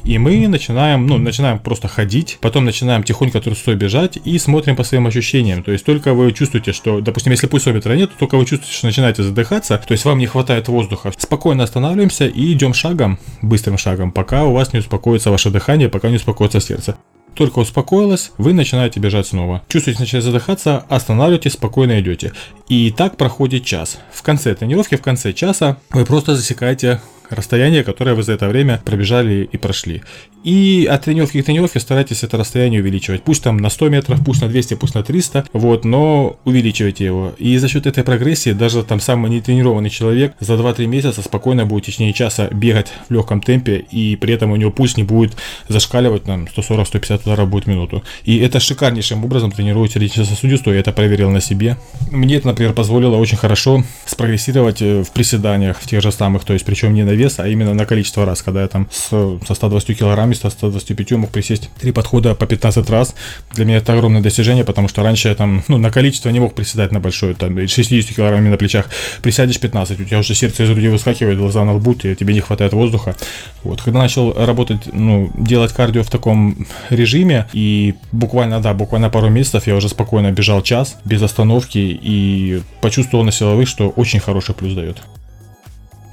и 0.04 0.18
мы 0.18 0.48
начинаем, 0.48 1.08
ну, 1.08 1.18
начинаем 1.18 1.60
просто 1.60 1.88
ходить, 1.88 2.38
потом 2.42 2.66
начинаем 2.66 3.04
тихонько 3.04 3.40
трусой 3.40 3.76
бежать 3.76 4.18
и 4.24 4.38
смотрим 4.38 4.76
по 4.76 4.84
своим 4.84 5.08
ощущениям. 5.08 5.64
То 5.64 5.72
есть 5.72 5.86
только 5.86 6.14
вы 6.14 6.34
чувствуете, 6.34 6.74
что, 6.74 7.00
допустим, 7.00 7.32
если 7.32 7.48
пульсометра 7.48 7.94
нет, 7.94 8.12
только 8.20 8.38
вы 8.38 8.46
чувствуете, 8.46 8.76
что 8.76 8.88
начинаете 8.88 9.24
задыхаться, 9.24 9.78
то 9.78 9.92
есть 9.94 10.04
вам 10.04 10.18
не 10.18 10.28
хватает 10.28 10.68
воздуха. 10.68 11.14
Спокойно 11.18 11.64
останавливаемся 11.64 12.28
и 12.28 12.52
идем 12.52 12.74
шагом, 12.74 13.18
быстрым 13.42 13.78
шагом, 13.78 14.12
пока 14.12 14.44
у 14.44 14.52
вас 14.52 14.74
не 14.74 14.80
успокоится 14.80 15.32
ваше 15.32 15.50
дыхание, 15.50 15.88
пока 15.88 16.10
не 16.10 16.18
успокоится 16.18 16.60
сердце. 16.60 16.98
Только 17.36 17.60
успокоилось, 17.60 18.32
вы 18.38 18.54
начинаете 18.54 19.00
бежать 19.00 19.28
снова. 19.28 19.64
Чувствуете, 19.68 20.02
начинаете 20.02 20.28
задыхаться, 20.28 20.86
останавливаетесь, 20.90 21.54
спокойно 21.54 22.00
идете. 22.00 22.34
И 22.70 22.92
так 22.92 23.18
проходит 23.18 23.66
час. 23.66 24.00
В 24.12 24.22
конце 24.22 24.54
тренировки, 24.56 24.96
в 24.96 25.02
конце 25.02 25.34
часа 25.34 25.78
вы 25.90 26.06
просто 26.06 26.36
засекаете 26.36 27.02
расстояние, 27.30 27.84
которое 27.84 28.16
вы 28.16 28.24
за 28.24 28.34
это 28.34 28.48
время 28.48 28.82
пробежали 28.86 29.48
и 29.52 29.58
прошли. 29.58 30.02
И 30.44 30.88
от 30.92 31.04
тренировки 31.04 31.42
к 31.42 31.46
тренировке 31.46 31.80
старайтесь 31.80 32.24
это 32.24 32.38
расстояние 32.38 32.82
увеличивать. 32.82 33.24
Пусть 33.24 33.44
там 33.44 33.58
на 33.58 33.70
100 33.70 33.90
метров, 33.90 34.20
пусть 34.26 34.42
на 34.42 34.50
200, 34.50 34.74
пусть 34.76 34.96
на 34.96 35.04
300, 35.04 35.46
вот, 35.54 35.86
но 35.86 36.38
увеличивайте 36.44 37.06
его. 37.06 37.34
И 37.38 37.58
за 37.58 37.70
счет 37.70 37.86
этой 37.86 38.04
прогрессии 38.04 38.52
даже 38.52 38.84
там 38.84 39.00
самый 39.00 39.32
нетренированный 39.32 39.90
человек 39.90 40.34
за 40.40 40.56
2-3 40.56 40.86
месяца 40.86 41.22
спокойно 41.22 41.66
будет 41.66 41.84
в 41.84 41.88
течение 41.88 42.14
часа 42.14 42.48
бегать 42.52 42.92
в 43.08 43.14
легком 43.14 43.42
темпе, 43.42 43.86
и 43.90 44.16
при 44.18 44.34
этом 44.34 44.52
у 44.52 44.56
него 44.58 44.72
пульс 44.72 44.98
не 44.98 45.04
будет 45.04 45.36
зашкаливать, 45.70 46.24
там 46.24 46.48
140-150 46.56 47.22
ударов 47.24 47.50
будет 47.50 47.66
в 47.66 47.68
минуту. 47.68 48.04
И 48.26 48.38
это 48.40 48.60
шикарнейшим 48.60 49.24
образом 49.24 49.52
тренирует 49.52 49.94
сердечно-сосудистую, 49.94 50.76
я 50.76 50.82
это 50.82 50.92
проверил 50.92 51.30
на 51.30 51.40
себе. 51.40 51.78
Мне 52.12 52.36
это, 52.36 52.48
например, 52.48 52.74
позволило 52.74 53.16
очень 53.16 53.38
хорошо 53.38 53.84
спрогрессировать 54.06 54.82
э, 54.82 55.04
в 55.04 55.12
приседаниях, 55.12 55.80
в 55.80 55.88
тех 55.88 56.02
же 56.02 56.12
самых, 56.12 56.44
то 56.44 56.54
есть 56.54 56.66
причем 56.66 56.94
не 56.94 57.04
на 57.04 57.13
вес, 57.16 57.40
а 57.40 57.48
именно 57.48 57.74
на 57.74 57.86
количество 57.86 58.26
раз, 58.26 58.42
когда 58.42 58.62
я 58.62 58.68
там 58.68 58.88
с, 58.92 59.10
со 59.46 59.54
120 59.54 59.98
килограммами, 59.98 60.34
со 60.34 60.50
125 60.50 61.12
мог 61.12 61.30
присесть 61.32 61.70
три 61.80 61.92
подхода 61.92 62.36
по 62.36 62.46
15 62.46 62.90
раз. 62.90 63.16
Для 63.54 63.66
меня 63.66 63.78
это 63.78 63.94
огромное 63.94 64.22
достижение, 64.22 64.64
потому 64.64 64.88
что 64.88 65.04
раньше 65.04 65.30
я 65.30 65.36
там, 65.36 65.64
ну, 65.68 65.78
на 65.78 65.92
количество 65.92 66.30
не 66.30 66.40
мог 66.40 66.54
приседать 66.54 66.92
на 66.92 67.00
большое, 67.00 67.34
там, 67.36 67.68
60 67.68 68.16
килограммами 68.16 68.50
на 68.50 68.58
плечах. 68.58 68.90
Присядешь 69.22 69.60
15, 69.60 70.00
у 70.00 70.04
тебя 70.04 70.20
уже 70.20 70.36
сердце 70.36 70.64
из 70.64 70.70
груди 70.70 70.88
выскакивает, 70.88 71.38
глаза 71.38 71.64
на 71.64 71.74
лбу, 71.74 71.94
и 71.94 72.16
тебе 72.16 72.34
не 72.34 72.40
хватает 72.40 72.74
воздуха. 72.74 73.16
Вот, 73.64 73.82
когда 73.82 74.00
начал 74.00 74.34
работать, 74.34 74.94
ну, 74.94 75.32
делать 75.38 75.74
кардио 75.74 76.04
в 76.04 76.10
таком 76.10 76.68
режиме, 76.90 77.48
и 77.54 77.96
буквально, 78.12 78.60
да, 78.60 78.74
буквально 78.74 79.10
пару 79.10 79.30
месяцев 79.30 79.68
я 79.68 79.76
уже 79.76 79.90
спокойно 79.90 80.32
бежал 80.32 80.62
час, 80.62 80.98
без 81.06 81.22
остановки, 81.22 81.78
и 81.78 82.62
почувствовал 82.82 83.24
на 83.24 83.32
силовых, 83.32 83.68
что 83.68 83.90
очень 83.90 84.20
хороший 84.20 84.56
плюс 84.56 84.74
дает. 84.74 85.02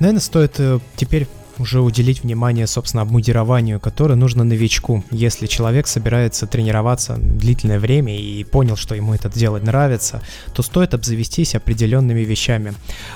Наверное, 0.01 0.21
стоит 0.21 0.59
э, 0.59 0.81
теперь 0.97 1.29
уже 1.61 1.81
уделить 1.81 2.23
внимание, 2.23 2.67
собственно, 2.67 3.03
обмундированию, 3.03 3.79
которое 3.79 4.15
нужно 4.15 4.45
новичку. 4.45 5.05
Если 5.11 5.47
человек 5.47 5.87
собирается 5.87 6.47
тренироваться 6.47 7.17
длительное 7.17 7.79
время 7.79 8.19
и 8.19 8.43
понял, 8.45 8.77
что 8.77 8.95
ему 8.95 9.15
это 9.15 9.29
делать 9.29 9.63
нравится, 9.63 10.23
то 10.55 10.63
стоит 10.63 10.95
обзавестись 10.95 11.55
определенными 11.55 12.21
вещами. 12.21 12.75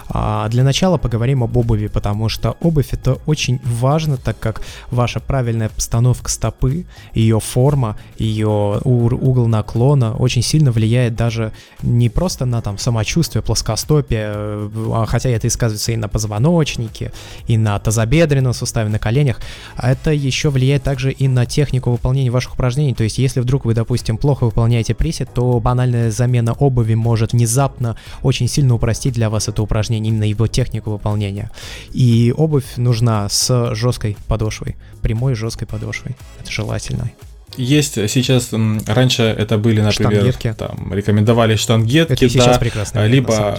А 0.08 0.48
для 0.48 0.62
начала 0.62 0.98
поговорим 0.98 1.42
об 1.42 1.56
обуви, 1.56 1.88
потому 1.88 2.28
что 2.28 2.56
обувь 2.60 2.92
это 2.92 3.18
очень 3.26 3.60
важно, 3.64 4.16
так 4.16 4.38
как 4.38 4.62
ваша 4.90 5.20
правильная 5.20 5.68
постановка 5.68 6.30
стопы, 6.30 6.86
ее 7.14 7.40
форма, 7.40 7.96
ее 8.18 8.80
угол 8.84 9.46
наклона 9.48 10.14
очень 10.14 10.42
сильно 10.42 10.70
влияет 10.70 11.16
даже 11.16 11.52
не 11.82 12.08
просто 12.08 12.44
на 12.44 12.60
там 12.60 12.78
самочувствие, 12.78 13.42
плоскостопие, 13.42 14.32
э, 14.34 14.70
а 14.92 15.06
хотя 15.06 15.30
это 15.30 15.46
и 15.46 15.50
сказывается 15.50 15.92
и 15.92 15.96
на 15.96 16.08
позвоночнике, 16.08 17.12
и 17.46 17.56
на 17.56 17.78
тазобедренном 17.78 18.33
тазобедренном 18.34 18.54
суставе, 18.54 18.88
на 18.90 18.98
коленях, 18.98 19.40
а 19.76 19.90
это 19.92 20.12
еще 20.12 20.50
влияет 20.50 20.82
также 20.82 21.12
и 21.12 21.28
на 21.28 21.46
технику 21.46 21.90
выполнения 21.90 22.30
ваших 22.30 22.54
упражнений. 22.54 22.94
То 22.94 23.04
есть, 23.04 23.18
если 23.18 23.40
вдруг 23.40 23.64
вы, 23.64 23.74
допустим, 23.74 24.16
плохо 24.16 24.44
выполняете 24.44 24.94
присед, 24.94 25.32
то 25.32 25.60
банальная 25.60 26.10
замена 26.10 26.52
обуви 26.52 26.94
может 26.94 27.32
внезапно 27.32 27.96
очень 28.22 28.48
сильно 28.48 28.74
упростить 28.74 29.14
для 29.14 29.30
вас 29.30 29.48
это 29.48 29.62
упражнение, 29.62 30.12
именно 30.12 30.24
его 30.24 30.46
технику 30.46 30.90
выполнения. 30.90 31.50
И 31.92 32.32
обувь 32.36 32.76
нужна 32.76 33.28
с 33.28 33.74
жесткой 33.74 34.16
подошвой, 34.28 34.76
прямой 35.02 35.34
жесткой 35.34 35.66
подошвой. 35.66 36.16
Это 36.40 36.50
желательно. 36.50 37.10
Есть 37.56 37.94
сейчас, 38.10 38.50
раньше 38.86 39.22
это 39.22 39.58
были, 39.58 39.80
например, 39.80 40.12
штангетки. 40.12 40.54
там 40.58 40.92
рекомендовали 40.92 41.54
штангетки, 41.54 42.12
это 42.12 42.28
сейчас 42.28 42.46
да, 42.46 42.58
прекрасно, 42.58 43.06
либо 43.06 43.56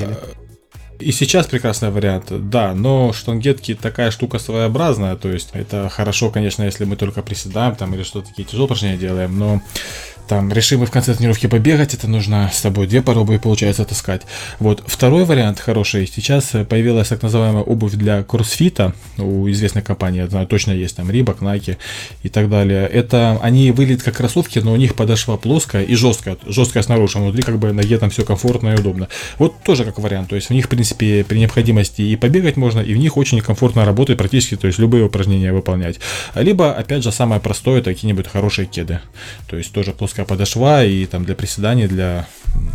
и 1.00 1.12
сейчас 1.12 1.48
прекрасный 1.48 1.89
вариант, 1.89 2.28
да, 2.50 2.74
но 2.74 3.14
штангетки 3.14 3.76
такая 3.76 4.12
штука 4.12 4.39
своеобразная, 4.39 5.16
то 5.16 5.30
есть 5.32 5.50
это 5.54 5.89
хорошо, 5.89 6.30
конечно, 6.30 6.64
если 6.64 6.86
мы 6.86 6.96
только 6.96 7.22
приседаем 7.22 7.76
там 7.76 7.93
или 7.93 8.04
что-то 8.04 8.30
такие 8.30 8.46
тяжелые 8.46 8.66
упражнения 8.66 8.98
делаем, 8.98 9.38
но 9.38 9.62
там 10.28 10.52
решим 10.52 10.82
мы 10.82 10.86
в 10.86 10.92
конце 10.92 11.14
тренировки 11.14 11.48
побегать, 11.48 11.94
это 11.94 12.08
нужно 12.08 12.50
с 12.54 12.58
собой 12.58 12.88
две 12.88 13.02
пробы, 13.02 13.40
получается, 13.40 13.86
таскать. 13.86 14.24
Вот. 14.60 14.84
Второй 14.86 15.26
вариант 15.26 15.60
хороший. 15.60 16.08
Сейчас 16.08 16.52
появилась 16.68 17.10
так 17.10 17.22
называемая 17.22 17.64
обувь 17.64 17.94
для 17.94 18.24
кроссфита 18.24 18.94
у 19.18 19.50
известной 19.50 19.82
компании, 19.82 20.22
я 20.22 20.28
знаю, 20.28 20.48
точно 20.48 20.72
есть, 20.72 20.96
там 20.96 21.10
Reebok, 21.10 21.40
Nike 21.40 21.78
и 22.24 22.30
так 22.30 22.50
далее. 22.50 22.88
Это 22.88 23.40
они 23.42 23.72
выглядят 23.72 24.04
как 24.04 24.18
кроссовки, 24.18 24.60
но 24.60 24.74
у 24.74 24.76
них 24.76 24.96
подошва 24.96 25.38
плоская 25.38 25.84
и 25.84 25.96
жесткая, 25.96 26.38
жесткая 26.46 26.84
снаружи, 26.84 27.18
а 27.18 27.22
внутри 27.22 27.44
как 27.44 27.60
бы 27.60 27.72
ноге 27.72 27.98
там 27.98 28.10
все 28.10 28.24
комфортно 28.24 28.70
и 28.70 28.80
удобно. 28.80 29.08
Вот 29.38 29.62
тоже 29.64 29.84
как 29.86 30.00
вариант, 30.00 30.30
то 30.30 30.36
есть 30.36 30.50
в 30.50 30.54
них, 30.54 30.66
в 30.66 30.70
принципе, 30.70 31.24
при 31.24 31.40
необходимости 31.40 32.02
и 32.02 32.16
побегать 32.16 32.58
можно, 32.58 32.80
и 32.80 32.94
в 32.94 32.98
них 32.98 33.18
очень 33.18 33.42
комфортно 33.42 33.86
работать 33.86 34.18
практически, 34.18 34.56
то 34.56 34.68
есть 34.68 34.80
любые 34.80 35.04
упражнения 35.04 35.52
выполнять. 35.52 36.00
Либо, 36.36 36.74
опять 36.74 37.04
же, 37.04 37.12
самое 37.12 37.42
простое, 37.42 37.80
это 37.80 37.94
какие-нибудь 37.94 38.28
хорошие 38.28 38.66
кеды, 38.66 39.00
то 39.50 39.58
есть 39.58 39.72
тоже 39.72 39.92
плоская 39.92 40.14
узкая 40.16 40.26
подошва, 40.26 40.86
и 40.86 41.05
там 41.05 41.26
для 41.26 41.36
приседаний, 41.36 41.88
для 41.88 42.26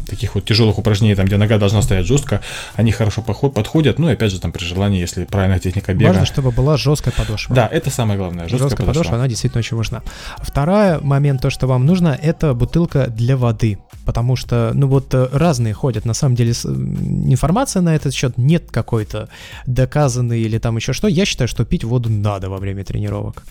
таких 0.07 0.35
вот 0.35 0.45
тяжелых 0.45 0.79
упражнений, 0.79 1.15
там, 1.15 1.25
где 1.25 1.39
нога 1.39 1.57
должна 1.57 1.81
стоять 1.81 2.07
жестко, 2.07 2.43
они 2.77 2.93
хорошо 2.93 3.23
подходят. 3.23 3.99
Ну 3.99 4.11
и 4.11 4.13
опять 4.13 4.31
же, 4.31 4.39
там 4.39 4.53
при 4.53 4.65
желании, 4.65 5.01
если 5.01 5.25
правильная 5.25 5.59
техника 5.59 5.95
бега. 5.95 6.09
Важно, 6.09 6.27
чтобы 6.27 6.51
была 6.51 6.77
жесткая 6.77 7.15
подошва. 7.15 7.55
Да, 7.55 7.67
это 7.67 7.91
самое 7.91 8.19
главное. 8.19 8.45
Жесткая, 8.45 8.69
жесткая 8.69 8.87
подошва. 8.87 9.01
подошва, 9.01 9.17
она 9.17 9.29
действительно 9.29 9.61
очень 9.61 9.77
важна. 9.77 10.03
Второй 10.43 11.01
момент, 11.01 11.41
то, 11.41 11.49
что 11.49 11.67
вам 11.67 11.87
нужно, 11.87 12.19
это 12.23 12.53
бутылка 12.53 13.07
для 13.07 13.37
воды. 13.37 13.79
Потому 14.05 14.37
что, 14.37 14.73
ну 14.75 14.87
вот, 14.87 15.15
э, 15.15 15.29
разные 15.33 15.73
ходят. 15.73 16.05
На 16.05 16.15
самом 16.15 16.35
деле, 16.35 16.51
информация 16.51 17.81
на 17.81 17.95
этот 17.95 18.13
счет 18.13 18.37
нет 18.37 18.71
какой-то 18.71 19.29
доказанной 19.67 20.41
или 20.41 20.59
там 20.59 20.77
еще 20.77 20.93
что. 20.93 21.09
Я 21.09 21.25
считаю, 21.25 21.49
что 21.49 21.65
пить 21.65 21.85
воду 21.85 22.11
надо 22.11 22.51
во 22.51 22.59
время 22.59 22.85
тренировок. 22.85 23.45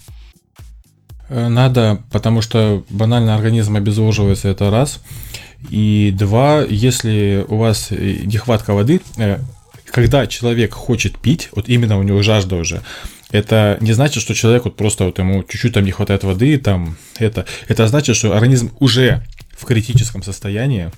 Э, 1.29 1.47
надо, 1.47 2.01
потому 2.11 2.41
что 2.41 2.83
банально 2.89 3.35
организм 3.35 3.75
обезвоживается, 3.75 4.49
это 4.49 4.69
раз. 4.69 4.99
И 5.69 6.13
два, 6.17 6.61
если 6.61 7.45
у 7.47 7.57
вас 7.57 7.91
э, 7.91 8.21
нехватка 8.23 8.73
воды, 8.73 9.01
э, 9.17 9.39
когда 9.85 10.27
человек 10.27 10.73
хочет 10.73 11.17
пить, 11.17 11.49
вот 11.53 11.69
именно 11.69 11.97
у 11.97 12.03
него 12.03 12.21
жажда 12.21 12.55
уже, 12.55 12.81
это 13.31 13.77
не 13.79 13.93
значит, 13.93 14.23
что 14.23 14.33
человек 14.33 14.65
вот 14.65 14.75
просто 14.75 15.05
вот 15.05 15.19
ему 15.19 15.43
чуть-чуть 15.43 15.73
там 15.73 15.85
не 15.85 15.91
хватает 15.91 16.23
воды, 16.23 16.57
там 16.57 16.97
это, 17.17 17.45
это 17.67 17.87
значит, 17.87 18.15
что 18.15 18.33
организм 18.33 18.71
уже 18.79 19.23
в 19.51 19.65
критическом 19.65 20.23
состоянии, 20.23 20.91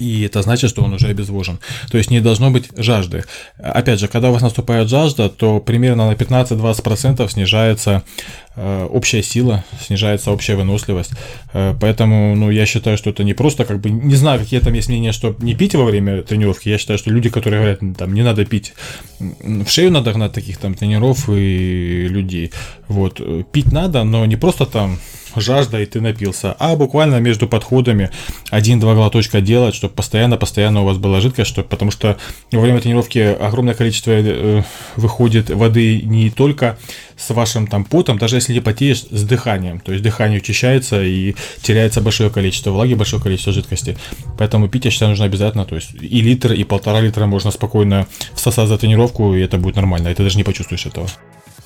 и 0.00 0.22
это 0.22 0.40
значит, 0.42 0.70
что 0.70 0.82
он 0.82 0.94
уже 0.94 1.08
обезвожен. 1.08 1.58
То 1.90 1.98
есть 1.98 2.10
не 2.10 2.20
должно 2.20 2.50
быть 2.50 2.68
жажды. 2.76 3.24
Опять 3.58 4.00
же, 4.00 4.08
когда 4.08 4.30
у 4.30 4.32
вас 4.32 4.42
наступает 4.42 4.88
жажда, 4.88 5.28
то 5.28 5.60
примерно 5.60 6.08
на 6.08 6.14
15-20% 6.14 7.30
снижается 7.30 8.02
э, 8.56 8.86
общая 8.90 9.22
сила, 9.22 9.62
снижается 9.86 10.30
общая 10.30 10.56
выносливость. 10.56 11.12
Э, 11.52 11.74
поэтому, 11.78 12.34
ну, 12.34 12.50
я 12.50 12.64
считаю, 12.64 12.96
что 12.96 13.10
это 13.10 13.24
не 13.24 13.34
просто 13.34 13.64
как 13.66 13.80
бы, 13.80 13.90
не 13.90 14.16
знаю, 14.16 14.40
какие 14.40 14.60
там 14.60 14.72
есть 14.72 14.88
мнения, 14.88 15.12
что 15.12 15.36
не 15.38 15.54
пить 15.54 15.74
во 15.74 15.84
время 15.84 16.22
тренировки. 16.22 16.70
Я 16.70 16.78
считаю, 16.78 16.98
что 16.98 17.10
люди, 17.10 17.28
которые 17.28 17.60
говорят, 17.60 17.80
там, 17.98 18.14
не 18.14 18.22
надо 18.22 18.46
пить, 18.46 18.72
в 19.18 19.68
шею 19.68 19.92
надо 19.92 20.12
гнать 20.12 20.32
таких 20.32 20.56
там 20.56 20.74
тренеров 20.74 21.28
и 21.28 22.08
людей. 22.08 22.52
Вот, 22.88 23.20
э, 23.20 23.44
пить 23.52 23.70
надо, 23.70 24.04
но 24.04 24.24
не 24.24 24.36
просто 24.36 24.64
там 24.64 24.98
жажда 25.36 25.80
и 25.80 25.86
ты 25.86 26.00
напился, 26.00 26.54
а 26.58 26.76
буквально 26.76 27.20
между 27.20 27.48
подходами 27.48 28.10
один-два 28.50 28.94
глоточка 28.94 29.40
делать, 29.40 29.74
чтобы 29.74 29.94
постоянно-постоянно 29.94 30.82
у 30.82 30.84
вас 30.84 30.98
была 30.98 31.20
жидкость, 31.20 31.50
чтобы, 31.50 31.68
потому 31.68 31.90
что 31.90 32.16
во 32.52 32.60
время 32.60 32.80
тренировки 32.80 33.18
огромное 33.18 33.74
количество 33.74 34.12
э, 34.12 34.62
выходит 34.96 35.50
воды 35.50 36.02
не 36.02 36.30
только 36.30 36.78
с 37.16 37.30
вашим 37.30 37.66
там 37.66 37.84
потом, 37.84 38.18
даже 38.18 38.36
если 38.36 38.54
не 38.54 38.60
потеешь, 38.60 39.02
с 39.10 39.22
дыханием, 39.24 39.80
то 39.80 39.92
есть 39.92 40.02
дыхание 40.02 40.38
учащается 40.38 41.02
и 41.02 41.34
теряется 41.62 42.00
большое 42.00 42.30
количество 42.30 42.70
влаги, 42.70 42.94
большое 42.94 43.22
количество 43.22 43.52
жидкости, 43.52 43.96
поэтому 44.38 44.68
пить, 44.68 44.86
я 44.86 44.90
считаю, 44.90 45.10
нужно 45.10 45.26
обязательно, 45.26 45.64
то 45.64 45.74
есть 45.74 45.90
и 46.00 46.20
литр, 46.22 46.52
и 46.52 46.64
полтора 46.64 47.00
литра 47.00 47.26
можно 47.26 47.50
спокойно 47.50 48.06
всосать 48.34 48.68
за 48.68 48.78
тренировку, 48.78 49.34
и 49.34 49.40
это 49.40 49.58
будет 49.58 49.76
нормально, 49.76 50.08
и 50.08 50.14
ты 50.14 50.22
даже 50.22 50.38
не 50.38 50.44
почувствуешь 50.44 50.86
этого. 50.86 51.08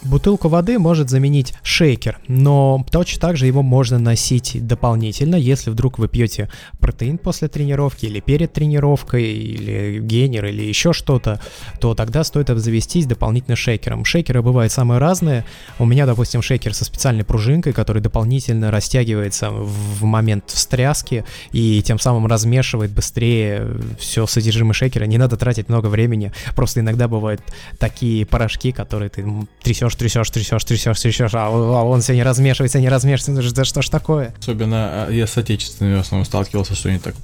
Бутылку 0.05 0.49
воды 0.49 0.79
может 0.79 1.09
заменить 1.09 1.55
шейкер, 1.63 2.19
но 2.29 2.85
точно 2.91 3.21
так 3.21 3.37
же 3.39 3.47
его 3.47 3.63
можно 3.63 3.99
носить 3.99 4.59
дополнительно, 4.67 5.37
если 5.37 5.71
вдруг 5.71 5.99
вы 5.99 6.09
пьете 6.09 6.51
протеин 6.79 7.17
после 7.17 7.49
тренировки 7.49 8.05
или 8.05 8.21
перед 8.21 8.53
тренировкой, 8.53 9.25
или 9.25 10.01
генер, 10.01 10.45
или 10.47 10.63
еще 10.63 10.93
что-то, 10.93 11.41
то 11.81 11.95
тогда 11.95 12.23
стоит 12.23 12.51
обзавестись 12.51 13.07
дополнительно 13.07 13.57
шейкером. 13.57 14.05
Шейкеры 14.05 14.43
бывают 14.43 14.73
самые 14.73 14.99
разные. 14.99 15.47
У 15.79 15.87
меня, 15.87 16.05
допустим, 16.05 16.43
шейкер 16.43 16.75
со 16.75 16.85
специальной 16.85 17.25
пружинкой, 17.25 17.73
который 17.73 18.03
дополнительно 18.03 18.71
растягивается 18.71 19.51
в 19.51 20.05
момент 20.05 20.51
встряски 20.51 21.25
и 21.53 21.83
тем 21.83 21.99
самым 21.99 22.27
размешивает 22.27 22.91
быстрее 22.91 23.75
все 23.99 24.27
содержимое 24.27 24.75
шейкера. 24.75 25.05
Не 25.05 25.17
надо 25.17 25.39
тратить 25.39 25.71
много 25.71 25.87
времени. 25.87 26.33
Просто 26.55 26.81
иногда 26.81 27.09
бывают 27.09 27.41
такие 27.79 28.27
порошки, 28.27 28.71
которые 28.71 29.09
ты 29.09 29.25
трясешь 29.63 29.94
трясешь, 29.97 30.31
трясешь, 30.31 30.65
трясешь, 30.65 30.99
трясешь, 31.01 31.01
трясешь, 31.01 31.35
а, 31.35 31.47
а 31.47 31.83
он 31.85 32.01
все 32.01 32.15
не 32.15 32.23
размешивается, 32.23 32.81
не 32.81 32.89
размешивается, 32.89 33.55
да 33.55 33.65
что 33.65 33.83
ж 33.83 33.89
такое? 33.89 34.35
Особенно 34.39 35.07
а, 35.07 35.11
я 35.11 35.27
с 35.27 35.37
отечественными 35.37 35.97
в 35.97 36.01
основном 36.01 36.25
сталкивался, 36.25 36.75
что 36.75 36.89
они 36.89 36.99
так 36.99 37.15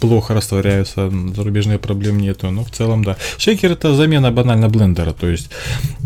плохо 0.00 0.34
растворяются, 0.34 1.10
зарубежных 1.34 1.80
проблем 1.80 2.18
нету, 2.18 2.50
но 2.50 2.64
в 2.64 2.70
целом 2.70 3.04
да. 3.04 3.16
Шейкер 3.38 3.72
это 3.72 3.94
замена 3.94 4.30
банально 4.30 4.68
блендера, 4.68 5.12
то 5.12 5.28
есть 5.28 5.50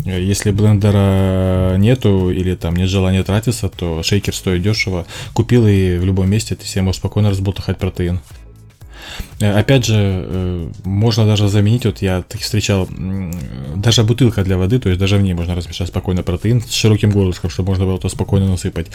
э, 0.05 0.21
если 0.21 0.51
блендера 0.51 1.75
нету 1.77 2.31
или 2.31 2.55
там 2.55 2.75
нет 2.75 2.89
желания 2.89 3.23
тратиться, 3.23 3.69
то 3.69 4.01
шейкер 4.03 4.33
стоит 4.33 4.61
дешево, 4.63 5.05
купил 5.33 5.67
и 5.67 5.97
в 5.97 6.05
любом 6.05 6.29
месте 6.29 6.55
ты 6.55 6.65
себе 6.65 6.81
можешь 6.81 6.99
спокойно 6.99 7.29
разболтахать 7.29 7.77
протеин. 7.77 8.19
Э, 9.39 9.59
опять 9.59 9.85
же, 9.85 9.95
э, 9.97 10.71
можно 10.83 11.25
даже 11.25 11.49
заменить, 11.49 11.85
вот 11.85 12.01
я 12.01 12.23
встречал, 12.39 12.87
даже 13.75 14.03
бутылка 14.03 14.43
для 14.43 14.57
воды, 14.57 14.79
то 14.79 14.89
есть 14.89 14.99
даже 14.99 15.17
в 15.17 15.21
ней 15.21 15.33
можно 15.33 15.55
размешать 15.55 15.89
спокойно 15.89 16.23
протеин 16.23 16.61
с 16.61 16.71
широким 16.71 17.11
горлышком, 17.11 17.49
чтобы 17.49 17.69
можно 17.69 17.85
было 17.85 17.99
то 17.99 18.07
спокойно 18.09 18.47
насыпать. 18.47 18.87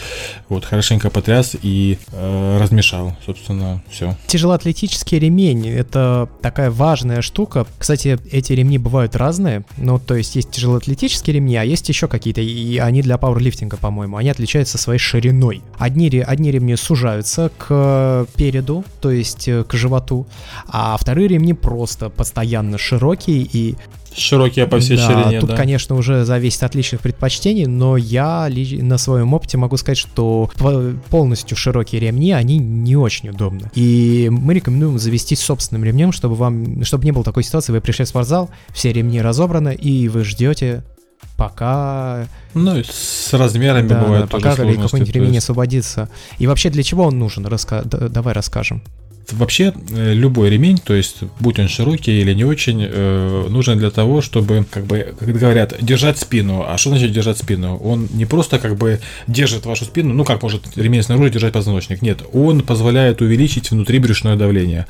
Вот, 0.49 0.65
хорошенько 0.65 1.09
потряс 1.09 1.55
и 1.61 1.99
э, 2.11 2.57
размешал, 2.59 3.15
собственно, 3.25 3.83
все. 3.89 4.17
Тяжелоатлетический 4.27 5.19
ремень– 5.19 5.67
это 5.69 6.27
такая 6.41 6.71
важная 6.71 7.21
штука. 7.21 7.67
Кстати, 7.77 8.17
эти 8.31 8.53
ремни 8.53 8.77
бывают 8.77 9.15
разные, 9.15 9.63
ну, 9.77 9.99
то 9.99 10.15
есть 10.15 10.35
есть 10.35 10.49
тяжелоатлетические 10.51 11.35
ремни, 11.35 11.55
а 11.55 11.63
есть 11.63 11.87
еще 11.89 12.07
какие-то, 12.07 12.41
и 12.41 12.77
они 12.77 13.01
для 13.01 13.17
пауэрлифтинга, 13.17 13.77
по-моему, 13.77 14.17
они 14.17 14.29
отличаются 14.29 14.77
своей 14.79 14.99
шириной. 14.99 15.61
Одни, 15.77 16.09
одни 16.19 16.51
ремни 16.51 16.75
сужаются 16.75 17.51
к 17.57 18.25
переду, 18.35 18.83
то 19.01 19.11
есть 19.11 19.47
к 19.67 19.73
животу, 19.73 20.25
а 20.67 20.97
вторые 20.97 21.27
ремни 21.27 21.53
просто 21.53 22.09
постоянно 22.09 22.77
широкие 22.77 23.41
и 23.41 23.75
Широкие 24.15 24.67
по 24.67 24.79
всей 24.79 24.97
да, 24.97 25.07
ширине, 25.07 25.39
тут, 25.39 25.51
да. 25.51 25.55
конечно, 25.55 25.95
уже 25.95 26.25
зависит 26.25 26.63
от 26.63 26.75
личных 26.75 26.99
предпочтений, 26.99 27.65
но 27.65 27.95
я 27.95 28.49
на 28.49 28.97
своем 28.97 29.33
опыте 29.33 29.57
могу 29.57 29.77
сказать, 29.77 29.97
что 29.97 30.49
полностью 31.09 31.55
широкие 31.55 32.01
ремни, 32.01 32.33
они 32.33 32.57
не 32.57 32.97
очень 32.97 33.29
удобны. 33.29 33.71
И 33.73 34.27
мы 34.29 34.53
рекомендуем 34.53 34.99
завести 34.99 35.35
собственным 35.35 35.85
ремнем, 35.85 36.11
чтобы 36.11 36.35
вам, 36.35 36.83
чтобы 36.83 37.05
не 37.05 37.11
было 37.11 37.23
такой 37.23 37.43
ситуации, 37.43 37.71
вы 37.71 37.79
пришли 37.79 38.03
в 38.03 38.09
спортзал, 38.09 38.49
все 38.73 38.91
ремни 38.91 39.21
разобраны, 39.21 39.73
и 39.73 40.09
вы 40.09 40.25
ждете 40.25 40.83
пока... 41.37 42.27
Ну, 42.53 42.83
с 42.83 43.31
размерами 43.33 43.87
да, 43.87 44.03
бывает 44.03 44.25
да, 44.25 44.27
пока 44.27 44.55
какой-нибудь 44.55 45.11
ремень 45.11 45.35
есть... 45.35 45.45
освободится. 45.45 46.09
И 46.37 46.47
вообще 46.47 46.69
для 46.69 46.83
чего 46.83 47.05
он 47.05 47.17
нужен? 47.17 47.45
Раска... 47.45 47.83
Давай 47.83 48.33
расскажем. 48.33 48.83
Вообще 49.33 49.73
э, 49.91 50.13
любой 50.13 50.49
ремень, 50.49 50.77
то 50.77 50.93
есть 50.93 51.17
будь 51.39 51.59
он 51.59 51.67
широкий 51.67 52.21
или 52.21 52.33
не 52.33 52.43
очень, 52.43 52.85
э, 52.87 53.47
нужен 53.49 53.77
для 53.77 53.91
того, 53.91 54.21
чтобы, 54.21 54.65
как 54.69 54.85
бы, 54.85 55.13
как 55.19 55.29
говорят, 55.29 55.75
держать 55.81 56.17
спину. 56.17 56.65
А 56.67 56.77
что 56.77 56.89
значит 56.89 57.11
держать 57.11 57.37
спину? 57.37 57.77
Он 57.77 58.07
не 58.13 58.25
просто 58.25 58.59
как 58.59 58.77
бы 58.77 58.99
держит 59.27 59.65
вашу 59.65 59.85
спину, 59.85 60.13
ну 60.13 60.23
как 60.25 60.43
может 60.43 60.77
ремень 60.77 61.03
снаружи 61.03 61.29
держать 61.29 61.53
позвоночник. 61.53 62.01
Нет, 62.01 62.21
он 62.33 62.61
позволяет 62.61 63.21
увеличить 63.21 63.71
внутрибрюшное 63.71 64.35
давление. 64.35 64.85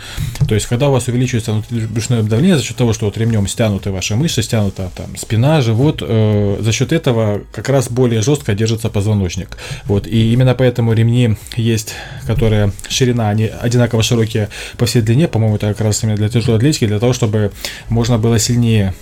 То 0.48 0.56
есть, 0.56 0.68
когда 0.68 0.90
у 0.90 0.92
вас 0.92 1.08
увеличивается 1.08 1.54
внутрибрюшное 1.54 2.24
давление 2.24 2.58
за 2.58 2.64
счет 2.64 2.78
того, 2.78 2.94
что 2.94 3.06
вот 3.06 3.18
ремнем 3.18 3.48
стянуты 3.48 3.92
ваши 3.92 4.16
мышцы, 4.16 4.42
стянута 4.42 4.92
там 4.96 5.16
спина, 5.18 5.62
живот, 5.62 6.02
э, 6.02 6.58
за 6.60 6.72
счет 6.72 6.92
этого 6.92 7.42
как 7.52 7.70
раз 7.70 7.90
более 7.90 8.22
жестко 8.22 8.54
держится 8.54 8.90
позвоночник. 8.90 9.58
Вот, 9.86 10.08
и 10.08 10.34
именно 10.34 10.54
поэтому 10.56 10.94
ремни 10.94 11.36
есть, 11.56 11.94
которые 12.26 12.72
ширина, 12.90 13.30
они 13.30 13.46
одинаково 13.46 14.04
широкие 14.04 14.31
широкие 14.32 14.50
по 14.78 14.86
всей 14.86 15.02
длине, 15.02 15.28
по-моему, 15.28 15.56
это 15.56 15.68
как 15.68 15.82
раз 15.82 16.04
именно 16.04 16.18
для 16.18 16.30
тяжелой 16.30 16.58
атлетики, 16.58 16.88
для 16.88 17.00
того, 17.00 17.14
чтобы 17.14 17.52
можно 17.90 18.18
было 18.18 18.40
сильнее 18.40 18.94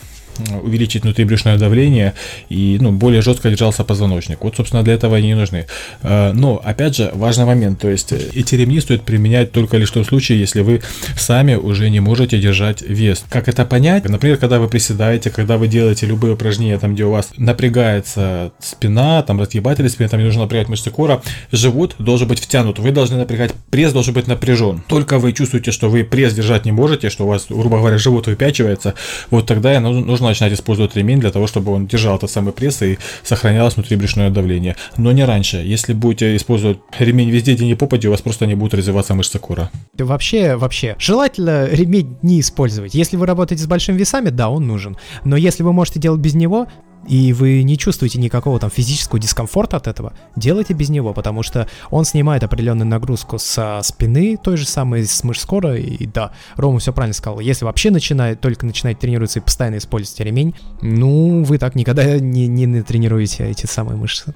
увеличить 0.62 1.04
внутрибрюшное 1.04 1.58
давление 1.58 2.14
и 2.50 2.78
ну, 2.80 2.92
более 2.92 3.22
жестко 3.22 3.50
держался 3.50 3.84
позвоночник. 3.84 4.44
Вот, 4.44 4.56
собственно, 4.56 4.84
для 4.84 4.94
этого 4.94 5.18
они 5.18 5.32
и 5.32 5.34
нужны. 5.34 5.66
А, 6.02 6.34
но, 6.34 6.62
опять 6.64 6.96
же, 6.96 7.12
важный 7.14 7.46
момент, 7.46 7.80
то 7.80 7.90
есть 7.90 8.12
эти 8.12 8.56
ремни 8.56 8.80
стоит 8.80 9.04
применять 9.04 9.52
только 9.52 9.78
лишь 9.78 9.90
в 9.90 9.94
том 9.94 10.06
случае, 10.06 10.40
если 10.40 10.62
вы 10.62 10.82
сами 11.18 11.56
уже 11.56 11.90
не 11.90 12.00
можете 12.00 12.40
держать 12.40 12.82
вес. 12.82 13.24
Как 13.30 13.48
это 13.48 13.66
понять? 13.66 14.08
Например, 14.08 14.38
когда 14.38 14.60
вы 14.60 14.68
приседаете, 14.68 15.30
когда 15.30 15.58
вы 15.58 15.68
делаете 15.68 16.06
любые 16.06 16.34
упражнения, 16.34 16.78
там, 16.80 16.94
где 16.94 17.04
у 17.04 17.12
вас 17.12 17.30
напрягается 17.38 18.52
спина, 18.60 19.22
там, 19.24 19.40
разгибатели 19.40 19.88
спины, 19.88 20.10
там 20.10 20.20
не 20.20 20.26
нужно 20.26 20.42
напрягать 20.42 20.70
мышцы 20.70 20.92
кора, 20.92 21.22
живот 21.52 21.96
должен 22.00 22.28
быть 22.28 22.40
втянут, 22.40 22.80
вы 22.80 22.92
должны 22.92 23.18
напрягать, 23.18 23.54
пресс 23.70 23.94
должен 23.94 24.14
быть 24.14 24.28
напряжен. 24.28 24.84
Только 24.88 25.20
вы 25.20 25.34
чувствуете, 25.34 25.72
что 25.72 25.90
вы 25.90 26.04
пресс 26.04 26.34
держать 26.34 26.66
не 26.66 26.72
можете, 26.72 27.10
что 27.10 27.26
у 27.26 27.28
вас, 27.28 27.48
грубо 27.50 27.78
говоря, 27.78 27.98
живот 27.98 28.28
выпячивается, 28.28 28.94
вот 29.30 29.46
тогда 29.46 29.80
нужно 29.80 30.29
начинать 30.30 30.54
использовать 30.54 30.96
ремень 30.96 31.20
для 31.20 31.32
того, 31.32 31.48
чтобы 31.48 31.72
он 31.72 31.88
держал 31.88 32.18
этот 32.18 32.30
самый 32.30 32.54
пресс 32.54 32.82
и 32.82 32.98
сохранялось 33.24 33.76
внутрибрюшное 33.76 34.30
давление. 34.30 34.76
Но 34.98 35.12
не 35.12 35.26
раньше. 35.26 35.58
Если 35.58 35.94
будете 35.94 36.36
использовать 36.36 36.80
ремень 36.98 37.30
везде, 37.30 37.56
где 37.56 37.66
не 37.66 37.76
попади, 37.76 38.08
у 38.08 38.12
вас 38.12 38.22
просто 38.22 38.46
не 38.46 38.56
будет 38.56 38.74
развиваться 38.74 39.14
мышцы 39.14 39.40
кора. 39.40 39.70
Вообще, 39.98 40.56
вообще, 40.56 40.96
желательно 41.00 41.68
ремень 41.68 42.18
не 42.22 42.40
использовать. 42.40 42.94
Если 42.94 43.18
вы 43.18 43.26
работаете 43.26 43.64
с 43.64 43.68
большими 43.68 43.98
весами, 43.98 44.30
да, 44.30 44.50
он 44.50 44.68
нужен. 44.68 44.98
Но 45.24 45.36
если 45.36 45.64
вы 45.64 45.74
можете 45.74 46.00
делать 46.00 46.22
без 46.22 46.34
него, 46.34 46.68
и 47.08 47.34
вы 47.34 47.64
не 47.64 47.78
чувствуете 47.78 48.20
никакого 48.20 48.60
там 48.60 48.70
физического 48.70 49.20
дискомфорта 49.20 49.78
от 49.78 49.88
этого, 49.88 50.14
делайте 50.36 50.74
без 50.74 50.90
него, 50.90 51.14
потому 51.14 51.44
что 51.44 51.68
он 51.90 52.06
снимает 52.06 52.44
определенную 52.44 52.88
нагрузку 52.88 53.40
со 53.40 53.80
спины, 53.84 54.38
той 54.38 54.58
же 54.58 54.66
самой 54.66 55.06
с 55.06 55.24
мышц 55.24 55.46
кора, 55.46 55.78
и 55.78 56.06
да, 56.06 56.32
Рома 56.56 56.80
все 56.80 56.94
правильно 56.94 57.14
сказал, 57.14 57.40
если 57.40 57.66
вообще 57.66 57.92
начинает, 57.92 58.42
только 58.42 58.66
начинает 58.66 59.00
тренироваться 59.00 59.40
и 59.40 59.42
постоянно 59.42 59.78
используете 59.78 60.24
ремень, 60.24 60.56
ну, 60.82 61.44
вы 61.44 61.58
так 61.58 61.76
никогда 61.76 62.20
не, 62.20 62.48
не 62.48 62.66
натренируете 62.66 63.46
эти 63.46 63.66
самые 63.66 63.98
мышцы 63.98 64.34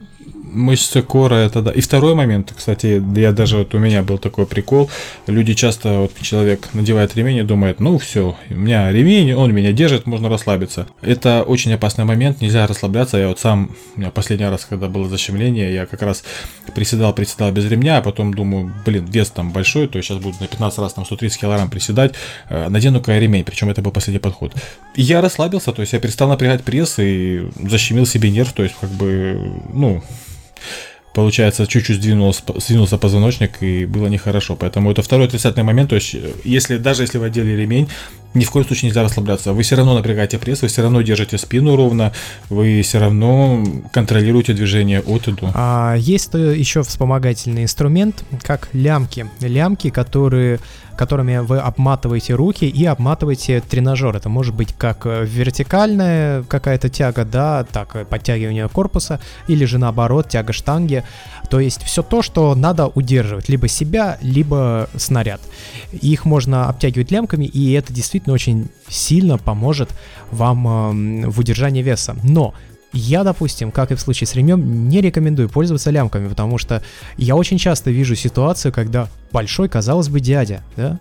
мышцы 0.54 1.02
кора 1.02 1.40
это 1.40 1.62
да. 1.62 1.72
И 1.72 1.82
второй 1.82 2.16
момент, 2.16 2.54
кстати, 2.56 3.04
я 3.20 3.32
даже 3.32 3.58
вот 3.58 3.74
у 3.74 3.80
меня 3.80 4.04
был 4.04 4.18
такой 4.18 4.46
прикол. 4.46 4.90
Люди 5.28 5.54
часто, 5.54 6.00
вот 6.00 6.12
человек 6.22 6.70
надевает 6.74 7.16
ремень 7.16 7.38
и 7.38 7.44
думает, 7.44 7.80
ну 7.80 7.98
все, 7.98 8.36
у 8.50 8.54
меня 8.54 8.92
ремень, 8.92 9.34
он 9.34 9.54
меня 9.54 9.72
держит, 9.72 10.06
можно 10.06 10.30
расслабиться. 10.30 10.88
Это 11.02 11.44
очень 11.44 11.74
опасный 11.74 12.06
момент, 12.06 12.42
нельзя 12.42 12.68
расслабляться. 12.68 13.18
Я 13.18 13.28
вот 13.28 13.40
сам, 13.40 13.76
у 13.96 14.00
меня 14.00 14.12
последний 14.12 14.46
раз, 14.46 14.66
когда 14.66 14.88
было 14.88 15.08
защемление, 15.10 15.74
я 15.74 15.86
как 15.86 16.02
раз 16.02 16.24
приседал, 16.76 17.14
приседал 17.14 17.52
без 17.52 17.70
ремня, 17.70 17.98
а 17.98 18.02
потом 18.02 18.34
думаю, 18.34 18.74
блин, 18.86 19.06
вес 19.06 19.30
там 19.30 19.52
большой, 19.52 19.88
то 19.88 20.02
сейчас 20.02 20.18
буду 20.18 20.38
на 20.40 20.48
15 20.48 20.80
раз 20.80 20.94
там 20.94 21.06
130 21.06 21.40
килограмм 21.42 21.70
приседать, 21.70 22.14
э, 22.50 22.70
надену-ка 22.70 23.18
ремень, 23.18 23.44
причем 23.44 23.70
это 23.70 23.82
был 23.82 23.92
последний 23.92 24.20
подход. 24.20 24.54
И 24.96 25.02
я 25.02 25.22
расслабился, 25.22 25.72
то 25.72 25.82
есть 25.82 25.94
я 25.94 26.00
перестал 26.00 26.30
напрягать 26.30 26.64
пресс 26.64 27.00
и 27.00 27.48
защемил 27.60 28.06
себе 28.06 28.30
нерв, 28.30 28.54
то 28.54 28.64
есть 28.64 28.76
как 28.80 28.90
бы, 28.92 29.52
ну, 29.74 30.04
получается, 31.14 31.68
чуть-чуть 31.68 31.98
сдвинулся, 31.98 32.44
сдвинулся 32.58 32.98
позвоночник, 32.98 33.62
и 33.62 33.86
было 33.86 34.08
нехорошо. 34.08 34.56
Поэтому 34.56 34.92
это 34.92 35.02
второй 35.02 35.28
отрицательный 35.28 35.64
момент. 35.64 35.90
То 35.90 35.96
есть, 35.96 36.16
если, 36.44 36.78
даже 36.78 37.04
если 37.04 37.18
вы 37.18 37.28
одели 37.28 37.52
ремень, 37.52 37.88
ни 38.34 38.44
в 38.44 38.52
коем 38.52 38.66
случае 38.66 38.90
нельзя 38.90 39.04
расслабляться. 39.04 39.54
Вы 39.54 39.64
все 39.64 39.76
равно 39.76 39.96
напрягаете 39.96 40.38
пресс, 40.38 40.62
вы 40.62 40.68
все 40.68 40.82
равно 40.82 41.02
держите 41.02 41.38
спину 41.38 41.76
ровно, 41.76 42.14
вы 42.50 42.82
все 42.82 43.00
равно 43.00 43.64
контролируете 43.92 44.54
движение 44.54 45.02
от 45.02 45.28
и 45.28 45.32
до. 45.32 45.52
А 45.54 45.96
есть 45.96 46.34
еще 46.34 46.84
вспомогательный 46.84 47.64
инструмент, 47.64 48.24
как 48.42 48.70
лямки. 48.74 49.28
Лямки, 49.42 49.90
которые 49.90 50.60
которыми 50.96 51.38
вы 51.38 51.60
обматываете 51.60 52.34
руки 52.36 52.66
и 52.66 52.86
обматываете 52.86 53.62
тренажер. 53.62 54.16
Это 54.16 54.30
может 54.30 54.54
быть 54.54 54.74
как 54.74 55.06
э, 55.06 55.26
вертикальная 55.26 56.44
какая-то 56.44 56.90
тяга, 56.90 57.26
да, 57.26 57.64
так, 57.64 57.96
э, 57.96 58.06
подтягивание 58.06 58.70
корпуса, 58.70 59.20
или 59.48 59.66
же 59.66 59.78
наоборот, 59.78 60.30
тяга 60.30 60.54
штанги. 60.54 61.04
То 61.50 61.60
есть 61.60 61.84
все 61.84 62.04
то, 62.04 62.22
что 62.22 62.56
надо 62.56 62.88
удерживать, 62.88 63.50
либо 63.50 63.68
себя, 63.68 64.18
либо 64.22 64.90
снаряд. 64.96 65.42
Их 65.92 66.26
можно 66.26 66.70
обтягивать 66.70 67.12
лямками, 67.12 67.46
и 67.46 67.74
это 67.74 67.92
действительно 67.92 68.23
очень 68.32 68.70
сильно 68.88 69.38
поможет 69.38 69.90
вам 70.32 70.68
э, 70.68 71.28
в 71.30 71.40
удержании 71.40 71.82
веса. 71.82 72.16
Но 72.24 72.54
я, 72.94 73.24
допустим, 73.24 73.72
как 73.72 73.92
и 73.92 73.96
в 73.96 74.00
случае 74.00 74.28
с 74.28 74.36
ремнем, 74.36 74.88
не 74.88 75.02
рекомендую 75.02 75.50
пользоваться 75.50 75.90
лямками, 75.90 76.28
потому 76.28 76.60
что 76.60 76.84
я 77.18 77.36
очень 77.36 77.58
часто 77.58 77.90
вижу 77.90 78.16
ситуацию, 78.16 78.72
когда 78.72 79.08
большой, 79.32 79.68
казалось 79.68 80.10
бы, 80.10 80.20
дядя, 80.20 80.62
да, 80.78 81.00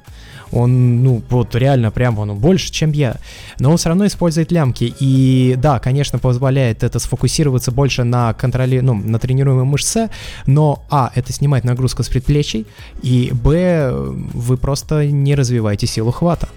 он, 0.51 1.03
ну, 1.03 1.23
вот 1.29 1.55
реально 1.55 1.91
прям 1.91 2.19
он 2.19 2.35
больше, 2.39 2.73
чем 2.73 2.93
я, 2.93 3.17
но 3.59 3.71
он 3.71 3.77
все 3.77 3.91
равно 3.91 4.07
использует 4.07 4.51
лямки, 4.51 4.93
и 5.01 5.55
да, 5.59 5.79
конечно, 5.79 6.19
позволяет 6.19 6.83
это 6.83 6.99
сфокусироваться 6.99 7.71
больше 7.73 8.05
на 8.05 8.33
контроле, 8.33 8.81
ну, 8.81 8.95
на 8.95 9.19
тренируемой 9.19 9.65
мышце, 9.65 10.09
но, 10.47 10.85
а, 10.91 11.13
это 11.15 11.31
снимает 11.33 11.65
нагрузку 11.65 12.03
с 12.03 12.09
предплечий, 12.09 12.67
и, 13.03 13.31
б, 13.33 13.93
вы 13.93 14.57
просто 14.57 15.07
не 15.07 15.35
развиваете 15.35 15.87
силу 15.87 16.11
хвата. 16.11 16.49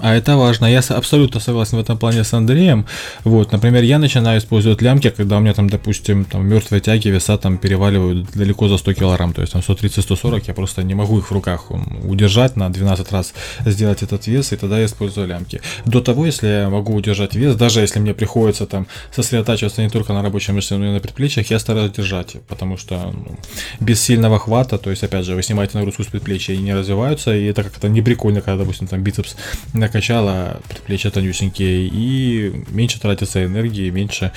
А 0.00 0.14
это 0.14 0.36
важно. 0.36 0.66
Я 0.66 0.80
абсолютно 0.88 1.40
согласен 1.40 1.76
в 1.76 1.80
этом 1.80 1.98
плане 1.98 2.22
с 2.22 2.32
Андреем. 2.32 2.86
Вот, 3.24 3.52
например, 3.52 3.82
я 3.82 3.98
начинаю 3.98 4.38
использовать 4.38 4.80
лямки, 4.80 5.10
когда 5.10 5.38
у 5.38 5.40
меня 5.40 5.54
там, 5.54 5.68
допустим, 5.68 6.24
там 6.24 6.46
мертвые 6.46 6.80
тяги 6.80 7.08
веса 7.08 7.36
там 7.36 7.58
переваливают 7.58 8.30
далеко 8.32 8.68
за 8.68 8.78
100 8.78 8.94
килограмм, 8.94 9.32
то 9.32 9.40
есть 9.40 9.52
там 9.52 9.62
130-140, 9.62 10.44
я 10.46 10.54
просто 10.54 10.82
не 10.82 10.94
могу 10.94 11.18
их 11.18 11.30
в 11.30 11.32
руках 11.32 11.70
удержать 12.04 12.56
на 12.56 12.70
12 12.70 13.12
раз 13.12 13.34
сделать 13.66 14.02
этот 14.02 14.26
вес, 14.26 14.52
и 14.52 14.56
тогда 14.56 14.78
я 14.78 14.86
использую 14.86 15.26
лямки. 15.26 15.60
До 15.84 16.00
того, 16.00 16.26
если 16.26 16.46
я 16.46 16.70
могу 16.70 16.94
удержать 16.94 17.34
вес, 17.34 17.56
даже 17.56 17.80
если 17.80 17.98
мне 17.98 18.14
приходится 18.14 18.66
там 18.66 18.86
сосредотачиваться 19.14 19.82
не 19.82 19.90
только 19.90 20.12
на 20.12 20.22
рабочем 20.22 20.54
мышце, 20.54 20.76
но 20.76 20.86
и 20.86 20.92
на 20.92 21.00
предплечьях, 21.00 21.50
я 21.50 21.58
стараюсь 21.58 21.92
держать, 21.92 22.36
потому 22.46 22.76
что 22.76 23.12
ну, 23.12 23.36
без 23.80 24.00
сильного 24.00 24.38
хвата, 24.38 24.78
то 24.78 24.90
есть, 24.90 25.02
опять 25.02 25.24
же, 25.24 25.34
вы 25.34 25.42
снимаете 25.42 25.76
нагрузку 25.76 26.04
с 26.04 26.06
предплечья 26.06 26.54
и 26.54 26.58
не 26.58 26.74
развиваются, 26.74 27.34
и 27.34 27.46
это 27.46 27.64
как-то 27.64 27.88
не 27.88 28.02
прикольно, 28.02 28.40
когда, 28.40 28.62
допустим, 28.62 28.86
там 28.86 29.02
бицепс 29.02 29.34
накачала, 29.88 30.60
предплечья 30.68 31.10
тонюсенькие, 31.10 31.88
и 31.88 32.64
меньше 32.68 33.00
тратится 33.00 33.44
энергии, 33.44 33.90
меньше... 33.90 34.32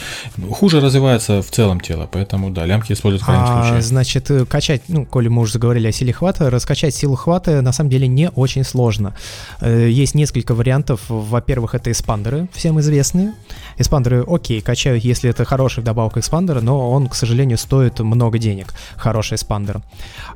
Хуже 0.52 0.80
развивается 0.80 1.42
в 1.42 1.50
целом 1.50 1.80
тело, 1.80 2.08
поэтому, 2.12 2.50
да, 2.50 2.66
лямки 2.66 2.94
используют 2.94 3.24
в 3.24 3.26
крайнем 3.26 3.46
а, 3.46 3.62
случае. 3.62 3.82
Значит, 3.82 4.32
э, 4.32 4.46
качать, 4.46 4.82
ну, 4.88 5.06
коли 5.06 5.28
мы 5.28 5.42
уже 5.42 5.54
заговорили 5.54 5.88
о 5.88 5.92
силе 5.92 6.14
хвата, 6.14 6.50
раскачать 6.50 6.96
силу 6.96 7.16
хвата 7.16 7.62
на 7.62 7.72
самом 7.72 7.90
деле 7.90 8.08
не 8.08 8.30
очень 8.30 8.64
сложно. 8.64 9.14
Э, 9.60 9.88
есть 9.90 10.16
несколько 10.16 10.56
вариантов. 10.56 11.02
Во-первых, 11.10 11.76
это 11.76 11.92
эспандеры, 11.92 12.48
всем 12.54 12.80
известные. 12.80 13.34
Эспандеры, 13.82 14.24
окей, 14.28 14.62
качают, 14.62 15.04
если 15.04 15.30
это 15.30 15.46
хороший 15.46 15.82
вдобавок 15.82 16.18
экспандера, 16.18 16.62
но 16.62 16.92
он, 16.92 17.08
к 17.08 17.16
сожалению, 17.16 17.58
стоит 17.58 18.00
много 18.00 18.38
денег. 18.38 18.74
Хороший 18.96 19.36
эспандер. 19.36 19.82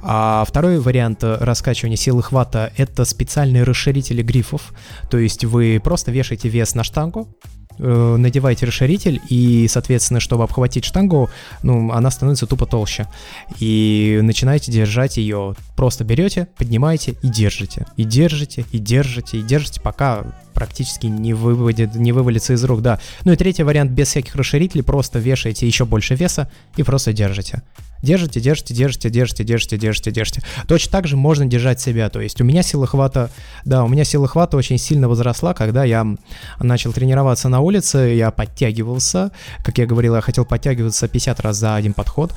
А 0.01 0.43
второй 0.47 0.80
вариант 0.80 1.23
раскачивания 1.23 1.97
силы 1.97 2.23
хвата— 2.23 2.72
это 2.77 3.05
специальные 3.05 3.63
расширители 3.63 4.22
грифов. 4.22 4.73
То 5.09 5.17
есть 5.17 5.45
вы 5.45 5.80
просто 5.84 6.11
вешаете 6.11 6.49
вес 6.49 6.76
на 6.76 6.84
штангу, 6.84 7.27
э, 7.77 8.15
надеваете 8.18 8.65
расширитель, 8.65 9.22
и, 9.30 9.68
соответственно, 9.69 10.19
чтобы 10.19 10.43
обхватить 10.43 10.85
штангу, 10.85 11.30
ну, 11.64 11.91
она 11.91 12.11
становится 12.11 12.47
тупо 12.47 12.65
толще. 12.65 13.07
И 13.60 14.19
начинаете 14.23 14.72
держать 14.72 15.18
ее. 15.18 15.56
Просто 15.76 16.03
берете, 16.03 16.47
поднимаете 16.57 17.15
и 17.22 17.27
держите. 17.27 17.85
И 17.97 18.03
держите, 18.03 18.65
и 18.72 18.80
держите, 18.80 19.39
и 19.39 19.41
держите, 19.41 19.81
пока 19.81 20.26
практически 20.53 21.07
не, 21.07 21.34
выводит, 21.34 21.95
не 21.95 22.11
вывалится 22.11 22.53
из 22.53 22.64
рук, 22.64 22.81
да. 22.81 22.99
Ну 23.26 23.34
и 23.34 23.35
третий 23.35 23.64
вариант, 23.64 23.91
без 23.91 24.07
всяких 24.07 24.35
расширителей, 24.35 24.84
просто 24.84 25.19
вешаете 25.19 25.68
еще 25.68 25.85
больше 25.85 26.15
веса 26.15 26.49
и 26.77 26.84
просто 26.84 27.14
держите. 27.14 27.61
Держите, 28.01 28.39
держите, 28.39 28.73
держите, 28.73 29.09
держите, 29.09 29.43
держите, 29.43 29.77
держите, 29.77 30.11
держите. 30.11 30.43
Точно 30.67 30.91
так 30.91 31.07
же 31.07 31.17
можно 31.17 31.45
держать 31.45 31.80
себя. 31.80 32.09
То 32.09 32.22
есть 32.22 32.39
у 32.41 32.43
меня 32.43 32.63
сила 32.63 32.85
хвата, 32.88 33.30
да, 33.63 33.84
у 33.84 33.88
меня 33.88 34.03
сила 34.03 34.27
хвата 34.27 34.57
очень 34.57 34.77
сильно 34.77 35.09
возросла, 35.09 35.53
когда 35.53 35.84
я 35.84 36.05
начал 36.59 36.93
тренироваться 36.93 37.49
на 37.49 37.59
улице, 37.61 37.97
я 38.15 38.31
подтягивался. 38.31 39.31
Как 39.63 39.77
я 39.77 39.85
говорил, 39.85 40.15
я 40.15 40.22
хотел 40.22 40.45
подтягиваться 40.45 41.07
50 41.07 41.39
раз 41.39 41.57
за 41.57 41.76
один 41.76 41.93
подход. 41.93 42.34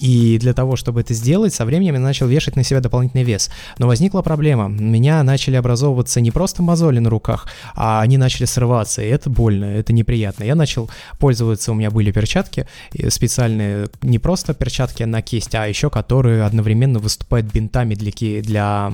И 0.00 0.38
для 0.38 0.54
того, 0.54 0.76
чтобы 0.76 1.00
это 1.00 1.14
сделать, 1.14 1.54
со 1.54 1.64
временем 1.64 1.94
я 1.94 2.00
начал 2.00 2.26
вешать 2.26 2.56
на 2.56 2.64
себя 2.64 2.80
дополнительный 2.80 3.24
вес. 3.24 3.50
Но 3.78 3.86
возникла 3.86 4.22
проблема. 4.22 4.66
У 4.66 4.70
меня 4.70 5.22
начали 5.22 5.56
образовываться 5.56 6.20
не 6.20 6.30
просто 6.30 6.62
мозоли 6.62 6.98
на 6.98 7.10
руках, 7.10 7.46
а 7.74 8.00
они 8.00 8.16
начали 8.16 8.46
срываться. 8.46 9.02
И 9.02 9.06
это 9.06 9.30
больно, 9.30 9.64
это 9.64 9.92
неприятно. 9.92 10.44
Я 10.44 10.54
начал 10.54 10.90
пользоваться, 11.18 11.72
у 11.72 11.74
меня 11.74 11.90
были 11.90 12.10
перчатки 12.10 12.66
специальные, 13.08 13.88
не 14.02 14.18
просто 14.18 14.54
перчатки, 14.54 15.02
на 15.12 15.22
кисть, 15.22 15.54
а 15.54 15.66
еще 15.68 15.90
которые 15.90 16.42
одновременно 16.42 16.98
выступают 16.98 17.46
бинтами 17.46 17.94
для, 17.94 18.10
для 18.42 18.92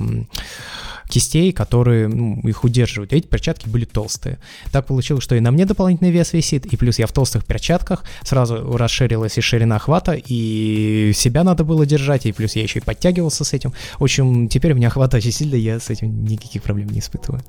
кистей, 1.08 1.52
которые 1.52 2.08
ну, 2.08 2.40
их 2.42 2.64
удерживают. 2.64 3.12
Эти 3.12 3.26
перчатки 3.26 3.68
были 3.68 3.84
толстые. 3.84 4.38
Так 4.70 4.86
получилось, 4.86 5.24
что 5.24 5.34
и 5.34 5.40
на 5.40 5.50
мне 5.50 5.64
дополнительный 5.64 6.10
вес 6.10 6.32
висит, 6.32 6.66
и 6.66 6.76
плюс 6.76 6.98
я 6.98 7.06
в 7.06 7.12
толстых 7.12 7.44
перчатках, 7.44 8.04
сразу 8.22 8.76
расширилась 8.76 9.38
и 9.38 9.40
ширина 9.40 9.78
хвата, 9.78 10.12
и 10.12 11.12
себя 11.14 11.44
надо 11.44 11.64
было 11.64 11.86
держать, 11.86 12.26
и 12.26 12.32
плюс 12.32 12.56
я 12.56 12.62
еще 12.62 12.78
и 12.80 12.82
подтягивался 12.82 13.44
с 13.44 13.52
этим. 13.52 13.72
В 13.98 14.04
общем, 14.04 14.48
теперь 14.48 14.72
у 14.72 14.76
меня 14.76 14.90
хват 14.90 15.14
очень 15.14 15.32
сильно, 15.32 15.56
я 15.56 15.80
с 15.80 15.90
этим 15.90 16.24
никаких 16.24 16.62
проблем 16.62 16.88
не 16.88 17.00
испытываю. 17.00 17.42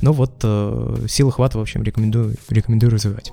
Ну 0.00 0.12
вот, 0.12 0.32
э, 0.42 1.06
силу 1.08 1.30
хвата, 1.30 1.58
в 1.58 1.60
общем, 1.60 1.82
рекомендую, 1.82 2.36
рекомендую 2.48 2.92
развивать. 2.92 3.32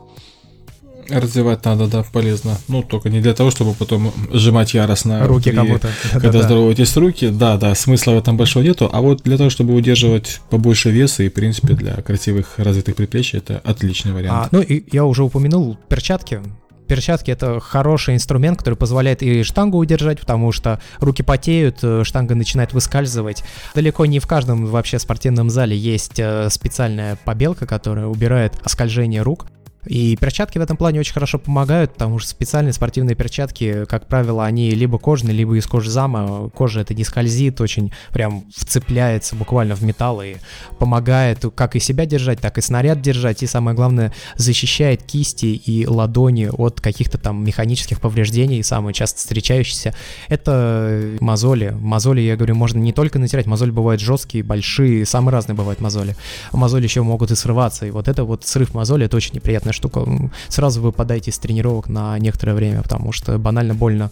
Развивать 1.09 1.65
надо, 1.65 1.87
да, 1.87 2.03
полезно. 2.03 2.57
Ну, 2.67 2.83
только 2.83 3.09
не 3.09 3.21
для 3.21 3.33
того, 3.33 3.51
чтобы 3.51 3.73
потом 3.73 4.11
сжимать 4.31 4.73
яростно 4.73 5.25
руки 5.27 5.51
кому-то. 5.51 5.89
Когда 6.11 6.31
да, 6.31 6.43
здороваетесь 6.43 6.95
руки, 6.97 7.29
да, 7.29 7.57
да, 7.57 7.75
смысла 7.75 8.11
в 8.11 8.17
этом 8.17 8.37
большого 8.37 8.63
нету. 8.63 8.89
А 8.91 9.01
вот 9.01 9.23
для 9.23 9.37
того, 9.37 9.49
чтобы 9.49 9.73
удерживать 9.73 10.41
побольше 10.49 10.91
веса 10.91 11.23
и, 11.23 11.29
в 11.29 11.33
принципе, 11.33 11.73
для 11.73 11.95
красивых 11.95 12.57
развитых 12.57 12.95
предплечий, 12.95 13.37
это 13.37 13.61
отличный 13.63 14.13
вариант. 14.13 14.49
А, 14.51 14.55
ну, 14.55 14.61
и 14.61 14.83
я 14.91 15.05
уже 15.05 15.23
упомянул 15.23 15.77
перчатки. 15.87 16.41
Перчатки 16.89 17.29
это 17.29 17.59
хороший 17.59 18.15
инструмент, 18.15 18.57
который 18.57 18.73
позволяет 18.73 19.21
и 19.21 19.43
штангу 19.43 19.77
удержать, 19.77 20.19
потому 20.19 20.51
что 20.51 20.81
руки 20.99 21.21
потеют, 21.21 21.77
э, 21.83 22.03
штанга 22.03 22.33
начинает 22.33 22.73
выскальзывать. 22.73 23.43
Далеко 23.75 24.07
не 24.07 24.17
в 24.17 24.25
каждом 24.25 24.65
вообще 24.65 24.97
спортивном 24.97 25.51
зале 25.51 25.77
есть 25.77 26.19
э, 26.19 26.49
специальная 26.49 27.15
побелка, 27.25 27.67
которая 27.67 28.07
убирает 28.07 28.53
оскольжение 28.63 29.21
рук. 29.21 29.45
И 29.85 30.17
перчатки 30.17 30.57
в 30.57 30.61
этом 30.61 30.75
плане 30.75 30.99
очень 30.99 31.13
хорошо 31.13 31.39
помогают, 31.39 31.93
потому 31.93 32.19
что 32.19 32.29
специальные 32.29 32.73
спортивные 32.73 33.15
перчатки, 33.15 33.85
как 33.85 34.07
правило, 34.07 34.45
они 34.45 34.71
либо 34.71 34.97
кожные, 34.97 35.33
либо 35.33 35.57
из 35.57 35.65
кожи 35.67 35.89
зама. 35.89 36.49
Кожа 36.49 36.81
это 36.81 36.93
не 36.93 37.03
скользит, 37.03 37.61
очень 37.61 37.91
прям 38.11 38.43
вцепляется 38.55 39.35
буквально 39.35 39.75
в 39.75 39.81
металл 39.81 40.21
и 40.21 40.35
помогает 40.79 41.45
как 41.55 41.75
и 41.75 41.79
себя 41.79 42.05
держать, 42.05 42.41
так 42.41 42.57
и 42.57 42.61
снаряд 42.61 43.01
держать. 43.01 43.41
И 43.41 43.47
самое 43.47 43.75
главное, 43.75 44.13
защищает 44.35 45.03
кисти 45.03 45.45
и 45.45 45.87
ладони 45.87 46.49
от 46.51 46.81
каких-то 46.81 47.17
там 47.17 47.43
механических 47.45 48.01
повреждений, 48.01 48.63
самые 48.63 48.93
часто 48.93 49.19
встречающиеся. 49.19 49.95
Это 50.27 51.17
мозоли. 51.21 51.75
Мозоли, 51.79 52.21
я 52.21 52.35
говорю, 52.35 52.55
можно 52.55 52.79
не 52.79 52.91
только 52.91 53.17
натирать, 53.17 53.45
мозоли 53.45 53.71
бывают 53.71 54.01
жесткие, 54.01 54.43
большие, 54.43 55.05
самые 55.05 55.33
разные 55.33 55.55
бывают 55.55 55.79
мозоли. 55.79 56.15
Мозоли 56.51 56.83
еще 56.83 57.01
могут 57.01 57.31
и 57.31 57.35
срываться. 57.35 57.85
И 57.85 57.91
вот 57.91 58.07
это 58.07 58.25
вот 58.25 58.45
срыв 58.45 58.73
мозоли, 58.73 59.05
это 59.05 59.15
очень 59.15 59.35
неприятно 59.35 59.68
неприятная 59.69 59.73
штука. 59.73 60.31
Сразу 60.47 60.81
выпадаете 60.81 61.31
из 61.31 61.37
тренировок 61.37 61.89
на 61.89 62.17
некоторое 62.19 62.53
время, 62.53 62.81
потому 62.81 63.11
что 63.11 63.37
банально 63.37 63.73
больно. 63.73 64.11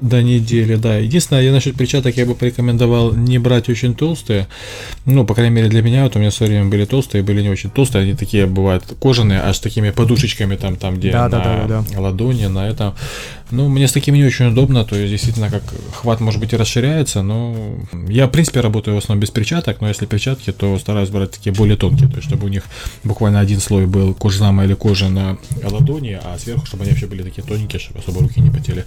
До 0.00 0.22
недели, 0.22 0.76
да. 0.76 0.96
Единственное, 0.96 1.42
я 1.42 1.52
насчет 1.52 1.76
перчаток 1.76 2.16
я 2.16 2.24
бы 2.24 2.34
порекомендовал 2.34 3.12
не 3.12 3.38
брать 3.38 3.68
очень 3.68 3.94
толстые. 3.94 4.46
Ну, 5.04 5.26
по 5.26 5.34
крайней 5.34 5.54
мере, 5.54 5.68
для 5.68 5.82
меня, 5.82 6.04
вот 6.04 6.16
у 6.16 6.18
меня 6.18 6.30
в 6.30 6.34
свое 6.34 6.52
время 6.52 6.70
были 6.70 6.86
толстые, 6.86 7.22
были 7.22 7.42
не 7.42 7.50
очень 7.50 7.70
толстые. 7.70 8.04
Они 8.04 8.14
такие 8.14 8.46
бывают 8.46 8.84
кожаные, 8.98 9.40
аж 9.40 9.56
с 9.56 9.60
такими 9.60 9.90
подушечками 9.90 10.56
там, 10.56 10.76
там 10.76 10.96
где 10.96 11.12
да, 11.12 11.24
на 11.24 11.28
да, 11.28 11.66
да, 11.68 11.84
да. 11.86 12.00
ладони, 12.00 12.46
на 12.46 12.66
этом. 12.66 12.94
Ну, 13.50 13.68
мне 13.68 13.88
с 13.88 13.92
такими 13.92 14.18
не 14.18 14.24
очень 14.24 14.46
удобно, 14.46 14.84
то 14.84 14.96
есть 14.96 15.10
действительно 15.10 15.50
как 15.50 15.62
хват 15.92 16.20
может 16.20 16.40
быть 16.40 16.52
и 16.52 16.56
расширяется, 16.56 17.22
но 17.22 17.76
я 18.08 18.26
в 18.26 18.30
принципе 18.30 18.60
работаю 18.60 18.94
в 18.94 18.98
основном 18.98 19.20
без 19.20 19.30
перчаток, 19.30 19.80
но 19.80 19.88
если 19.88 20.06
перчатки, 20.06 20.52
то 20.52 20.78
стараюсь 20.78 21.10
брать 21.10 21.32
такие 21.32 21.52
более 21.52 21.76
тонкие, 21.76 22.08
то 22.08 22.16
есть 22.16 22.28
чтобы 22.28 22.46
у 22.46 22.48
них 22.48 22.64
буквально 23.04 23.40
один 23.40 23.60
слой 23.60 23.86
был 23.86 24.14
кожзама 24.14 24.64
или 24.64 24.74
кожи 24.74 25.08
на 25.08 25.38
ладони, 25.62 26.18
а 26.22 26.38
сверху, 26.38 26.66
чтобы 26.66 26.84
они 26.84 26.92
вообще 26.92 27.06
были 27.06 27.22
такие 27.22 27.42
тоненькие, 27.42 27.80
чтобы 27.80 28.00
особо 28.00 28.20
руки 28.20 28.40
не 28.40 28.50
потели. 28.50 28.84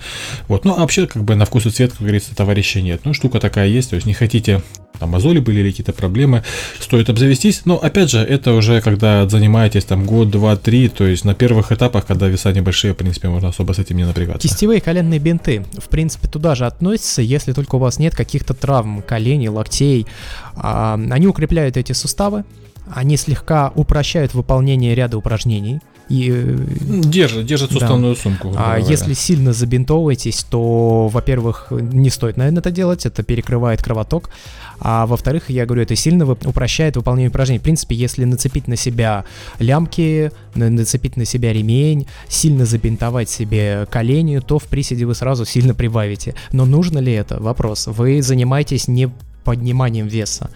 Вот, 0.47 0.65
ну 0.65 0.73
а 0.73 0.79
вообще 0.79 1.07
как 1.07 1.23
бы 1.23 1.35
на 1.35 1.45
вкус 1.45 1.65
и 1.65 1.69
цвет, 1.69 1.91
как 1.91 2.01
говорится, 2.01 2.35
товарища 2.35 2.81
нет. 2.81 3.01
Ну, 3.03 3.13
штука 3.13 3.39
такая 3.39 3.67
есть, 3.67 3.89
то 3.89 3.95
есть 3.95 4.05
не 4.05 4.13
хотите 4.13 4.61
там 4.99 5.09
мозоли 5.09 5.39
были 5.39 5.59
или 5.59 5.71
какие-то 5.71 5.93
проблемы, 5.93 6.43
стоит 6.79 7.09
обзавестись. 7.09 7.63
Но 7.65 7.77
опять 7.77 8.09
же, 8.09 8.19
это 8.19 8.53
уже 8.53 8.81
когда 8.81 9.27
занимаетесь 9.27 9.85
там 9.85 10.05
год, 10.05 10.29
два, 10.29 10.55
три, 10.55 10.87
то 10.87 11.05
есть 11.05 11.25
на 11.25 11.33
первых 11.33 11.71
этапах, 11.71 12.05
когда 12.05 12.27
веса 12.27 12.51
небольшие, 12.53 12.93
в 12.93 12.97
принципе, 12.97 13.27
можно 13.27 13.49
особо 13.49 13.73
с 13.73 13.79
этим 13.79 13.97
не 13.97 14.05
напрягаться. 14.05 14.47
Кистевые 14.53 14.81
коленные 14.81 15.19
бинты, 15.19 15.65
в 15.79 15.89
принципе, 15.89 16.27
туда 16.27 16.53
же 16.53 16.67
относятся, 16.67 17.23
если 17.23 17.53
только 17.53 17.73
у 17.73 17.79
вас 17.79 17.97
нет 17.97 18.15
каких-то 18.15 18.53
травм 18.53 19.01
коленей, 19.01 19.47
локтей. 19.47 20.05
А, 20.55 20.93
они 20.93 21.25
укрепляют 21.25 21.75
эти 21.75 21.93
суставы, 21.93 22.45
они 22.85 23.17
слегка 23.17 23.71
упрощают 23.73 24.35
выполнение 24.35 24.93
ряда 24.93 25.17
упражнений. 25.17 25.81
И, 26.09 26.31
э, 26.31 26.57
держит, 27.03 27.45
держит 27.45 27.71
суставную 27.71 28.15
да. 28.15 28.21
сумку. 28.21 28.53
А 28.55 28.77
если 28.77 29.13
сильно 29.13 29.53
забинтовываетесь, 29.53 30.43
то, 30.43 31.07
во-первых, 31.07 31.67
не 31.71 32.09
стоит, 32.09 32.37
наверное, 32.37 32.59
это 32.59 32.71
делать, 32.71 33.05
это 33.05 33.23
перекрывает 33.23 33.81
кровоток. 33.81 34.29
А 34.79 35.05
во-вторых, 35.05 35.49
я 35.49 35.65
говорю, 35.65 35.83
это 35.83 35.95
сильно 35.95 36.29
упрощает 36.29 36.97
выполнение 36.97 37.29
упражнений. 37.29 37.59
В 37.59 37.63
принципе, 37.63 37.95
если 37.95 38.25
нацепить 38.25 38.67
на 38.67 38.75
себя 38.75 39.23
лямки, 39.59 40.31
нацепить 40.55 41.15
на 41.15 41.25
себя 41.25 41.53
ремень, 41.53 42.07
сильно 42.27 42.65
забинтовать 42.65 43.29
себе 43.29 43.87
колени, 43.89 44.39
то 44.39 44.59
в 44.59 44.65
приседе 44.65 45.05
вы 45.05 45.15
сразу 45.15 45.45
сильно 45.45 45.73
прибавите. 45.73 46.35
Но 46.51 46.65
нужно 46.65 46.99
ли 46.99 47.13
это? 47.13 47.41
Вопрос. 47.41 47.87
Вы 47.87 48.21
занимаетесь 48.21 48.87
не 48.87 49.09
подниманием 49.43 50.07
веса, 50.07 50.49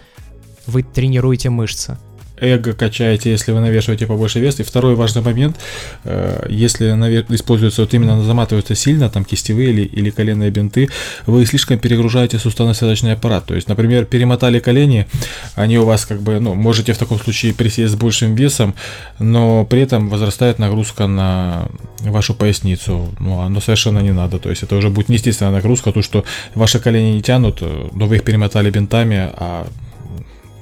вы 0.66 0.82
тренируете 0.82 1.50
мышцы 1.50 1.98
эго 2.40 2.72
качаете, 2.72 3.30
если 3.30 3.52
вы 3.52 3.60
навешиваете 3.60 4.06
побольше 4.06 4.40
вес. 4.40 4.60
И 4.60 4.62
второй 4.62 4.94
важный 4.94 5.22
момент, 5.22 5.56
э, 6.04 6.46
если 6.48 6.86
используется 7.34 7.82
вот 7.82 7.94
именно 7.94 8.22
заматываются 8.22 8.74
сильно, 8.74 9.10
там 9.10 9.24
кистевые 9.24 9.70
или, 9.70 9.82
или 9.82 10.10
коленные 10.10 10.50
бинты, 10.50 10.88
вы 11.26 11.44
слишком 11.46 11.78
перегружаете 11.78 12.38
суставно-связочный 12.38 13.12
аппарат. 13.12 13.46
То 13.46 13.54
есть, 13.54 13.68
например, 13.68 14.04
перемотали 14.04 14.58
колени, 14.58 15.06
они 15.54 15.78
у 15.78 15.84
вас 15.84 16.06
как 16.06 16.20
бы, 16.20 16.40
ну, 16.40 16.54
можете 16.54 16.92
в 16.92 16.98
таком 16.98 17.18
случае 17.18 17.54
присесть 17.54 17.92
с 17.92 17.96
большим 17.96 18.34
весом, 18.34 18.74
но 19.18 19.64
при 19.64 19.82
этом 19.82 20.08
возрастает 20.08 20.58
нагрузка 20.58 21.06
на 21.06 21.68
вашу 22.00 22.34
поясницу. 22.34 23.08
Ну, 23.18 23.40
оно 23.40 23.60
совершенно 23.60 24.00
не 24.00 24.12
надо. 24.12 24.38
То 24.38 24.50
есть, 24.50 24.62
это 24.62 24.76
уже 24.76 24.90
будет 24.90 25.08
неестественная 25.08 25.52
нагрузка, 25.52 25.92
то, 25.92 26.02
что 26.02 26.24
ваши 26.54 26.78
колени 26.78 27.14
не 27.14 27.22
тянут, 27.22 27.62
но 27.92 28.06
вы 28.06 28.16
их 28.16 28.24
перемотали 28.24 28.70
бинтами, 28.70 29.30
а 29.34 29.66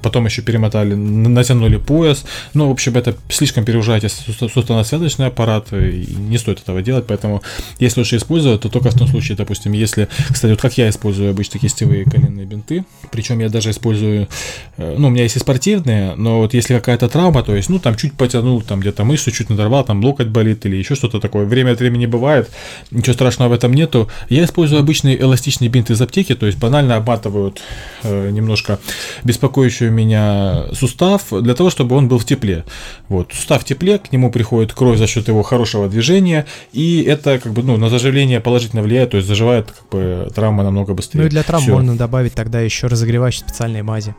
потом 0.06 0.24
еще 0.24 0.40
перемотали, 0.40 0.94
натянули 0.94 1.78
пояс. 1.78 2.24
Ну, 2.54 2.68
в 2.68 2.70
общем, 2.70 2.96
это 2.96 3.16
слишком 3.28 3.64
перегружаете 3.64 4.08
суставно-связочный 4.08 5.26
аппарат, 5.26 5.72
и 5.72 6.14
не 6.16 6.38
стоит 6.38 6.60
этого 6.60 6.80
делать, 6.80 7.06
поэтому 7.08 7.42
если 7.80 7.98
лучше 7.98 8.18
использовать, 8.18 8.60
то 8.60 8.68
только 8.68 8.90
в 8.90 8.94
том 8.94 9.08
случае, 9.08 9.36
допустим, 9.36 9.72
если, 9.72 10.06
кстати, 10.30 10.52
вот 10.52 10.60
как 10.60 10.78
я 10.78 10.88
использую 10.90 11.30
обычно 11.30 11.58
кистевые 11.58 12.04
коленные 12.04 12.46
бинты, 12.46 12.84
причем 13.10 13.40
я 13.40 13.48
даже 13.48 13.70
использую, 13.70 14.28
э, 14.76 14.94
ну, 14.96 15.08
у 15.08 15.10
меня 15.10 15.24
есть 15.24 15.34
и 15.34 15.40
спортивные, 15.40 16.14
но 16.14 16.38
вот 16.38 16.54
если 16.54 16.74
какая-то 16.74 17.08
травма, 17.08 17.42
то 17.42 17.56
есть, 17.56 17.68
ну, 17.68 17.80
там 17.80 17.96
чуть 17.96 18.12
потянул, 18.12 18.62
там 18.62 18.78
где-то 18.78 19.02
мышцу 19.02 19.32
чуть 19.32 19.50
надорвал, 19.50 19.82
там 19.82 20.04
локоть 20.04 20.28
болит 20.28 20.66
или 20.66 20.76
еще 20.76 20.94
что-то 20.94 21.18
такое, 21.18 21.46
время 21.46 21.72
от 21.72 21.80
времени 21.80 22.06
бывает, 22.06 22.48
ничего 22.92 23.14
страшного 23.14 23.48
в 23.48 23.52
этом 23.54 23.74
нету, 23.74 24.08
я 24.28 24.44
использую 24.44 24.78
обычный 24.78 25.20
эластичный 25.20 25.66
бинт 25.66 25.90
из 25.90 26.00
аптеки, 26.00 26.36
то 26.36 26.46
есть 26.46 26.58
банально 26.58 26.94
обматывают 26.94 27.60
э, 28.04 28.30
немножко 28.30 28.78
беспокоящую 29.24 29.95
меня 29.96 30.66
сустав 30.72 31.24
для 31.30 31.54
того, 31.54 31.70
чтобы 31.70 31.96
он 31.96 32.08
был 32.08 32.18
в 32.18 32.24
тепле. 32.24 32.64
Вот, 33.08 33.32
сустав 33.32 33.62
в 33.62 33.64
тепле, 33.64 33.98
к 33.98 34.12
нему 34.12 34.30
приходит 34.30 34.72
кровь 34.72 34.98
за 34.98 35.06
счет 35.06 35.28
его 35.28 35.42
хорошего 35.42 35.88
движения, 35.88 36.46
и 36.72 37.02
это 37.02 37.38
как 37.38 37.52
бы 37.52 37.62
ну, 37.62 37.76
на 37.76 37.88
заживление 37.88 38.40
положительно 38.40 38.82
влияет, 38.82 39.10
то 39.10 39.16
есть 39.16 39.28
заживает 39.28 39.72
как 39.72 39.88
бы 39.90 40.30
травма 40.34 40.62
намного 40.62 40.94
быстрее. 40.94 41.22
Ну 41.22 41.26
и 41.26 41.30
для 41.30 41.42
травм 41.42 41.64
Всё. 41.64 41.72
можно 41.72 41.96
добавить 41.96 42.34
тогда 42.34 42.60
еще 42.60 42.86
разогревающие 42.86 43.40
специальные 43.40 43.82
мази. 43.82 44.14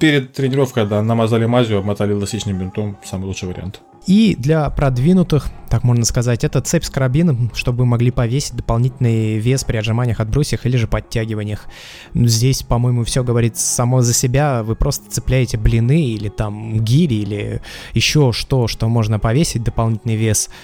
Перед 0.00 0.32
тренировкой, 0.32 0.86
да, 0.86 1.02
намазали 1.02 1.46
мазью, 1.46 1.78
обмотали 1.78 2.12
эластичным 2.12 2.58
бинтом, 2.58 2.96
самый 3.04 3.26
лучший 3.26 3.48
вариант. 3.48 3.80
И 4.06 4.36
для 4.38 4.70
продвинутых, 4.70 5.48
так 5.68 5.82
можно 5.82 6.04
сказать, 6.04 6.44
это 6.44 6.60
цепь 6.60 6.84
с 6.84 6.90
карабином, 6.90 7.50
чтобы 7.54 7.78
вы 7.78 7.86
могли 7.86 8.12
повесить 8.12 8.54
дополнительный 8.54 9.38
вес 9.38 9.64
при 9.64 9.78
отжиманиях, 9.78 10.20
отбросьях 10.20 10.64
или 10.64 10.76
же 10.76 10.86
подтягиваниях. 10.86 11.66
Здесь, 12.14 12.62
по-моему, 12.62 13.02
все 13.02 13.24
говорит 13.24 13.56
само 13.56 14.02
за 14.02 14.14
себя. 14.14 14.62
Вы 14.62 14.76
просто 14.76 15.10
цепляете 15.10 15.58
блины 15.58 16.06
или 16.06 16.28
там 16.28 16.78
гири 16.78 17.14
или 17.14 17.62
еще 17.94 18.32
что, 18.32 18.68
что 18.68 18.88
можно 18.88 19.18
повесить 19.18 19.64
дополнительный 19.64 20.16
вес– 20.16 20.50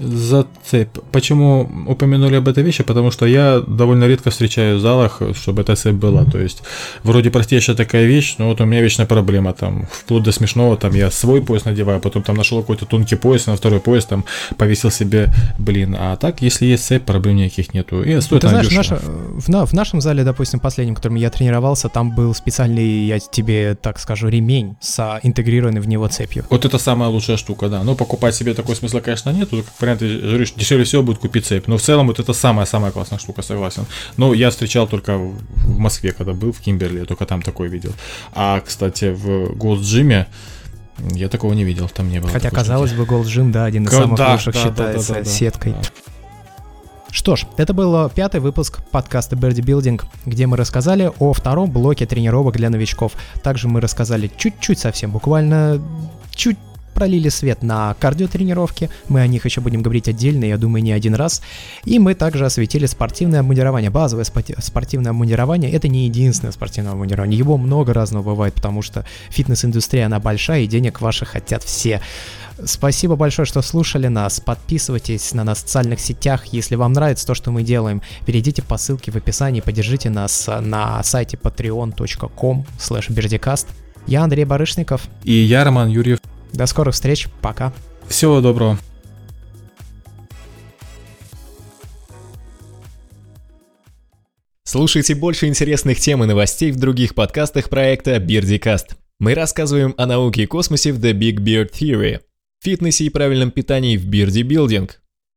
за 0.00 0.46
цепь. 0.64 0.98
Почему 1.12 1.70
упомянули 1.86 2.36
об 2.36 2.48
этой 2.48 2.62
вещи? 2.62 2.82
Потому 2.82 3.10
что 3.10 3.26
я 3.26 3.60
довольно 3.60 4.04
редко 4.04 4.30
встречаю 4.30 4.78
в 4.78 4.80
залах, 4.80 5.20
чтобы 5.34 5.62
эта 5.62 5.76
цепь 5.76 5.94
была. 5.94 6.24
То 6.24 6.38
есть, 6.38 6.62
вроде 7.04 7.30
простейшая 7.30 7.76
такая 7.76 8.06
вещь, 8.06 8.36
но 8.38 8.48
вот 8.48 8.60
у 8.60 8.64
меня 8.64 8.80
вечная 8.80 9.06
проблема. 9.06 9.52
Там, 9.52 9.86
вплоть 9.92 10.22
до 10.22 10.32
смешного, 10.32 10.76
там 10.76 10.94
я 10.94 11.10
свой 11.10 11.42
пояс 11.42 11.64
надеваю, 11.64 12.00
потом 12.00 12.22
там 12.22 12.36
нашел 12.36 12.60
какой-то 12.60 12.86
тонкий 12.86 13.16
пояс, 13.16 13.46
на 13.46 13.56
второй 13.56 13.80
пояс 13.80 14.06
там 14.06 14.24
повесил 14.56 14.90
себе, 14.90 15.28
блин. 15.58 15.96
А 15.98 16.16
так, 16.16 16.40
если 16.42 16.66
есть 16.66 16.84
цепь, 16.84 17.04
проблем 17.04 17.36
никаких 17.36 17.74
нету. 17.74 18.02
И 18.02 18.20
стоит 18.20 18.42
Ты 18.42 18.48
знаешь, 18.48 18.70
наша, 18.70 18.98
в, 19.02 19.66
в 19.66 19.72
нашем 19.72 20.00
зале, 20.00 20.24
допустим, 20.24 20.60
последнем, 20.60 20.94
в 20.94 20.96
котором 20.96 21.16
я 21.16 21.30
тренировался, 21.30 21.88
там 21.88 22.14
был 22.14 22.34
специальный, 22.34 23.04
я 23.06 23.18
тебе 23.18 23.74
так 23.74 23.98
скажу, 23.98 24.28
ремень 24.28 24.76
с 24.80 25.20
интегрированной 25.22 25.80
в 25.80 25.88
него 25.88 26.08
цепью. 26.08 26.44
Вот 26.50 26.64
это 26.64 26.78
самая 26.78 27.10
лучшая 27.10 27.36
штука, 27.36 27.68
да. 27.68 27.82
Но 27.82 27.94
покупать 27.94 28.34
себе 28.34 28.54
такой 28.54 28.76
смысла, 28.76 29.00
конечно, 29.00 29.30
нету. 29.30 29.64
Как 29.78 29.89
вариант, 29.94 30.22
говоришь, 30.22 30.52
дешевле 30.52 30.84
всего 30.84 31.02
будет 31.02 31.18
купить 31.18 31.46
цепь. 31.46 31.66
Но 31.66 31.76
в 31.76 31.82
целом 31.82 32.06
вот 32.06 32.18
это 32.18 32.32
самая-самая 32.32 32.92
классная 32.92 33.18
штука, 33.18 33.42
согласен. 33.42 33.86
Но 34.16 34.34
я 34.34 34.50
встречал 34.50 34.86
только 34.86 35.16
в 35.18 35.78
Москве, 35.78 36.12
когда 36.12 36.32
был 36.32 36.52
в 36.52 36.60
Кимберли, 36.60 37.00
я 37.00 37.04
только 37.04 37.26
там 37.26 37.42
такой 37.42 37.68
видел. 37.68 37.92
А, 38.32 38.60
кстати, 38.60 39.12
в 39.12 39.52
Gold 39.52 39.80
Gym 39.80 40.26
я 41.14 41.28
такого 41.28 41.52
не 41.54 41.64
видел, 41.64 41.88
там 41.88 42.10
не 42.10 42.20
было. 42.20 42.30
Хотя, 42.30 42.50
казалось 42.50 42.92
бы, 42.92 43.04
Gold 43.04 43.24
Gym, 43.24 43.50
да, 43.50 43.64
один 43.64 43.84
из 43.84 43.92
самых 43.92 44.18
да, 44.18 44.32
лучших 44.32 44.54
да, 44.54 44.62
считается 44.62 45.08
да, 45.08 45.18
да, 45.18 45.24
да, 45.24 45.30
сеткой. 45.30 45.72
Да. 45.72 45.82
Что 47.10 47.34
ж, 47.34 47.44
это 47.56 47.74
был 47.74 48.08
пятый 48.10 48.40
выпуск 48.40 48.80
подкаста 48.92 49.34
Birdie 49.34 49.64
Building, 49.64 50.00
где 50.26 50.46
мы 50.46 50.56
рассказали 50.56 51.10
о 51.18 51.32
втором 51.32 51.70
блоке 51.70 52.06
тренировок 52.06 52.56
для 52.56 52.70
новичков. 52.70 53.12
Также 53.42 53.66
мы 53.66 53.80
рассказали 53.80 54.30
чуть-чуть 54.36 54.78
совсем, 54.78 55.10
буквально 55.10 55.82
чуть 56.30 56.56
пролили 56.90 57.28
свет 57.28 57.62
на 57.62 57.94
кардиотренировки, 57.94 58.90
мы 59.08 59.20
о 59.20 59.26
них 59.26 59.44
еще 59.44 59.60
будем 59.60 59.82
говорить 59.82 60.08
отдельно, 60.08 60.44
я 60.44 60.56
думаю, 60.56 60.82
не 60.82 60.92
один 60.92 61.14
раз. 61.14 61.42
И 61.84 61.98
мы 61.98 62.14
также 62.14 62.44
осветили 62.46 62.86
спортивное 62.86 63.40
обмундирование. 63.40 63.90
Базовое 63.90 64.24
спортивное 64.24 65.10
обмундирование— 65.10 65.70
это 65.72 65.88
не 65.88 66.04
единственное 66.04 66.52
спортивное 66.52 66.92
обмундирование, 66.92 67.38
его 67.38 67.56
много 67.56 67.92
разного 67.94 68.22
бывает, 68.22 68.54
потому 68.54 68.82
что 68.82 69.04
фитнес-индустрия, 69.30 70.06
она 70.06 70.20
большая, 70.20 70.62
и 70.62 70.66
денег 70.66 71.00
ваших 71.00 71.28
хотят 71.28 71.62
все. 71.62 72.00
Спасибо 72.64 73.16
большое, 73.16 73.46
что 73.46 73.62
слушали 73.62 74.08
нас. 74.08 74.40
Подписывайтесь 74.40 75.32
на 75.32 75.44
нас 75.44 75.58
в 75.58 75.60
социальных 75.62 76.00
сетях. 76.00 76.46
Если 76.46 76.74
вам 76.74 76.92
нравится 76.92 77.26
то, 77.26 77.34
что 77.34 77.50
мы 77.50 77.62
делаем, 77.62 78.02
перейдите 78.26 78.62
по 78.62 78.76
ссылке 78.76 79.10
в 79.10 79.16
описании, 79.16 79.60
поддержите 79.60 80.10
нас 80.10 80.48
на 80.60 81.02
сайте 81.02 81.36
patreon.com 81.36 82.66
slash 82.78 83.66
Я 84.06 84.22
Андрей 84.22 84.44
Барышников. 84.44 85.08
И 85.24 85.32
я 85.32 85.64
Роман 85.64 85.88
Юрьев. 85.88 86.18
До 86.52 86.66
скорых 86.66 86.94
встреч, 86.94 87.28
пока. 87.40 87.72
Всего 88.08 88.40
доброго. 88.40 88.78
Слушайте 94.64 95.16
больше 95.16 95.48
интересных 95.48 95.98
тем 95.98 96.22
и 96.22 96.26
новостей 96.26 96.70
в 96.70 96.76
других 96.76 97.14
подкастах 97.14 97.68
проекта 97.68 98.16
BeardyCast. 98.18 98.96
Мы 99.18 99.34
рассказываем 99.34 99.94
о 99.96 100.06
науке 100.06 100.44
и 100.44 100.46
космосе 100.46 100.92
в 100.92 101.04
The 101.04 101.12
Big 101.12 101.38
Beard 101.38 101.72
Theory, 101.72 102.20
фитнесе 102.62 103.04
и 103.04 103.10
правильном 103.10 103.50
питании 103.50 103.96
в 103.96 104.06
Beardy 104.06 104.42
Building, 104.42 104.90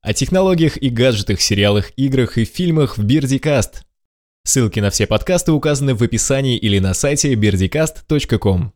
о 0.03 0.13
технологиях 0.13 0.77
и 0.77 0.89
гаджетах, 0.89 1.41
сериалах, 1.41 1.91
играх 1.95 2.37
и 2.37 2.45
фильмах 2.45 2.97
в 2.97 3.05
BeardyCast. 3.05 3.83
Ссылки 4.45 4.79
на 4.79 4.89
все 4.89 5.07
подкасты 5.07 5.51
указаны 5.51 5.95
в 5.95 6.03
описании 6.03 6.57
или 6.57 6.79
на 6.79 6.93
сайте 6.93 7.33
beardycast.com. 7.33 8.73